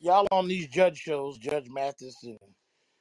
y'all 0.00 0.26
on 0.32 0.48
these 0.48 0.68
judge 0.68 0.98
shows, 0.98 1.38
Judge 1.38 1.68
Mathis 1.70 2.22
and, 2.24 2.38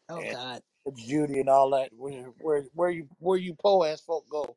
Oh 0.10 0.22
and 0.22 0.34
God. 0.34 0.62
Judge 0.88 1.06
Judy 1.08 1.40
and 1.40 1.50
all 1.50 1.70
that, 1.72 1.92
where 1.96 2.26
where 2.42 2.66
where 2.74 2.90
you 2.92 3.08
where 3.20 3.38
you 3.38 3.56
po 3.56 3.84
ass 3.84 4.02
folk 4.02 4.26
go 4.30 4.56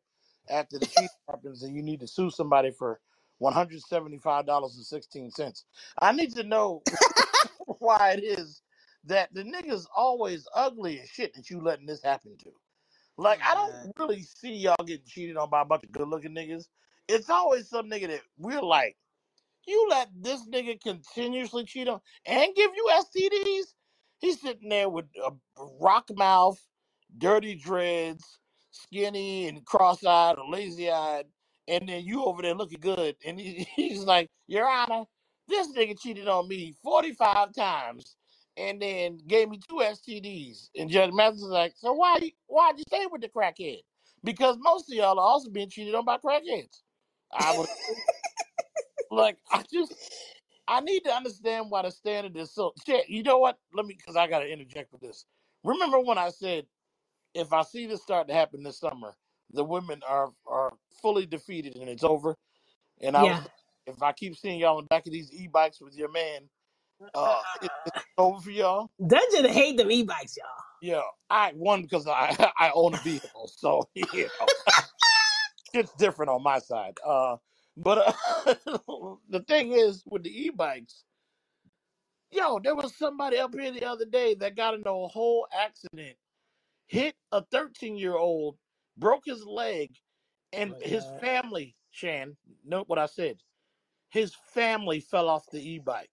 after 0.50 0.78
the 0.78 0.86
cheat 0.86 1.10
happens 1.30 1.62
and 1.62 1.74
you 1.74 1.82
need 1.82 2.00
to 2.00 2.06
sue 2.08 2.30
somebody 2.30 2.70
for 2.70 3.00
one 3.38 3.52
hundred 3.52 3.82
seventy 3.82 4.18
five 4.18 4.46
dollars 4.46 4.76
and 4.76 4.86
sixteen 4.86 5.30
cents. 5.30 5.64
I 6.00 6.12
need 6.12 6.34
to 6.36 6.44
know 6.44 6.82
why 7.78 8.12
it 8.12 8.24
is 8.24 8.62
that 9.06 9.32
the 9.34 9.42
niggas 9.42 9.86
always 9.94 10.46
ugly 10.54 11.00
as 11.00 11.08
shit 11.08 11.34
that 11.34 11.50
you 11.50 11.60
letting 11.60 11.86
this 11.86 12.02
happen 12.02 12.36
to. 12.38 12.50
Like 13.16 13.40
I 13.42 13.54
don't 13.54 13.72
mm-hmm. 13.72 14.02
really 14.02 14.22
see 14.22 14.54
y'all 14.54 14.74
getting 14.84 15.06
cheated 15.06 15.36
on 15.36 15.50
by 15.50 15.62
a 15.62 15.64
bunch 15.64 15.84
of 15.84 15.92
good 15.92 16.08
looking 16.08 16.34
niggas. 16.34 16.66
It's 17.08 17.30
always 17.30 17.68
some 17.68 17.90
nigga 17.90 18.08
that 18.08 18.22
we're 18.38 18.62
like, 18.62 18.96
you 19.66 19.86
let 19.90 20.08
this 20.20 20.46
nigga 20.48 20.80
continuously 20.80 21.64
cheat 21.64 21.88
on 21.88 22.00
and 22.26 22.54
give 22.54 22.70
you 22.74 22.90
STDs. 22.92 23.74
He's 24.18 24.40
sitting 24.40 24.68
there 24.68 24.88
with 24.88 25.06
a 25.22 25.32
rock 25.80 26.08
mouth, 26.14 26.58
dirty 27.18 27.54
dreads, 27.54 28.38
skinny 28.70 29.48
and 29.48 29.64
cross-eyed 29.64 30.38
or 30.38 30.50
lazy-eyed, 30.50 31.26
and 31.68 31.88
then 31.88 32.04
you 32.04 32.24
over 32.24 32.42
there 32.42 32.54
looking 32.54 32.80
good, 32.80 33.16
and 33.24 33.38
he, 33.38 33.66
he's 33.76 34.04
like, 34.04 34.28
Your 34.46 34.68
Honor, 34.68 35.04
this 35.48 35.68
nigga 35.72 35.98
cheated 36.00 36.28
on 36.28 36.48
me 36.48 36.74
45 36.82 37.54
times, 37.54 38.16
and 38.56 38.82
then 38.82 39.18
gave 39.26 39.50
me 39.50 39.60
two 39.68 39.76
STDs. 39.76 40.70
And 40.76 40.90
Judge 40.90 41.12
Mathis 41.12 41.42
is 41.42 41.48
like, 41.48 41.74
So 41.76 41.94
why 41.94 42.18
why'd 42.46 42.78
you 42.78 42.84
stay 42.88 43.06
with 43.10 43.22
the 43.22 43.28
crackhead? 43.30 43.80
Because 44.24 44.56
most 44.60 44.90
of 44.90 44.96
y'all 44.96 45.18
are 45.18 45.26
also 45.26 45.50
being 45.50 45.70
cheated 45.70 45.94
on 45.94 46.04
by 46.06 46.18
crackheads. 46.18 46.82
I 47.32 47.52
would 47.52 47.68
like. 49.10 49.38
I 49.52 49.64
just 49.72 49.94
I 50.66 50.80
need 50.80 51.04
to 51.04 51.12
understand 51.14 51.70
why 51.70 51.82
the 51.82 51.90
standard 51.90 52.36
is 52.36 52.52
so 52.52 52.72
shit. 52.86 53.08
You 53.08 53.22
know 53.22 53.38
what? 53.38 53.58
Let 53.74 53.86
me 53.86 53.94
because 53.94 54.16
I 54.16 54.26
gotta 54.28 54.48
interject 54.50 54.92
with 54.92 55.00
this. 55.02 55.26
Remember 55.64 56.00
when 56.00 56.18
I 56.18 56.30
said 56.30 56.66
if 57.34 57.52
I 57.52 57.62
see 57.62 57.86
this 57.86 58.02
start 58.02 58.28
to 58.28 58.34
happen 58.34 58.62
this 58.62 58.78
summer, 58.80 59.14
the 59.52 59.64
women 59.64 60.02
are 60.08 60.32
are 60.46 60.74
fully 61.02 61.26
defeated 61.26 61.76
and 61.76 61.88
it's 61.88 62.04
over. 62.04 62.36
And 63.02 63.16
I 63.16 63.24
was 63.24 63.38
Yeah. 63.38 63.44
if 63.86 64.02
I 64.02 64.12
keep 64.12 64.36
seeing 64.36 64.60
y'all 64.60 64.78
on 64.78 64.84
the 64.84 64.88
back 64.88 65.06
of 65.06 65.12
these 65.12 65.32
e 65.32 65.48
bikes 65.48 65.80
with 65.80 65.96
your 65.96 66.10
man, 66.10 66.48
uh, 67.14 67.42
it, 67.60 67.72
it's 67.86 67.96
over 68.18 68.40
for 68.40 68.50
y'all. 68.50 68.92
Dungeon 69.06 69.46
hate 69.52 69.76
them 69.78 69.90
e-bikes, 69.92 70.36
y'all. 70.36 70.46
Yeah, 70.80 71.02
I 71.30 71.52
one 71.52 71.82
because 71.82 72.06
I 72.08 72.52
I 72.58 72.72
own 72.74 72.94
a 72.94 72.98
vehicle, 72.98 73.48
so 73.48 73.88
you 73.94 74.28
know 74.40 74.50
it's 75.74 75.94
different 75.96 76.30
on 76.30 76.42
my 76.42 76.58
side. 76.60 76.96
Uh, 77.04 77.38
but 77.76 77.98
uh, 77.98 79.16
the 79.28 79.44
thing 79.48 79.72
is 79.72 80.04
with 80.06 80.24
the 80.24 80.46
e 80.46 80.50
bikes 80.50 81.02
Yo, 82.30 82.60
there 82.60 82.76
was 82.76 82.94
somebody 82.96 83.38
up 83.38 83.54
here 83.54 83.72
the 83.72 83.86
other 83.86 84.06
day 84.06 84.34
that 84.36 84.56
got 84.56 84.74
into 84.74 84.90
a 84.90 85.08
whole 85.08 85.48
accident, 85.54 86.18
hit 86.86 87.16
a 87.32 87.44
13 87.44 87.96
year 87.96 88.16
old, 88.16 88.58
broke 88.96 89.24
his 89.26 89.44
leg, 89.46 89.96
Oh 90.56 90.62
and 90.62 90.76
my 90.76 90.80
his 90.80 91.10
God. 91.10 91.20
family, 91.20 91.76
Shan, 91.90 92.36
note 92.64 92.88
what 92.88 92.98
I 92.98 93.06
said. 93.06 93.42
His 94.10 94.34
family 94.34 95.00
fell 95.00 95.28
off 95.28 95.50
the 95.50 95.60
e 95.60 95.78
bike. 95.80 96.10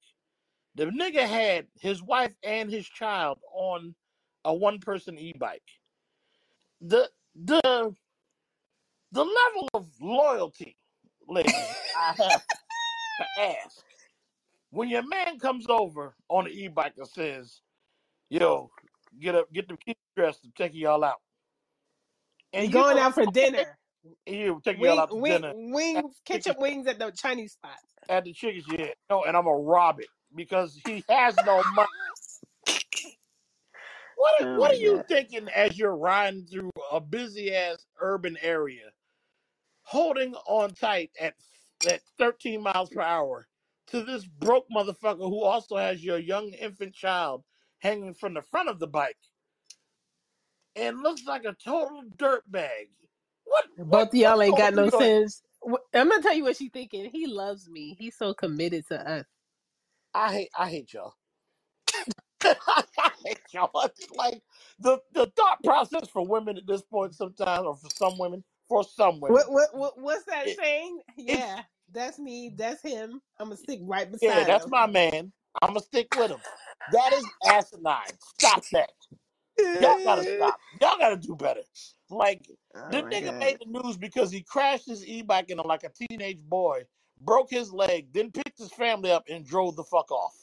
The 0.75 0.85
nigga 0.85 1.27
had 1.27 1.67
his 1.79 2.01
wife 2.01 2.33
and 2.43 2.71
his 2.71 2.87
child 2.87 3.39
on 3.53 3.93
a 4.45 4.53
one 4.53 4.79
person 4.79 5.17
e 5.17 5.33
bike. 5.37 5.63
The 6.79 7.09
the 7.35 7.93
the 9.11 9.23
level 9.23 9.69
of 9.73 9.87
loyalty, 10.01 10.77
ladies, 11.27 11.53
I 11.97 12.13
have 12.17 12.43
to 13.19 13.41
ask. 13.41 13.83
When 14.71 14.87
your 14.87 15.05
man 15.05 15.37
comes 15.39 15.65
over 15.67 16.15
on 16.29 16.45
the 16.45 16.51
e 16.51 16.67
bike 16.69 16.93
and 16.97 17.07
says, 17.07 17.61
Yo, 18.29 18.71
get 19.19 19.35
up, 19.35 19.51
get 19.51 19.67
the 19.67 19.75
kids 19.77 19.99
dressed. 20.15 20.47
I'm 20.55 20.79
y'all 20.79 21.03
out. 21.03 21.19
And 22.53 22.67
you 22.67 22.71
going 22.71 22.97
out 22.97 23.13
for 23.13 23.25
dinner. 23.25 23.77
and 24.25 24.35
you 24.35 24.61
taking 24.63 24.83
y'all 24.83 24.93
Wing, 24.93 24.99
out 24.99 25.09
to 25.09 25.15
wing, 25.17 25.41
dinner 25.41 25.53
wings, 25.55 26.21
ketchup 26.25 26.59
wings 26.59 26.87
at 26.87 26.97
the 26.97 27.11
Chinese 27.11 27.53
spot. 27.53 27.77
at 28.09 28.23
the 28.23 28.33
chicken 28.33 28.63
shit. 28.69 28.97
No, 29.09 29.23
and 29.23 29.35
I'm 29.35 29.43
gonna 29.43 29.57
rob 29.57 29.99
it 29.99 30.07
because 30.35 30.79
he 30.85 31.03
has 31.09 31.35
no 31.45 31.63
money. 31.75 31.89
What 34.17 34.41
are- 34.41 34.47
Oh 34.47 34.57
what 34.57 34.71
my 34.71 34.77
are 34.77 34.79
you 34.79 34.97
God. 34.97 35.07
thinking 35.07 35.49
as 35.49 35.77
you're 35.77 35.95
riding 35.97 36.45
through 36.45 36.71
a 36.91 37.01
busy 37.01 37.55
ass 37.55 37.85
urban 38.01 38.37
area, 38.41 38.91
holding 39.83 40.35
on 40.47 40.71
tight 40.73 41.11
at 41.19 41.35
at 41.89 42.01
13 42.19 42.61
miles 42.61 42.89
per 42.91 43.01
hour 43.01 43.47
to 43.87 44.03
this 44.03 44.25
broke 44.25 44.67
motherfucker 44.69 45.29
who 45.29 45.43
also 45.43 45.77
has 45.77 46.03
your 46.03 46.19
young 46.19 46.49
infant 46.53 46.93
child 46.93 47.43
hanging 47.79 48.13
from 48.13 48.33
the 48.35 48.41
front 48.43 48.69
of 48.69 48.79
the 48.79 48.87
bike 48.87 49.17
and 50.75 51.01
looks 51.03 51.25
like 51.25 51.45
a 51.45 51.53
total 51.63 52.03
dirtbag? 52.17 52.89
What 53.45 53.65
what 53.87 53.87
Both 53.89 54.09
of 54.09 54.15
what's 54.19 54.19
y'all 54.19 54.41
ain't 54.41 54.57
got 54.57 54.75
no 54.75 54.89
sense. 54.89 55.43
I'm 55.93 56.09
gonna 56.09 56.23
tell 56.23 56.35
you 56.35 56.43
what 56.45 56.57
she's 56.57 56.71
thinking. 56.71 57.09
He 57.11 57.27
loves 57.27 57.69
me. 57.69 57.95
He's 57.99 58.17
so 58.17 58.33
committed 58.33 58.87
to 58.89 59.09
us. 59.11 59.25
I 60.13 60.31
hate 60.33 60.49
I 60.57 60.69
hate 60.69 60.93
y'all. 60.93 61.13
I 62.43 63.11
hate 63.25 63.39
y'all. 63.53 63.71
Like 64.15 64.41
the 64.79 64.99
the 65.13 65.31
thought 65.37 65.63
process 65.63 66.09
for 66.09 66.25
women 66.25 66.57
at 66.57 66.67
this 66.67 66.81
point 66.81 67.15
sometimes, 67.15 67.65
or 67.65 67.75
for 67.77 67.89
some 67.89 68.17
women, 68.17 68.43
for 68.67 68.83
some 68.83 69.19
What, 69.27 69.45
women, 69.47 69.53
what, 69.53 69.69
what, 69.75 69.93
what's 69.99 70.25
that 70.25 70.47
it, 70.47 70.57
saying? 70.57 71.01
it's 71.27 71.27
Yeah, 71.29 71.63
that's 71.91 72.19
me. 72.19 72.53
That's 72.57 72.81
him. 72.81 73.21
I'm 73.39 73.47
gonna 73.47 73.57
stick 73.57 73.79
right 73.83 74.11
beside 74.11 74.25
yeah, 74.27 74.43
beside 74.43 74.47
that's 74.47 74.67
my 74.67 74.87
man. 74.87 75.31
I'm 75.61 75.69
gonna 75.69 75.81
stick 75.81 76.07
with 76.13 76.31
him. 76.31 76.41
That 76.87 77.13
is 77.13 77.25
asinine. 77.45 78.17
Stop 78.19 78.63
that. 78.73 78.91
Y'all 79.79 79.99
gotta 80.03 80.23
stop. 80.35 80.59
Y'all 80.81 80.97
gotta 80.97 81.17
do 81.17 81.35
better. 81.35 81.61
Like 82.09 82.41
oh 82.75 82.79
the 82.89 83.03
my 83.03 83.09
nigga 83.09 83.25
god. 83.25 83.39
made 83.39 83.57
the 83.59 83.81
news 83.81 83.97
because 83.97 84.31
he 84.31 84.41
crashed 84.43 84.87
his 84.87 85.05
e-bike 85.05 85.49
into 85.49 85.63
like 85.63 85.83
a 85.83 85.91
teenage 86.09 86.41
boy, 86.41 86.83
broke 87.21 87.49
his 87.49 87.71
leg, 87.71 88.07
then 88.13 88.31
picked 88.51 88.59
his 88.59 88.73
family 88.73 89.11
up 89.11 89.23
and 89.29 89.45
drove 89.45 89.75
the 89.75 89.83
fuck 89.83 90.11
off. 90.11 90.35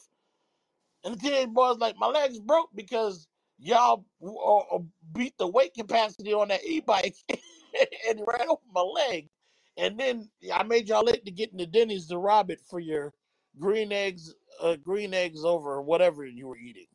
And 1.05 1.15
the 1.15 1.19
teenage 1.19 1.51
boy's 1.51 1.79
like, 1.79 1.97
my 1.99 2.07
leg's 2.07 2.39
broke 2.41 2.71
because 2.75 3.29
y'all 3.59 4.07
uh, 4.23 4.77
uh, 4.77 4.81
beat 5.15 5.37
the 5.39 5.47
weight 5.47 5.75
capacity 5.75 6.33
on 6.33 6.49
that 6.49 6.65
e-bike 6.65 7.17
and 7.31 8.21
ran 8.27 8.49
over 8.49 8.63
my 8.73 8.83
leg. 8.83 9.29
And 9.77 9.99
then 9.99 10.31
I 10.53 10.65
made 10.65 10.89
y'all 10.89 11.05
late 11.05 11.25
to 11.27 11.31
get 11.31 11.53
in 11.53 11.59
the 11.59 11.67
Denny's 11.67 12.09
to 12.09 12.19
rob 12.19 12.51
it 12.51 12.61
for 12.69 12.81
your 12.81 13.15
green 13.59 13.93
eggs, 13.93 14.35
uh, 14.61 14.77
green 14.77 15.15
eggs 15.15 15.45
over 15.45 15.81
whatever 15.83 16.27
you 16.27 16.49
were 16.49 16.59
eating. 16.59 16.87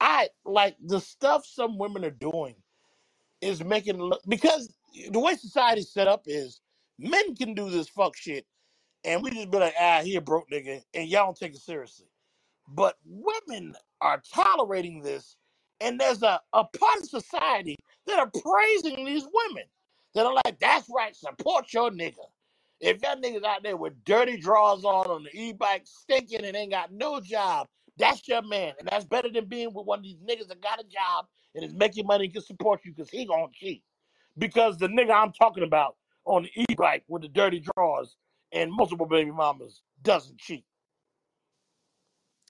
I 0.00 0.30
like 0.44 0.76
the 0.84 1.00
stuff 1.00 1.46
some 1.46 1.78
women 1.78 2.04
are 2.04 2.10
doing 2.10 2.56
is 3.40 3.64
making 3.64 4.12
because 4.28 4.74
the 5.10 5.20
way 5.20 5.36
society's 5.36 5.92
set 5.92 6.08
up 6.08 6.22
is 6.26 6.60
men 6.98 7.36
can 7.36 7.54
do 7.54 7.70
this 7.70 7.88
fuck 7.88 8.16
shit 8.16 8.46
and 9.04 9.22
we 9.22 9.30
just 9.30 9.50
be 9.50 9.58
like, 9.58 9.74
ah, 9.80 10.00
he 10.02 10.16
a 10.16 10.20
broke 10.20 10.50
nigga, 10.50 10.82
and 10.94 11.08
y'all 11.08 11.26
don't 11.26 11.36
take 11.36 11.54
it 11.54 11.60
seriously. 11.60 12.06
But 12.68 12.96
women 13.06 13.74
are 14.00 14.22
tolerating 14.32 15.02
this 15.02 15.36
and 15.80 15.98
there's 15.98 16.22
a, 16.22 16.40
a 16.52 16.64
part 16.64 16.98
of 16.98 17.08
society 17.08 17.76
that 18.06 18.18
are 18.18 18.30
praising 18.42 19.04
these 19.04 19.26
women 19.32 19.64
that 20.14 20.26
are 20.26 20.34
like 20.44 20.58
that's 20.58 20.88
right 20.94 21.14
support 21.14 21.72
your 21.72 21.90
nigga. 21.90 22.26
If 22.80 23.00
that 23.00 23.20
nigga's 23.20 23.44
out 23.44 23.62
there 23.62 23.76
with 23.76 24.04
dirty 24.04 24.36
drawers 24.36 24.84
on 24.84 25.06
on 25.06 25.24
the 25.24 25.30
e-bike 25.40 25.82
stinking 25.84 26.44
and 26.44 26.56
ain't 26.56 26.72
got 26.72 26.92
no 26.92 27.20
job 27.20 27.66
that's 27.98 28.28
your 28.28 28.42
man 28.42 28.74
and 28.78 28.88
that's 28.88 29.04
better 29.04 29.28
than 29.28 29.46
being 29.46 29.74
with 29.74 29.84
one 29.84 29.98
of 29.98 30.04
these 30.04 30.18
niggas 30.18 30.46
that 30.48 30.62
got 30.62 30.80
a 30.80 30.84
job 30.84 31.26
and 31.54 31.64
is 31.64 31.74
making 31.74 32.06
money 32.06 32.26
and 32.26 32.32
can 32.32 32.42
support 32.42 32.80
you 32.84 32.92
because 32.92 33.10
he 33.10 33.24
gonna 33.24 33.46
cheat. 33.52 33.82
Because 34.36 34.78
the 34.78 34.88
nigga 34.88 35.12
i'm 35.12 35.32
talking 35.32 35.64
about 35.64 35.96
on 36.24 36.44
the 36.44 36.64
e-bike 36.68 37.04
with 37.08 37.22
the 37.22 37.28
dirty 37.28 37.64
drawers 37.74 38.16
and 38.52 38.72
multiple 38.72 39.06
baby 39.06 39.30
mamas 39.30 39.82
doesn't 40.02 40.38
cheat 40.38 40.64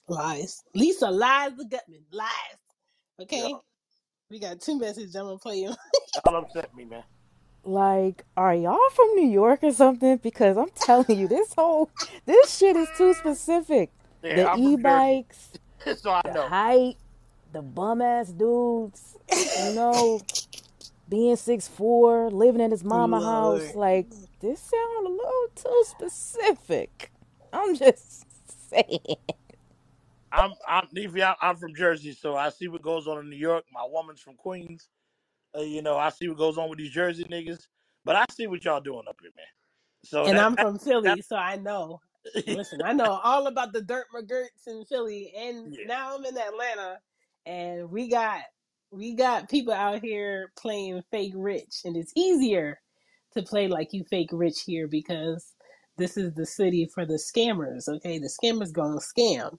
Lies. 0.09 0.63
Lisa 0.75 1.11
lies 1.11 1.53
the 1.57 1.65
Gutman. 1.67 2.03
Lies. 2.13 2.29
yeah 3.31 3.49
Okay? 3.49 3.55
We 4.31 4.39
got 4.41 4.61
two 4.61 4.79
messages 4.79 5.15
I'm 5.15 5.25
gonna 5.27 5.39
play 5.39 5.59
you. 5.61 5.75
y'all 6.25 6.37
upset 6.37 6.75
me 6.75 6.85
man 6.85 7.03
Like, 7.65 8.25
are 8.37 8.55
y'all 8.55 8.91
from 8.95 9.09
New 9.17 9.29
York 9.29 9.63
or 9.63 9.73
something? 9.73 10.17
Because 10.19 10.57
I'm 10.57 10.71
telling 10.71 11.19
you, 11.19 11.29
this 11.29 11.55
whole 11.55 11.91
this 12.27 12.57
shit 12.57 12.77
is 12.77 12.89
too 12.97 13.13
specific. 13.15 13.91
Yeah, 14.23 14.37
The 14.37 14.51
I'm 14.53 14.59
e-bikes, 14.59 15.53
so 15.97 16.11
I 16.13 16.23
the 16.25 16.33
know. 16.33 16.49
height, 16.49 16.97
the 17.53 17.63
bum 17.63 18.01
ass 18.03 18.31
dudes, 18.31 19.17
you 19.55 19.71
know, 19.71 20.21
being 21.09 21.37
six 21.37 21.69
four, 21.69 22.31
living 22.31 22.61
in 22.61 22.71
his 22.71 22.85
mama 22.85 23.21
house. 23.23 23.75
Like, 23.75 24.09
this 24.41 24.61
sound 24.61 25.07
a 25.07 25.11
little 25.11 25.49
too 25.55 25.85
specific. 25.87 27.11
I'm 27.53 27.75
just 27.77 28.27
saying. 28.71 29.17
I'm 30.33 30.53
I'm 30.67 30.87
Nevi, 30.95 31.27
I'm 31.27 31.37
I'm 31.41 31.57
from 31.57 31.75
Jersey, 31.75 32.13
so 32.13 32.37
I 32.37 32.51
see 32.51 32.69
what 32.69 32.83
goes 32.83 33.09
on 33.09 33.19
in 33.21 33.31
New 33.31 33.37
York. 33.37 33.65
My 33.73 33.87
woman's 33.89 34.21
from 34.21 34.35
Queens, 34.35 34.89
Uh, 35.57 35.63
you 35.63 35.83
know, 35.83 35.97
I 35.97 36.11
see 36.11 36.29
what 36.29 36.39
goes 36.39 36.59
on 36.59 36.69
with 36.69 36.79
these 36.79 36.91
Jersey 36.93 37.25
niggas, 37.25 37.67
but 38.05 38.17
I 38.17 38.25
see 38.31 38.47
what 38.47 38.65
y'all 38.65 38.81
doing 38.81 39.05
up 39.09 39.17
here, 39.23 39.31
man. 39.37 39.47
So 40.05 40.27
And 40.27 40.39
that 40.39 40.45
I'm 40.45 40.55
that 40.57 40.63
from 40.63 40.75
that 40.75 40.83
Philly, 40.83 41.23
so 41.23 41.37
I 41.37 41.57
know. 41.57 42.01
Listen, 42.47 42.83
I 42.85 42.93
know 42.93 43.21
all 43.25 43.47
about 43.47 43.73
the 43.73 43.81
dirt 43.81 44.07
McGirts 44.15 44.67
in 44.67 44.85
Philly, 44.85 45.33
and 45.37 45.73
yeah. 45.73 45.87
now 45.87 46.17
I'm 46.17 46.25
in 46.27 46.37
Atlanta, 46.37 46.99
and 47.47 47.91
we 47.91 48.11
got 48.11 48.43
we 48.91 49.15
got 49.15 49.49
people 49.49 49.73
out 49.73 50.03
here 50.03 50.53
playing 50.59 51.03
fake 51.11 51.33
rich, 51.35 51.83
and 51.85 51.97
it's 51.97 52.13
easier 52.17 52.81
to 53.35 53.43
play 53.43 53.69
like 53.69 53.93
you 53.93 54.05
fake 54.05 54.31
rich 54.33 54.63
here 54.67 54.89
because 54.89 55.55
this 55.99 56.17
is 56.17 56.35
the 56.35 56.47
city 56.47 56.89
for 56.93 57.07
the 57.07 57.15
scammers. 57.21 57.89
Okay, 57.89 58.19
the 58.19 58.31
scammers 58.43 58.73
gonna 58.73 59.01
scam, 59.01 59.59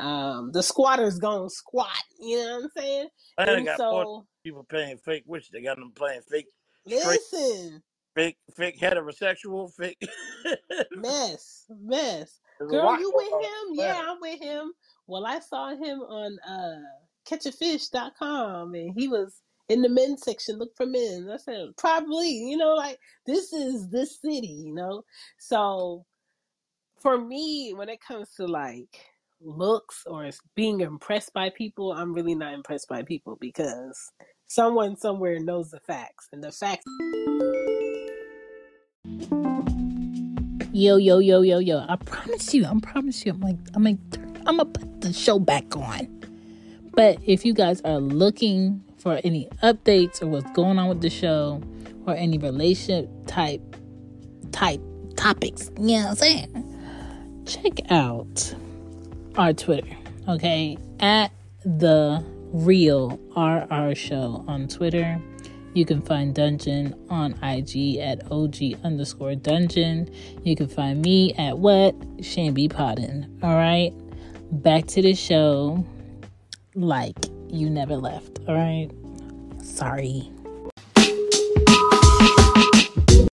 um, 0.00 0.52
the 0.52 0.62
squatters 0.62 1.18
gonna 1.18 1.50
squat. 1.50 1.88
You 2.20 2.38
know 2.38 2.56
what 2.56 2.64
I'm 2.64 2.70
saying? 2.76 3.08
Atlanta 3.38 3.58
And 3.58 3.66
got 3.66 3.78
so, 3.78 4.26
people 4.44 4.64
playing 4.64 4.98
fake 4.98 5.24
rich. 5.26 5.50
They 5.50 5.62
got 5.62 5.76
them 5.78 5.92
playing 5.94 6.22
fake 6.22 6.46
listen. 6.86 7.82
fake, 8.14 8.38
fake 8.56 8.78
heterosexual, 8.80 9.72
fake. 9.74 9.98
Mess, 10.94 11.66
mess. 11.70 12.40
Girl, 12.68 12.92
you 12.98 13.12
with 13.14 13.32
him? 13.32 13.74
Yeah, 13.74 14.02
I'm 14.08 14.20
with 14.20 14.40
him. 14.40 14.72
Well, 15.06 15.26
I 15.26 15.40
saw 15.40 15.70
him 15.70 16.00
on 16.00 16.38
uh 16.48 16.82
catchafish.com 17.28 18.74
and 18.74 18.94
he 18.94 19.08
was 19.08 19.42
in 19.68 19.82
the 19.82 19.88
men's 19.88 20.22
section, 20.22 20.58
look 20.58 20.74
for 20.76 20.86
men. 20.86 21.28
I 21.32 21.36
said, 21.36 21.76
probably, 21.76 22.30
you 22.30 22.56
know, 22.56 22.74
like 22.74 22.98
this 23.26 23.52
is 23.52 23.88
this 23.88 24.20
city, 24.20 24.64
you 24.66 24.74
know? 24.74 25.04
So 25.38 26.04
for 27.00 27.18
me, 27.18 27.72
when 27.74 27.88
it 27.88 28.00
comes 28.00 28.32
to 28.36 28.46
like 28.46 28.98
looks 29.40 30.04
or 30.06 30.30
being 30.54 30.80
impressed 30.80 31.32
by 31.32 31.50
people, 31.50 31.92
I'm 31.92 32.14
really 32.14 32.34
not 32.34 32.54
impressed 32.54 32.88
by 32.88 33.02
people 33.02 33.36
because 33.40 34.10
someone 34.46 34.96
somewhere 34.96 35.38
knows 35.38 35.70
the 35.70 35.80
facts 35.80 36.28
and 36.32 36.42
the 36.42 36.50
facts 36.52 36.84
Yo, 40.72 40.96
yo, 40.96 41.18
yo, 41.18 41.40
yo, 41.40 41.58
yo. 41.58 41.84
I 41.88 41.96
promise 41.96 42.54
you, 42.54 42.64
I 42.64 42.72
promise 42.80 43.26
you, 43.26 43.32
I'm 43.32 43.40
like, 43.40 43.56
I'm 43.74 43.82
like, 43.82 43.96
I'm 44.46 44.58
gonna 44.58 44.66
put 44.66 45.00
the 45.00 45.12
show 45.12 45.38
back 45.38 45.76
on. 45.76 46.06
But 46.94 47.18
if 47.26 47.44
you 47.44 47.52
guys 47.52 47.80
are 47.82 47.98
looking 47.98 48.84
for 48.98 49.20
any 49.24 49.48
updates 49.62 50.22
or 50.22 50.26
what's 50.26 50.50
going 50.52 50.78
on 50.78 50.88
with 50.88 51.00
the 51.00 51.10
show 51.10 51.62
or 52.06 52.14
any 52.14 52.38
relationship 52.38 53.08
type 53.26 53.62
type 54.52 54.80
topics, 55.16 55.70
you 55.78 55.98
know 55.98 56.02
what 56.04 56.08
I'm 56.10 56.16
saying? 56.16 57.44
Check 57.46 57.90
out 57.90 58.54
our 59.36 59.52
Twitter, 59.52 59.96
okay? 60.28 60.76
At 61.00 61.32
the 61.64 62.24
real 62.52 63.18
RR 63.36 63.94
show 63.94 64.44
on 64.48 64.68
Twitter. 64.68 65.20
You 65.74 65.84
can 65.84 66.00
find 66.00 66.34
Dungeon 66.34 66.94
on 67.08 67.34
IG 67.42 67.98
at 67.98 68.32
OG 68.32 68.84
underscore 68.84 69.34
Dungeon. 69.34 70.10
You 70.42 70.56
can 70.56 70.66
find 70.66 71.00
me 71.02 71.34
at 71.34 71.58
what? 71.58 71.98
Chanbepoddin. 72.18 73.42
All 73.42 73.54
right. 73.54 73.92
Back 74.50 74.86
to 74.88 75.02
the 75.02 75.14
show 75.14 75.84
like 76.74 77.16
you 77.50 77.70
never 77.70 77.96
left. 77.96 78.40
All 78.46 78.54
right. 78.54 78.90
Sorry. 79.62 80.30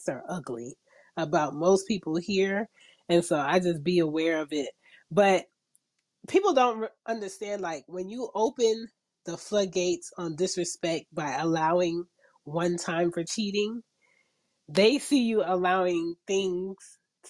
are 0.07 0.23
ugly 0.29 0.77
about 1.17 1.55
most 1.55 1.87
people 1.87 2.15
here. 2.15 2.69
And 3.09 3.23
so 3.23 3.37
I 3.37 3.59
just 3.59 3.83
be 3.83 3.99
aware 3.99 4.41
of 4.41 4.49
it. 4.51 4.69
But 5.11 5.45
people 6.27 6.53
don't 6.53 6.89
understand 7.07 7.61
like 7.61 7.83
when 7.87 8.09
you 8.09 8.29
open 8.33 8.87
the 9.25 9.37
floodgates 9.37 10.11
on 10.17 10.35
disrespect 10.35 11.05
by 11.13 11.35
allowing 11.35 12.05
one 12.43 12.77
time 12.77 13.11
for 13.11 13.23
cheating, 13.23 13.81
they 14.67 14.99
see 14.99 15.23
you 15.23 15.43
allowing 15.45 16.15
things 16.27 16.75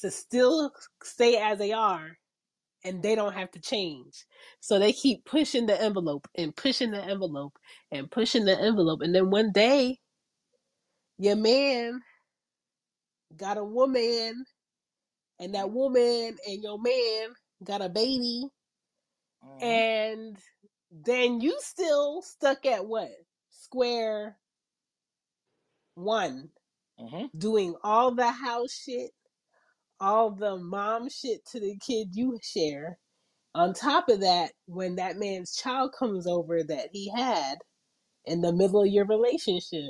to 0.01 0.11
still 0.11 0.71
stay 1.03 1.37
as 1.37 1.57
they 1.57 1.71
are 1.71 2.17
and 2.85 3.03
they 3.03 3.15
don't 3.15 3.33
have 3.33 3.51
to 3.51 3.61
change. 3.61 4.25
So 4.61 4.79
they 4.79 4.93
keep 4.93 5.25
pushing 5.25 5.67
the 5.67 5.81
envelope 5.81 6.27
and 6.37 6.55
pushing 6.55 6.91
the 6.91 7.03
envelope 7.03 7.57
and 7.91 8.11
pushing 8.11 8.45
the 8.45 8.59
envelope. 8.59 9.01
And 9.01 9.15
then 9.15 9.31
one 9.31 9.51
day, 9.51 9.99
your 11.17 11.35
man 11.37 12.01
got 13.35 13.57
a 13.57 13.63
woman 13.63 14.45
and 15.39 15.55
that 15.55 15.71
woman 15.71 16.37
and 16.47 16.63
your 16.63 16.79
man 16.79 17.35
got 17.63 17.81
a 17.81 17.89
baby 17.89 18.45
Mhm. 19.43 19.61
and 19.61 20.37
then 20.91 21.41
you 21.41 21.57
still 21.61 22.21
stuck 22.21 22.65
at 22.65 22.85
what 22.87 23.09
square 23.51 24.37
one 25.95 26.49
Mhm. 26.99 27.31
doing 27.37 27.75
all 27.83 28.15
the 28.15 28.31
house 28.31 28.73
shit 28.73 29.11
all 29.99 30.31
the 30.31 30.57
mom 30.57 31.09
shit 31.09 31.45
to 31.47 31.59
the 31.59 31.77
kid 31.85 32.09
you 32.13 32.39
share 32.43 32.99
on 33.55 33.73
top 33.73 34.09
of 34.09 34.21
that 34.21 34.51
when 34.67 34.95
that 34.97 35.17
man's 35.17 35.55
child 35.55 35.93
comes 35.97 36.27
over 36.27 36.63
that 36.63 36.89
he 36.93 37.09
had 37.11 37.57
in 38.25 38.41
the 38.41 38.53
middle 38.53 38.81
of 38.83 38.87
your 38.89 39.05
relationship 39.07 39.85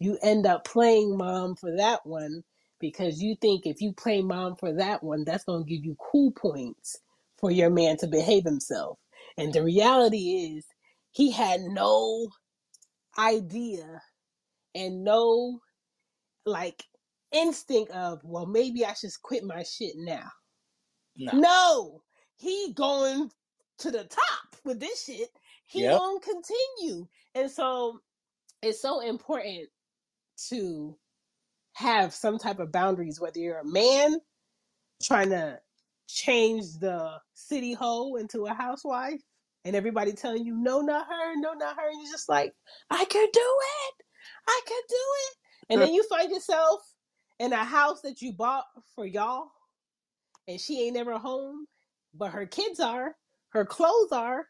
you 0.00 0.18
end 0.22 0.46
up 0.46 0.66
playing 0.66 1.16
mom 1.18 1.56
for 1.56 1.76
that 1.76 2.06
one 2.06 2.44
because 2.80 3.22
you 3.22 3.36
think 3.40 3.66
if 3.66 3.82
you 3.82 3.94
play 3.94 4.22
mom 4.22 4.56
for 4.56 4.74
that 4.74 5.02
one, 5.02 5.24
that's 5.24 5.44
going 5.44 5.64
to 5.64 5.70
give 5.70 5.84
you 5.84 5.96
cool 6.12 6.32
points 6.32 6.98
for 7.38 7.50
your 7.50 7.70
man 7.70 7.96
to 7.98 8.08
behave 8.08 8.44
himself. 8.44 8.98
And 9.38 9.54
the 9.54 9.64
reality 9.64 10.54
is, 10.58 10.66
he 11.12 11.32
had 11.32 11.62
no 11.62 12.28
idea 13.18 14.02
and 14.74 15.04
no 15.04 15.60
like 16.46 16.84
instinct 17.32 17.90
of, 17.92 18.20
well, 18.24 18.46
maybe 18.46 18.84
I 18.84 18.94
should 18.94 19.10
quit 19.22 19.44
my 19.44 19.62
shit 19.62 19.94
now. 19.96 20.30
No. 21.16 21.32
No, 21.32 22.02
he 22.36 22.72
going 22.74 23.30
to 23.78 23.90
the 23.90 24.04
top 24.04 24.56
with 24.64 24.80
this 24.80 25.04
shit. 25.04 25.30
He 25.66 25.82
Yep. 25.82 25.90
gonna 25.90 26.20
continue, 26.20 27.06
and 27.34 27.50
so 27.50 28.00
it's 28.62 28.80
so 28.80 29.00
important 29.00 29.68
to 30.48 30.98
have 31.74 32.14
some 32.14 32.38
type 32.38 32.58
of 32.58 32.72
boundaries, 32.72 33.20
whether 33.20 33.38
you're 33.40 33.60
a 33.60 33.64
man 33.64 34.20
trying 35.02 35.30
to 35.30 35.60
change 36.08 36.78
the 36.80 37.18
city 37.34 37.72
hole 37.72 38.16
into 38.16 38.46
a 38.46 38.54
housewife 38.54 39.20
and 39.64 39.74
everybody 39.76 40.12
telling 40.12 40.44
you, 40.44 40.56
no, 40.56 40.80
not 40.80 41.06
her, 41.06 41.36
no, 41.36 41.52
not 41.54 41.76
her. 41.76 41.88
And 41.88 42.02
you're 42.02 42.12
just 42.12 42.28
like, 42.28 42.52
I 42.90 43.04
could 43.04 43.30
do 43.32 43.56
it. 43.88 44.04
I 44.48 44.60
could 44.66 44.84
do 44.88 44.94
it. 44.96 45.36
And 45.70 45.82
then 45.82 45.94
you 45.94 46.02
find 46.08 46.30
yourself 46.30 46.80
in 47.42 47.52
a 47.52 47.64
house 47.64 48.00
that 48.02 48.22
you 48.22 48.32
bought 48.32 48.64
for 48.94 49.04
y'all 49.04 49.48
and 50.46 50.60
she 50.60 50.82
ain't 50.82 50.94
never 50.94 51.18
home, 51.18 51.66
but 52.14 52.30
her 52.30 52.46
kids 52.46 52.78
are, 52.78 53.16
her 53.48 53.64
clothes 53.64 54.12
are, 54.12 54.46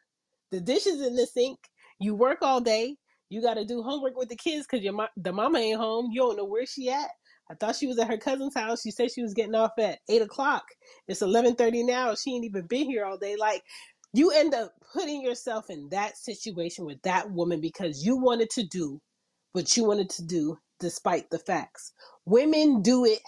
the 0.50 0.60
dishes 0.60 1.00
in 1.00 1.16
the 1.16 1.26
sink. 1.26 1.58
You 1.98 2.14
work 2.14 2.38
all 2.42 2.60
day. 2.60 2.96
You 3.30 3.40
got 3.40 3.54
to 3.54 3.64
do 3.64 3.82
homework 3.82 4.18
with 4.18 4.28
the 4.28 4.36
kids 4.36 4.66
because 4.66 4.84
your 4.84 5.08
the 5.16 5.32
mama 5.32 5.58
ain't 5.58 5.78
home. 5.80 6.10
You 6.12 6.20
don't 6.20 6.36
know 6.36 6.44
where 6.44 6.66
she 6.66 6.90
at. 6.90 7.08
I 7.50 7.54
thought 7.54 7.76
she 7.76 7.86
was 7.86 7.98
at 7.98 8.08
her 8.08 8.18
cousin's 8.18 8.54
house. 8.54 8.82
She 8.82 8.90
said 8.90 9.10
she 9.10 9.22
was 9.22 9.32
getting 9.32 9.54
off 9.54 9.72
at 9.78 10.00
eight 10.10 10.20
o'clock. 10.20 10.64
It's 11.08 11.22
eleven 11.22 11.54
thirty 11.54 11.82
now. 11.82 12.14
She 12.14 12.34
ain't 12.34 12.44
even 12.44 12.66
been 12.66 12.84
here 12.84 13.06
all 13.06 13.16
day. 13.16 13.36
Like 13.36 13.62
you 14.12 14.32
end 14.32 14.52
up 14.54 14.74
putting 14.92 15.22
yourself 15.22 15.70
in 15.70 15.88
that 15.90 16.18
situation 16.18 16.84
with 16.84 17.00
that 17.02 17.30
woman 17.30 17.62
because 17.62 18.04
you 18.04 18.16
wanted 18.18 18.50
to 18.50 18.64
do 18.64 19.00
what 19.54 19.78
you 19.78 19.84
wanted 19.84 20.10
to 20.10 20.24
do 20.26 20.58
despite 20.82 21.30
the 21.30 21.40
facts. 21.40 21.92
Women 22.26 22.82
do 22.82 23.06
it 23.06 23.20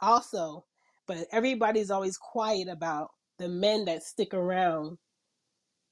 also, 0.00 0.64
but 1.06 1.26
everybody's 1.32 1.90
always 1.92 2.16
quiet 2.16 2.68
about 2.68 3.10
the 3.38 3.48
men 3.48 3.86
that 3.86 4.04
stick 4.04 4.34
around 4.34 4.98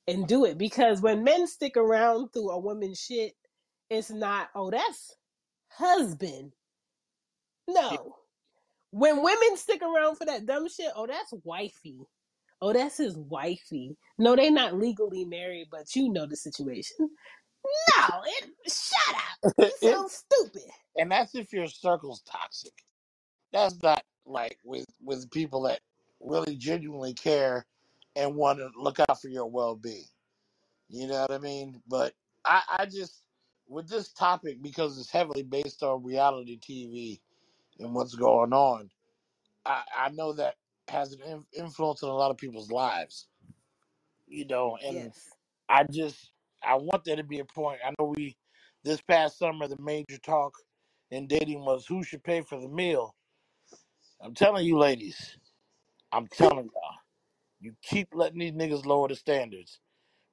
and 0.09 0.29
do 0.29 0.47
it 0.47 0.59
because 0.59 1.03
when 1.03 1.25
men 1.25 1.47
stick 1.47 1.77
around 1.77 2.31
through 2.33 2.51
a 2.51 2.59
woman's 2.59 3.01
shit, 3.01 3.35
it's 3.91 4.11
not, 4.11 4.49
oh, 4.55 4.71
that's 4.71 5.17
husband. 5.69 6.53
No. 7.69 8.17
When 8.93 9.23
women 9.23 9.57
stick 9.57 9.83
around 9.83 10.17
for 10.17 10.27
that 10.27 10.47
dumb 10.47 10.69
shit, 10.69 10.93
oh, 10.97 11.07
that's 11.07 11.35
wifey. 11.45 12.01
Oh, 12.63 12.73
that's 12.73 12.99
his 12.99 13.19
wifey. 13.19 13.97
No, 14.19 14.37
they 14.37 14.51
not 14.51 14.79
legally 14.79 15.25
married, 15.25 15.69
but 15.71 15.97
you 15.97 16.11
know 16.13 16.27
the 16.27 16.37
situation. 16.37 16.97
No, 17.99 18.07
it, 18.27 18.51
shut 18.69 19.17
up. 19.17 19.53
You 19.83 19.91
sound 19.91 20.11
stupid. 20.11 20.71
And 20.97 21.11
that's 21.11 21.35
if 21.35 21.53
your 21.53 21.67
circle's 21.67 22.23
toxic. 22.23 22.73
That's 23.53 23.83
not 23.83 24.03
like 24.25 24.59
with 24.65 24.87
with 25.03 25.31
people 25.31 25.63
that 25.63 25.81
really 26.21 26.57
genuinely 26.57 27.15
care 27.15 27.67
and 28.17 28.35
want 28.35 28.59
to 28.59 28.71
look 28.77 29.01
out 29.01 29.21
for 29.21 29.29
your 29.29 29.47
well 29.47 29.75
being. 29.75 30.07
You 30.89 31.09
know 31.09 31.21
what 31.23 31.33
I 31.33 31.39
mean? 31.39 31.81
But 31.89 32.15
I, 32.45 32.63
I 32.79 32.87
just 32.87 33.23
with 33.69 33.89
this 33.89 34.13
topic 34.13 34.63
because 34.63 34.99
it's 34.99 35.11
heavily 35.11 35.43
based 35.43 35.83
on 35.83 36.05
reality 36.05 36.59
TV 36.59 37.21
and 37.79 37.95
what's 37.95 38.15
going 38.15 38.53
on. 38.53 38.91
I, 39.65 39.83
I 39.97 40.09
know 40.11 40.33
that 40.35 40.57
has 40.89 41.13
an 41.13 41.21
in- 41.23 41.47
influence 41.65 42.03
on 42.03 42.11
a 42.11 42.15
lot 42.15 42.31
of 42.31 42.37
people's 42.37 42.71
lives. 42.71 43.29
You 44.27 44.47
know, 44.47 44.77
and 44.85 44.97
Yes. 44.97 45.29
I 45.69 45.85
just 45.85 46.33
I 46.63 46.75
want 46.77 47.05
there 47.05 47.17
to 47.17 47.25
be 47.25 47.41
a 47.41 47.45
point. 47.45 47.81
I 47.85 47.91
know 47.99 48.13
we 48.17 48.37
this 48.85 49.01
past 49.01 49.39
summer, 49.39 49.69
the 49.69 49.77
major 49.81 50.19
talk 50.19 50.55
in 51.13 51.27
dating 51.27 51.65
was 51.65 51.87
who 51.87 52.03
should 52.03 52.25
pay 52.25 52.41
for 52.41 52.59
the 52.59 52.69
meal. 52.69 53.15
I'm 54.21 54.35
telling 54.35 54.65
you, 54.65 54.79
ladies, 54.79 55.37
I'm 56.11 56.27
telling 56.27 56.65
y'all, 56.65 56.97
you 57.61 57.75
keep 57.83 58.09
letting 58.15 58.39
these 58.39 58.53
niggas 58.53 58.87
lower 58.87 59.09
the 59.09 59.15
standards. 59.15 59.79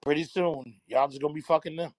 Pretty 0.02 0.24
soon, 0.24 0.80
y'all 0.88 1.10
just 1.10 1.22
gonna 1.22 1.34
be 1.34 1.42
fucking 1.42 1.76
them. 1.76 1.94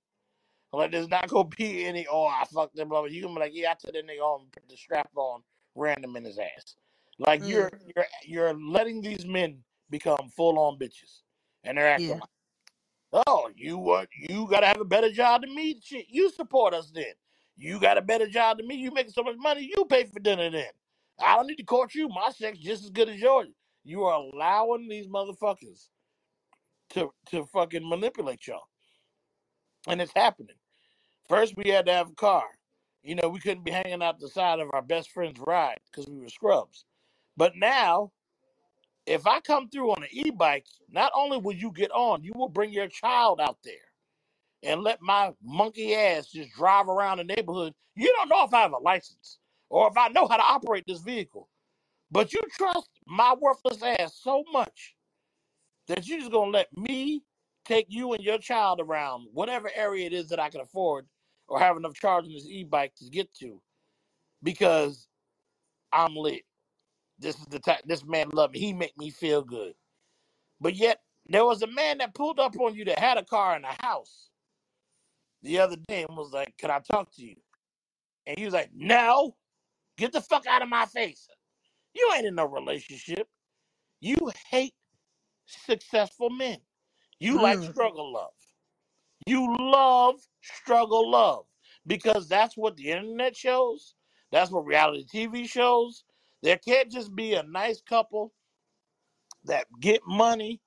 Like 0.73 0.93
there's 0.93 1.09
not 1.09 1.28
gonna 1.28 1.48
be 1.57 1.85
any. 1.85 2.07
Oh, 2.11 2.27
I 2.27 2.44
fucked 2.52 2.74
them. 2.74 2.89
Blah. 2.89 3.01
blah." 3.02 3.11
You 3.11 3.23
gonna 3.23 3.35
be 3.35 3.40
like, 3.40 3.52
yeah, 3.55 3.73
I 3.73 3.74
took 3.74 3.93
that 3.93 4.07
nigga 4.07 4.23
on, 4.23 4.43
and 4.43 4.52
put 4.52 4.69
the 4.69 4.77
strap 4.77 5.11
on, 5.15 5.43
random 5.74 6.16
in 6.16 6.24
his 6.24 6.39
ass. 6.39 6.77
Like 7.19 7.43
you're 7.44 7.69
Mm, 7.69 7.93
you're 7.94 8.07
you're 8.24 8.55
letting 8.55 9.02
these 9.02 9.27
men 9.27 9.59
become 9.90 10.31
full 10.35 10.59
on 10.59 10.78
bitches, 10.78 11.20
and 11.65 11.77
they're 11.77 11.90
acting 11.90 12.09
yeah. 12.09 12.15
like, 12.15 13.24
oh, 13.27 13.51
you 13.55 13.77
what? 13.77 14.09
You 14.16 14.47
gotta 14.48 14.66
have 14.66 14.81
a 14.81 14.86
better 14.86 15.11
job 15.11 15.43
than 15.43 15.55
me. 15.55 15.78
Shit, 15.82 16.07
you 16.09 16.31
support 16.31 16.73
us 16.73 16.90
then. 16.94 17.12
You 17.60 17.78
got 17.78 17.98
a 17.98 18.02
better 18.02 18.26
job 18.26 18.56
than 18.56 18.66
me. 18.66 18.76
You 18.76 18.90
making 18.90 19.12
so 19.12 19.22
much 19.22 19.36
money. 19.38 19.70
You 19.76 19.84
pay 19.84 20.04
for 20.06 20.18
dinner 20.18 20.48
then. 20.50 20.70
I 21.22 21.36
don't 21.36 21.46
need 21.46 21.56
to 21.56 21.64
court 21.64 21.94
you. 21.94 22.08
My 22.08 22.30
sex 22.30 22.58
just 22.58 22.84
as 22.84 22.90
good 22.90 23.10
as 23.10 23.20
yours. 23.20 23.48
You 23.84 24.04
are 24.04 24.18
allowing 24.18 24.88
these 24.88 25.06
motherfuckers 25.08 25.88
to 26.90 27.10
to 27.30 27.44
fucking 27.46 27.86
manipulate 27.86 28.46
y'all, 28.46 28.62
and 29.86 30.00
it's 30.00 30.12
happening. 30.14 30.56
First, 31.28 31.54
we 31.56 31.70
had 31.70 31.86
to 31.86 31.92
have 31.92 32.10
a 32.10 32.14
car. 32.14 32.44
You 33.02 33.14
know, 33.14 33.28
we 33.28 33.40
couldn't 33.40 33.64
be 33.64 33.70
hanging 33.70 34.02
out 34.02 34.20
the 34.20 34.28
side 34.28 34.58
of 34.60 34.70
our 34.72 34.82
best 34.82 35.10
friend's 35.10 35.40
ride 35.40 35.78
because 35.90 36.10
we 36.10 36.18
were 36.18 36.28
scrubs. 36.28 36.86
But 37.36 37.52
now, 37.56 38.12
if 39.06 39.26
I 39.26 39.40
come 39.40 39.68
through 39.68 39.92
on 39.92 40.02
an 40.02 40.08
e-bike, 40.12 40.66
not 40.90 41.12
only 41.14 41.38
will 41.38 41.54
you 41.54 41.72
get 41.72 41.90
on, 41.92 42.24
you 42.24 42.32
will 42.34 42.48
bring 42.48 42.72
your 42.72 42.88
child 42.88 43.40
out 43.40 43.58
there 43.64 43.89
and 44.62 44.82
let 44.82 45.00
my 45.00 45.32
monkey 45.42 45.94
ass 45.94 46.28
just 46.28 46.52
drive 46.52 46.88
around 46.88 47.18
the 47.18 47.24
neighborhood. 47.24 47.74
You 47.96 48.12
don't 48.16 48.28
know 48.28 48.44
if 48.44 48.54
I 48.54 48.62
have 48.62 48.72
a 48.72 48.78
license 48.78 49.38
or 49.70 49.88
if 49.88 49.96
I 49.96 50.08
know 50.08 50.26
how 50.28 50.36
to 50.36 50.42
operate 50.42 50.84
this 50.86 51.00
vehicle, 51.00 51.48
but 52.10 52.32
you 52.32 52.40
trust 52.56 52.90
my 53.06 53.34
worthless 53.40 53.82
ass 53.82 54.18
so 54.22 54.44
much 54.52 54.94
that 55.88 56.06
you're 56.06 56.20
just 56.20 56.32
gonna 56.32 56.50
let 56.50 56.68
me 56.76 57.22
take 57.64 57.86
you 57.88 58.12
and 58.12 58.24
your 58.24 58.38
child 58.38 58.80
around 58.80 59.28
whatever 59.32 59.70
area 59.74 60.06
it 60.06 60.12
is 60.12 60.28
that 60.28 60.40
I 60.40 60.50
can 60.50 60.60
afford 60.60 61.06
or 61.48 61.58
have 61.60 61.76
enough 61.76 61.94
charge 61.94 62.26
in 62.26 62.32
this 62.32 62.46
e-bike 62.46 62.94
to 62.96 63.10
get 63.10 63.32
to 63.34 63.60
because 64.42 65.08
I'm 65.92 66.16
lit. 66.16 66.42
This 67.18 67.36
is 67.38 67.46
the 67.46 67.58
type 67.58 67.82
this 67.86 68.04
man 68.04 68.30
loved 68.32 68.54
me. 68.54 68.60
He 68.60 68.72
make 68.72 68.96
me 68.98 69.10
feel 69.10 69.42
good. 69.42 69.74
But 70.60 70.76
yet 70.76 71.00
there 71.26 71.44
was 71.44 71.62
a 71.62 71.66
man 71.68 71.98
that 71.98 72.14
pulled 72.14 72.40
up 72.40 72.58
on 72.58 72.74
you 72.74 72.84
that 72.86 72.98
had 72.98 73.18
a 73.18 73.24
car 73.24 73.56
and 73.56 73.64
a 73.64 73.76
house 73.86 74.30
the 75.42 75.58
other 75.58 75.76
day 75.88 76.04
and 76.08 76.16
was 76.16 76.32
like, 76.32 76.56
Can 76.58 76.70
I 76.70 76.80
talk 76.80 77.12
to 77.16 77.22
you? 77.22 77.36
And 78.26 78.38
he 78.38 78.44
was 78.44 78.54
like, 78.54 78.70
No, 78.74 79.36
get 79.96 80.12
the 80.12 80.20
fuck 80.20 80.46
out 80.46 80.62
of 80.62 80.68
my 80.68 80.86
face. 80.86 81.28
You 81.94 82.10
ain't 82.14 82.26
in 82.26 82.34
no 82.34 82.46
relationship. 82.46 83.28
You 84.00 84.16
hate 84.50 84.74
successful 85.46 86.30
men. 86.30 86.58
You 87.18 87.40
like 87.40 87.58
Mm. 87.58 87.70
struggle 87.70 88.12
love. 88.12 88.32
You 89.26 89.56
love 89.58 90.20
struggle 90.42 91.10
love 91.10 91.46
because 91.86 92.28
that's 92.28 92.56
what 92.56 92.76
the 92.76 92.90
internet 92.90 93.36
shows. 93.36 93.94
That's 94.32 94.50
what 94.50 94.64
reality 94.66 95.04
TV 95.12 95.48
shows. 95.48 96.04
There 96.42 96.56
can't 96.56 96.90
just 96.90 97.14
be 97.14 97.34
a 97.34 97.42
nice 97.42 97.82
couple 97.82 98.32
that 99.44 99.66
get 99.80 100.00
money, 100.06 100.60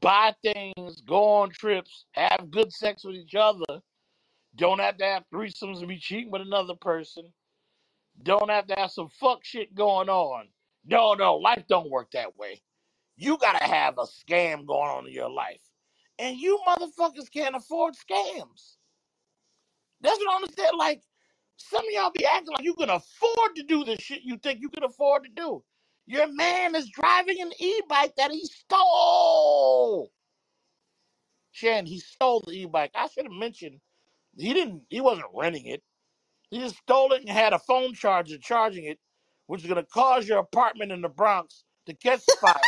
buy 0.00 0.34
things, 0.42 1.00
go 1.02 1.24
on 1.24 1.50
trips, 1.50 2.06
have 2.12 2.50
good 2.50 2.72
sex 2.72 3.04
with 3.04 3.16
each 3.16 3.34
other. 3.34 3.80
Don't 4.60 4.80
have 4.80 4.98
to 4.98 5.06
have 5.06 5.24
threesomes 5.34 5.80
and 5.80 5.88
be 5.88 5.98
cheating 5.98 6.30
with 6.30 6.42
another 6.42 6.74
person. 6.76 7.32
Don't 8.22 8.50
have 8.50 8.66
to 8.68 8.76
have 8.76 8.92
some 8.92 9.08
fuck 9.08 9.44
shit 9.44 9.74
going 9.74 10.10
on. 10.10 10.48
No, 10.86 11.14
no, 11.14 11.36
life 11.36 11.64
don't 11.68 11.90
work 11.90 12.12
that 12.12 12.36
way. 12.38 12.62
You 13.16 13.38
gotta 13.38 13.64
have 13.64 13.98
a 13.98 14.04
scam 14.04 14.66
going 14.66 14.90
on 14.90 15.06
in 15.06 15.14
your 15.14 15.30
life. 15.30 15.62
And 16.18 16.36
you 16.36 16.60
motherfuckers 16.68 17.32
can't 17.32 17.56
afford 17.56 17.94
scams. 17.94 18.76
That's 20.02 20.18
what 20.18 20.32
I 20.32 20.36
understand. 20.36 20.76
Like, 20.78 21.02
some 21.56 21.86
of 21.86 21.92
y'all 21.92 22.12
be 22.12 22.26
acting 22.26 22.52
like 22.54 22.64
you 22.64 22.74
can 22.74 22.90
afford 22.90 23.56
to 23.56 23.64
do 23.64 23.84
the 23.84 23.98
shit 24.00 24.22
you 24.22 24.38
think 24.38 24.60
you 24.60 24.70
can 24.70 24.84
afford 24.84 25.24
to 25.24 25.30
do. 25.30 25.64
Your 26.06 26.28
man 26.32 26.76
is 26.76 26.90
driving 26.90 27.40
an 27.42 27.52
e-bike 27.58 28.16
that 28.16 28.32
he 28.32 28.44
stole. 28.46 30.12
Shan, 31.52 31.86
he 31.86 32.00
stole 32.00 32.42
the 32.46 32.52
e-bike. 32.52 32.92
I 32.94 33.08
should 33.08 33.24
have 33.24 33.32
mentioned 33.32 33.80
he 34.36 34.54
didn't. 34.54 34.82
He 34.88 35.00
wasn't 35.00 35.26
renting 35.34 35.66
it. 35.66 35.82
He 36.50 36.58
just 36.58 36.76
stole 36.78 37.12
it 37.12 37.20
and 37.20 37.30
had 37.30 37.52
a 37.52 37.58
phone 37.58 37.94
charger 37.94 38.38
charging 38.38 38.84
it, 38.84 38.98
which 39.46 39.62
is 39.62 39.68
gonna 39.68 39.84
cause 39.84 40.28
your 40.28 40.38
apartment 40.38 40.92
in 40.92 41.00
the 41.00 41.08
Bronx 41.08 41.64
to 41.86 41.94
catch 41.94 42.22
fire. 42.40 42.54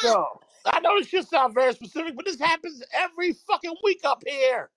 So 0.00 0.24
I 0.64 0.78
know 0.78 0.96
this 0.96 1.08
shit 1.08 1.26
sounds 1.26 1.54
very 1.54 1.72
specific, 1.72 2.14
but 2.14 2.24
this 2.24 2.38
happens 2.38 2.80
every 2.94 3.32
fucking 3.32 3.74
week 3.82 4.02
up 4.04 4.22
here. 4.24 4.70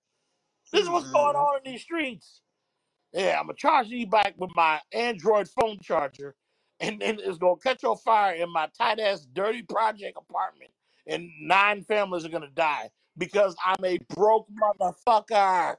This 0.72 0.82
is 0.82 0.88
what's 0.88 1.08
going 1.12 1.34
mm-hmm. 1.34 1.36
on 1.36 1.60
in 1.64 1.72
these 1.72 1.82
streets. 1.82 2.40
Yeah, 3.12 3.38
I'm 3.38 3.46
gonna 3.46 3.56
charge 3.56 3.86
you 3.86 3.98
e-bike 3.98 4.34
with 4.36 4.50
my 4.56 4.80
Android 4.92 5.48
phone 5.48 5.78
charger, 5.80 6.34
and 6.80 7.00
then 7.00 7.20
it's 7.22 7.38
gonna 7.38 7.54
catch 7.62 7.84
on 7.84 7.96
fire 7.98 8.34
in 8.34 8.50
my 8.52 8.68
tight 8.76 8.98
ass, 8.98 9.24
dirty 9.32 9.62
project 9.62 10.18
apartment, 10.18 10.72
and 11.06 11.28
nine 11.40 11.84
families 11.84 12.24
are 12.24 12.30
gonna 12.30 12.50
die 12.52 12.90
because 13.16 13.56
I'm 13.64 13.84
a 13.84 13.98
broke 14.14 14.48
motherfucker. 14.50 15.76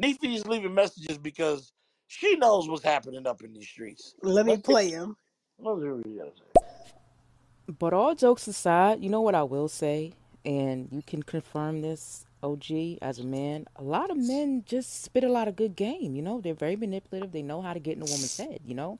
Nefi's 0.00 0.46
leaving 0.46 0.74
messages 0.74 1.18
because 1.18 1.72
she 2.06 2.36
knows 2.36 2.68
what's 2.68 2.84
happening 2.84 3.26
up 3.26 3.42
in 3.42 3.52
these 3.52 3.68
streets. 3.68 4.14
Let 4.22 4.46
me 4.46 4.54
Let's 4.54 4.66
see, 4.66 4.72
play 4.72 4.90
him. 4.90 5.16
let's 5.58 5.80
see 5.82 5.88
what 5.88 6.06
he 6.06 6.16
gotta 6.18 6.32
say. 6.36 6.44
But 7.78 7.92
all 7.92 8.14
jokes 8.14 8.48
aside, 8.48 9.02
you 9.02 9.10
know 9.10 9.20
what 9.20 9.34
I 9.34 9.42
will 9.44 9.68
say, 9.68 10.14
and 10.44 10.88
you 10.90 11.02
can 11.06 11.22
confirm 11.22 11.82
this, 11.82 12.26
OG, 12.42 12.98
as 13.02 13.18
a 13.20 13.24
man. 13.24 13.66
A 13.76 13.82
lot 13.82 14.10
of 14.10 14.16
men 14.18 14.64
just 14.66 15.02
spit 15.02 15.24
a 15.24 15.28
lot 15.30 15.48
of 15.48 15.56
good 15.56 15.76
game. 15.76 16.16
You 16.16 16.22
know, 16.22 16.40
they're 16.40 16.54
very 16.54 16.76
manipulative. 16.76 17.32
They 17.32 17.42
know 17.42 17.62
how 17.62 17.72
to 17.74 17.80
get 17.80 17.96
in 17.96 18.02
a 18.02 18.06
woman's 18.06 18.36
head. 18.36 18.60
You 18.64 18.74
know, 18.74 18.98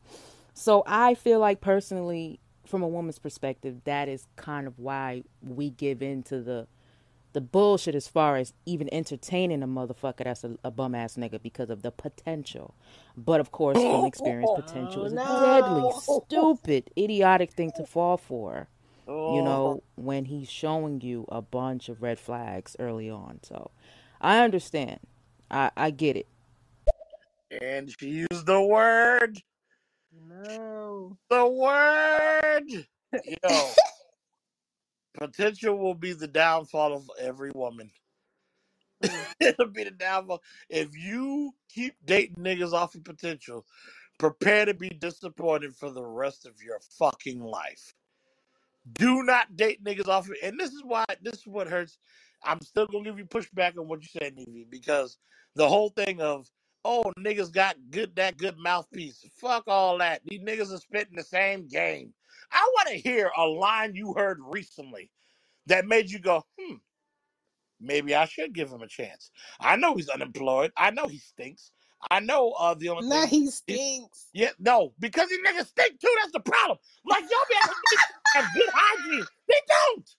so 0.55 0.85
I 0.87 1.15
feel 1.15 1.41
like 1.41 1.61
personally, 1.61 2.41
from 2.67 2.83
a 2.83 2.89
woman's 2.89 3.19
perspective, 3.19 3.83
that 3.85 4.09
is 4.09 4.27
kind 4.37 4.67
of 4.69 4.79
why 4.79 5.25
we 5.43 5.71
give 5.71 6.03
in 6.03 6.23
to 6.25 6.41
the 6.41 6.69
the 7.33 7.41
bullshit 7.41 7.95
as 7.95 8.09
far 8.09 8.37
as 8.37 8.53
even 8.67 8.93
entertaining 8.93 9.63
a 9.63 9.67
motherfucker 9.69 10.25
that's 10.25 10.45
a, 10.45 10.57
a 10.65 10.71
bum 10.71 10.95
ass 10.95 11.17
nigga 11.17 11.41
because 11.43 11.71
of 11.71 11.83
the 11.83 11.91
potential. 11.91 12.75
But 13.17 13.41
of 13.41 13.53
course, 13.53 13.79
from 13.83 14.05
experience, 14.07 14.51
potential 14.55 15.03
Oh 15.03 15.07
is 15.07 15.13
a 15.13 15.23
oh, 15.27 15.41
deadly, 15.41 15.91
stupid, 16.25 16.91
idiotic 16.99 17.53
thing 17.53 17.71
to 17.73 17.85
fall 17.85 18.17
for. 18.17 18.69
You 19.07 19.43
Oh, 19.43 19.45
know, 19.45 19.83
when 19.97 20.25
he's 20.27 20.51
showing 20.51 21.01
you 21.03 21.25
a 21.29 21.43
bunch 21.43 21.89
of 21.89 22.03
red 22.03 22.19
flags 22.19 22.75
early 22.79 23.09
on. 23.11 23.41
So 23.43 23.71
I 24.21 24.41
understand. 24.41 25.01
I, 25.51 25.71
I 25.77 25.91
get 25.91 26.17
it. 26.17 26.27
and 27.63 27.93
she 27.99 28.27
used 28.31 28.47
the 28.47 28.63
word, 28.63 29.41
No. 30.29 31.17
the 31.29 31.47
word. 31.47 32.87
Yo, 33.25 33.73
potential 35.15 35.77
will 35.79 35.95
be 35.95 36.13
the 36.13 36.29
downfall 36.29 36.95
of 36.95 37.11
every 37.19 37.51
woman. 37.55 37.91
Mm. 39.03 39.27
It'll 39.41 39.67
be 39.69 39.85
the 39.85 39.93
downfall. 39.93 40.43
If 40.69 40.95
you 40.95 41.55
keep 41.71 41.95
dating 42.05 42.37
niggas 42.37 42.75
off 42.75 42.95
of 42.95 43.03
potential, 43.03 43.65
prepare 44.19 44.67
to 44.67 44.75
be 44.75 44.91
disappointed 44.91 45.75
for 45.75 45.91
the 45.91 46.05
rest 46.05 46.45
of 46.45 46.63
your 46.63 46.81
fucking 46.99 47.43
life. 47.43 47.95
Do 48.93 49.23
not 49.23 49.57
date 49.57 49.83
niggas 49.85 50.09
off 50.09 50.29
of 50.29 50.37
and 50.43 50.59
this 50.59 50.73
is 50.73 50.83
why 50.85 51.05
this 51.23 51.35
is 51.35 51.47
what 51.47 51.69
hurts. 51.69 51.99
I'm 52.43 52.61
still 52.61 52.87
gonna 52.87 53.05
give 53.05 53.19
you 53.19 53.27
pushback 53.27 53.79
on 53.79 53.89
what 53.89 54.03
you 54.03 54.09
said, 54.09 54.37
Nevy, 54.37 54.67
because 54.69 55.19
the 55.55 55.69
whole 55.69 55.91
thing 55.91 56.21
of 56.21 56.51
oh 56.85 57.13
niggas 57.19 57.53
got 57.53 57.77
good 57.91 58.17
that 58.17 58.39
good 58.39 58.59
mouthpiece. 58.59 59.25
Fuck 59.41 59.65
all 59.67 59.99
that. 59.99 60.23
These 60.27 60.43
niggas 60.43 60.75
are 60.75 60.79
spitting 60.79 61.17
the 61.17 61.23
same 61.25 61.69
game. 61.69 62.13
I 62.53 62.71
wanna 62.77 62.97
hear 62.97 63.31
a 63.37 63.47
line 63.47 63.95
you 63.95 64.15
heard 64.15 64.39
recently 64.43 65.11
that 65.67 65.87
made 65.87 66.11
you 66.11 66.19
go, 66.19 66.43
hmm, 66.59 66.77
maybe 67.81 68.15
I 68.15 68.25
should 68.27 68.53
give 68.55 68.71
him 68.71 68.83
a 68.83 68.89
chance. 68.89 69.31
I 69.61 69.77
know 69.77 69.95
he's 69.95 70.09
unemployed. 70.09 70.73
I 70.77 70.91
know 70.91 71.07
he 71.07 71.19
stinks. 71.19 71.73
I 72.11 72.21
know 72.21 72.53
uh 72.53 72.75
the 72.75 72.89
only 72.89 73.05
Now 73.07 73.23
thing 73.23 73.29
he 73.29 73.47
he, 73.67 73.81
stinks. 73.81 74.27
yeah, 74.33 74.51
no, 74.59 74.93
because 74.99 75.29
these 75.29 75.39
niggas 75.47 75.67
stink 75.67 76.01
too. 76.01 76.15
That's 76.21 76.33
the 76.33 76.41
problem. 76.41 76.79
Like 77.05 77.23
y'all 77.23 77.41
be 77.49 77.55
they 77.91 78.41
have 78.41 78.55
good 78.55 78.71
hygiene. 78.73 79.27
They 79.49 79.61
don't. 79.69 80.11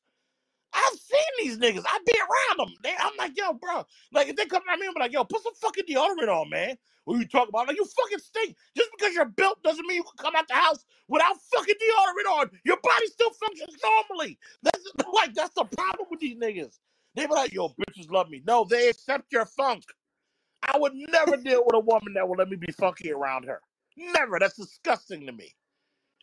I've 0.73 0.99
seen 0.99 1.21
these 1.39 1.57
niggas. 1.57 1.83
I 1.87 1.99
be 2.05 2.13
around 2.19 2.67
them. 2.69 2.75
They, 2.83 2.93
I'm 2.99 3.13
like, 3.17 3.33
yo, 3.37 3.53
bro. 3.53 3.85
Like 4.13 4.29
if 4.29 4.37
they 4.37 4.45
come 4.45 4.63
at 4.71 4.79
me, 4.79 4.87
I'm 4.87 4.93
like, 4.99 5.13
yo, 5.13 5.23
put 5.25 5.43
some 5.43 5.55
fucking 5.55 5.85
deodorant 5.89 6.29
on, 6.29 6.49
man. 6.49 6.77
What 7.05 7.19
you 7.19 7.27
talk 7.27 7.49
about? 7.49 7.67
Like 7.67 7.77
you 7.77 7.85
fucking 7.85 8.19
stink. 8.19 8.55
Just 8.77 8.89
because 8.97 9.15
you're 9.15 9.25
built 9.25 9.63
doesn't 9.63 9.85
mean 9.87 9.97
you 9.97 10.03
can 10.03 10.17
come 10.17 10.35
out 10.35 10.47
the 10.47 10.55
house 10.55 10.85
without 11.09 11.35
fucking 11.55 11.75
deodorant 11.75 12.39
on. 12.39 12.51
Your 12.65 12.77
body 12.83 13.07
still 13.07 13.31
functions 13.31 13.75
normally. 13.83 14.39
That's 14.63 14.85
like 15.13 15.33
that's 15.33 15.55
the 15.55 15.65
problem 15.65 16.07
with 16.11 16.19
these 16.21 16.37
niggas. 16.37 16.79
They 17.15 17.27
be 17.27 17.33
like, 17.33 17.53
yo, 17.53 17.69
bitches 17.69 18.11
love 18.11 18.29
me. 18.29 18.43
No, 18.47 18.65
they 18.69 18.89
accept 18.89 19.33
your 19.33 19.45
funk. 19.45 19.83
I 20.63 20.77
would 20.79 20.93
never 20.95 21.37
deal 21.37 21.63
with 21.65 21.75
a 21.75 21.79
woman 21.79 22.13
that 22.15 22.27
will 22.27 22.37
let 22.37 22.49
me 22.49 22.57
be 22.57 22.71
funky 22.73 23.11
around 23.11 23.45
her. 23.45 23.61
Never. 23.97 24.39
That's 24.39 24.57
disgusting 24.57 25.25
to 25.27 25.31
me. 25.31 25.55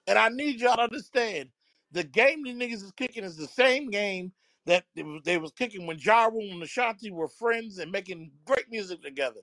And 0.07 0.19
I 0.19 0.29
need 0.31 0.61
y'all 0.61 0.77
to 0.77 0.83
understand 0.83 1.51
the 1.93 2.05
game 2.05 2.45
these 2.45 2.57
niggas 2.57 2.85
is 2.85 2.93
kicking 2.93 3.25
is 3.25 3.37
the 3.37 3.49
same 3.49 3.91
game 3.91 4.33
that 4.67 4.85
they 4.97 5.05
was, 5.05 5.23
they 5.25 5.39
was 5.39 5.53
kicking 5.53 5.87
when 5.87 5.99
Ja 5.99 6.27
Rule 6.27 6.53
and 6.53 6.63
Ashanti 6.63 7.11
were 7.11 7.29
friends 7.29 7.79
and 7.79 7.93
making 7.93 8.33
great 8.47 8.71
music 8.71 9.03
together. 9.03 9.41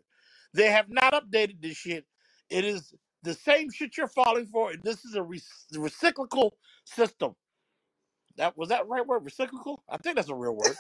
They 0.53 0.69
have 0.71 0.89
not 0.89 1.13
updated 1.13 1.61
this 1.61 1.77
shit. 1.77 2.05
It 2.49 2.65
is 2.65 2.93
the 3.23 3.33
same 3.35 3.71
shit 3.71 3.97
you're 3.97 4.07
falling 4.07 4.47
for. 4.47 4.71
and 4.71 4.83
This 4.83 5.05
is 5.05 5.15
a 5.15 5.23
re- 5.23 5.41
recyclical 5.73 6.51
system. 6.85 7.35
That 8.37 8.57
was 8.57 8.69
that 8.69 8.87
right 8.87 9.05
word? 9.07 9.25
Recyclical? 9.25 9.79
I 9.89 9.97
think 9.97 10.15
that's 10.17 10.29
a 10.29 10.35
real 10.35 10.55
word. 10.55 10.79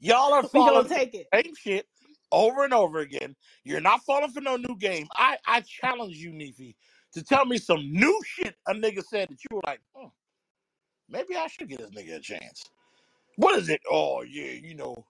Y'all 0.00 0.34
are 0.34 0.44
We 0.52 0.64
falling 0.64 0.64
gonna 0.64 0.88
for 0.88 0.88
take 0.88 1.14
it. 1.14 1.32
the 1.32 1.42
same 1.44 1.54
shit 1.56 1.88
over 2.32 2.64
and 2.64 2.74
over 2.74 3.00
again. 3.00 3.36
You're 3.64 3.80
not 3.80 4.04
falling 4.04 4.30
for 4.32 4.40
no 4.40 4.56
new 4.56 4.76
game. 4.76 5.08
I 5.16 5.38
I 5.46 5.62
challenge 5.62 6.16
you, 6.16 6.32
Nefi, 6.32 6.76
to 7.14 7.22
tell 7.24 7.46
me 7.46 7.58
some 7.58 7.92
new 7.92 8.20
shit 8.26 8.56
a 8.68 8.74
nigga 8.74 9.04
said 9.04 9.28
that 9.30 9.38
you 9.44 9.56
were 9.56 9.62
like, 9.66 9.80
hmm, 9.94 10.08
maybe 11.08 11.36
I 11.36 11.48
should 11.48 11.68
give 11.68 11.78
this 11.78 11.90
nigga 11.90 12.16
a 12.16 12.20
chance. 12.20 12.64
What 13.36 13.58
is 13.58 13.68
it? 13.70 13.82
Oh 13.90 14.22
yeah, 14.22 14.52
you 14.52 14.76
know, 14.76 15.06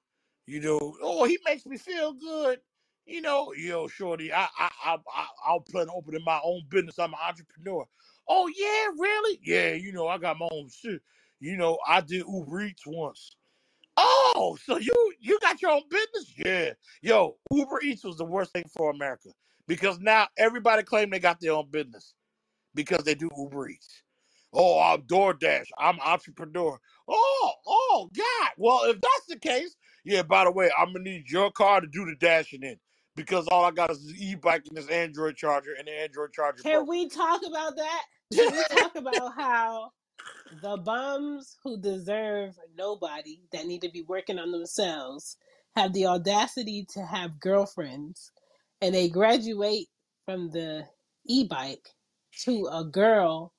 you 0.47 0.61
know. 0.63 0.97
Oh, 1.03 1.27
he 1.27 1.39
makes 1.47 1.67
me 1.67 1.79
feel 1.79 2.15
good. 2.15 2.61
You 3.07 3.21
know, 3.23 3.53
yo, 3.55 3.89
shorty, 3.89 4.33
I 4.33 4.49
I 4.59 4.71
I 4.87 4.99
I- 5.15 5.29
I'll 5.47 5.61
plan 5.61 5.89
on 5.91 5.97
opening 5.97 6.25
my 6.25 6.41
own 6.45 6.63
business. 6.71 6.99
I'm 6.99 7.15
an 7.15 7.21
entrepreneur. 7.27 7.87
Oh 8.29 8.49
yeah, 8.49 8.93
really? 9.03 9.41
Yeah, 9.45 9.75
you 9.75 9.93
know, 9.93 10.09
I 10.09 10.19
got 10.19 10.39
my 10.39 10.49
own 10.53 10.71
shit. 10.71 11.03
You 11.41 11.59
know, 11.59 11.79
I 11.87 12.01
did 12.01 12.25
Uber 12.29 12.63
Eats 12.63 12.85
once. 12.87 13.33
Oh, 13.97 14.59
so 14.65 14.79
you 14.79 15.15
you 15.21 15.39
got 15.41 15.63
your 15.63 15.73
own 15.73 15.83
business? 15.91 16.35
Yeah. 16.37 16.73
Yo, 17.03 17.37
Uber 17.53 17.81
Eats 17.83 18.05
was 18.05 18.19
the 18.19 18.25
worst 18.27 18.53
thing 18.53 18.65
for 18.77 18.91
America 18.91 19.31
because 19.69 19.99
now 20.01 20.27
everybody 20.37 20.83
claim 20.83 21.11
they 21.11 21.19
got 21.19 21.41
their 21.41 21.53
own 21.53 21.71
business 21.71 22.15
because 22.75 23.05
they 23.05 23.15
do 23.15 23.31
Uber 23.37 23.69
Eats. 23.69 24.03
Oh, 24.53 24.81
I'm 24.81 25.03
DoorDash. 25.03 25.67
I'm 25.79 25.99
entrepreneur. 26.01 26.79
Oh, 27.09 27.53
oh, 27.67 28.11
God. 28.15 28.51
Well, 28.59 28.81
if 28.85 29.01
that's 29.01 29.27
the 29.29 29.39
case, 29.39 29.75
yeah. 30.05 30.23
By 30.23 30.45
the 30.45 30.53
way, 30.53 30.71
I'm 30.79 30.93
gonna 30.93 31.05
need 31.05 31.31
your 31.31 31.51
car 31.51 31.81
to 31.81 31.87
do 31.87 32.05
the 32.05 32.15
dashing 32.21 32.63
in 32.63 32.77
because 33.17 33.47
all 33.49 33.65
I 33.65 33.71
got 33.71 33.91
is 33.91 34.05
this 34.05 34.21
e-bike 34.21 34.65
and 34.69 34.77
this 34.77 34.89
Android 34.89 35.37
charger, 35.37 35.75
and 35.79 35.87
the 35.87 35.93
Android 35.93 36.33
charger 36.33 36.63
Can 36.63 36.81
broke. 36.81 36.89
we 36.89 37.09
talk 37.09 37.41
about 37.47 37.77
that? 37.77 38.03
Can 38.35 38.53
we 38.53 38.65
talk 38.77 38.97
about 38.97 39.35
how 39.35 39.91
the 40.63 40.77
bums 40.77 41.57
who 41.63 41.79
deserve 41.81 42.55
nobody 42.77 43.41
that 43.53 43.67
need 43.67 43.83
to 43.83 43.91
be 43.91 44.03
working 44.03 44.39
on 44.39 44.53
themselves 44.53 45.37
have 45.77 45.93
the 45.93 46.07
audacity 46.07 46.87
to 46.91 47.05
have 47.05 47.41
girlfriends 47.41 48.33
and 48.83 48.95
they 48.95 49.09
graduate 49.09 49.87
from 50.27 50.51
the 50.51 50.85
e-bike 51.27 51.89
to 52.45 52.69
a 52.73 52.85
girl 52.85 53.55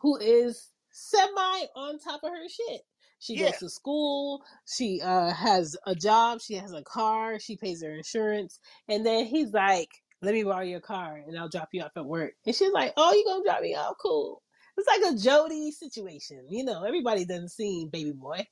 who 0.00 0.16
is 0.18 0.70
semi 0.92 1.66
on 1.74 1.98
top 1.98 2.20
of 2.22 2.30
her 2.30 2.48
shit. 2.48 2.82
She 3.18 3.34
yeah, 3.34 3.46
goes 3.46 3.58
to 3.58 3.68
school 3.68 4.44
she 4.64 5.00
uh, 5.02 5.32
has 5.32 5.76
a 5.86 5.94
job 5.94 6.40
she 6.40 6.54
has 6.54 6.72
a 6.72 6.84
car 6.84 7.40
she 7.40 7.56
pays 7.56 7.82
her 7.82 7.90
insurance 7.90 8.60
and 8.88 9.04
then 9.04 9.24
he's 9.26 9.52
like 9.52 9.88
let 10.22 10.34
me 10.34 10.44
borrow 10.44 10.62
your 10.62 10.80
car 10.80 11.20
and 11.26 11.36
i'll 11.36 11.48
drop 11.48 11.68
you 11.72 11.82
off 11.82 11.96
at 11.96 12.06
work. 12.06 12.34
And 12.46 12.54
she's 12.54 12.70
like 12.70 12.92
oh 12.96 13.12
you 13.12 13.24
gonna 13.26 13.44
drop 13.44 13.60
me 13.60 13.74
off? 13.74 13.96
Cool. 14.00 14.40
It's 14.76 14.86
like 14.86 15.12
a 15.12 15.16
Jody 15.16 15.72
situation. 15.72 16.46
You 16.48 16.62
know, 16.62 16.84
everybody 16.84 17.24
doesn't 17.24 17.48
see 17.48 17.88
Baby 17.90 18.12
Boy. 18.12 18.46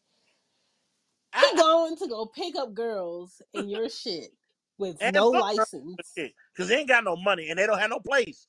I, 1.33 1.51
He 1.53 1.57
going 1.57 1.97
to 1.99 2.09
go 2.09 2.27
pick 2.27 2.57
up 2.57 2.75
girls 2.75 3.41
in 3.55 3.69
your 3.69 3.89
shit 3.89 4.33
with 4.79 5.01
and 5.01 5.15
no 5.15 5.33
fuck 5.33 5.47
girls 5.55 5.69
license. 5.99 6.31
because 6.55 6.69
they 6.69 6.79
ain't 6.79 6.89
got 6.89 7.05
no 7.05 7.17
money 7.17 7.51
and 7.51 7.59
they 7.59 7.67
don't 7.67 7.79
have 7.79 7.91
no 7.91 8.01
place. 8.01 8.49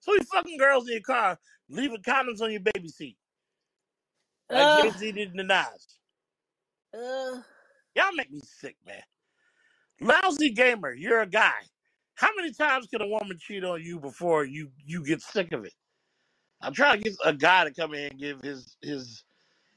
So 0.00 0.14
you 0.14 0.20
fucking 0.24 0.58
girls 0.58 0.86
in 0.86 0.92
your 0.94 1.02
car, 1.02 1.38
leaving 1.68 2.02
condoms 2.02 2.42
on 2.42 2.52
your 2.52 2.60
baby 2.74 2.88
seat, 2.88 3.16
like 4.52 4.70
Jay 4.70 4.90
Ugh, 4.90 4.94
Z 4.96 5.12
did 5.12 5.30
in 5.32 5.36
the 5.36 5.44
Nas. 5.44 5.98
ugh. 6.94 7.44
Y'all 7.96 8.12
make 8.14 8.30
me 8.30 8.40
sick, 8.44 8.76
man. 8.86 9.02
Lousy 10.00 10.50
gamer, 10.50 10.94
you're 10.94 11.22
a 11.22 11.26
guy. 11.26 11.54
How 12.16 12.30
many 12.36 12.52
times 12.52 12.86
can 12.88 13.02
a 13.02 13.06
woman 13.08 13.38
cheat 13.38 13.64
on 13.64 13.82
you 13.82 14.00
before 14.00 14.44
you 14.44 14.70
you 14.84 15.04
get 15.04 15.22
sick 15.22 15.52
of 15.52 15.64
it? 15.64 15.74
I'm 16.60 16.74
trying 16.74 16.98
to 17.02 17.10
get 17.10 17.18
a 17.24 17.32
guy 17.34 17.64
to 17.64 17.72
come 17.74 17.94
in 17.94 18.10
and 18.10 18.18
give 18.20 18.40
his 18.42 18.76
his 18.82 19.24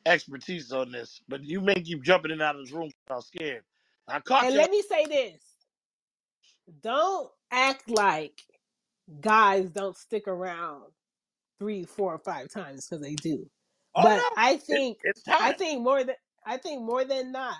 expertise 0.05 0.71
on 0.71 0.91
this, 0.91 1.21
but 1.27 1.43
you 1.43 1.61
may 1.61 1.75
keep 1.75 2.03
jumping 2.03 2.31
in 2.31 2.35
and 2.35 2.41
out 2.43 2.55
of 2.55 2.61
this 2.65 2.71
room 2.73 2.91
'cause 3.07 3.17
I'm 3.17 3.21
scared. 3.21 3.65
I 4.07 4.19
caught 4.21 4.47
And 4.47 4.55
you. 4.55 4.57
let 4.57 4.71
me 4.71 4.81
say 4.83 5.05
this: 5.07 5.46
don't 6.81 7.29
act 7.51 7.89
like 7.89 8.43
guys 9.21 9.69
don't 9.71 9.97
stick 9.97 10.27
around 10.27 10.83
three, 11.59 11.85
four, 11.85 12.13
or 12.13 12.19
five 12.19 12.49
times 12.51 12.87
because 12.87 13.03
they 13.03 13.15
do. 13.15 13.49
Oh 13.95 14.01
But 14.01 14.15
no, 14.15 14.29
I 14.35 14.57
think, 14.57 14.99
it's 15.03 15.23
I 15.29 15.53
think 15.53 15.81
more 15.81 16.03
than 16.03 16.15
I 16.45 16.57
think 16.57 16.81
more 16.83 17.03
than 17.05 17.31
not, 17.31 17.57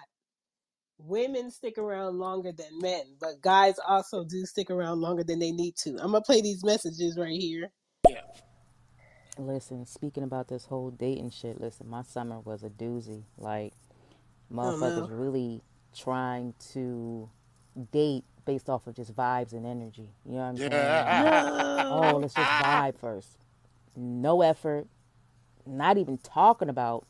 women 1.00 1.52
stick 1.52 1.78
around 1.78 2.20
longer 2.20 2.52
than 2.52 2.80
men. 2.82 3.18
But 3.20 3.42
guys 3.42 3.76
also 3.88 4.24
do 4.24 4.46
stick 4.46 4.70
around 4.72 5.02
longer 5.02 5.24
than 5.24 5.40
they 5.40 5.52
need 5.52 5.76
to. 5.84 5.92
I'm 5.92 6.12
gonna 6.12 6.22
play 6.22 6.42
these 6.42 6.64
messages 6.64 7.18
right 7.18 7.40
here. 7.40 7.72
Yeah. 8.08 8.22
Listen, 9.38 9.86
speaking 9.86 10.24
about 10.24 10.48
this 10.48 10.66
whole 10.66 10.92
dating 10.92 11.32
shit, 11.32 11.62
listen, 11.62 11.90
my 11.90 12.04
summer 12.04 12.40
was 12.40 12.64
a 12.64 12.70
doozy. 12.70 13.24
Like, 13.38 13.74
Oh 14.64 14.76
motherfuckers 14.76 14.78
no. 14.78 15.12
really 15.12 15.62
trying 15.96 16.54
to 16.74 17.30
date 17.92 18.24
based 18.46 18.70
off 18.70 18.88
of 18.88 18.96
just 18.96 19.16
vibes 19.16 19.54
and 19.54 19.66
energy. 19.66 20.10
You 20.26 20.34
know 20.34 20.38
what 20.38 20.44
I'm 20.44 20.58
saying? 20.58 20.72
Like, 20.72 21.86
oh, 21.86 22.18
let's 22.18 22.34
just 22.34 22.50
vibe 22.50 22.98
first. 22.98 23.30
No 23.96 24.42
effort, 24.42 24.88
not 25.66 25.98
even 25.98 26.18
talking 26.18 26.70
about 26.70 27.06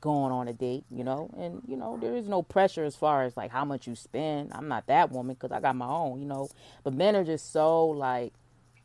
going 0.00 0.32
on 0.32 0.48
a 0.48 0.52
date, 0.52 0.84
you 0.90 1.04
know? 1.04 1.30
And, 1.36 1.62
you 1.66 1.76
know, 1.76 1.98
there 2.00 2.16
is 2.16 2.26
no 2.26 2.42
pressure 2.42 2.84
as 2.84 2.96
far 2.96 3.24
as 3.24 3.36
like 3.36 3.50
how 3.50 3.64
much 3.64 3.86
you 3.86 3.94
spend. 3.94 4.52
I'm 4.54 4.68
not 4.68 4.86
that 4.86 5.12
woman 5.12 5.34
because 5.34 5.52
I 5.52 5.60
got 5.60 5.76
my 5.76 5.86
own, 5.86 6.20
you 6.20 6.26
know? 6.26 6.48
But 6.84 6.94
men 6.94 7.14
are 7.16 7.24
just 7.24 7.52
so 7.52 7.86
like, 7.86 8.32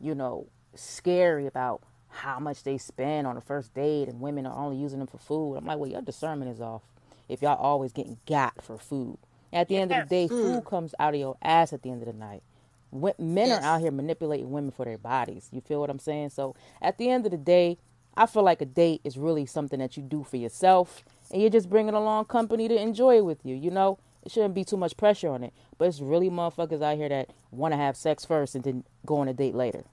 you 0.02 0.14
know, 0.14 0.48
scary 0.76 1.48
about 1.48 1.82
how 2.10 2.40
much 2.40 2.64
they 2.64 2.78
spend 2.78 3.26
on 3.26 3.38
a 3.38 3.42
first 3.42 3.74
date 3.74 4.10
and 4.10 4.20
women 4.20 4.46
are 4.46 4.58
only 4.58 4.78
using 4.78 5.00
them 5.00 5.08
for 5.08 5.18
food. 5.18 5.56
I'm 5.56 5.66
like, 5.66 5.78
well, 5.78 5.90
your 5.90 6.02
discernment 6.02 6.52
is 6.52 6.60
off 6.60 6.82
if 7.30 7.42
y'all 7.42 7.56
always 7.56 7.94
getting 7.94 8.18
got 8.26 8.62
for 8.62 8.78
food. 8.78 9.18
At 9.54 9.68
the 9.68 9.78
end 9.78 9.92
of 9.92 9.98
the 10.04 10.10
day, 10.10 10.22
yes. 10.24 10.30
food 10.30 10.64
Mm, 10.64 10.66
comes 10.66 10.96
out 11.00 11.14
of 11.14 11.20
your 11.20 11.38
ass 11.42 11.74
at 11.74 11.82
the 11.84 11.92
end 11.92 12.02
of 12.02 12.08
the 12.08 12.14
night. 12.14 12.44
Wo- 12.92 13.14
Men 13.20 13.52
are 13.52 13.62
out 13.62 13.82
here 13.82 13.92
manipulating 13.92 14.52
women 14.52 14.72
for 14.72 14.86
their 14.86 14.98
bodies. 14.98 15.50
You 15.52 15.62
feel 15.62 15.80
what 15.80 15.90
I'm 15.90 16.00
saying? 16.00 16.30
So 16.32 16.56
at 16.82 16.98
the 16.98 17.10
end 17.10 17.26
of 17.26 17.32
the 17.32 17.38
day, 17.38 17.78
I 18.16 18.26
feel 18.26 18.44
like 18.44 18.62
a 18.62 18.66
date 18.66 19.02
is 19.04 19.18
really 19.18 19.46
something 19.46 19.80
that 19.80 19.98
you 19.98 20.04
do 20.04 20.24
for 20.24 20.38
yourself 20.38 21.04
and 21.32 21.42
you're 21.42 21.50
just 21.50 21.70
bringing 21.70 21.96
along 21.96 22.26
company 22.26 22.68
to 22.68 22.76
enjoy 22.80 23.18
it 23.18 23.26
with 23.26 23.40
you. 23.44 23.56
You 23.56 23.72
know, 23.72 23.98
it 24.24 24.32
shouldn't 24.32 24.54
be 24.54 24.64
too 24.64 24.78
much 24.78 24.96
pressure 24.98 25.30
on 25.30 25.44
it. 25.44 25.54
But 25.78 25.88
it's 25.88 26.00
really 26.00 26.30
motherfuckers 26.30 26.82
out 26.84 26.98
here 26.98 27.10
that 27.10 27.30
want 27.52 27.72
to 27.74 27.78
have 27.78 27.98
sex 27.98 28.24
first 28.26 28.54
and 28.56 28.64
then 28.64 28.84
go 29.06 29.18
on 29.18 29.28
a 29.28 29.34
date 29.34 29.56
later. 29.56 29.84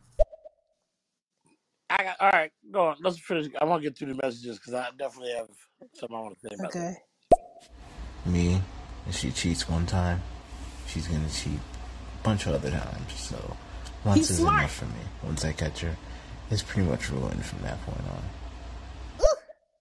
I 1.89 2.05
got 2.05 2.16
all 2.20 2.31
right. 2.31 2.53
Go 2.70 2.89
on. 2.89 2.97
Let's 3.01 3.19
finish. 3.19 3.49
I 3.61 3.65
want 3.65 3.82
to 3.82 3.89
get 3.89 3.99
through 3.99 4.15
the 4.15 4.20
messages 4.23 4.59
because 4.59 4.74
I 4.74 4.89
definitely 4.99 5.32
have 5.32 5.49
something 5.95 6.16
I 6.16 6.20
want 6.20 6.39
to 6.41 6.49
say 6.49 6.55
about 6.55 6.73
that. 6.73 6.78
Okay. 6.78 6.97
Me, 8.27 8.61
if 9.11 9.16
she 9.16 9.31
cheats 9.32 9.69
one 9.69 9.85
time, 9.87 10.23
she's 10.87 11.07
gonna 11.09 11.28
cheat 11.28 11.59
a 11.59 12.23
bunch 12.23 12.47
of 12.47 12.55
other 12.55 12.70
times. 12.70 13.12
So 13.15 13.57
once 14.05 14.19
He's 14.19 14.31
is 14.31 14.39
smart. 14.39 14.61
enough 14.61 14.73
for 14.74 14.87
me. 14.87 15.01
Once 15.24 15.45
I 15.45 15.53
catch 15.53 15.81
her, 15.81 15.97
it's 16.51 16.62
pretty 16.62 16.89
much 16.89 17.11
ruined 17.11 17.45
from 17.45 17.61
that 17.62 17.85
point 17.85 18.01
on. 18.09 18.23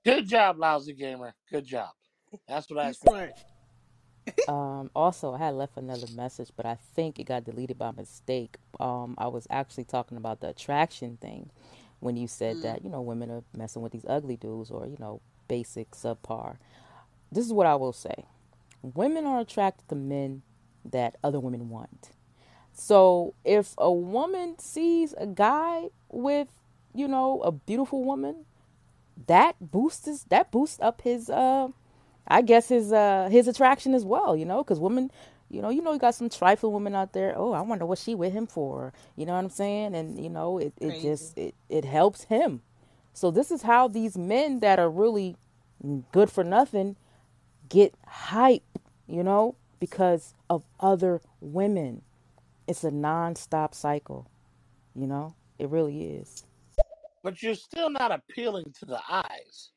Good 0.03 0.27
job, 0.27 0.57
lousy 0.57 0.93
gamer. 0.93 1.34
Good 1.51 1.65
job. 1.65 1.89
That's 2.47 2.69
what 2.69 2.80
I 2.80 2.88
He's 2.88 2.95
expect. 2.97 3.07
smart. 3.07 3.34
Um, 4.47 4.91
also, 4.95 5.34
I 5.34 5.39
had 5.39 5.56
left 5.56 5.76
another 5.77 6.06
message, 6.15 6.49
but 6.56 6.64
I 6.65 6.76
think 6.93 7.18
it 7.19 7.23
got 7.23 7.45
deleted 7.45 7.80
by 7.80 7.89
mistake. 7.91 8.57
Um, 8.80 9.15
I 9.18 9.27
was 9.27 9.47
actually 9.49 9.85
talking 9.85 10.18
about 10.18 10.39
the 10.39 10.49
attraction 10.49 11.18
thing 11.19 11.49
when 11.99 12.15
you 12.15 12.27
said 12.27 12.57
Mm. 12.57 12.61
that, 12.61 12.84
you 12.84 12.89
know, 12.91 13.01
women 13.01 13.31
are 13.31 13.43
messing 13.57 13.81
with 13.81 13.91
these 13.91 14.06
ugly 14.07 14.38
dudes 14.38 14.69
or, 14.69 14.85
you 14.85 14.97
know, 14.99 15.22
basic, 15.47 15.91
subpar. 15.91 16.57
This 17.31 17.43
is 17.45 17.51
what 17.53 17.65
I 17.65 17.73
will 17.76 17.93
say 17.93 18.26
women 18.81 19.26
are 19.26 19.39
attracted 19.39 19.88
to 19.89 19.95
men 19.95 20.41
that 20.85 21.18
other 21.23 21.39
women 21.39 21.69
want. 21.69 22.11
So 22.73 23.34
if 23.43 23.76
a 23.77 23.91
woman 23.91 24.57
sees 24.60 25.14
a 25.18 25.27
guy 25.27 25.89
with, 26.10 26.47
you 26.93 27.07
know, 27.07 27.41
a 27.41 27.51
beautiful 27.51 28.03
woman, 28.03 28.45
that 29.27 29.56
boosts 29.60 30.06
his, 30.06 30.23
that 30.26 30.51
boosts 30.51 30.80
up 30.81 31.01
his 31.01 31.30
uh 31.30 31.68
I 32.27 32.41
guess 32.41 32.69
his 32.69 32.93
uh 32.93 33.27
his 33.30 33.47
attraction 33.47 33.93
as 33.93 34.06
well, 34.06 34.35
you 34.35 34.45
know, 34.45 34.64
because 34.64 34.80
women, 34.80 35.11
you 35.49 35.61
know, 35.61 35.69
you 35.69 35.81
know, 35.81 35.91
you 35.93 35.99
got 35.99 36.15
some 36.15 36.30
trifling 36.30 36.73
women 36.73 36.95
out 36.95 37.11
there. 37.14 37.34
Oh, 37.35 37.51
I 37.51 37.61
wonder 37.61 37.85
what 37.85 37.97
she 37.99 38.15
with 38.15 38.31
him 38.31 38.47
for. 38.47 38.93
You 39.15 39.26
know 39.26 39.34
what 39.34 39.39
I'm 39.39 39.49
saying? 39.49 39.95
And 39.95 40.23
you 40.23 40.30
know, 40.30 40.57
it 40.57 40.73
it 40.80 40.89
Crazy. 40.91 41.07
just 41.07 41.38
it 41.38 41.56
it 41.68 41.85
helps 41.85 42.23
him. 42.26 42.61
So 43.14 43.31
this 43.31 43.51
is 43.51 43.64
how 43.64 43.89
these 43.89 44.18
men 44.18 44.60
that 44.61 44.80
are 44.80 44.89
really 44.89 45.35
good 46.11 46.31
for 46.31 46.43
nothing 46.43 46.95
get 47.69 47.93
hype. 48.07 48.63
You 49.07 49.23
know, 49.23 49.55
because 49.79 50.35
of 50.49 50.63
other 50.79 51.21
women. 51.41 52.03
It's 52.67 52.83
a 52.83 52.91
non-stop 52.91 53.73
cycle, 53.73 54.29
you 54.93 55.07
know? 55.07 55.33
It 55.57 55.69
really 55.69 56.03
is. 56.03 56.43
but 57.23 57.41
you're 57.41 57.55
still 57.55 57.89
not 57.89 58.11
appealing 58.11 58.73
to 58.79 58.85
the 58.85 58.99
eyes. 59.09 59.71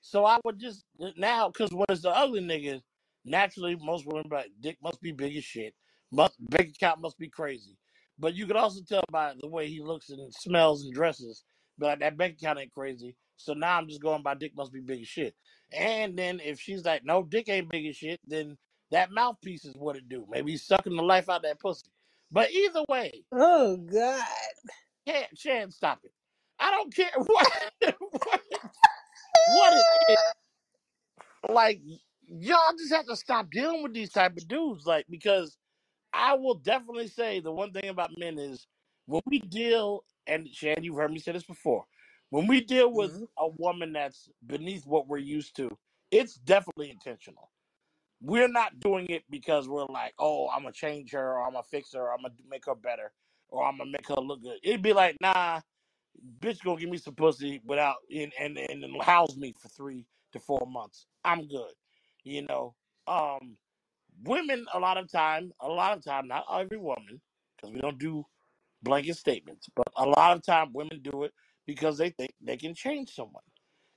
So 0.00 0.24
I 0.24 0.38
would 0.44 0.58
just 0.58 0.84
now 1.16 1.48
because 1.48 1.70
when 1.72 1.86
it's 1.88 2.02
the 2.02 2.10
ugly 2.10 2.40
nigga, 2.40 2.80
naturally 3.24 3.76
most 3.76 4.06
women 4.06 4.24
like 4.30 4.50
dick 4.60 4.78
must 4.82 5.00
be 5.00 5.12
big 5.12 5.36
as 5.36 5.44
shit. 5.44 5.74
Must 6.10 6.34
bank 6.50 6.70
account 6.70 7.00
must 7.00 7.18
be 7.18 7.28
crazy. 7.28 7.76
But 8.18 8.34
you 8.34 8.46
could 8.46 8.56
also 8.56 8.80
tell 8.88 9.04
by 9.10 9.34
the 9.38 9.48
way 9.48 9.68
he 9.68 9.80
looks 9.80 10.10
and 10.10 10.32
smells 10.32 10.84
and 10.84 10.92
dresses, 10.94 11.44
but 11.78 11.86
like, 11.86 12.00
that 12.00 12.16
bank 12.16 12.34
account 12.34 12.58
ain't 12.58 12.72
crazy. 12.72 13.16
So 13.36 13.52
now 13.52 13.76
I'm 13.76 13.88
just 13.88 14.02
going 14.02 14.22
by 14.22 14.34
dick 14.34 14.52
must 14.56 14.72
be 14.72 14.80
big 14.80 15.02
as 15.02 15.08
shit. 15.08 15.34
And 15.72 16.16
then 16.18 16.40
if 16.44 16.60
she's 16.60 16.84
like, 16.84 17.04
no, 17.04 17.22
dick 17.22 17.48
ain't 17.48 17.70
big 17.70 17.86
as 17.86 17.96
shit, 17.96 18.20
then 18.26 18.56
that 18.90 19.10
mouthpiece 19.12 19.64
is 19.64 19.76
what 19.76 19.96
it 19.96 20.08
do. 20.08 20.26
Maybe 20.30 20.52
he's 20.52 20.64
sucking 20.64 20.96
the 20.96 21.02
life 21.02 21.28
out 21.28 21.42
that 21.42 21.60
pussy. 21.60 21.88
But 22.30 22.50
either 22.52 22.84
way, 22.88 23.24
Oh 23.32 23.76
God. 23.76 24.24
can't 25.06 25.34
Chan, 25.36 25.70
stop 25.72 26.00
it. 26.04 26.12
I 26.58 26.70
don't 26.70 26.94
care 26.94 27.10
what 27.16 27.52
what, 27.82 28.42
what 29.48 29.74
it 29.74 30.12
is. 30.12 30.18
Like 31.50 31.80
y'all 32.26 32.76
just 32.78 32.92
have 32.92 33.06
to 33.06 33.16
stop 33.16 33.50
dealing 33.50 33.82
with 33.82 33.94
these 33.94 34.10
type 34.10 34.36
of 34.36 34.48
dudes. 34.48 34.86
Like 34.86 35.06
because 35.10 35.56
I 36.12 36.34
will 36.34 36.56
definitely 36.56 37.08
say 37.08 37.40
the 37.40 37.52
one 37.52 37.72
thing 37.72 37.90
about 37.90 38.18
men 38.18 38.38
is 38.38 38.66
when 39.06 39.22
we 39.26 39.40
deal 39.40 40.04
and 40.26 40.50
Chan, 40.52 40.82
you've 40.82 40.96
heard 40.96 41.12
me 41.12 41.20
say 41.20 41.32
this 41.32 41.44
before. 41.44 41.84
When 42.30 42.46
we 42.46 42.60
deal 42.60 42.92
with 42.92 43.12
Mhm. 43.12 43.28
a 43.38 43.48
woman 43.48 43.92
that's 43.92 44.28
beneath 44.46 44.86
what 44.86 45.06
we're 45.08 45.18
used 45.18 45.56
to, 45.56 45.76
it's 46.10 46.34
definitely 46.34 46.90
intentional. 46.90 47.50
We're 48.20 48.48
not 48.48 48.80
doing 48.80 49.06
it 49.08 49.24
because 49.30 49.68
we're 49.68 49.86
like, 49.86 50.14
oh, 50.18 50.48
I'm 50.48 50.62
gonna 50.62 50.72
change 50.72 51.12
her, 51.12 51.34
or 51.34 51.44
I'm 51.46 51.52
gonna 51.52 51.62
fix 51.62 51.92
her, 51.94 52.02
or 52.02 52.12
I'm 52.12 52.22
gonna 52.22 52.34
make 52.48 52.66
her 52.66 52.74
better, 52.74 53.12
or 53.48 53.64
I'm 53.64 53.78
gonna 53.78 53.90
make 53.90 54.08
her 54.08 54.16
look 54.16 54.42
good. 54.42 54.58
It'd 54.62 54.82
be 54.82 54.92
like, 54.92 55.16
nah, 55.20 55.60
bitch 56.40 56.62
gonna 56.64 56.80
give 56.80 56.90
me 56.90 56.98
some 56.98 57.14
pussy 57.14 57.60
without 57.64 57.96
and 58.14 58.32
and 58.38 58.58
and 58.58 58.82
then 58.82 58.94
house 59.00 59.36
me 59.36 59.54
for 59.58 59.68
three 59.68 60.06
to 60.32 60.40
four 60.40 60.66
months. 60.68 61.06
I'm 61.24 61.48
good. 61.48 61.72
You 62.24 62.42
know, 62.42 62.74
um, 63.06 63.56
women 64.24 64.66
a 64.74 64.78
lot 64.78 64.98
of 64.98 65.10
time, 65.10 65.52
a 65.60 65.68
lot 65.68 65.96
of 65.96 66.04
time, 66.04 66.28
not 66.28 66.44
every 66.52 66.78
woman, 66.78 67.20
because 67.56 67.72
we 67.72 67.80
don't 67.80 67.98
do 67.98 68.24
blanket 68.82 69.16
statements, 69.16 69.68
but 69.74 69.88
a 69.96 70.06
lot 70.06 70.36
of 70.36 70.42
time 70.44 70.72
women 70.72 71.00
do 71.02 71.24
it 71.24 71.32
because 71.68 71.98
they 71.98 72.10
think 72.10 72.34
they 72.42 72.56
can 72.56 72.74
change 72.74 73.14
someone 73.14 73.44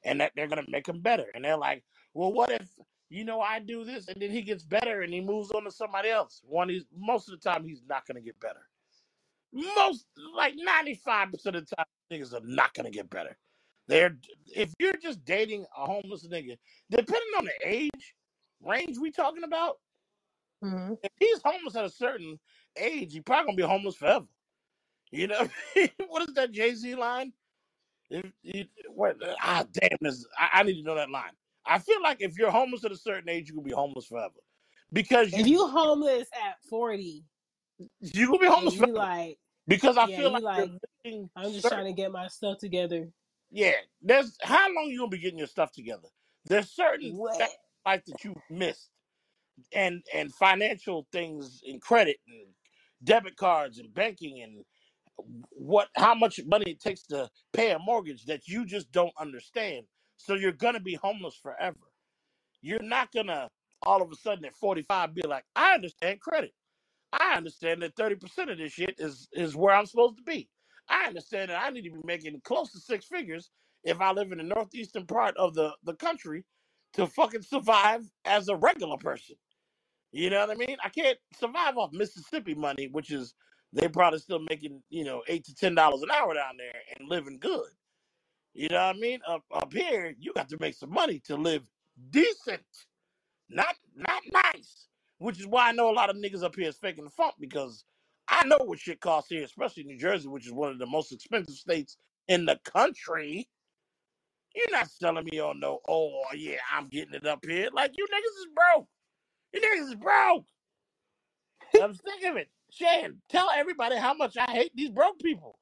and 0.05 0.21
that 0.21 0.33
they're 0.35 0.49
gonna 0.49 0.65
make 0.69 0.85
them 0.85 1.01
better. 1.01 1.25
And 1.33 1.43
they're 1.43 1.57
like, 1.57 1.83
well, 2.13 2.31
what 2.33 2.51
if 2.51 2.69
you 3.09 3.25
know 3.25 3.41
I 3.41 3.59
do 3.61 3.83
this 3.85 4.09
and 4.09 4.21
then 4.21 4.31
he 4.31 4.43
gets 4.43 4.63
better 4.63 5.01
and 5.01 5.13
he 5.13 5.21
moves 5.21 5.51
on 5.53 5.63
to 5.63 5.71
somebody 5.71 6.09
else? 6.09 6.41
One, 6.45 6.69
he's 6.69 6.85
most 6.95 7.29
of 7.29 7.41
the 7.41 7.49
time 7.49 7.65
he's 7.65 7.81
not 7.89 8.05
gonna 8.05 8.21
get 8.21 8.39
better 8.39 8.67
most 9.53 10.05
like 10.35 10.55
95% 10.55 11.33
of 11.33 11.53
the 11.67 11.75
time 11.75 11.85
niggas 12.11 12.33
are 12.33 12.45
not 12.45 12.73
gonna 12.73 12.91
get 12.91 13.09
better. 13.09 13.37
They're 13.87 14.17
if 14.55 14.73
you're 14.79 14.97
just 14.97 15.25
dating 15.25 15.65
a 15.77 15.85
homeless 15.85 16.27
nigga, 16.27 16.57
depending 16.89 17.33
on 17.37 17.45
the 17.45 17.53
age 17.65 18.15
range 18.61 18.97
we 18.97 19.11
talking 19.11 19.43
about, 19.43 19.79
Mhm. 20.63 20.97
if 21.03 21.11
he's 21.19 21.41
homeless 21.43 21.75
at 21.75 21.85
a 21.85 21.89
certain 21.89 22.39
age, 22.77 23.13
he 23.13 23.21
probably 23.21 23.47
gonna 23.47 23.57
be 23.57 23.63
homeless 23.63 23.95
forever. 23.97 24.27
You 25.11 25.27
know 25.27 25.49
what 26.07 26.29
is 26.29 26.35
that 26.35 26.51
Jay 26.51 26.73
Z 26.75 26.95
line? 26.95 27.33
If 28.11 28.31
you, 28.43 28.65
what 28.95 29.17
ah 29.43 29.65
damn 29.73 29.97
this 30.01 30.25
I, 30.39 30.51
I 30.55 30.63
need 30.63 30.75
to 30.77 30.83
know 30.83 30.95
that 30.95 31.11
line. 31.11 31.33
I 31.65 31.79
feel 31.79 32.01
like 32.03 32.19
if 32.21 32.37
you're 32.37 32.51
homeless 32.51 32.85
at 32.85 32.93
a 32.93 32.97
certain 32.97 33.29
age, 33.29 33.49
you 33.49 33.57
will 33.57 33.63
be 33.63 33.73
homeless 33.73 34.07
forever. 34.07 34.35
Because 34.93 35.33
If 35.33 35.47
you 35.47 35.47
you 35.47 35.67
homeless 35.67 36.27
at 36.33 36.57
forty 36.69 37.25
you 38.01 38.27
gonna 38.27 38.39
be 38.39 38.47
homeless 38.47 38.75
you 38.75 38.93
forever. 38.93 38.93
like, 38.93 39.39
Because 39.67 39.97
I 39.97 40.07
yeah, 40.07 40.17
feel 40.17 40.31
you 40.31 40.41
like 40.41 40.41
like, 40.41 40.71
I'm 41.35 41.53
just 41.53 41.67
certain 41.67 41.69
trying 41.69 41.85
to 41.87 41.93
get 41.93 42.11
my 42.11 42.27
stuff 42.27 42.59
together. 42.59 43.09
Yeah, 43.51 43.73
there's 44.01 44.37
how 44.43 44.67
long 44.73 44.87
you 44.89 44.99
gonna 44.99 45.09
be 45.09 45.19
getting 45.19 45.39
your 45.39 45.47
stuff 45.47 45.71
together? 45.71 46.09
There's 46.45 46.69
certain 46.71 47.15
What? 47.15 47.37
facts 47.37 47.53
in 47.85 47.91
life 47.91 48.05
that 48.05 48.23
you 48.23 48.35
missed, 48.49 48.89
and 49.73 50.03
and 50.13 50.33
financial 50.33 51.07
things 51.11 51.61
and 51.67 51.81
credit 51.81 52.17
and 52.27 52.47
debit 53.03 53.37
cards 53.37 53.79
and 53.79 53.93
banking 53.93 54.41
and 54.43 54.65
what 55.51 55.89
how 55.95 56.15
much 56.15 56.39
money 56.47 56.71
it 56.71 56.81
takes 56.81 57.03
to 57.07 57.29
pay 57.53 57.71
a 57.71 57.79
mortgage 57.79 58.25
that 58.25 58.47
you 58.47 58.65
just 58.65 58.91
don't 58.91 59.13
understand. 59.19 59.85
So 60.17 60.35
you're 60.35 60.51
gonna 60.53 60.79
be 60.81 60.95
homeless 60.95 61.35
forever. 61.41 61.77
You're 62.61 62.83
not 62.83 63.11
gonna 63.13 63.49
all 63.83 64.01
of 64.01 64.11
a 64.11 64.15
sudden 64.15 64.45
at 64.45 64.55
45 64.55 65.15
be 65.15 65.23
like, 65.23 65.45
I 65.55 65.75
understand 65.75 66.21
credit. 66.21 66.53
I 67.13 67.35
understand 67.35 67.81
that 67.81 67.95
30% 67.95 68.51
of 68.51 68.57
this 68.57 68.73
shit 68.73 68.95
is 68.99 69.27
is 69.33 69.55
where 69.55 69.73
I'm 69.75 69.85
supposed 69.85 70.17
to 70.17 70.23
be. 70.23 70.49
I 70.89 71.05
understand 71.07 71.51
that 71.51 71.61
I 71.61 71.69
need 71.69 71.83
to 71.83 71.91
be 71.91 72.01
making 72.05 72.41
close 72.43 72.71
to 72.73 72.79
six 72.79 73.05
figures 73.05 73.51
if 73.83 74.01
I 74.01 74.11
live 74.11 74.31
in 74.31 74.37
the 74.39 74.43
northeastern 74.43 75.05
part 75.05 75.35
of 75.37 75.53
the, 75.55 75.71
the 75.83 75.95
country 75.95 76.43
to 76.93 77.07
fucking 77.07 77.43
survive 77.43 78.03
as 78.25 78.49
a 78.49 78.55
regular 78.55 78.97
person. 78.97 79.35
You 80.13 80.31
know 80.31 80.41
what 80.41 80.51
I 80.51 80.55
mean? 80.55 80.77
I 80.83 80.89
can't 80.89 81.19
survive 81.39 81.77
off 81.77 81.93
Mississippi 81.93 82.55
money, 82.55 82.89
which 82.91 83.11
is 83.11 83.35
they 83.73 83.87
probably 83.87 84.19
still 84.19 84.39
making, 84.49 84.83
you 84.89 85.03
know, 85.05 85.23
eight 85.27 85.45
to 85.45 85.55
ten 85.55 85.75
dollars 85.75 86.01
an 86.03 86.11
hour 86.11 86.33
down 86.33 86.57
there 86.57 86.81
and 86.99 87.09
living 87.09 87.39
good. 87.39 87.69
You 88.53 88.69
know 88.69 88.77
what 88.87 88.95
I 88.95 88.99
mean? 88.99 89.19
Up 89.27 89.43
up 89.53 89.73
here, 89.73 90.15
you 90.19 90.33
got 90.33 90.49
to 90.49 90.57
make 90.59 90.75
some 90.75 90.91
money 90.91 91.19
to 91.27 91.35
live 91.35 91.63
decent 92.11 92.61
not 93.49 93.75
not 93.95 94.21
nice. 94.31 94.87
Which 95.19 95.39
is 95.39 95.47
why 95.47 95.69
I 95.69 95.71
know 95.71 95.89
a 95.89 95.93
lot 95.93 96.09
of 96.09 96.15
niggas 96.17 96.43
up 96.43 96.55
here 96.55 96.67
is 96.69 96.77
faking 96.77 97.03
the 97.05 97.09
funk 97.09 97.35
because 97.39 97.85
I 98.27 98.45
know 98.45 98.57
what 98.59 98.79
shit 98.79 98.99
costs 98.99 99.29
here, 99.29 99.43
especially 99.43 99.83
New 99.83 99.97
Jersey, 99.97 100.27
which 100.27 100.47
is 100.47 100.51
one 100.53 100.71
of 100.71 100.79
the 100.79 100.85
most 100.85 101.11
expensive 101.11 101.55
states 101.55 101.97
in 102.27 102.45
the 102.45 102.59
country. 102.65 103.47
You're 104.55 104.71
not 104.71 104.89
selling 104.89 105.25
me 105.31 105.39
on 105.39 105.59
no, 105.59 105.79
oh 105.87 106.23
yeah, 106.35 106.57
I'm 106.73 106.87
getting 106.87 107.13
it 107.13 107.25
up 107.25 107.45
here. 107.45 107.69
Like 107.71 107.91
you 107.97 108.05
niggas 108.05 108.41
is 108.41 108.47
broke. 108.55 108.87
You 109.53 109.61
niggas 109.61 109.89
is 109.89 109.95
broke. 109.95 110.45
I'm 111.81 111.93
sick 111.93 112.29
of 112.29 112.37
it. 112.37 112.49
Chan, 112.71 113.21
tell 113.29 113.49
everybody 113.53 113.97
how 113.97 114.13
much 114.13 114.37
I 114.37 114.49
hate 114.51 114.71
these 114.75 114.89
broke 114.91 115.19
people. 115.19 115.57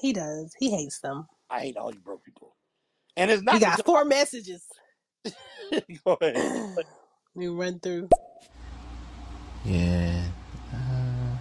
He 0.00 0.12
does. 0.12 0.54
He 0.58 0.70
hates 0.70 1.00
them. 1.00 1.26
I 1.50 1.60
hate 1.60 1.76
all 1.76 1.92
you 1.92 2.00
broke 2.00 2.24
people. 2.24 2.54
And 3.16 3.30
it's 3.30 3.42
not 3.42 3.54
not 3.54 3.60
got 3.60 3.76
because 3.78 3.86
four 3.86 4.04
messages. 4.04 4.64
go 6.04 6.18
ahead. 6.20 6.86
we 7.34 7.48
run 7.48 7.80
through. 7.80 8.08
Yeah, 9.64 10.24
uh, 10.72 11.36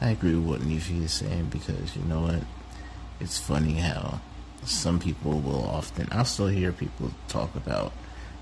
I 0.00 0.10
agree 0.10 0.34
with 0.34 0.48
what 0.48 0.60
Nishi 0.60 1.04
is 1.04 1.12
saying 1.12 1.46
because 1.50 1.94
you 1.94 2.02
know 2.04 2.22
what? 2.22 2.42
It's 3.20 3.38
funny 3.38 3.74
how 3.74 4.20
some 4.64 4.98
people 4.98 5.40
will 5.40 5.64
often, 5.64 6.08
I'll 6.10 6.24
still 6.24 6.46
hear 6.46 6.72
people 6.72 7.10
talk 7.28 7.54
about, 7.54 7.92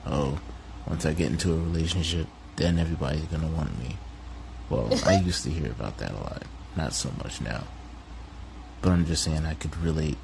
oh, 0.07 0.39
once 0.87 1.05
I 1.05 1.13
get 1.15 1.31
into 1.31 1.53
a 1.53 1.57
relationship, 1.57 2.27
then 2.57 2.79
everybody's 2.79 3.25
gonna 3.25 3.49
want 3.49 3.79
me. 3.79 3.97
Well, 4.69 4.89
I 5.07 5.21
used 5.21 5.45
to 5.45 5.51
hear 5.51 5.71
about 5.71 5.99
that 5.99 6.11
a 6.11 6.17
lot, 6.17 6.43
not 6.77 6.93
so 6.93 7.11
much 7.23 7.41
now. 7.41 7.65
But 8.83 8.91
I'm 8.91 9.07
just 9.07 9.23
saying 9.23 9.47
I 9.47 9.55
could 9.55 9.77
relate 9.77 10.19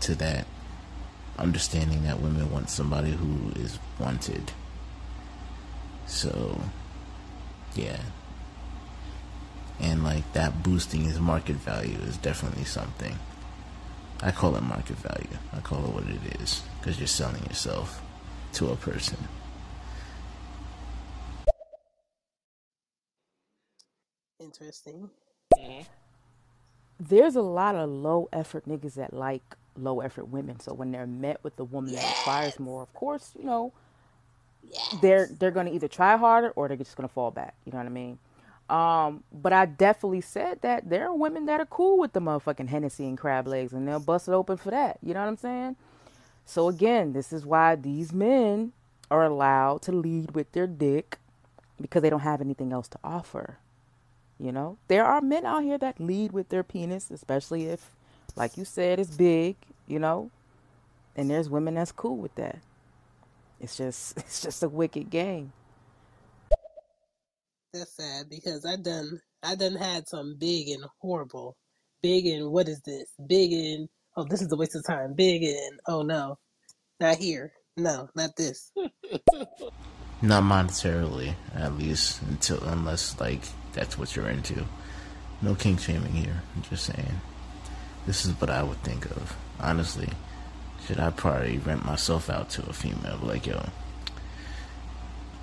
to 0.00 0.14
that, 0.16 0.46
understanding 1.38 2.04
that 2.04 2.20
women 2.20 2.50
want 2.50 2.70
somebody 2.70 3.10
who 3.10 3.50
is 3.60 3.78
wanted. 3.98 4.52
So, 6.06 6.60
yeah. 7.74 8.00
And 9.80 10.04
like 10.04 10.32
that 10.34 10.62
boosting 10.62 11.02
his 11.02 11.18
market 11.18 11.56
value 11.56 11.98
is 12.06 12.16
definitely 12.16 12.64
something. 12.64 13.18
I 14.22 14.30
call 14.30 14.54
it 14.56 14.62
market 14.62 14.96
value. 14.96 15.38
I 15.52 15.60
call 15.60 15.84
it 15.84 15.94
what 15.94 16.04
it 16.04 16.40
is 16.40 16.62
because 16.78 16.98
you're 16.98 17.06
selling 17.06 17.42
yourself 17.44 18.02
to 18.54 18.70
a 18.70 18.76
person. 18.76 19.16
Interesting. 24.40 25.10
Mhm. 25.56 25.86
There's 26.98 27.36
a 27.36 27.42
lot 27.42 27.74
of 27.74 27.88
low 27.88 28.28
effort 28.32 28.66
niggas 28.66 28.94
that 28.94 29.12
like 29.12 29.42
low 29.76 30.00
effort 30.00 30.26
women. 30.28 30.60
So 30.60 30.74
when 30.74 30.90
they're 30.92 31.06
met 31.06 31.42
with 31.44 31.58
a 31.60 31.64
woman 31.64 31.94
that 31.94 32.18
requires 32.18 32.58
more, 32.58 32.82
of 32.82 32.92
course, 32.94 33.32
you 33.38 33.44
know, 33.44 33.72
they're 35.00 35.26
they're 35.26 35.50
gonna 35.50 35.70
either 35.70 35.88
try 35.88 36.16
harder 36.16 36.50
or 36.50 36.68
they're 36.68 36.76
just 36.76 36.96
gonna 36.96 37.08
fall 37.08 37.30
back. 37.30 37.54
You 37.64 37.72
know 37.72 37.78
what 37.78 37.86
I 37.86 37.90
mean? 37.90 38.18
Um, 38.68 39.24
but 39.32 39.52
I 39.52 39.66
definitely 39.66 40.20
said 40.20 40.60
that 40.62 40.88
there 40.88 41.08
are 41.08 41.14
women 41.14 41.46
that 41.46 41.60
are 41.60 41.66
cool 41.66 41.98
with 41.98 42.12
the 42.12 42.20
motherfucking 42.20 42.68
Hennessy 42.68 43.06
and 43.06 43.18
crab 43.18 43.46
legs 43.48 43.72
and 43.72 43.86
they'll 43.88 43.98
bust 43.98 44.28
it 44.28 44.32
open 44.32 44.56
for 44.58 44.70
that. 44.70 44.98
You 45.02 45.12
know 45.14 45.20
what 45.20 45.28
I'm 45.28 45.36
saying? 45.36 45.76
So 46.44 46.68
again, 46.68 47.12
this 47.12 47.32
is 47.32 47.44
why 47.44 47.74
these 47.74 48.12
men 48.12 48.72
are 49.10 49.24
allowed 49.24 49.82
to 49.82 49.92
lead 49.92 50.32
with 50.36 50.52
their 50.52 50.68
dick 50.68 51.18
because 51.80 52.02
they 52.02 52.10
don't 52.10 52.20
have 52.20 52.40
anything 52.40 52.72
else 52.72 52.86
to 52.88 52.98
offer. 53.02 53.58
You 54.40 54.52
know, 54.52 54.78
there 54.88 55.04
are 55.04 55.20
men 55.20 55.44
out 55.44 55.62
here 55.62 55.76
that 55.78 56.00
lead 56.00 56.32
with 56.32 56.48
their 56.48 56.62
penis, 56.62 57.10
especially 57.10 57.66
if, 57.66 57.90
like 58.36 58.56
you 58.56 58.64
said, 58.64 58.98
it's 58.98 59.14
big. 59.14 59.56
You 59.86 59.98
know, 59.98 60.30
and 61.14 61.28
there's 61.28 61.50
women 61.50 61.74
that's 61.74 61.92
cool 61.92 62.16
with 62.16 62.34
that. 62.36 62.58
It's 63.60 63.76
just, 63.76 64.16
it's 64.16 64.40
just 64.40 64.62
a 64.62 64.68
wicked 64.68 65.10
game. 65.10 65.52
That's 67.74 67.92
sad 67.96 68.30
because 68.30 68.64
I 68.64 68.76
done 68.76 69.20
I 69.42 69.54
done 69.54 69.76
had 69.76 70.08
some 70.08 70.36
big 70.38 70.68
and 70.68 70.84
horrible, 71.00 71.56
big 72.02 72.26
and 72.26 72.50
what 72.50 72.68
is 72.68 72.80
this? 72.80 73.12
Big 73.26 73.52
and 73.52 73.88
oh 74.16 74.24
this 74.24 74.42
is 74.42 74.50
a 74.50 74.56
waste 74.56 74.74
of 74.74 74.84
time. 74.84 75.14
Big 75.14 75.44
and 75.44 75.78
oh 75.86 76.02
no, 76.02 76.38
not 76.98 77.16
here. 77.16 77.52
No, 77.76 78.08
not 78.16 78.36
this. 78.36 78.72
Not 80.22 80.42
monetarily, 80.42 81.34
at 81.54 81.78
least 81.78 82.20
until 82.20 82.62
unless 82.64 83.18
like 83.18 83.40
that's 83.72 83.96
what 83.98 84.14
you're 84.16 84.28
into. 84.28 84.64
No 85.42 85.54
king 85.54 85.76
shaming 85.78 86.12
here. 86.12 86.42
I'm 86.54 86.62
just 86.62 86.84
saying. 86.84 87.20
This 88.06 88.24
is 88.24 88.32
what 88.40 88.50
I 88.50 88.62
would 88.62 88.82
think 88.82 89.06
of. 89.06 89.36
Honestly, 89.58 90.08
should 90.86 90.98
I 91.00 91.10
probably 91.10 91.58
rent 91.58 91.84
myself 91.84 92.28
out 92.30 92.50
to 92.50 92.62
a 92.68 92.72
female? 92.72 93.18
Like, 93.22 93.46
yo, 93.46 93.68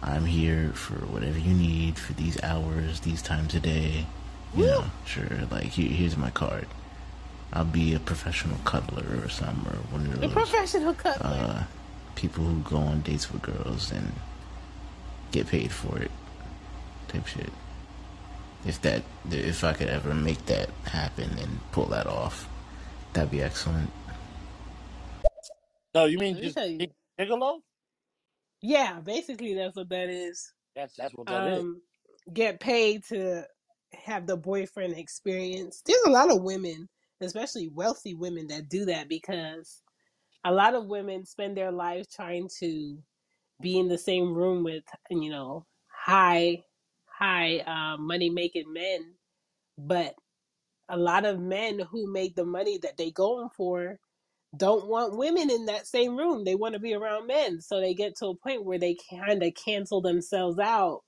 I'm 0.01 0.25
here 0.25 0.71
for 0.73 0.95
whatever 1.05 1.37
you 1.39 1.53
need 1.53 1.97
for 1.97 2.13
these 2.13 2.41
hours, 2.43 3.01
these 3.01 3.21
times 3.21 3.55
a 3.55 3.59
day. 3.59 4.05
You 4.55 4.63
Woo! 4.63 4.67
know, 4.67 4.85
sure. 5.05 5.29
Like, 5.51 5.65
here, 5.65 5.89
here's 5.89 6.17
my 6.17 6.29
card. 6.29 6.67
I'll 7.53 7.65
be 7.65 7.93
a 7.93 7.99
professional 7.99 8.57
cuddler 8.65 9.23
or 9.23 9.29
something, 9.29 9.65
or 9.71 9.77
one 9.91 10.05
of 10.07 10.15
A 10.15 10.17
those 10.19 10.31
professional 10.33 10.93
cuddler. 10.93 11.25
uh, 11.27 11.63
people 12.15 12.43
who 12.43 12.59
go 12.61 12.77
on 12.77 13.01
dates 13.01 13.31
with 13.31 13.41
girls 13.41 13.91
and 13.91 14.11
get 15.31 15.47
paid 15.47 15.71
for 15.71 15.97
it, 15.97 16.11
type 17.07 17.25
shit. 17.27 17.49
If 18.65 18.81
that, 18.81 19.03
if 19.31 19.63
I 19.63 19.73
could 19.73 19.87
ever 19.87 20.13
make 20.13 20.45
that 20.47 20.69
happen 20.85 21.29
and 21.39 21.59
pull 21.71 21.85
that 21.87 22.07
off, 22.07 22.47
that'd 23.13 23.31
be 23.31 23.41
excellent. 23.41 23.89
No, 25.93 26.05
you 26.05 26.17
mean 26.19 26.35
Let 26.35 26.43
me 26.43 26.47
just 26.47 26.57
tell 26.57 26.67
you. 26.67 26.89
gigolo? 27.19 27.59
Yeah, 28.61 28.99
basically 28.99 29.53
that's 29.53 29.75
what 29.75 29.89
that 29.89 30.09
is. 30.09 30.51
That's 30.75 30.95
that's 30.95 31.13
what 31.13 31.27
that 31.27 31.47
is. 31.47 31.59
Um, 31.59 31.81
get 32.33 32.59
paid 32.59 33.03
to 33.05 33.45
have 33.93 34.27
the 34.27 34.37
boyfriend 34.37 34.97
experience. 34.97 35.81
There's 35.85 36.01
a 36.05 36.11
lot 36.11 36.31
of 36.31 36.41
women, 36.43 36.89
especially 37.21 37.69
wealthy 37.69 38.15
women, 38.15 38.47
that 38.47 38.69
do 38.69 38.85
that 38.85 39.09
because 39.09 39.81
a 40.43 40.51
lot 40.51 40.75
of 40.75 40.87
women 40.87 41.25
spend 41.25 41.57
their 41.57 41.71
lives 41.71 42.07
trying 42.13 42.49
to 42.59 42.97
be 43.61 43.79
in 43.79 43.87
the 43.87 43.97
same 43.97 44.33
room 44.33 44.63
with, 44.63 44.83
you 45.09 45.29
know, 45.29 45.65
high, 45.89 46.63
high 47.17 47.59
uh, 47.59 47.97
money 47.97 48.29
making 48.29 48.73
men, 48.73 49.13
but 49.77 50.15
a 50.89 50.97
lot 50.97 51.25
of 51.25 51.39
men 51.39 51.79
who 51.91 52.11
make 52.11 52.35
the 52.35 52.45
money 52.45 52.79
that 52.83 52.97
they 52.97 53.11
going 53.11 53.49
for 53.55 53.99
don't 54.57 54.87
want 54.87 55.17
women 55.17 55.49
in 55.51 55.65
that 55.67 55.87
same 55.87 56.17
room. 56.17 56.45
They 56.45 56.55
want 56.55 56.73
to 56.73 56.79
be 56.79 56.93
around 56.95 57.27
men. 57.27 57.61
So 57.61 57.81
they 57.81 57.93
get 57.93 58.17
to 58.17 58.27
a 58.27 58.35
point 58.37 58.65
where 58.65 58.79
they 58.79 58.97
kind 59.11 59.43
of 59.43 59.53
cancel 59.55 60.01
themselves 60.01 60.59
out 60.59 61.01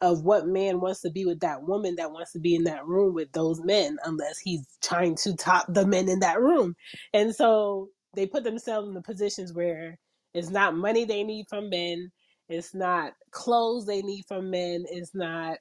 of 0.00 0.24
what 0.24 0.46
man 0.46 0.80
wants 0.80 1.00
to 1.02 1.10
be 1.10 1.26
with 1.26 1.40
that 1.40 1.62
woman 1.64 1.96
that 1.96 2.12
wants 2.12 2.32
to 2.32 2.40
be 2.40 2.54
in 2.54 2.64
that 2.64 2.86
room 2.86 3.14
with 3.14 3.32
those 3.32 3.60
men 3.64 3.98
unless 4.04 4.38
he's 4.38 4.66
trying 4.82 5.16
to 5.16 5.36
top 5.36 5.66
the 5.68 5.86
men 5.86 6.08
in 6.08 6.20
that 6.20 6.40
room. 6.40 6.76
And 7.14 7.34
so 7.34 7.88
they 8.14 8.26
put 8.26 8.44
themselves 8.44 8.88
in 8.88 8.94
the 8.94 9.02
positions 9.02 9.52
where 9.52 9.98
it's 10.34 10.50
not 10.50 10.76
money 10.76 11.04
they 11.04 11.24
need 11.24 11.46
from 11.50 11.70
men, 11.70 12.12
it's 12.50 12.74
not 12.74 13.12
clothes 13.30 13.86
they 13.86 14.02
need 14.02 14.24
from 14.26 14.50
men, 14.50 14.84
it's 14.90 15.14
not, 15.14 15.58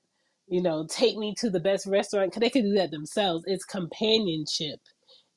you 0.48 0.62
know, 0.62 0.88
take 0.90 1.18
me 1.18 1.36
to 1.38 1.50
the 1.50 1.60
best 1.60 1.86
restaurant 1.86 2.32
because 2.32 2.42
they 2.42 2.50
can 2.50 2.64
do 2.64 2.74
that 2.74 2.92
themselves. 2.92 3.44
It's 3.48 3.64
companionship. 3.64 4.80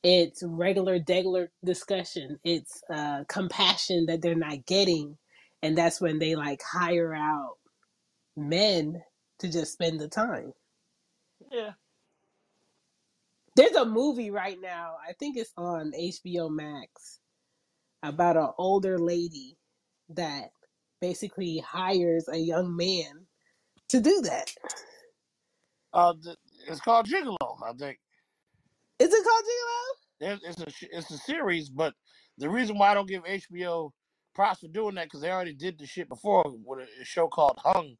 It's 0.02 0.42
regular, 0.44 0.98
degular 0.98 1.48
discussion. 1.62 2.38
It's 2.42 2.82
uh, 2.92 3.24
compassion 3.28 4.06
that 4.06 4.22
they're 4.22 4.34
not 4.34 4.64
getting. 4.66 5.18
And 5.62 5.76
that's 5.76 6.00
when 6.00 6.18
they 6.18 6.34
like 6.34 6.62
hire 6.62 7.14
out 7.14 7.58
men 8.34 9.02
to 9.40 9.48
just 9.52 9.74
spend 9.74 10.00
the 10.00 10.08
time. 10.08 10.54
Yeah. 11.52 11.72
There's 13.54 13.76
a 13.76 13.84
movie 13.84 14.30
right 14.30 14.56
now, 14.60 14.94
I 15.06 15.12
think 15.12 15.36
it's 15.36 15.52
on 15.58 15.92
HBO 15.92 16.50
Max, 16.50 17.20
about 18.02 18.38
an 18.38 18.48
older 18.56 18.98
lady 18.98 19.58
that 20.08 20.52
basically 21.02 21.58
hires 21.58 22.28
a 22.28 22.38
young 22.38 22.74
man 22.74 23.26
to 23.88 24.00
do 24.00 24.22
that. 24.22 24.50
Uh, 25.92 26.14
it's 26.68 26.80
called 26.80 27.06
Gigolo. 27.06 27.36
I 27.62 27.72
think 27.78 27.98
Is 28.98 29.12
it 29.12 29.24
called 29.24 29.44
Gigolo? 29.44 30.38
it's, 30.44 30.60
it's 30.60 30.60
a 30.60 30.96
it's 30.96 31.10
a 31.10 31.18
series, 31.18 31.68
but 31.68 31.92
the 32.38 32.48
reason 32.48 32.78
why 32.78 32.92
I 32.92 32.94
don't 32.94 33.08
give 33.08 33.24
HBO 33.24 33.90
props 34.34 34.60
for 34.60 34.68
doing 34.68 34.94
that 34.94 35.06
because 35.06 35.20
they 35.20 35.30
already 35.30 35.52
did 35.52 35.78
the 35.78 35.86
shit 35.86 36.08
before 36.08 36.44
with 36.64 36.88
a, 36.88 37.04
show 37.04 37.28
called 37.28 37.58
Hung, 37.62 37.96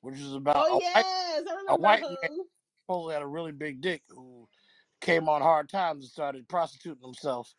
which 0.00 0.18
is 0.18 0.34
about 0.34 0.56
Oh 0.58 0.66
a 0.66 0.74
white 0.74 0.82
yes, 0.82 1.44
I 1.46 1.74
a 1.74 1.76
white 1.76 2.00
man 2.00 2.38
supposedly 2.82 3.14
had 3.14 3.22
a 3.22 3.26
really 3.26 3.52
big 3.52 3.82
dick 3.82 4.02
who 4.08 4.48
came 5.00 5.28
on 5.28 5.42
hard 5.42 5.68
times 5.68 6.04
and 6.04 6.10
started 6.10 6.48
prostituting 6.48 7.04
himself 7.04 7.52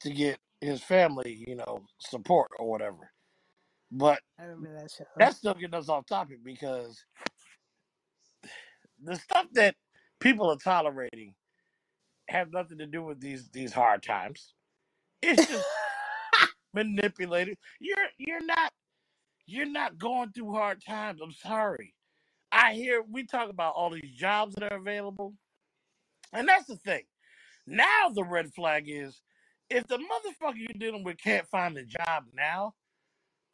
to 0.00 0.10
get 0.10 0.38
his 0.60 0.80
family, 0.80 1.44
you 1.46 1.56
know, 1.56 1.84
support 1.98 2.50
or 2.58 2.70
whatever. 2.70 3.10
But 3.96 4.20
I 4.38 4.44
remember 4.44 4.78
that 4.80 4.90
show. 4.90 5.04
that's 5.16 5.38
still 5.38 5.54
getting 5.54 5.74
us 5.74 5.88
off 5.88 6.06
topic 6.06 6.38
because 6.44 7.02
the 9.02 9.16
stuff 9.16 9.46
that 9.54 9.74
people 10.20 10.50
are 10.50 10.58
tolerating 10.58 11.34
have 12.28 12.52
nothing 12.52 12.78
to 12.78 12.86
do 12.86 13.02
with 13.02 13.20
these 13.20 13.48
these 13.50 13.72
hard 13.72 14.02
times. 14.02 14.52
It's 15.22 15.46
just 15.46 15.66
manipulated. 16.74 17.56
You're 17.80 18.08
you're 18.18 18.44
not 18.44 18.72
you're 19.46 19.70
not 19.70 19.96
going 19.98 20.32
through 20.32 20.52
hard 20.52 20.84
times. 20.84 21.20
I'm 21.22 21.32
sorry. 21.32 21.94
I 22.52 22.74
hear 22.74 23.02
we 23.10 23.24
talk 23.24 23.48
about 23.48 23.74
all 23.76 23.90
these 23.90 24.12
jobs 24.14 24.56
that 24.56 24.72
are 24.72 24.78
available, 24.78 25.34
and 26.34 26.46
that's 26.46 26.66
the 26.66 26.76
thing. 26.76 27.04
Now 27.66 28.10
the 28.14 28.24
red 28.24 28.52
flag 28.54 28.84
is 28.88 29.22
if 29.70 29.86
the 29.86 29.96
motherfucker 29.96 30.56
you're 30.56 30.68
dealing 30.78 31.04
with 31.04 31.18
can't 31.18 31.48
find 31.48 31.78
a 31.78 31.84
job 31.84 32.24
now, 32.34 32.74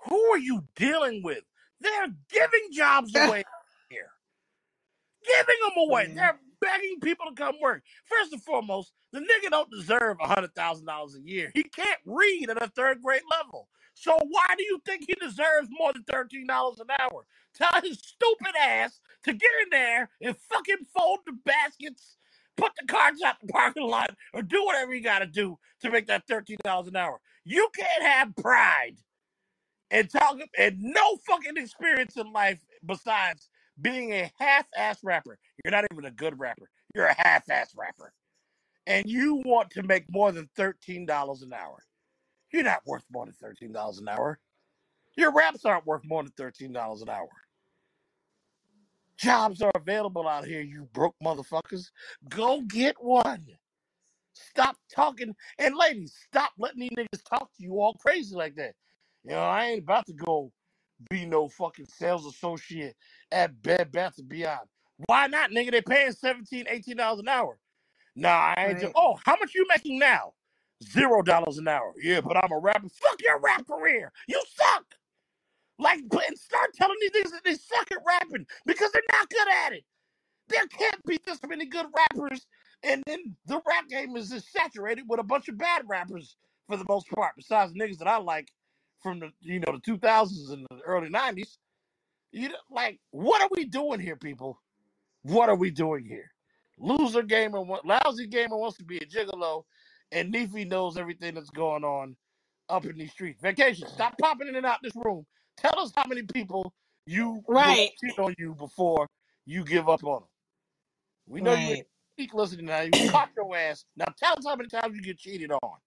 who 0.08 0.20
are 0.32 0.38
you 0.38 0.64
dealing 0.76 1.22
with? 1.22 1.44
They're 1.80 2.08
giving 2.30 2.72
jobs 2.72 3.14
away 3.14 3.44
here. 3.90 4.10
Giving 5.26 5.56
them 5.62 5.88
away. 5.88 6.06
Yeah. 6.08 6.14
They're 6.14 6.38
begging 6.60 7.00
people 7.02 7.26
to 7.26 7.34
come 7.34 7.56
work. 7.60 7.82
First 8.06 8.32
and 8.32 8.42
foremost, 8.42 8.92
the 9.12 9.20
nigga 9.20 9.50
don't 9.50 9.70
deserve 9.70 10.16
a 10.20 10.28
hundred 10.28 10.54
thousand 10.54 10.86
dollars 10.86 11.16
a 11.16 11.20
year. 11.28 11.50
He 11.54 11.64
can't 11.64 12.00
read 12.06 12.50
at 12.50 12.62
a 12.62 12.68
third 12.68 13.02
grade 13.02 13.22
level. 13.30 13.68
So 13.94 14.16
why 14.28 14.54
do 14.56 14.64
you 14.64 14.80
think 14.86 15.04
he 15.06 15.14
deserves 15.14 15.68
more 15.70 15.92
than 15.92 16.04
thirteen 16.04 16.46
dollars 16.46 16.80
an 16.80 16.86
hour? 16.98 17.26
Tell 17.54 17.80
his 17.82 17.98
stupid 17.98 18.54
ass 18.60 19.00
to 19.24 19.32
get 19.32 19.50
in 19.64 19.70
there 19.70 20.10
and 20.22 20.36
fucking 20.50 20.86
fold 20.96 21.20
the 21.26 21.32
baskets, 21.44 22.16
put 22.56 22.72
the 22.80 22.86
carts 22.86 23.22
out 23.22 23.36
the 23.40 23.48
parking 23.48 23.86
lot, 23.86 24.14
or 24.32 24.42
do 24.42 24.64
whatever 24.64 24.94
you 24.94 25.02
gotta 25.02 25.26
do 25.26 25.58
to 25.82 25.90
make 25.90 26.06
that 26.06 26.26
thirteen 26.26 26.58
dollars 26.64 26.88
an 26.88 26.96
hour. 26.96 27.20
You 27.44 27.68
can't 27.76 28.02
have 28.02 28.36
pride 28.36 28.96
and 29.92 30.10
talk 30.10 30.38
and 30.58 30.80
no 30.80 31.16
fucking 31.26 31.56
experience 31.56 32.16
in 32.16 32.32
life 32.32 32.58
besides 32.84 33.48
being 33.80 34.12
a 34.12 34.32
half-ass 34.38 34.98
rapper. 35.04 35.38
You're 35.62 35.70
not 35.70 35.84
even 35.92 36.06
a 36.06 36.10
good 36.10 36.38
rapper. 36.40 36.68
You're 36.94 37.06
a 37.06 37.14
half-ass 37.16 37.74
rapper. 37.76 38.12
And 38.86 39.06
you 39.06 39.42
want 39.44 39.70
to 39.72 39.82
make 39.82 40.04
more 40.10 40.32
than 40.32 40.48
$13 40.58 41.42
an 41.42 41.52
hour. 41.52 41.78
You're 42.52 42.64
not 42.64 42.82
worth 42.86 43.04
more 43.12 43.26
than 43.26 43.34
$13 43.34 44.00
an 44.00 44.08
hour. 44.08 44.38
Your 45.16 45.32
raps 45.32 45.64
aren't 45.64 45.86
worth 45.86 46.02
more 46.04 46.22
than 46.22 46.32
$13 46.32 47.02
an 47.02 47.08
hour. 47.08 47.28
Jobs 49.18 49.62
are 49.62 49.72
available 49.74 50.26
out 50.26 50.46
here, 50.46 50.62
you 50.62 50.88
broke 50.92 51.14
motherfuckers. 51.22 51.90
Go 52.28 52.62
get 52.62 52.96
one. 52.98 53.46
Stop 54.32 54.76
talking. 54.92 55.34
And 55.58 55.76
ladies, 55.76 56.14
stop 56.28 56.52
letting 56.58 56.80
these 56.80 56.90
niggas 56.90 57.22
talk 57.28 57.50
to 57.56 57.62
you 57.62 57.80
all 57.80 57.94
crazy 57.94 58.34
like 58.34 58.56
that. 58.56 58.74
You 59.24 59.32
know, 59.32 59.40
I 59.40 59.66
ain't 59.66 59.82
about 59.82 60.06
to 60.06 60.12
go 60.12 60.52
be 61.10 61.26
no 61.26 61.48
fucking 61.48 61.86
sales 61.86 62.26
associate 62.26 62.94
at 63.30 63.60
Bed 63.62 63.92
Bath 63.92 64.14
and 64.18 64.28
Beyond. 64.28 64.68
Why 65.06 65.26
not, 65.26 65.50
nigga? 65.50 65.72
They 65.72 65.82
paying 65.82 66.12
17 66.12 66.66
dollars 66.96 67.20
an 67.20 67.28
hour. 67.28 67.58
Nah, 68.14 68.54
I 68.56 68.66
ain't 68.68 68.80
just, 68.80 68.92
oh, 68.94 69.18
how 69.24 69.36
much 69.40 69.54
you 69.54 69.66
making 69.68 69.98
now? 69.98 70.32
Zero 70.82 71.22
dollars 71.22 71.58
an 71.58 71.68
hour. 71.68 71.92
Yeah, 72.02 72.20
but 72.20 72.36
I'm 72.36 72.52
a 72.52 72.58
rapper. 72.58 72.88
Fuck 72.88 73.20
your 73.22 73.40
rap 73.40 73.66
career. 73.66 74.12
You 74.28 74.42
suck. 74.54 74.84
Like, 75.78 76.00
and 76.00 76.38
start 76.38 76.74
telling 76.74 76.96
these 77.00 77.10
niggas 77.12 77.30
that 77.30 77.44
they 77.44 77.54
suck 77.54 77.90
at 77.90 77.98
rapping 78.06 78.46
because 78.66 78.92
they're 78.92 79.02
not 79.12 79.30
good 79.30 79.48
at 79.66 79.72
it. 79.72 79.84
There 80.48 80.66
can't 80.66 81.04
be 81.06 81.18
this 81.24 81.38
many 81.48 81.66
good 81.66 81.86
rappers, 81.96 82.46
and 82.82 83.02
then 83.06 83.36
the 83.46 83.60
rap 83.66 83.88
game 83.88 84.16
is 84.16 84.30
just 84.30 84.52
saturated 84.52 85.04
with 85.08 85.20
a 85.20 85.24
bunch 85.24 85.48
of 85.48 85.56
bad 85.56 85.82
rappers 85.88 86.36
for 86.68 86.76
the 86.76 86.84
most 86.88 87.08
part. 87.10 87.32
Besides 87.36 87.72
the 87.72 87.80
niggas 87.80 87.98
that 87.98 88.08
I 88.08 88.18
like 88.18 88.48
from 89.02 89.20
the 89.20 89.30
you 89.40 89.60
know 89.60 89.72
the 89.72 89.92
2000s 89.92 90.52
and 90.52 90.66
the 90.70 90.80
early 90.86 91.08
90s. 91.08 91.56
You 92.32 92.48
know, 92.48 92.54
like, 92.70 92.98
what 93.10 93.42
are 93.42 93.48
we 93.54 93.66
doing 93.66 94.00
here, 94.00 94.16
people? 94.16 94.58
What 95.22 95.48
are 95.48 95.56
we 95.56 95.70
doing 95.70 96.04
here? 96.04 96.30
Loser 96.78 97.22
gamer, 97.22 97.60
lousy 97.84 98.26
gamer 98.26 98.56
wants 98.56 98.78
to 98.78 98.84
be 98.84 98.96
a 98.98 99.04
gigolo, 99.06 99.64
and 100.10 100.32
Neefy 100.32 100.66
knows 100.66 100.96
everything 100.96 101.34
that's 101.34 101.50
going 101.50 101.84
on 101.84 102.16
up 102.68 102.86
in 102.86 102.96
these 102.96 103.10
streets. 103.12 103.40
Vacation, 103.42 103.86
stop 103.88 104.16
popping 104.18 104.48
in 104.48 104.56
and 104.56 104.66
out 104.66 104.78
this 104.82 104.96
room. 104.96 105.26
Tell 105.58 105.78
us 105.78 105.92
how 105.94 106.04
many 106.06 106.22
people 106.22 106.72
you 107.06 107.44
Right. 107.46 107.92
cheat 108.02 108.18
on 108.18 108.34
you 108.38 108.54
before 108.54 109.08
you 109.44 109.64
give 109.64 109.88
up 109.88 110.02
on 110.04 110.22
them. 110.22 110.28
We 111.26 111.40
know 111.40 111.52
you 111.54 111.68
Right. 111.70 111.86
speak 112.14 112.34
listening 112.34 112.66
now. 112.66 112.80
You 112.80 112.92
caught 113.10 113.30
your 113.36 113.54
ass. 113.56 113.84
Now 113.96 114.06
tell 114.16 114.32
us 114.38 114.46
how 114.46 114.56
many 114.56 114.68
times 114.68 114.96
you 114.96 115.02
get 115.02 115.18
cheated 115.18 115.52
on. 115.52 115.78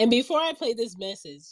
And 0.00 0.10
before 0.10 0.40
I 0.40 0.52
play 0.52 0.74
this 0.74 0.96
message, 0.98 1.44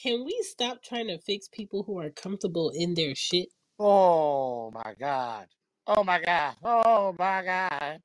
can 0.00 0.24
we 0.24 0.38
stop 0.42 0.82
trying 0.82 1.08
to 1.08 1.18
fix 1.18 1.48
people 1.48 1.82
who 1.84 1.98
are 2.00 2.10
comfortable 2.10 2.70
in 2.74 2.94
their 2.94 3.14
shit? 3.14 3.48
Oh 3.78 4.70
my 4.72 4.94
God. 4.98 5.46
Oh 5.86 6.04
my 6.04 6.20
God. 6.20 6.54
Oh 6.62 7.14
my 7.18 7.44
God. 7.44 8.00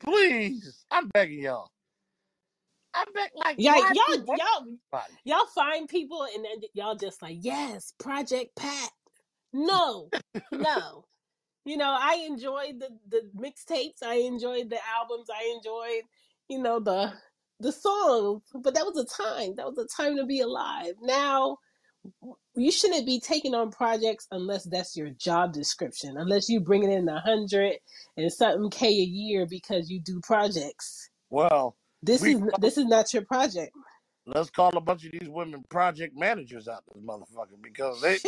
Please. 0.00 0.84
I'm 0.90 1.08
begging 1.08 1.42
y'all. 1.42 1.70
I'm 2.94 3.06
begging 3.14 3.32
like 3.36 3.56
Yeah, 3.58 3.76
y'all, 3.76 4.24
wait 4.26 4.40
y'all, 4.40 5.08
y'all 5.24 5.46
find 5.54 5.88
people 5.88 6.26
and 6.34 6.44
then 6.44 6.68
y'all 6.74 6.96
just 6.96 7.22
like, 7.22 7.38
yes, 7.40 7.92
Project 7.98 8.56
Pat. 8.56 8.90
No, 9.52 10.10
no. 10.52 11.04
You 11.64 11.76
know, 11.76 11.94
I 11.98 12.26
enjoyed 12.28 12.80
the 12.80 12.88
the 13.08 13.30
mixtapes. 13.36 14.02
I 14.02 14.14
enjoyed 14.14 14.70
the 14.70 14.78
albums. 14.98 15.28
I 15.30 15.54
enjoyed, 15.56 16.02
you 16.48 16.60
know, 16.60 16.80
the 16.80 17.12
the 17.60 17.72
songs. 17.72 18.42
But 18.54 18.74
that 18.74 18.84
was 18.86 18.96
a 18.98 19.22
time. 19.22 19.54
That 19.56 19.66
was 19.66 19.78
a 19.78 19.86
time 20.02 20.16
to 20.16 20.26
be 20.26 20.40
alive. 20.40 20.94
Now 21.02 21.58
you 22.54 22.72
shouldn't 22.72 23.06
be 23.06 23.20
taking 23.20 23.54
on 23.54 23.70
projects 23.70 24.26
unless 24.30 24.64
that's 24.64 24.96
your 24.96 25.10
job 25.10 25.52
description. 25.52 26.16
Unless 26.16 26.48
you 26.48 26.60
bringing 26.60 26.92
in 26.92 27.08
a 27.08 27.20
hundred 27.20 27.76
and 28.16 28.32
something 28.32 28.70
k 28.70 28.88
a 28.88 29.04
year 29.04 29.46
because 29.46 29.90
you 29.90 30.00
do 30.00 30.20
projects. 30.22 31.10
Well, 31.30 31.76
This 32.02 32.22
we 32.22 32.34
is 32.34 32.42
this 32.60 32.78
is 32.78 32.86
not 32.86 33.12
your 33.12 33.24
project. 33.24 33.72
let's 34.26 34.50
call 34.50 34.76
a 34.76 34.80
bunch 34.80 35.04
of 35.04 35.12
these 35.12 35.28
women 35.28 35.62
project 35.68 36.14
managers 36.16 36.68
out 36.68 36.82
this 36.92 37.02
motherfucker 37.02 37.60
because 37.62 38.00
they 38.00 38.18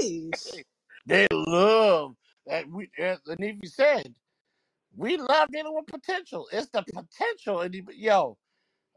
they 1.06 1.26
love 1.32 2.14
that 2.46 2.68
we 2.70 2.88
as 2.98 3.18
Anifi 3.28 3.66
said, 3.68 4.14
we 4.96 5.16
love 5.16 5.48
dealing 5.52 5.74
with 5.74 5.86
potential. 5.86 6.48
It's 6.52 6.68
the 6.70 6.82
potential 6.82 7.60
and 7.60 7.74
yo, 7.96 8.36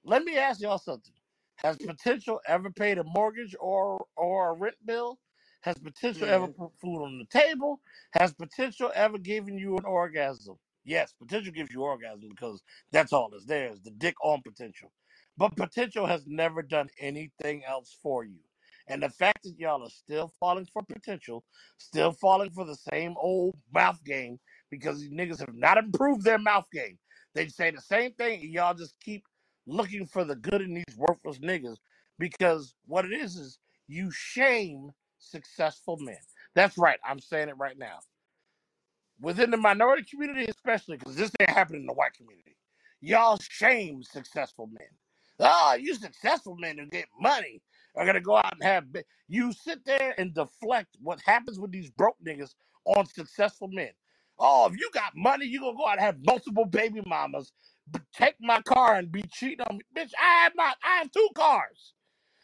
Let 0.03 0.23
me 0.23 0.37
ask 0.37 0.61
y'all 0.61 0.79
something. 0.79 1.13
Has 1.57 1.77
potential 1.77 2.41
ever 2.47 2.71
paid 2.71 2.97
a 2.97 3.03
mortgage 3.03 3.55
or 3.59 4.05
or 4.17 4.51
a 4.51 4.53
rent 4.53 4.77
bill? 4.85 5.19
Has 5.61 5.77
potential 5.77 6.27
ever 6.27 6.47
Man. 6.47 6.53
put 6.57 6.71
food 6.81 7.03
on 7.03 7.19
the 7.19 7.25
table? 7.25 7.81
Has 8.13 8.33
potential 8.33 8.91
ever 8.95 9.19
given 9.19 9.59
you 9.59 9.77
an 9.77 9.85
orgasm? 9.85 10.57
Yes, 10.83 11.13
potential 11.13 11.53
gives 11.53 11.71
you 11.71 11.83
orgasm 11.83 12.29
because 12.31 12.63
that's 12.91 13.13
all 13.13 13.29
that's 13.29 13.45
there 13.45 13.71
is 13.71 13.81
the 13.81 13.91
dick 13.91 14.15
on 14.23 14.41
potential. 14.41 14.91
But 15.37 15.55
potential 15.55 16.07
has 16.07 16.25
never 16.27 16.63
done 16.63 16.89
anything 16.99 17.63
else 17.65 17.95
for 18.01 18.25
you. 18.25 18.39
And 18.87 19.03
the 19.03 19.09
fact 19.09 19.43
that 19.43 19.59
y'all 19.59 19.83
are 19.83 19.89
still 19.91 20.33
falling 20.39 20.67
for 20.73 20.81
potential, 20.83 21.45
still 21.77 22.11
falling 22.11 22.49
for 22.49 22.65
the 22.65 22.75
same 22.75 23.15
old 23.17 23.55
mouth 23.71 24.03
game, 24.03 24.39
because 24.71 24.99
these 24.99 25.11
niggas 25.11 25.39
have 25.39 25.53
not 25.55 25.77
improved 25.77 26.23
their 26.23 26.39
mouth 26.39 26.65
game. 26.73 26.97
They 27.35 27.47
say 27.49 27.71
the 27.71 27.81
same 27.81 28.13
thing, 28.13 28.41
and 28.41 28.51
y'all 28.51 28.73
just 28.73 28.99
keep 28.99 29.23
looking 29.67 30.05
for 30.07 30.25
the 30.25 30.35
good 30.35 30.61
in 30.61 30.73
these 30.75 30.97
worthless 30.97 31.39
niggas 31.39 31.77
because 32.19 32.75
what 32.87 33.05
it 33.05 33.13
is 33.13 33.37
is 33.37 33.59
you 33.87 34.11
shame 34.11 34.91
successful 35.19 35.97
men. 36.01 36.17
That's 36.55 36.77
right. 36.77 36.99
I'm 37.07 37.19
saying 37.19 37.49
it 37.49 37.57
right 37.57 37.77
now. 37.77 37.99
Within 39.21 39.51
the 39.51 39.57
minority 39.57 40.03
community, 40.03 40.45
especially, 40.49 40.97
because 40.97 41.15
this 41.15 41.31
ain't 41.39 41.49
happening 41.51 41.81
in 41.81 41.87
the 41.87 41.93
white 41.93 42.13
community. 42.13 42.57
Y'all 43.01 43.39
shame 43.49 44.03
successful 44.03 44.67
men. 44.67 44.87
Oh, 45.39 45.77
you 45.79 45.95
successful 45.95 46.57
men 46.57 46.77
who 46.77 46.87
get 46.87 47.07
money 47.19 47.61
are 47.95 48.05
gonna 48.05 48.21
go 48.21 48.37
out 48.37 48.53
and 48.53 48.63
have. 48.63 48.85
You 49.29 49.53
sit 49.53 49.85
there 49.85 50.15
and 50.19 50.33
deflect 50.33 50.97
what 51.01 51.21
happens 51.25 51.59
with 51.59 51.71
these 51.71 51.89
broke 51.91 52.17
niggas 52.25 52.55
on 52.85 53.05
successful 53.07 53.69
men. 53.69 53.91
Oh, 54.39 54.67
if 54.67 54.77
you 54.79 54.89
got 54.93 55.15
money, 55.15 55.45
you 55.47 55.61
gonna 55.61 55.77
go 55.77 55.87
out 55.87 55.93
and 55.97 56.01
have 56.01 56.17
multiple 56.25 56.65
baby 56.65 57.01
mamas 57.07 57.53
take 58.13 58.35
my 58.41 58.61
car 58.61 58.95
and 58.95 59.11
be 59.11 59.23
cheating 59.31 59.65
on 59.69 59.77
me. 59.77 59.83
Bitch, 59.95 60.11
I 60.21 60.43
have 60.43 60.53
my 60.55 60.73
I 60.83 60.97
have 60.99 61.11
two 61.11 61.29
cars. 61.35 61.93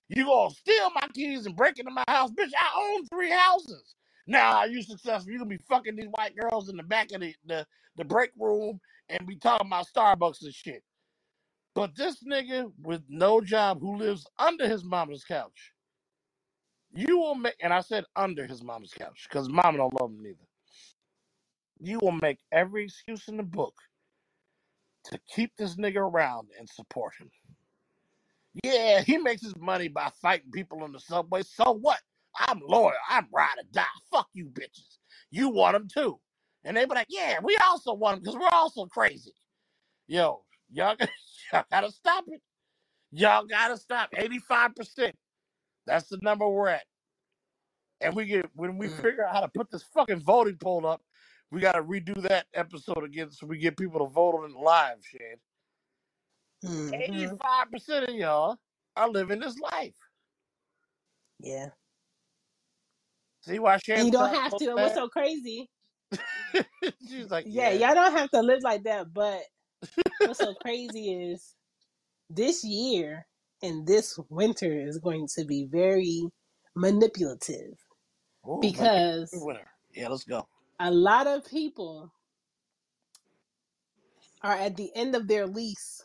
You 0.10 0.26
gonna 0.26 0.52
steal 0.52 0.90
my 0.91 1.07
keys 1.14 1.45
and 1.45 1.56
break 1.56 1.80
into 1.80 1.91
my 1.91 2.03
house. 2.07 2.32
Bitch, 2.32 2.52
I 2.57 2.94
own 2.95 3.06
three 3.07 3.32
houses. 3.32 3.95
Now 4.28 4.65
you 4.65 4.82
successful. 4.84 5.32
You 5.32 5.40
gonna 5.40 5.49
be 5.49 5.60
fucking 5.69 5.95
these 5.95 6.10
white 6.11 6.36
girls 6.36 6.69
in 6.69 6.78
the 6.78 6.84
back 6.84 7.11
of 7.14 7.22
the, 7.22 7.36
the, 7.45 7.65
the 7.98 8.06
break 8.06 8.32
room 8.40 8.80
and 9.10 9.28
be 9.28 9.38
talking 9.38 9.68
about 9.68 9.88
Starbucks 9.94 10.44
and 10.44 10.53
shit. 10.53 10.84
But 11.76 11.95
this 11.95 12.24
nigga 12.24 12.72
with 12.82 13.03
no 13.10 13.41
job 13.41 13.82
who 13.82 13.98
lives 13.98 14.26
under 14.40 14.68
his 14.68 14.84
mama's 14.84 15.24
couch, 15.24 15.74
you 16.94 17.19
will 17.19 17.36
make 17.36 17.56
and 17.61 17.74
I 17.74 17.82
said 17.82 18.06
under 18.15 18.48
his 18.48 18.64
mama's 18.64 18.94
couch, 18.94 19.28
because 19.30 19.49
mama 19.49 19.78
don't 19.78 20.02
love 20.02 20.11
him 20.11 20.24
neither. 20.24 20.38
You 21.80 21.99
will 22.02 22.18
make 22.22 22.40
every 22.52 22.86
excuse 22.86 23.28
in 23.28 23.38
the 23.38 23.44
book 23.44 23.76
to 25.12 25.20
keep 25.34 25.52
this 25.58 25.76
nigga 25.76 25.98
around 25.98 26.50
and 26.60 26.70
support 26.70 27.14
him. 27.20 27.30
Yeah, 28.64 29.02
he 29.02 29.18
makes 29.18 29.44
his 29.44 29.56
money 29.58 29.88
by 29.88 30.10
fighting 30.22 30.52
people 30.52 30.84
on 30.84 30.92
the 30.92 31.00
subway. 31.00 31.44
So 31.44 31.74
what? 31.74 32.00
I'm 32.40 32.62
loyal. 32.68 32.94
I'm 33.10 33.28
ride 33.32 33.56
or 33.58 33.64
die. 33.72 33.84
Fuck 34.12 34.28
you 34.34 34.46
bitches. 34.48 34.98
You 35.32 35.50
want 35.50 35.76
him 35.76 35.88
too. 35.88 36.20
And 36.64 36.76
they 36.76 36.86
be 36.86 36.96
like, 36.96 37.08
yeah, 37.10 37.40
we 37.42 37.58
also 37.66 37.94
want 37.94 38.18
him 38.18 38.24
because 38.24 38.36
we're 38.36 38.50
also 38.52 38.86
crazy. 38.86 39.34
Yo, 40.08 40.44
y'all, 40.72 40.96
y'all 41.54 41.64
gotta 41.72 41.92
stop 41.92 42.26
it. 42.28 42.42
Y'all 43.12 43.46
gotta 43.46 43.78
stop. 43.78 44.12
85%. 44.12 45.14
That's 45.86 46.10
the 46.10 46.20
number 46.22 46.48
we're 46.48 46.70
at. 46.70 46.84
And 48.02 48.16
we 48.16 48.26
get 48.26 48.46
when 48.54 48.78
we 48.78 48.88
mm. 48.88 48.96
figure 49.02 49.26
out 49.26 49.34
how 49.34 49.42
to 49.42 49.48
put 49.48 49.72
this 49.72 49.84
fucking 49.94 50.20
voting 50.20 50.58
poll 50.58 50.86
up, 50.86 51.02
we 51.52 51.61
gotta 51.61 51.82
redo 51.82 52.22
that 52.24 52.45
episode 52.53 53.03
again 53.03 53.32
so 53.32 53.48
we 53.48 53.57
get 53.57 53.78
people 53.78 54.06
to 54.06 54.11
vote 54.11 54.36
on 54.36 54.49
it 54.49 54.56
live, 54.56 54.98
Chan. 55.02 55.38
Mm-hmm. 56.65 57.38
85% 57.38 58.10
of 58.10 58.15
y'all 58.15 58.57
are 58.95 59.10
living 59.10 59.40
this 59.40 59.57
life. 59.60 59.94
Yeah. 61.40 61.68
See 63.41 63.60
why 63.60 63.74
And 63.76 63.84
Chan 63.84 64.06
you 64.06 64.11
don't 64.11 64.34
have 64.34 64.52
so 64.52 64.57
to. 64.57 64.65
And 64.65 64.76
what's 64.76 64.95
so 64.95 65.07
crazy? 65.07 65.69
She's 67.07 67.30
like, 67.30 67.45
Yeah, 67.48 67.69
yeah. 67.69 67.88
y'all 67.88 67.95
don't 67.95 68.18
have 68.18 68.30
to 68.32 68.41
live 68.41 68.60
like 68.64 68.84
that. 68.84 69.14
But 69.14 69.41
what's 70.19 70.40
so 70.40 70.53
crazy 70.56 71.32
is 71.32 71.53
this 72.30 72.64
year 72.64 73.26
and 73.61 73.88
this 73.88 74.19
winter 74.30 74.72
is 74.72 74.98
going 74.98 75.28
to 75.36 75.45
be 75.45 75.65
very 75.72 76.24
manipulative 76.76 77.78
Oh, 78.44 78.56
my 78.56 78.61
because. 78.61 79.34
Yeah, 79.94 80.10
let's 80.10 80.24
go. 80.24 80.48
A 80.80 80.91
lot 80.91 81.28
of 81.28 81.45
people 81.45 82.14
are 84.44 84.56
at 84.56 84.78
the 84.78 84.91
end 84.95 85.16
of 85.16 85.28
their 85.28 85.48
lease 85.48 86.04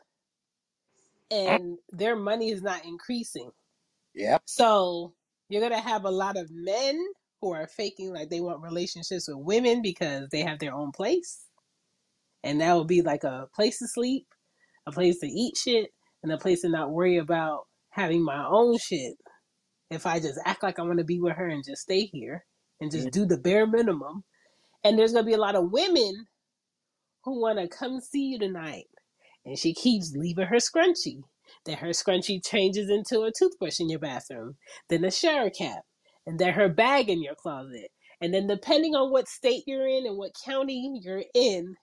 Mm, 1.46 1.58
and 1.60 1.78
their 1.90 2.16
money 2.16 2.50
is 2.50 2.62
not 2.62 2.84
increasing. 2.84 3.50
Yep. 4.14 4.42
So 4.46 5.14
you're 5.48 5.60
going 5.60 5.72
to 5.72 5.88
have 5.88 6.04
a 6.04 6.10
lot 6.10 6.36
of 6.36 6.50
men 6.50 7.00
who 7.40 7.52
are 7.52 7.66
faking 7.68 8.12
like 8.14 8.30
they 8.30 8.40
want 8.40 8.62
relationships 8.62 9.28
with 9.28 9.38
women 9.38 9.82
because 9.82 10.28
they 10.30 10.42
have 10.42 10.58
their 10.58 10.74
own 10.74 10.92
place. 10.92 11.46
And 12.44 12.60
that 12.60 12.74
will 12.74 12.84
be 12.84 13.02
like 13.02 13.24
a 13.24 13.48
place 13.54 13.78
to 13.80 13.88
sleep, 13.88 14.26
a 14.86 14.92
place 14.92 15.20
to 15.20 15.28
eat 15.28 15.56
shit, 15.56 15.90
and 16.22 16.32
a 16.32 16.38
place 16.38 16.62
to 16.62 16.68
not 16.68 16.92
worry 16.92 17.18
about 17.18 17.66
having 17.90 18.24
my 18.24 18.46
own 18.46 18.78
shit. 18.78 19.14
If 19.90 20.06
I 20.06 20.20
just 20.20 20.40
act 20.46 20.62
like 20.62 20.78
I 20.78 20.82
want 20.82 20.98
to 20.98 21.04
be 21.04 21.20
with 21.20 21.36
her 21.36 21.48
and 21.48 21.64
just 21.64 21.82
stay 21.82 22.02
here 22.06 22.44
and 22.80 22.90
just 22.90 23.10
do 23.10 23.26
the 23.26 23.38
bare 23.38 23.66
minimum. 23.66 24.24
And 24.84 24.98
there's 24.98 25.12
going 25.12 25.24
to 25.24 25.30
be 25.30 25.34
a 25.34 25.40
lot 25.40 25.56
of 25.56 25.72
women 25.72 26.26
who 27.24 27.40
want 27.40 27.58
to 27.58 27.68
come 27.68 28.00
see 28.00 28.26
you 28.30 28.38
tonight 28.38 28.86
and 29.44 29.58
she 29.58 29.74
keeps 29.74 30.14
leaving 30.14 30.46
her 30.46 30.56
scrunchie. 30.56 31.22
Then 31.64 31.78
her 31.78 31.88
scrunchie 31.88 32.44
changes 32.44 32.88
into 32.90 33.22
a 33.22 33.32
toothbrush 33.32 33.80
in 33.80 33.90
your 33.90 33.98
bathroom, 33.98 34.56
then 34.88 35.04
a 35.04 35.10
shower 35.10 35.50
cap, 35.50 35.84
and 36.26 36.38
then 36.38 36.54
her 36.54 36.68
bag 36.68 37.08
in 37.08 37.22
your 37.22 37.34
closet. 37.34 37.90
And 38.20 38.32
then, 38.32 38.46
depending 38.46 38.94
on 38.94 39.10
what 39.10 39.28
state 39.28 39.64
you're 39.66 39.86
in 39.86 40.06
and 40.06 40.16
what 40.16 40.32
county 40.44 41.00
you're 41.02 41.24
in, 41.34 41.76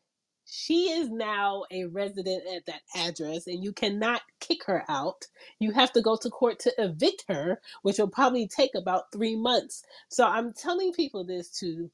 she 0.46 0.90
is 0.90 1.10
now 1.10 1.66
a 1.70 1.86
resident 1.86 2.44
at 2.56 2.66
that 2.66 2.82
address, 2.96 3.46
and 3.46 3.64
you 3.64 3.74
cannot 3.74 4.22
kick 4.40 4.64
her 4.66 4.84
out. 4.90 5.26
You 5.60 5.72
have 5.72 5.92
to 5.94 6.02
go 6.02 6.16
to 6.16 6.30
court 6.30 6.60
to 6.60 6.74
evict 6.78 7.26
her, 7.28 7.60
which 7.82 8.00
will 8.00 8.08
probably 8.10 8.48
take 8.48 8.72
about 8.74 9.12
three 9.12 9.36
months. 9.36 9.84
So, 10.08 10.26
I'm 10.26 10.54
telling 10.54 10.94
people 10.94 11.26
this 11.26 11.50
to 11.60 11.92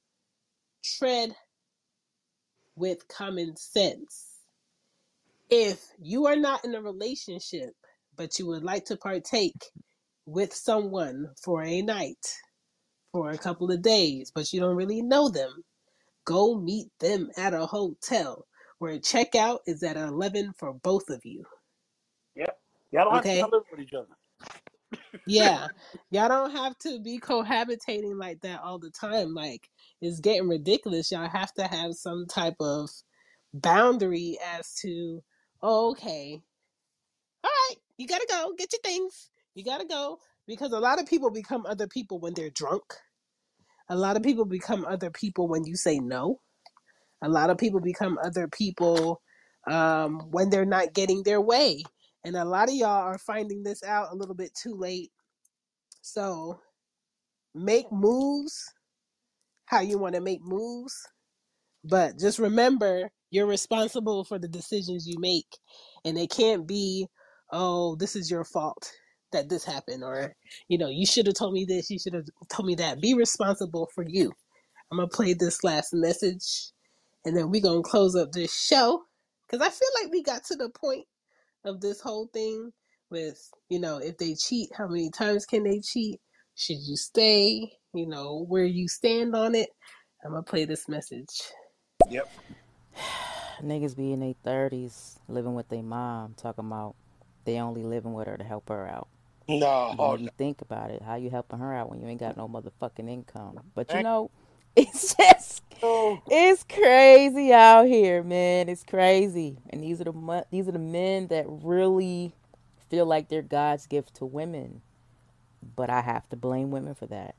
tread 1.00 1.36
with 2.76 3.08
common 3.08 3.56
sense 3.56 4.42
if 5.50 5.82
you 6.02 6.26
are 6.28 6.36
not 6.36 6.64
in 6.66 6.76
a 6.76 6.82
relationship 6.82 7.72
but 8.18 8.40
you 8.40 8.48
would 8.48 8.64
like 8.64 8.86
to 8.86 8.98
partake 8.98 9.72
with 10.26 10.54
someone 10.54 11.30
for 11.42 11.64
a 11.64 11.82
night 11.82 12.36
for 13.12 13.32
a 13.32 13.38
couple 13.38 13.72
of 13.72 13.82
days 13.82 14.32
but 14.34 14.52
you 14.52 14.60
don't 14.60 14.76
really 14.76 15.02
know 15.02 15.30
them 15.30 15.64
go 16.26 16.56
meet 16.56 16.88
them 17.00 17.30
at 17.38 17.54
a 17.54 17.66
hotel 17.66 18.46
where 18.80 18.98
checkout 19.00 19.60
is 19.68 19.84
at 19.84 19.98
11 19.98 20.54
for 20.58 20.74
both 20.74 21.10
of 21.10 21.22
you 21.26 21.46
Yep. 22.36 22.58
Y'all 22.92 23.06
don't 23.06 23.16
have 23.16 23.24
to 23.24 23.30
okay 23.30 23.44
live 23.44 23.64
with 23.72 23.80
each 23.82 23.94
other. 23.94 24.08
Yeah. 25.26 25.68
Y'all 26.12 26.30
don't 26.30 26.52
have 26.52 26.78
to 26.80 27.00
be 27.00 27.20
cohabitating 27.20 28.20
like 28.20 28.42
that 28.42 28.62
all 28.62 28.80
the 28.80 28.92
time. 28.92 29.34
Like 29.34 29.70
it's 30.06 30.20
getting 30.20 30.48
ridiculous. 30.48 31.12
Y'all 31.12 31.30
have 31.30 31.54
to 31.54 31.68
have 31.68 31.94
some 31.96 32.26
type 32.28 32.56
of 32.60 32.90
boundary 33.54 34.38
as 34.56 34.74
to, 34.82 35.22
oh, 35.62 35.92
okay, 35.92 36.42
all 37.44 37.52
right, 37.70 37.76
you 37.98 38.08
gotta 38.08 38.26
go, 38.30 38.54
get 38.58 38.74
your 38.74 38.82
things. 38.82 39.30
You 39.54 39.64
gotta 39.64 39.86
go. 39.86 40.20
Because 40.48 40.72
a 40.72 40.80
lot 40.80 41.00
of 41.00 41.08
people 41.08 41.30
become 41.32 41.66
other 41.66 41.88
people 41.88 42.20
when 42.20 42.34
they're 42.34 42.50
drunk. 42.50 42.84
A 43.90 43.96
lot 43.96 44.18
of 44.18 44.24
people 44.24 44.46
become 44.46 44.86
other 44.86 45.12
people 45.12 45.48
when 45.48 45.64
you 45.64 45.76
say 45.76 46.00
no. 46.00 46.40
A 47.22 47.30
lot 47.30 47.50
of 47.50 47.58
people 47.58 47.80
become 47.80 48.18
other 48.24 48.48
people 48.48 49.22
um, 49.68 50.32
when 50.32 50.50
they're 50.50 50.66
not 50.66 50.94
getting 50.94 51.24
their 51.24 51.42
way. 51.42 51.84
And 52.24 52.36
a 52.36 52.46
lot 52.46 52.70
of 52.70 52.76
y'all 52.76 52.90
are 52.90 53.20
finding 53.20 53.64
this 53.64 53.84
out 53.84 54.12
a 54.12 54.16
little 54.16 54.36
bit 54.36 54.52
too 54.56 54.76
late. 54.76 55.12
So 56.02 56.60
make 57.54 57.92
moves 57.92 58.74
how 59.66 59.82
you 59.82 59.98
want 59.98 60.16
to 60.16 60.22
make 60.22 60.42
moves. 60.44 60.96
But 61.84 62.18
just 62.20 62.40
remember, 62.40 63.12
you're 63.30 63.46
responsible 63.46 64.24
for 64.24 64.40
the 64.40 64.48
decisions 64.48 65.08
you 65.08 65.20
make. 65.20 65.58
And 66.04 66.18
it 66.18 66.30
can't 66.32 66.68
be, 66.68 67.08
oh, 67.52 67.96
this 67.96 68.16
is 68.16 68.32
your 68.32 68.44
fault 68.44 68.92
that 69.32 69.50
this 69.50 69.66
happened. 69.66 70.04
Or, 70.04 70.36
you 70.68 70.78
know, 70.78 70.90
you 70.90 71.06
should 71.06 71.28
have 71.28 71.36
told 71.36 71.54
me 71.54 71.66
this, 71.66 71.90
you 71.90 72.00
should 72.00 72.14
have 72.14 72.26
told 72.50 72.68
me 72.68 72.76
that. 72.76 73.02
Be 73.02 73.14
responsible 73.14 73.90
for 73.94 74.04
you. 74.08 74.32
I'm 74.92 74.98
going 74.98 75.10
to 75.10 75.16
play 75.16 75.34
this 75.34 75.64
last 75.64 75.94
message 75.94 76.72
and 77.26 77.36
then 77.36 77.50
we're 77.50 77.62
going 77.62 77.84
to 77.84 77.90
close 77.90 78.16
up 78.16 78.32
this 78.32 78.56
show. 78.56 79.04
Because 79.48 79.66
I 79.66 79.70
feel 79.70 79.90
like 80.02 80.12
we 80.12 80.24
got 80.24 80.44
to 80.46 80.56
the 80.56 80.70
point 80.70 81.06
of 81.66 81.82
this 81.82 82.02
whole 82.02 82.30
thing 82.34 82.72
with, 83.10 83.38
you 83.70 83.80
know, 83.80 83.98
if 83.98 84.18
they 84.18 84.36
cheat, 84.36 84.70
how 84.76 84.88
many 84.88 85.10
times 85.12 85.46
can 85.46 85.64
they 85.64 85.80
cheat? 85.80 86.20
Should 86.56 86.78
you 86.82 86.96
stay? 86.96 87.74
You 87.96 88.08
know, 88.08 88.46
where 88.50 88.66
you 88.66 88.88
stand 88.88 89.36
on 89.36 89.56
it. 89.56 89.70
I'm 90.24 90.32
going 90.32 90.44
to 90.44 90.50
play 90.50 90.66
this 90.66 90.90
message. 90.90 91.30
Yep. 92.10 92.30
Niggas 93.64 93.96
be 93.96 94.12
in 94.14 94.20
their 94.20 94.36
thirties 94.44 95.20
living 95.28 95.56
with 95.56 95.70
their 95.70 95.84
mom, 95.84 96.34
talking 96.36 96.66
about 96.66 96.96
they 97.46 97.60
only 97.60 97.84
living 97.84 98.14
with 98.14 98.28
her 98.28 98.38
to 98.38 98.44
help 98.44 98.70
her 98.70 98.88
out. 98.88 99.08
No, 99.48 99.96
Then 99.98 100.00
oh, 100.00 100.18
you 100.18 100.26
no. 100.26 100.32
think 100.38 100.62
about 100.62 100.92
it, 100.92 101.02
how 101.04 101.16
you 101.16 101.30
helping 101.30 101.60
her 101.60 101.74
out 101.74 101.90
when 101.90 102.02
you 102.02 102.08
ain't 102.08 102.20
got 102.20 102.38
no 102.38 102.48
motherfucking 102.48 103.10
income? 103.10 103.60
But 103.76 103.94
you 103.94 104.02
know, 104.02 104.32
it's 104.76 105.16
just 105.16 105.64
you. 105.82 106.22
it's 106.30 106.64
crazy 106.64 107.54
out 107.54 107.86
here, 107.88 108.24
man. 108.24 108.70
It's 108.70 108.84
crazy. 108.84 109.58
And 109.70 109.84
these 109.84 110.02
are 110.02 110.06
the 110.06 110.46
these 110.52 110.68
are 110.68 110.72
the 110.74 110.80
men 110.80 111.28
that 111.28 111.46
really 111.48 112.34
feel 112.90 113.06
like 113.06 113.30
they're 113.30 113.42
God's 113.42 113.88
gift 113.88 114.16
to 114.16 114.26
women. 114.26 114.82
But 115.76 115.90
I 115.90 116.02
have 116.02 116.30
to 116.30 116.36
blame 116.36 116.72
women 116.72 116.96
for 116.96 117.08
that. 117.08 117.36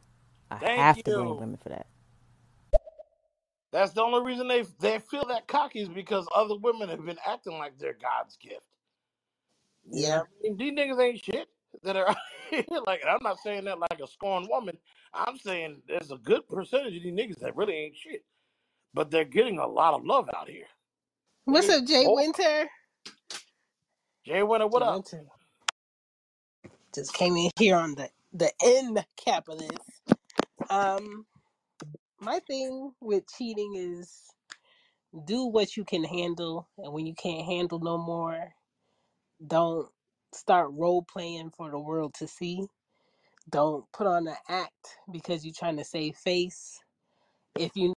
I 0.50 0.60
Thank 0.60 0.74
have 0.74 1.02
to 1.04 1.12
blame 1.12 1.36
women 1.36 1.58
for 1.62 1.70
that. 1.70 1.86
That's 3.72 3.92
the 3.92 4.02
only 4.02 4.22
reason 4.24 4.48
they 4.48 4.64
they 4.80 4.98
feel 4.98 5.26
that 5.28 5.48
cocky 5.48 5.80
is 5.80 5.88
because 5.88 6.26
other 6.34 6.56
women 6.56 6.88
have 6.88 7.04
been 7.04 7.18
acting 7.26 7.58
like 7.58 7.78
they're 7.78 7.94
God's 8.00 8.36
gift. 8.36 8.62
You 9.90 10.08
know 10.08 10.08
Yeah. 10.08 10.18
what 10.18 10.28
I 10.28 10.48
mean? 10.48 10.56
These 10.56 10.72
niggas 10.74 11.02
ain't 11.02 11.24
shit 11.24 11.48
that 11.84 11.96
are 11.96 12.16
like 12.86 13.02
I'm 13.08 13.22
not 13.22 13.38
saying 13.40 13.64
that 13.66 13.78
like 13.80 14.00
a 14.02 14.06
scorned 14.06 14.48
woman. 14.50 14.78
I'm 15.14 15.38
saying 15.38 15.82
there's 15.88 16.10
a 16.12 16.18
good 16.18 16.48
percentage 16.48 16.96
of 16.96 17.02
these 17.02 17.12
niggas 17.14 17.40
that 17.40 17.56
really 17.56 17.74
ain't 17.74 17.96
shit. 17.96 18.24
But 18.94 19.10
they're 19.10 19.24
getting 19.24 19.58
a 19.58 19.66
lot 19.66 19.94
of 19.94 20.04
love 20.04 20.28
out 20.36 20.48
here. 20.48 20.66
What's 21.46 21.68
getting 21.68 21.70
up, 21.70 21.84
Jay 21.86 22.06
more. 22.06 22.14
Winter? 22.14 22.66
Jay 24.26 24.42
Winter, 24.42 24.66
what 24.68 24.82
Jay 24.82 24.84
up? 24.84 25.02
Winter 25.04 25.24
just 26.94 27.12
came 27.14 27.36
in 27.36 27.50
here 27.58 27.76
on 27.76 27.94
the 27.96 28.10
the 28.32 28.52
end 28.64 29.04
cap 29.16 29.48
of 29.48 29.58
this. 29.58 30.15
Um, 30.70 31.26
my 32.20 32.40
thing 32.46 32.92
with 33.00 33.24
cheating 33.36 33.74
is 33.76 34.22
do 35.26 35.46
what 35.46 35.76
you 35.76 35.84
can 35.84 36.04
handle, 36.04 36.68
and 36.78 36.92
when 36.92 37.06
you 37.06 37.14
can't 37.14 37.46
handle 37.46 37.78
no 37.78 37.98
more, 37.98 38.52
don't 39.46 39.88
start 40.34 40.70
role 40.72 41.02
playing 41.02 41.50
for 41.56 41.70
the 41.70 41.78
world 41.78 42.14
to 42.14 42.26
see. 42.26 42.66
Don't 43.48 43.84
put 43.92 44.06
on 44.06 44.26
an 44.26 44.36
act 44.48 44.98
because 45.12 45.44
you're 45.44 45.54
trying 45.56 45.76
to 45.76 45.84
save 45.84 46.16
face. 46.16 46.80
If 47.58 47.70
you 47.74 47.94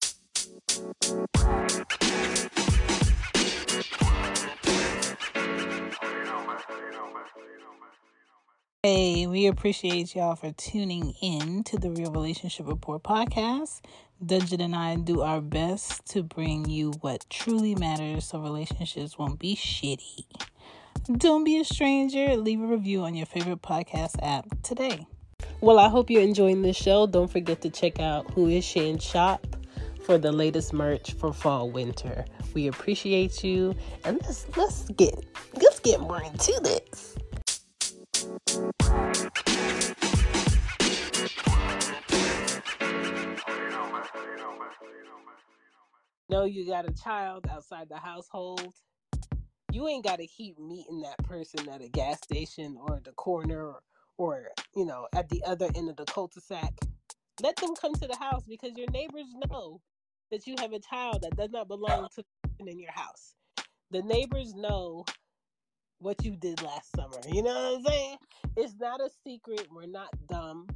Hey, 8.85 9.27
we 9.27 9.49
appreciate 9.49 10.15
y'all 10.15 10.37
for 10.37 10.53
tuning 10.53 11.13
in 11.21 11.65
to 11.65 11.81
the 11.81 11.91
Real 11.91 12.13
Relationship 12.13 12.69
Rapport 12.69 13.01
podcast. 13.01 13.81
Dungeon 14.25 14.61
and 14.61 14.77
I 14.77 14.95
do 14.95 15.21
our 15.23 15.41
best 15.41 16.07
to 16.11 16.23
bring 16.23 16.71
you 16.71 16.93
what 17.01 17.27
truly 17.29 17.75
matters 17.75 18.27
so 18.27 18.39
relationships 18.39 19.19
won't 19.19 19.41
be 19.41 19.57
shitty. 19.57 20.27
Don't 21.13 21.43
be 21.43 21.59
a 21.59 21.65
stranger. 21.65 22.37
Leave 22.37 22.63
a 22.63 22.67
review 22.69 23.03
on 23.03 23.17
your 23.17 23.27
favorite 23.27 23.63
podcast 23.63 24.15
app 24.23 24.47
today. 24.63 25.09
Well, 25.61 25.81
I 25.81 25.89
hope 25.89 26.09
you're 26.09 26.23
enjoying 26.23 26.63
this 26.63 26.77
show. 26.77 27.09
Don't 27.09 27.27
forget 27.27 27.61
to 27.63 27.71
check 27.71 27.99
out 27.99 28.31
Who 28.31 28.47
Is 28.47 28.65
Chan 28.65 29.01
Shop 29.01 29.45
for 30.05 30.19
the 30.19 30.31
latest 30.31 30.73
merch 30.73 31.15
for 31.15 31.33
fall 31.33 31.69
winter. 31.69 32.25
We 32.55 32.69
appreciate 32.69 33.43
you, 33.43 33.75
and 34.05 34.21
let's 34.23 34.47
let's 34.57 34.85
get 34.91 35.27
let's 35.55 35.81
get 35.81 35.99
more 35.99 36.23
into 36.23 36.61
this. 36.63 37.18
Know 46.31 46.45
you 46.45 46.67
got 46.67 46.87
a 46.89 46.93
child 46.93 47.47
outside 47.51 47.89
the 47.89 47.97
household. 47.97 48.75
You 49.73 49.89
ain't 49.89 50.05
got 50.05 50.19
to 50.19 50.27
keep 50.27 50.59
meeting 50.59 51.01
that 51.03 51.19
person 51.25 51.69
at 51.71 51.81
a 51.81 51.89
gas 51.89 52.19
station 52.23 52.77
or 52.79 53.01
the 53.03 53.13
corner 53.13 53.67
or, 53.67 53.83
or 54.19 54.49
you 54.77 54.85
know 54.85 55.09
at 55.15 55.31
the 55.31 55.43
other 55.47 55.69
end 55.75 55.89
of 55.89 55.97
the 55.97 56.05
cul-de-sac. 56.05 56.75
Let 57.43 57.57
them 57.57 57.75
come 57.81 57.95
to 57.95 58.07
the 58.07 58.17
house 58.17 58.45
because 58.47 58.77
your 58.77 58.91
neighbors 58.91 59.27
know 59.49 59.81
that 60.31 60.47
you 60.47 60.55
have 60.59 60.73
a 60.73 60.81
child 60.81 61.23
that 61.23 61.37
does 61.37 61.51
not 61.51 61.69
belong 61.69 62.09
to 62.17 62.25
in 62.59 62.79
your 62.79 62.93
house. 62.93 63.35
The 63.91 64.03
neighbors 64.03 64.55
know 64.55 65.05
what 66.01 66.25
you 66.25 66.37
did 66.37 66.63
last 66.63 66.95
summer. 66.97 67.21
You 67.29 67.43
know 67.43 67.55
what 67.55 67.79
I'm 67.79 67.85
saying? 67.85 68.19
It's 68.57 68.75
not 68.81 69.01
a 69.01 69.11
secret. 69.25 69.69
We're 69.71 69.87
not 69.87 70.11
dumb. 70.29 70.69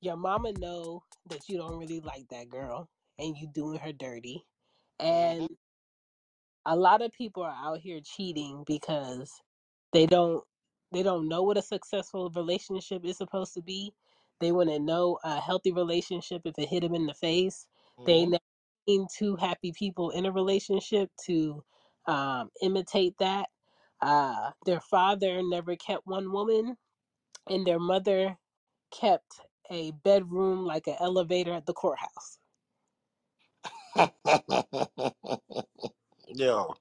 Your 0.00 0.16
mama 0.16 0.52
know 0.52 1.04
that 1.30 1.48
you 1.48 1.58
don't 1.58 1.78
really 1.78 2.00
like 2.00 2.28
that 2.30 2.48
girl 2.50 2.88
and 3.18 3.36
you 3.36 3.48
doing 3.54 3.78
her 3.80 3.92
dirty. 3.92 4.44
And 5.00 5.48
a 6.66 6.76
lot 6.76 7.02
of 7.02 7.12
people 7.12 7.42
are 7.42 7.56
out 7.56 7.80
here 7.80 8.00
cheating 8.04 8.64
because 8.66 9.32
they 9.92 10.06
don't 10.06 10.44
they 10.92 11.02
don't 11.02 11.28
know 11.28 11.42
what 11.42 11.56
a 11.56 11.62
successful 11.62 12.30
relationship 12.36 13.04
is 13.04 13.16
supposed 13.16 13.54
to 13.54 13.62
be. 13.62 13.92
They 14.40 14.52
want 14.52 14.68
to 14.70 14.78
know 14.78 15.18
a 15.24 15.40
healthy 15.40 15.72
relationship 15.72 16.42
if 16.44 16.54
it 16.58 16.68
hit 16.68 16.82
them 16.82 16.94
in 16.94 17.06
the 17.06 17.14
face. 17.14 17.66
They 18.04 18.12
hmm 18.12 18.14
ain't 18.14 18.32
never 18.32 18.42
seen 18.88 19.06
two 19.16 19.36
happy 19.36 19.72
people 19.72 20.10
in 20.10 20.26
a 20.26 20.32
relationship 20.32 21.10
to 21.26 21.64
um, 22.06 22.50
imitate 22.62 23.14
that. 23.20 23.48
Uh, 24.02 24.52
their 24.66 24.80
father 24.80 25.42
never 25.44 25.76
kept 25.76 26.06
one 26.06 26.32
woman, 26.32 26.78
and 27.48 27.66
their 27.66 27.80
mother 27.80 28.38
kept 28.92 29.40
a 29.70 29.92
bedroom 29.92 30.66
like 30.66 30.86
an 30.88 30.96
elevator 31.00 31.52
at 31.54 31.66
the 31.66 31.74
courthouse. 31.74 32.38
Yo, 36.28 36.74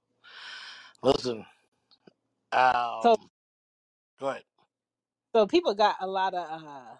listen. 1.04 1.46
Um, 2.52 3.04
So 3.04 3.18
go 4.20 4.30
ahead. 4.30 4.44
So 5.36 5.48
people 5.48 5.76
got 5.76 5.98
a 6.02 6.08
lot 6.08 6.34
of 6.34 6.64
uh 6.64 6.96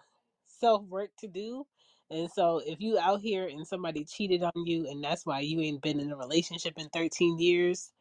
self 0.46 0.84
work 0.86 1.10
to 1.20 1.28
do. 1.28 1.66
And 2.10 2.30
so 2.30 2.62
if 2.66 2.80
you 2.80 2.98
out 2.98 3.20
here 3.22 3.46
and 3.48 3.66
somebody 3.66 4.04
cheated 4.04 4.42
on 4.42 4.52
you 4.66 4.88
and 4.90 5.02
that's 5.02 5.26
why 5.26 5.40
you 5.40 5.60
ain't 5.60 5.82
been 5.82 6.00
in 6.00 6.12
a 6.12 6.16
relationship 6.16 6.74
in 6.78 6.88
13 6.90 7.38
years, 7.38 7.92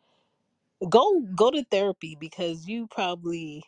go 0.90 1.22
go 1.36 1.52
to 1.52 1.64
therapy 1.72 2.18
because 2.20 2.68
you 2.68 2.88
probably 2.88 3.64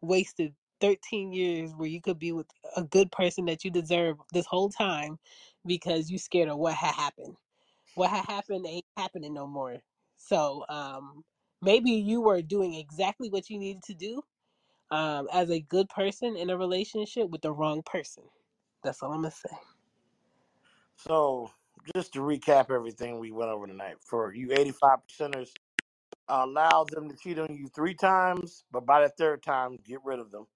wasted 0.00 0.54
13 0.80 1.32
years 1.32 1.72
where 1.76 1.88
you 1.88 2.00
could 2.00 2.18
be 2.18 2.32
with 2.32 2.46
a 2.76 2.84
good 2.84 3.10
person 3.10 3.46
that 3.46 3.64
you 3.64 3.70
deserve 3.70 4.16
this 4.32 4.46
whole 4.46 4.68
time 4.68 5.18
because 5.64 6.10
you 6.10 6.18
scared 6.18 6.48
of 6.48 6.58
what 6.58 6.74
had 6.74 6.94
happened. 6.94 7.34
What 7.94 8.10
had 8.10 8.26
happened 8.26 8.66
ain't 8.66 8.84
happening 8.96 9.34
no 9.34 9.46
more. 9.46 9.76
So 10.16 10.64
um 10.68 11.24
maybe 11.62 11.90
you 11.92 12.20
were 12.20 12.42
doing 12.42 12.74
exactly 12.74 13.30
what 13.30 13.48
you 13.48 13.58
needed 13.58 13.82
to 13.84 13.94
do 13.94 14.22
um, 14.90 15.28
as 15.32 15.50
a 15.50 15.60
good 15.60 15.88
person 15.88 16.36
in 16.36 16.50
a 16.50 16.56
relationship 16.56 17.28
with 17.30 17.42
the 17.42 17.52
wrong 17.52 17.82
person. 17.82 18.24
That's 18.82 19.02
all 19.02 19.12
I'm 19.12 19.22
gonna 19.22 19.30
say. 19.30 19.56
So, 20.96 21.50
just 21.94 22.12
to 22.14 22.20
recap 22.20 22.70
everything 22.70 23.18
we 23.18 23.32
went 23.32 23.50
over 23.50 23.66
tonight, 23.66 23.96
for 24.00 24.32
you 24.32 24.52
85 24.52 24.98
percenters, 25.08 25.50
allow 26.28 26.84
them 26.84 27.10
to 27.10 27.16
cheat 27.16 27.38
on 27.38 27.54
you 27.56 27.68
three 27.68 27.94
times, 27.94 28.64
but 28.70 28.86
by 28.86 29.02
the 29.02 29.10
third 29.10 29.42
time, 29.42 29.76
get 29.78 30.04
rid 30.04 30.20
of 30.20 30.30
them 30.32 30.46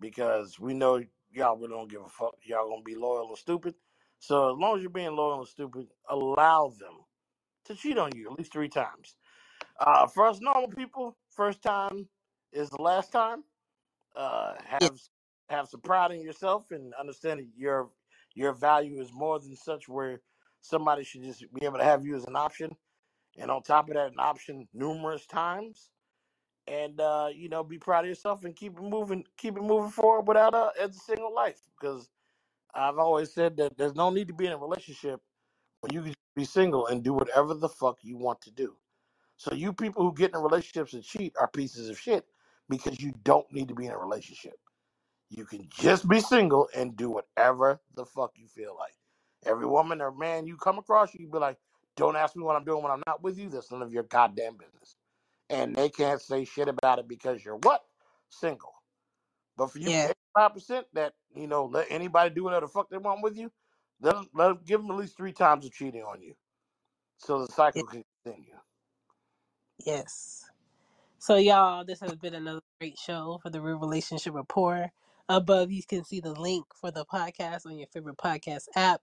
because 0.00 0.60
we 0.60 0.74
know 0.74 1.04
y'all 1.30 1.56
really 1.56 1.70
don't 1.70 1.90
give 1.90 2.02
a 2.02 2.08
fuck. 2.08 2.36
Y'all 2.44 2.68
gonna 2.70 2.82
be 2.82 2.96
loyal 2.96 3.28
and 3.30 3.38
stupid. 3.38 3.76
So 4.18 4.52
as 4.54 4.58
long 4.58 4.76
as 4.78 4.82
you're 4.82 4.90
being 4.90 5.16
loyal 5.16 5.40
and 5.40 5.48
stupid, 5.48 5.88
allow 6.08 6.68
them 6.70 7.04
to 7.66 7.74
cheat 7.76 7.98
on 7.98 8.16
you 8.16 8.30
at 8.32 8.38
least 8.38 8.52
three 8.52 8.68
times. 8.70 9.16
Uh, 9.78 10.06
for 10.06 10.26
us 10.26 10.40
normal 10.40 10.68
people, 10.70 11.18
first 11.30 11.62
time 11.62 12.08
is 12.52 12.70
the 12.70 12.82
last 12.82 13.12
time. 13.12 13.44
Uh, 14.16 14.56
Yeah. 14.80 14.90
have 14.90 14.98
have 15.50 15.68
some 15.68 15.80
pride 15.82 16.12
in 16.12 16.22
yourself 16.22 16.70
and 16.72 16.94
understand 16.94 17.40
that 17.40 17.50
your 17.56 17.92
your 18.34 18.52
value 18.54 19.00
is 19.00 19.12
more 19.12 19.38
than 19.40 19.56
such 19.56 19.88
where 19.88 20.22
somebody 20.62 21.04
should 21.04 21.22
just 21.22 21.40
be 21.54 21.64
able 21.66 21.78
to 21.78 21.84
have 21.84 22.04
you 22.06 22.16
as 22.16 22.24
an 22.26 22.36
option. 22.36 22.76
And 23.38 23.50
on 23.50 23.62
top 23.64 23.88
of 23.88 23.96
that, 23.96 24.12
an 24.12 24.20
option 24.20 24.68
numerous 24.74 25.26
times. 25.26 25.90
And 26.68 27.00
uh, 27.00 27.30
you 27.34 27.48
know, 27.48 27.64
be 27.64 27.78
proud 27.78 28.04
of 28.04 28.08
yourself 28.10 28.44
and 28.44 28.56
keep 28.56 28.78
it 28.78 28.82
moving, 28.82 29.24
keep 29.36 29.56
it 29.56 29.62
moving 29.62 29.90
forward 29.90 30.28
without 30.28 30.54
a 30.54 30.72
as 30.80 30.96
a 30.96 31.00
single 31.00 31.34
life. 31.34 31.60
Because 31.80 32.10
I've 32.74 32.98
always 32.98 33.32
said 33.32 33.56
that 33.58 33.78
there's 33.78 33.96
no 33.96 34.10
need 34.10 34.28
to 34.28 34.34
be 34.34 34.46
in 34.46 34.52
a 34.52 34.58
relationship 34.58 35.20
when 35.80 35.92
you 35.94 36.02
can 36.02 36.14
be 36.36 36.44
single 36.44 36.86
and 36.88 37.02
do 37.04 37.12
whatever 37.14 37.54
the 37.54 37.68
fuck 37.68 37.98
you 38.02 38.16
want 38.18 38.40
to 38.42 38.50
do. 38.52 38.76
So 39.38 39.54
you 39.54 39.72
people 39.74 40.04
who 40.04 40.14
get 40.14 40.34
in 40.34 40.40
relationships 40.42 40.94
and 40.94 41.04
cheat 41.04 41.34
are 41.40 41.48
pieces 41.48 41.90
of 41.90 41.98
shit 42.00 42.26
because 42.68 43.00
you 43.00 43.14
don't 43.24 43.50
need 43.52 43.68
to 43.68 43.74
be 43.74 43.86
in 43.86 43.92
a 43.92 43.98
relationship. 43.98 44.54
You 45.30 45.44
can 45.44 45.68
just 45.70 46.08
be 46.08 46.20
single 46.20 46.68
and 46.76 46.96
do 46.96 47.10
whatever 47.10 47.80
the 47.94 48.06
fuck 48.06 48.32
you 48.36 48.48
feel 48.48 48.76
like. 48.78 48.94
Every 49.46 49.66
woman 49.66 50.00
or 50.00 50.12
man 50.12 50.46
you 50.46 50.56
come 50.56 50.78
across, 50.78 51.14
you 51.14 51.28
be 51.28 51.38
like, 51.38 51.58
"Don't 51.98 52.16
ask 52.16 52.36
me 52.36 52.42
what 52.44 52.56
I'm 52.56 52.64
doing 52.64 52.82
when 52.82 52.92
I'm 52.92 53.02
not 53.06 53.22
with 53.22 53.38
you. 53.38 53.48
That's 53.50 53.70
none 53.70 53.82
of 53.82 53.92
your 53.92 54.04
goddamn 54.04 54.56
business." 54.56 54.96
And 55.50 55.74
they 55.74 55.88
can't 55.88 56.20
say 56.20 56.44
shit 56.44 56.68
about 56.68 56.98
it 56.98 57.08
because 57.08 57.44
you're 57.44 57.56
what 57.56 57.84
single. 58.30 58.74
But 59.56 59.72
for 59.72 59.78
you, 59.78 59.90
Yeah. 59.90 60.04
eighty-five 60.06 60.54
percent 60.54 60.86
that 60.94 61.14
you 61.34 61.46
know, 61.46 61.66
let 61.66 61.86
anybody 61.90 62.34
do 62.34 62.44
whatever 62.44 62.66
the 62.66 62.72
fuck 62.72 62.90
they 62.90 62.98
want 62.98 63.22
with 63.22 63.36
you. 63.36 63.50
Let 64.00 64.14
them, 64.14 64.28
let 64.34 64.48
them 64.48 64.60
give 64.64 64.80
them 64.80 64.90
at 64.90 64.96
least 64.96 65.16
three 65.16 65.32
times 65.32 65.66
of 65.66 65.72
cheating 65.72 66.02
on 66.04 66.22
you, 66.22 66.34
so 67.18 67.40
the 67.44 67.48
Yeah. 67.50 67.54
cycle 67.56 67.86
can 67.86 68.04
continue. 68.24 68.54
Yes. 69.84 70.50
So, 71.18 71.36
y'all, 71.36 71.84
this 71.84 72.00
has 72.00 72.14
been 72.16 72.34
another 72.34 72.60
great 72.80 72.98
show 72.98 73.40
for 73.42 73.50
the 73.50 73.60
Real 73.60 73.78
Relationship 73.78 74.34
Rapport. 74.34 74.92
Above, 75.28 75.72
you 75.72 75.82
can 75.82 76.04
see 76.04 76.20
the 76.20 76.32
link 76.32 76.66
for 76.74 76.90
the 76.90 77.04
podcast 77.04 77.66
on 77.66 77.76
your 77.76 77.88
favorite 77.88 78.16
podcast 78.16 78.66
app. 78.76 79.02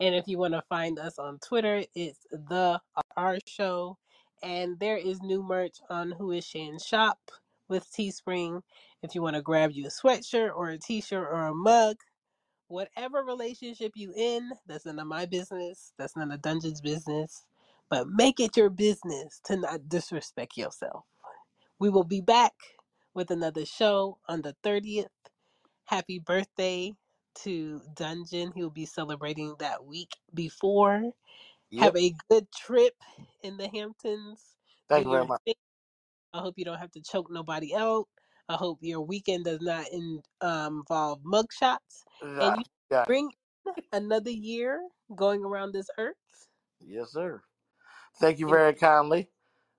And 0.00 0.14
if 0.14 0.28
you 0.28 0.38
want 0.38 0.54
to 0.54 0.62
find 0.68 0.98
us 0.98 1.18
on 1.18 1.38
Twitter, 1.38 1.82
it's 1.94 2.26
the 2.30 2.80
R 3.16 3.38
Show. 3.46 3.96
And 4.42 4.78
there 4.78 4.98
is 4.98 5.22
new 5.22 5.42
merch 5.42 5.78
on 5.88 6.12
Who 6.12 6.32
Is 6.32 6.46
Chan 6.46 6.78
Shop 6.80 7.18
with 7.68 7.90
Teespring. 7.90 8.60
If 9.02 9.14
you 9.14 9.22
want 9.22 9.36
to 9.36 9.42
grab 9.42 9.72
you 9.72 9.86
a 9.86 9.90
sweatshirt 9.90 10.54
or 10.54 10.68
a 10.70 10.78
t-shirt 10.78 11.26
or 11.26 11.46
a 11.46 11.54
mug, 11.54 11.96
whatever 12.68 13.22
relationship 13.24 13.92
you 13.94 14.12
in, 14.14 14.50
that's 14.66 14.84
none 14.84 14.98
of 14.98 15.06
my 15.06 15.24
business. 15.24 15.92
That's 15.98 16.16
none 16.16 16.30
of 16.30 16.42
Dungeon's 16.42 16.82
business. 16.82 17.46
But 17.88 18.08
make 18.08 18.38
it 18.38 18.56
your 18.56 18.70
business 18.70 19.40
to 19.44 19.56
not 19.56 19.88
disrespect 19.88 20.56
yourself. 20.56 21.04
We 21.78 21.88
will 21.88 22.04
be 22.04 22.20
back 22.20 22.52
with 23.14 23.30
another 23.30 23.64
show 23.64 24.18
on 24.28 24.42
the 24.42 24.54
30th. 24.62 25.06
Happy 25.84 26.18
birthday 26.18 26.92
to 27.44 27.82
Dungeon. 27.96 28.52
He'll 28.54 28.70
be 28.70 28.86
celebrating 28.86 29.56
that 29.60 29.84
week 29.84 30.12
before. 30.34 31.12
Have 31.76 31.96
a 31.96 32.14
good 32.30 32.52
trip 32.52 32.94
in 33.42 33.56
the 33.58 33.68
Hamptons. 33.68 34.56
Thank 34.88 35.04
you 35.06 35.10
very 35.10 35.24
much. 35.26 35.40
I 36.34 36.40
hope 36.40 36.54
you 36.58 36.64
don't 36.64 36.78
have 36.78 36.92
to 36.92 37.02
choke 37.02 37.30
nobody 37.30 37.74
out. 37.74 38.08
I 38.48 38.54
hope 38.56 38.78
your 38.82 39.00
weekend 39.02 39.46
does 39.46 39.60
not 39.60 39.88
in, 39.92 40.22
um, 40.40 40.78
involve 40.80 41.22
mugshots. 41.22 42.04
And 42.40 42.58
you 42.58 42.64
Yeah. 42.90 43.06
bring 43.06 43.32
another 43.92 44.30
year 44.30 44.88
going 45.14 45.44
around 45.44 45.72
this 45.72 45.90
earth. 45.98 46.48
Yes, 46.80 47.12
sir. 47.12 47.42
Thank 48.20 48.38
you 48.40 48.48
very 48.48 48.74
kindly. 48.74 49.30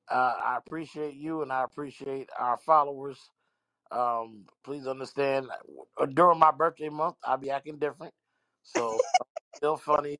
Uh, 0.10 0.36
I 0.44 0.58
appreciate 0.58 1.16
you 1.16 1.42
and 1.44 1.52
I 1.54 1.64
appreciate 1.64 2.30
our 2.40 2.58
followers. 2.58 3.32
Um, 3.92 4.46
please 4.64 4.88
understand, 4.88 5.48
uh, 5.98 6.06
during 6.08 6.40
my 6.40 6.52
birthday 6.52 6.90
month, 6.90 7.16
I'll 7.24 7.38
be 7.38 7.52
acting 7.52 7.80
different. 7.80 8.14
So, 8.64 9.00
still 9.56 9.78
funny. 9.78 10.18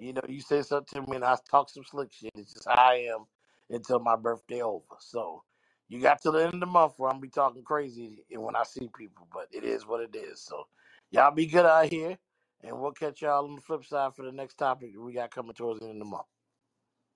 You 0.00 0.14
know, 0.14 0.22
you 0.28 0.40
say 0.40 0.62
something 0.62 1.04
to 1.04 1.10
me 1.10 1.16
and 1.16 1.24
I 1.24 1.36
talk 1.50 1.70
some 1.70 1.84
slick 1.84 2.12
shit. 2.12 2.32
It's 2.36 2.54
just 2.54 2.68
how 2.68 2.74
I 2.74 3.08
am 3.14 3.26
until 3.70 4.00
my 4.00 4.16
birthday 4.16 4.62
over. 4.62 4.84
So, 5.00 5.44
you 5.88 6.00
got 6.00 6.22
to 6.22 6.30
the 6.32 6.40
end 6.44 6.54
of 6.54 6.60
the 6.60 6.66
month 6.66 6.94
where 6.98 7.10
I'm 7.10 7.20
be 7.20 7.28
talking 7.30 7.64
crazy 7.64 8.24
and 8.30 8.42
when 8.42 8.56
I 8.56 8.64
see 8.64 8.90
people, 8.96 9.28
but 9.32 9.48
it 9.52 9.64
is 9.64 9.86
what 9.86 10.02
it 10.02 10.16
is. 10.16 10.40
So, 10.42 10.66
y'all 11.10 11.34
be 11.34 11.46
good 11.46 11.66
out 11.66 11.86
here, 11.86 12.18
and 12.62 12.80
we'll 12.80 12.92
catch 12.92 13.22
y'all 13.22 13.46
on 13.46 13.56
the 13.56 13.62
flip 13.62 13.84
side 13.84 14.14
for 14.14 14.24
the 14.24 14.32
next 14.32 14.56
topic 14.56 14.92
we 14.98 15.14
got 15.14 15.30
coming 15.30 15.54
towards 15.54 15.80
the 15.80 15.86
end 15.86 16.02
of 16.02 16.06
the 16.06 16.10
month. 16.10 16.26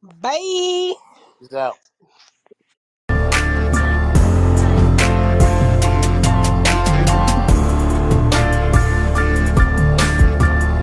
Bye. 0.03 0.95
Peace 1.41 1.55
out. 1.55 1.79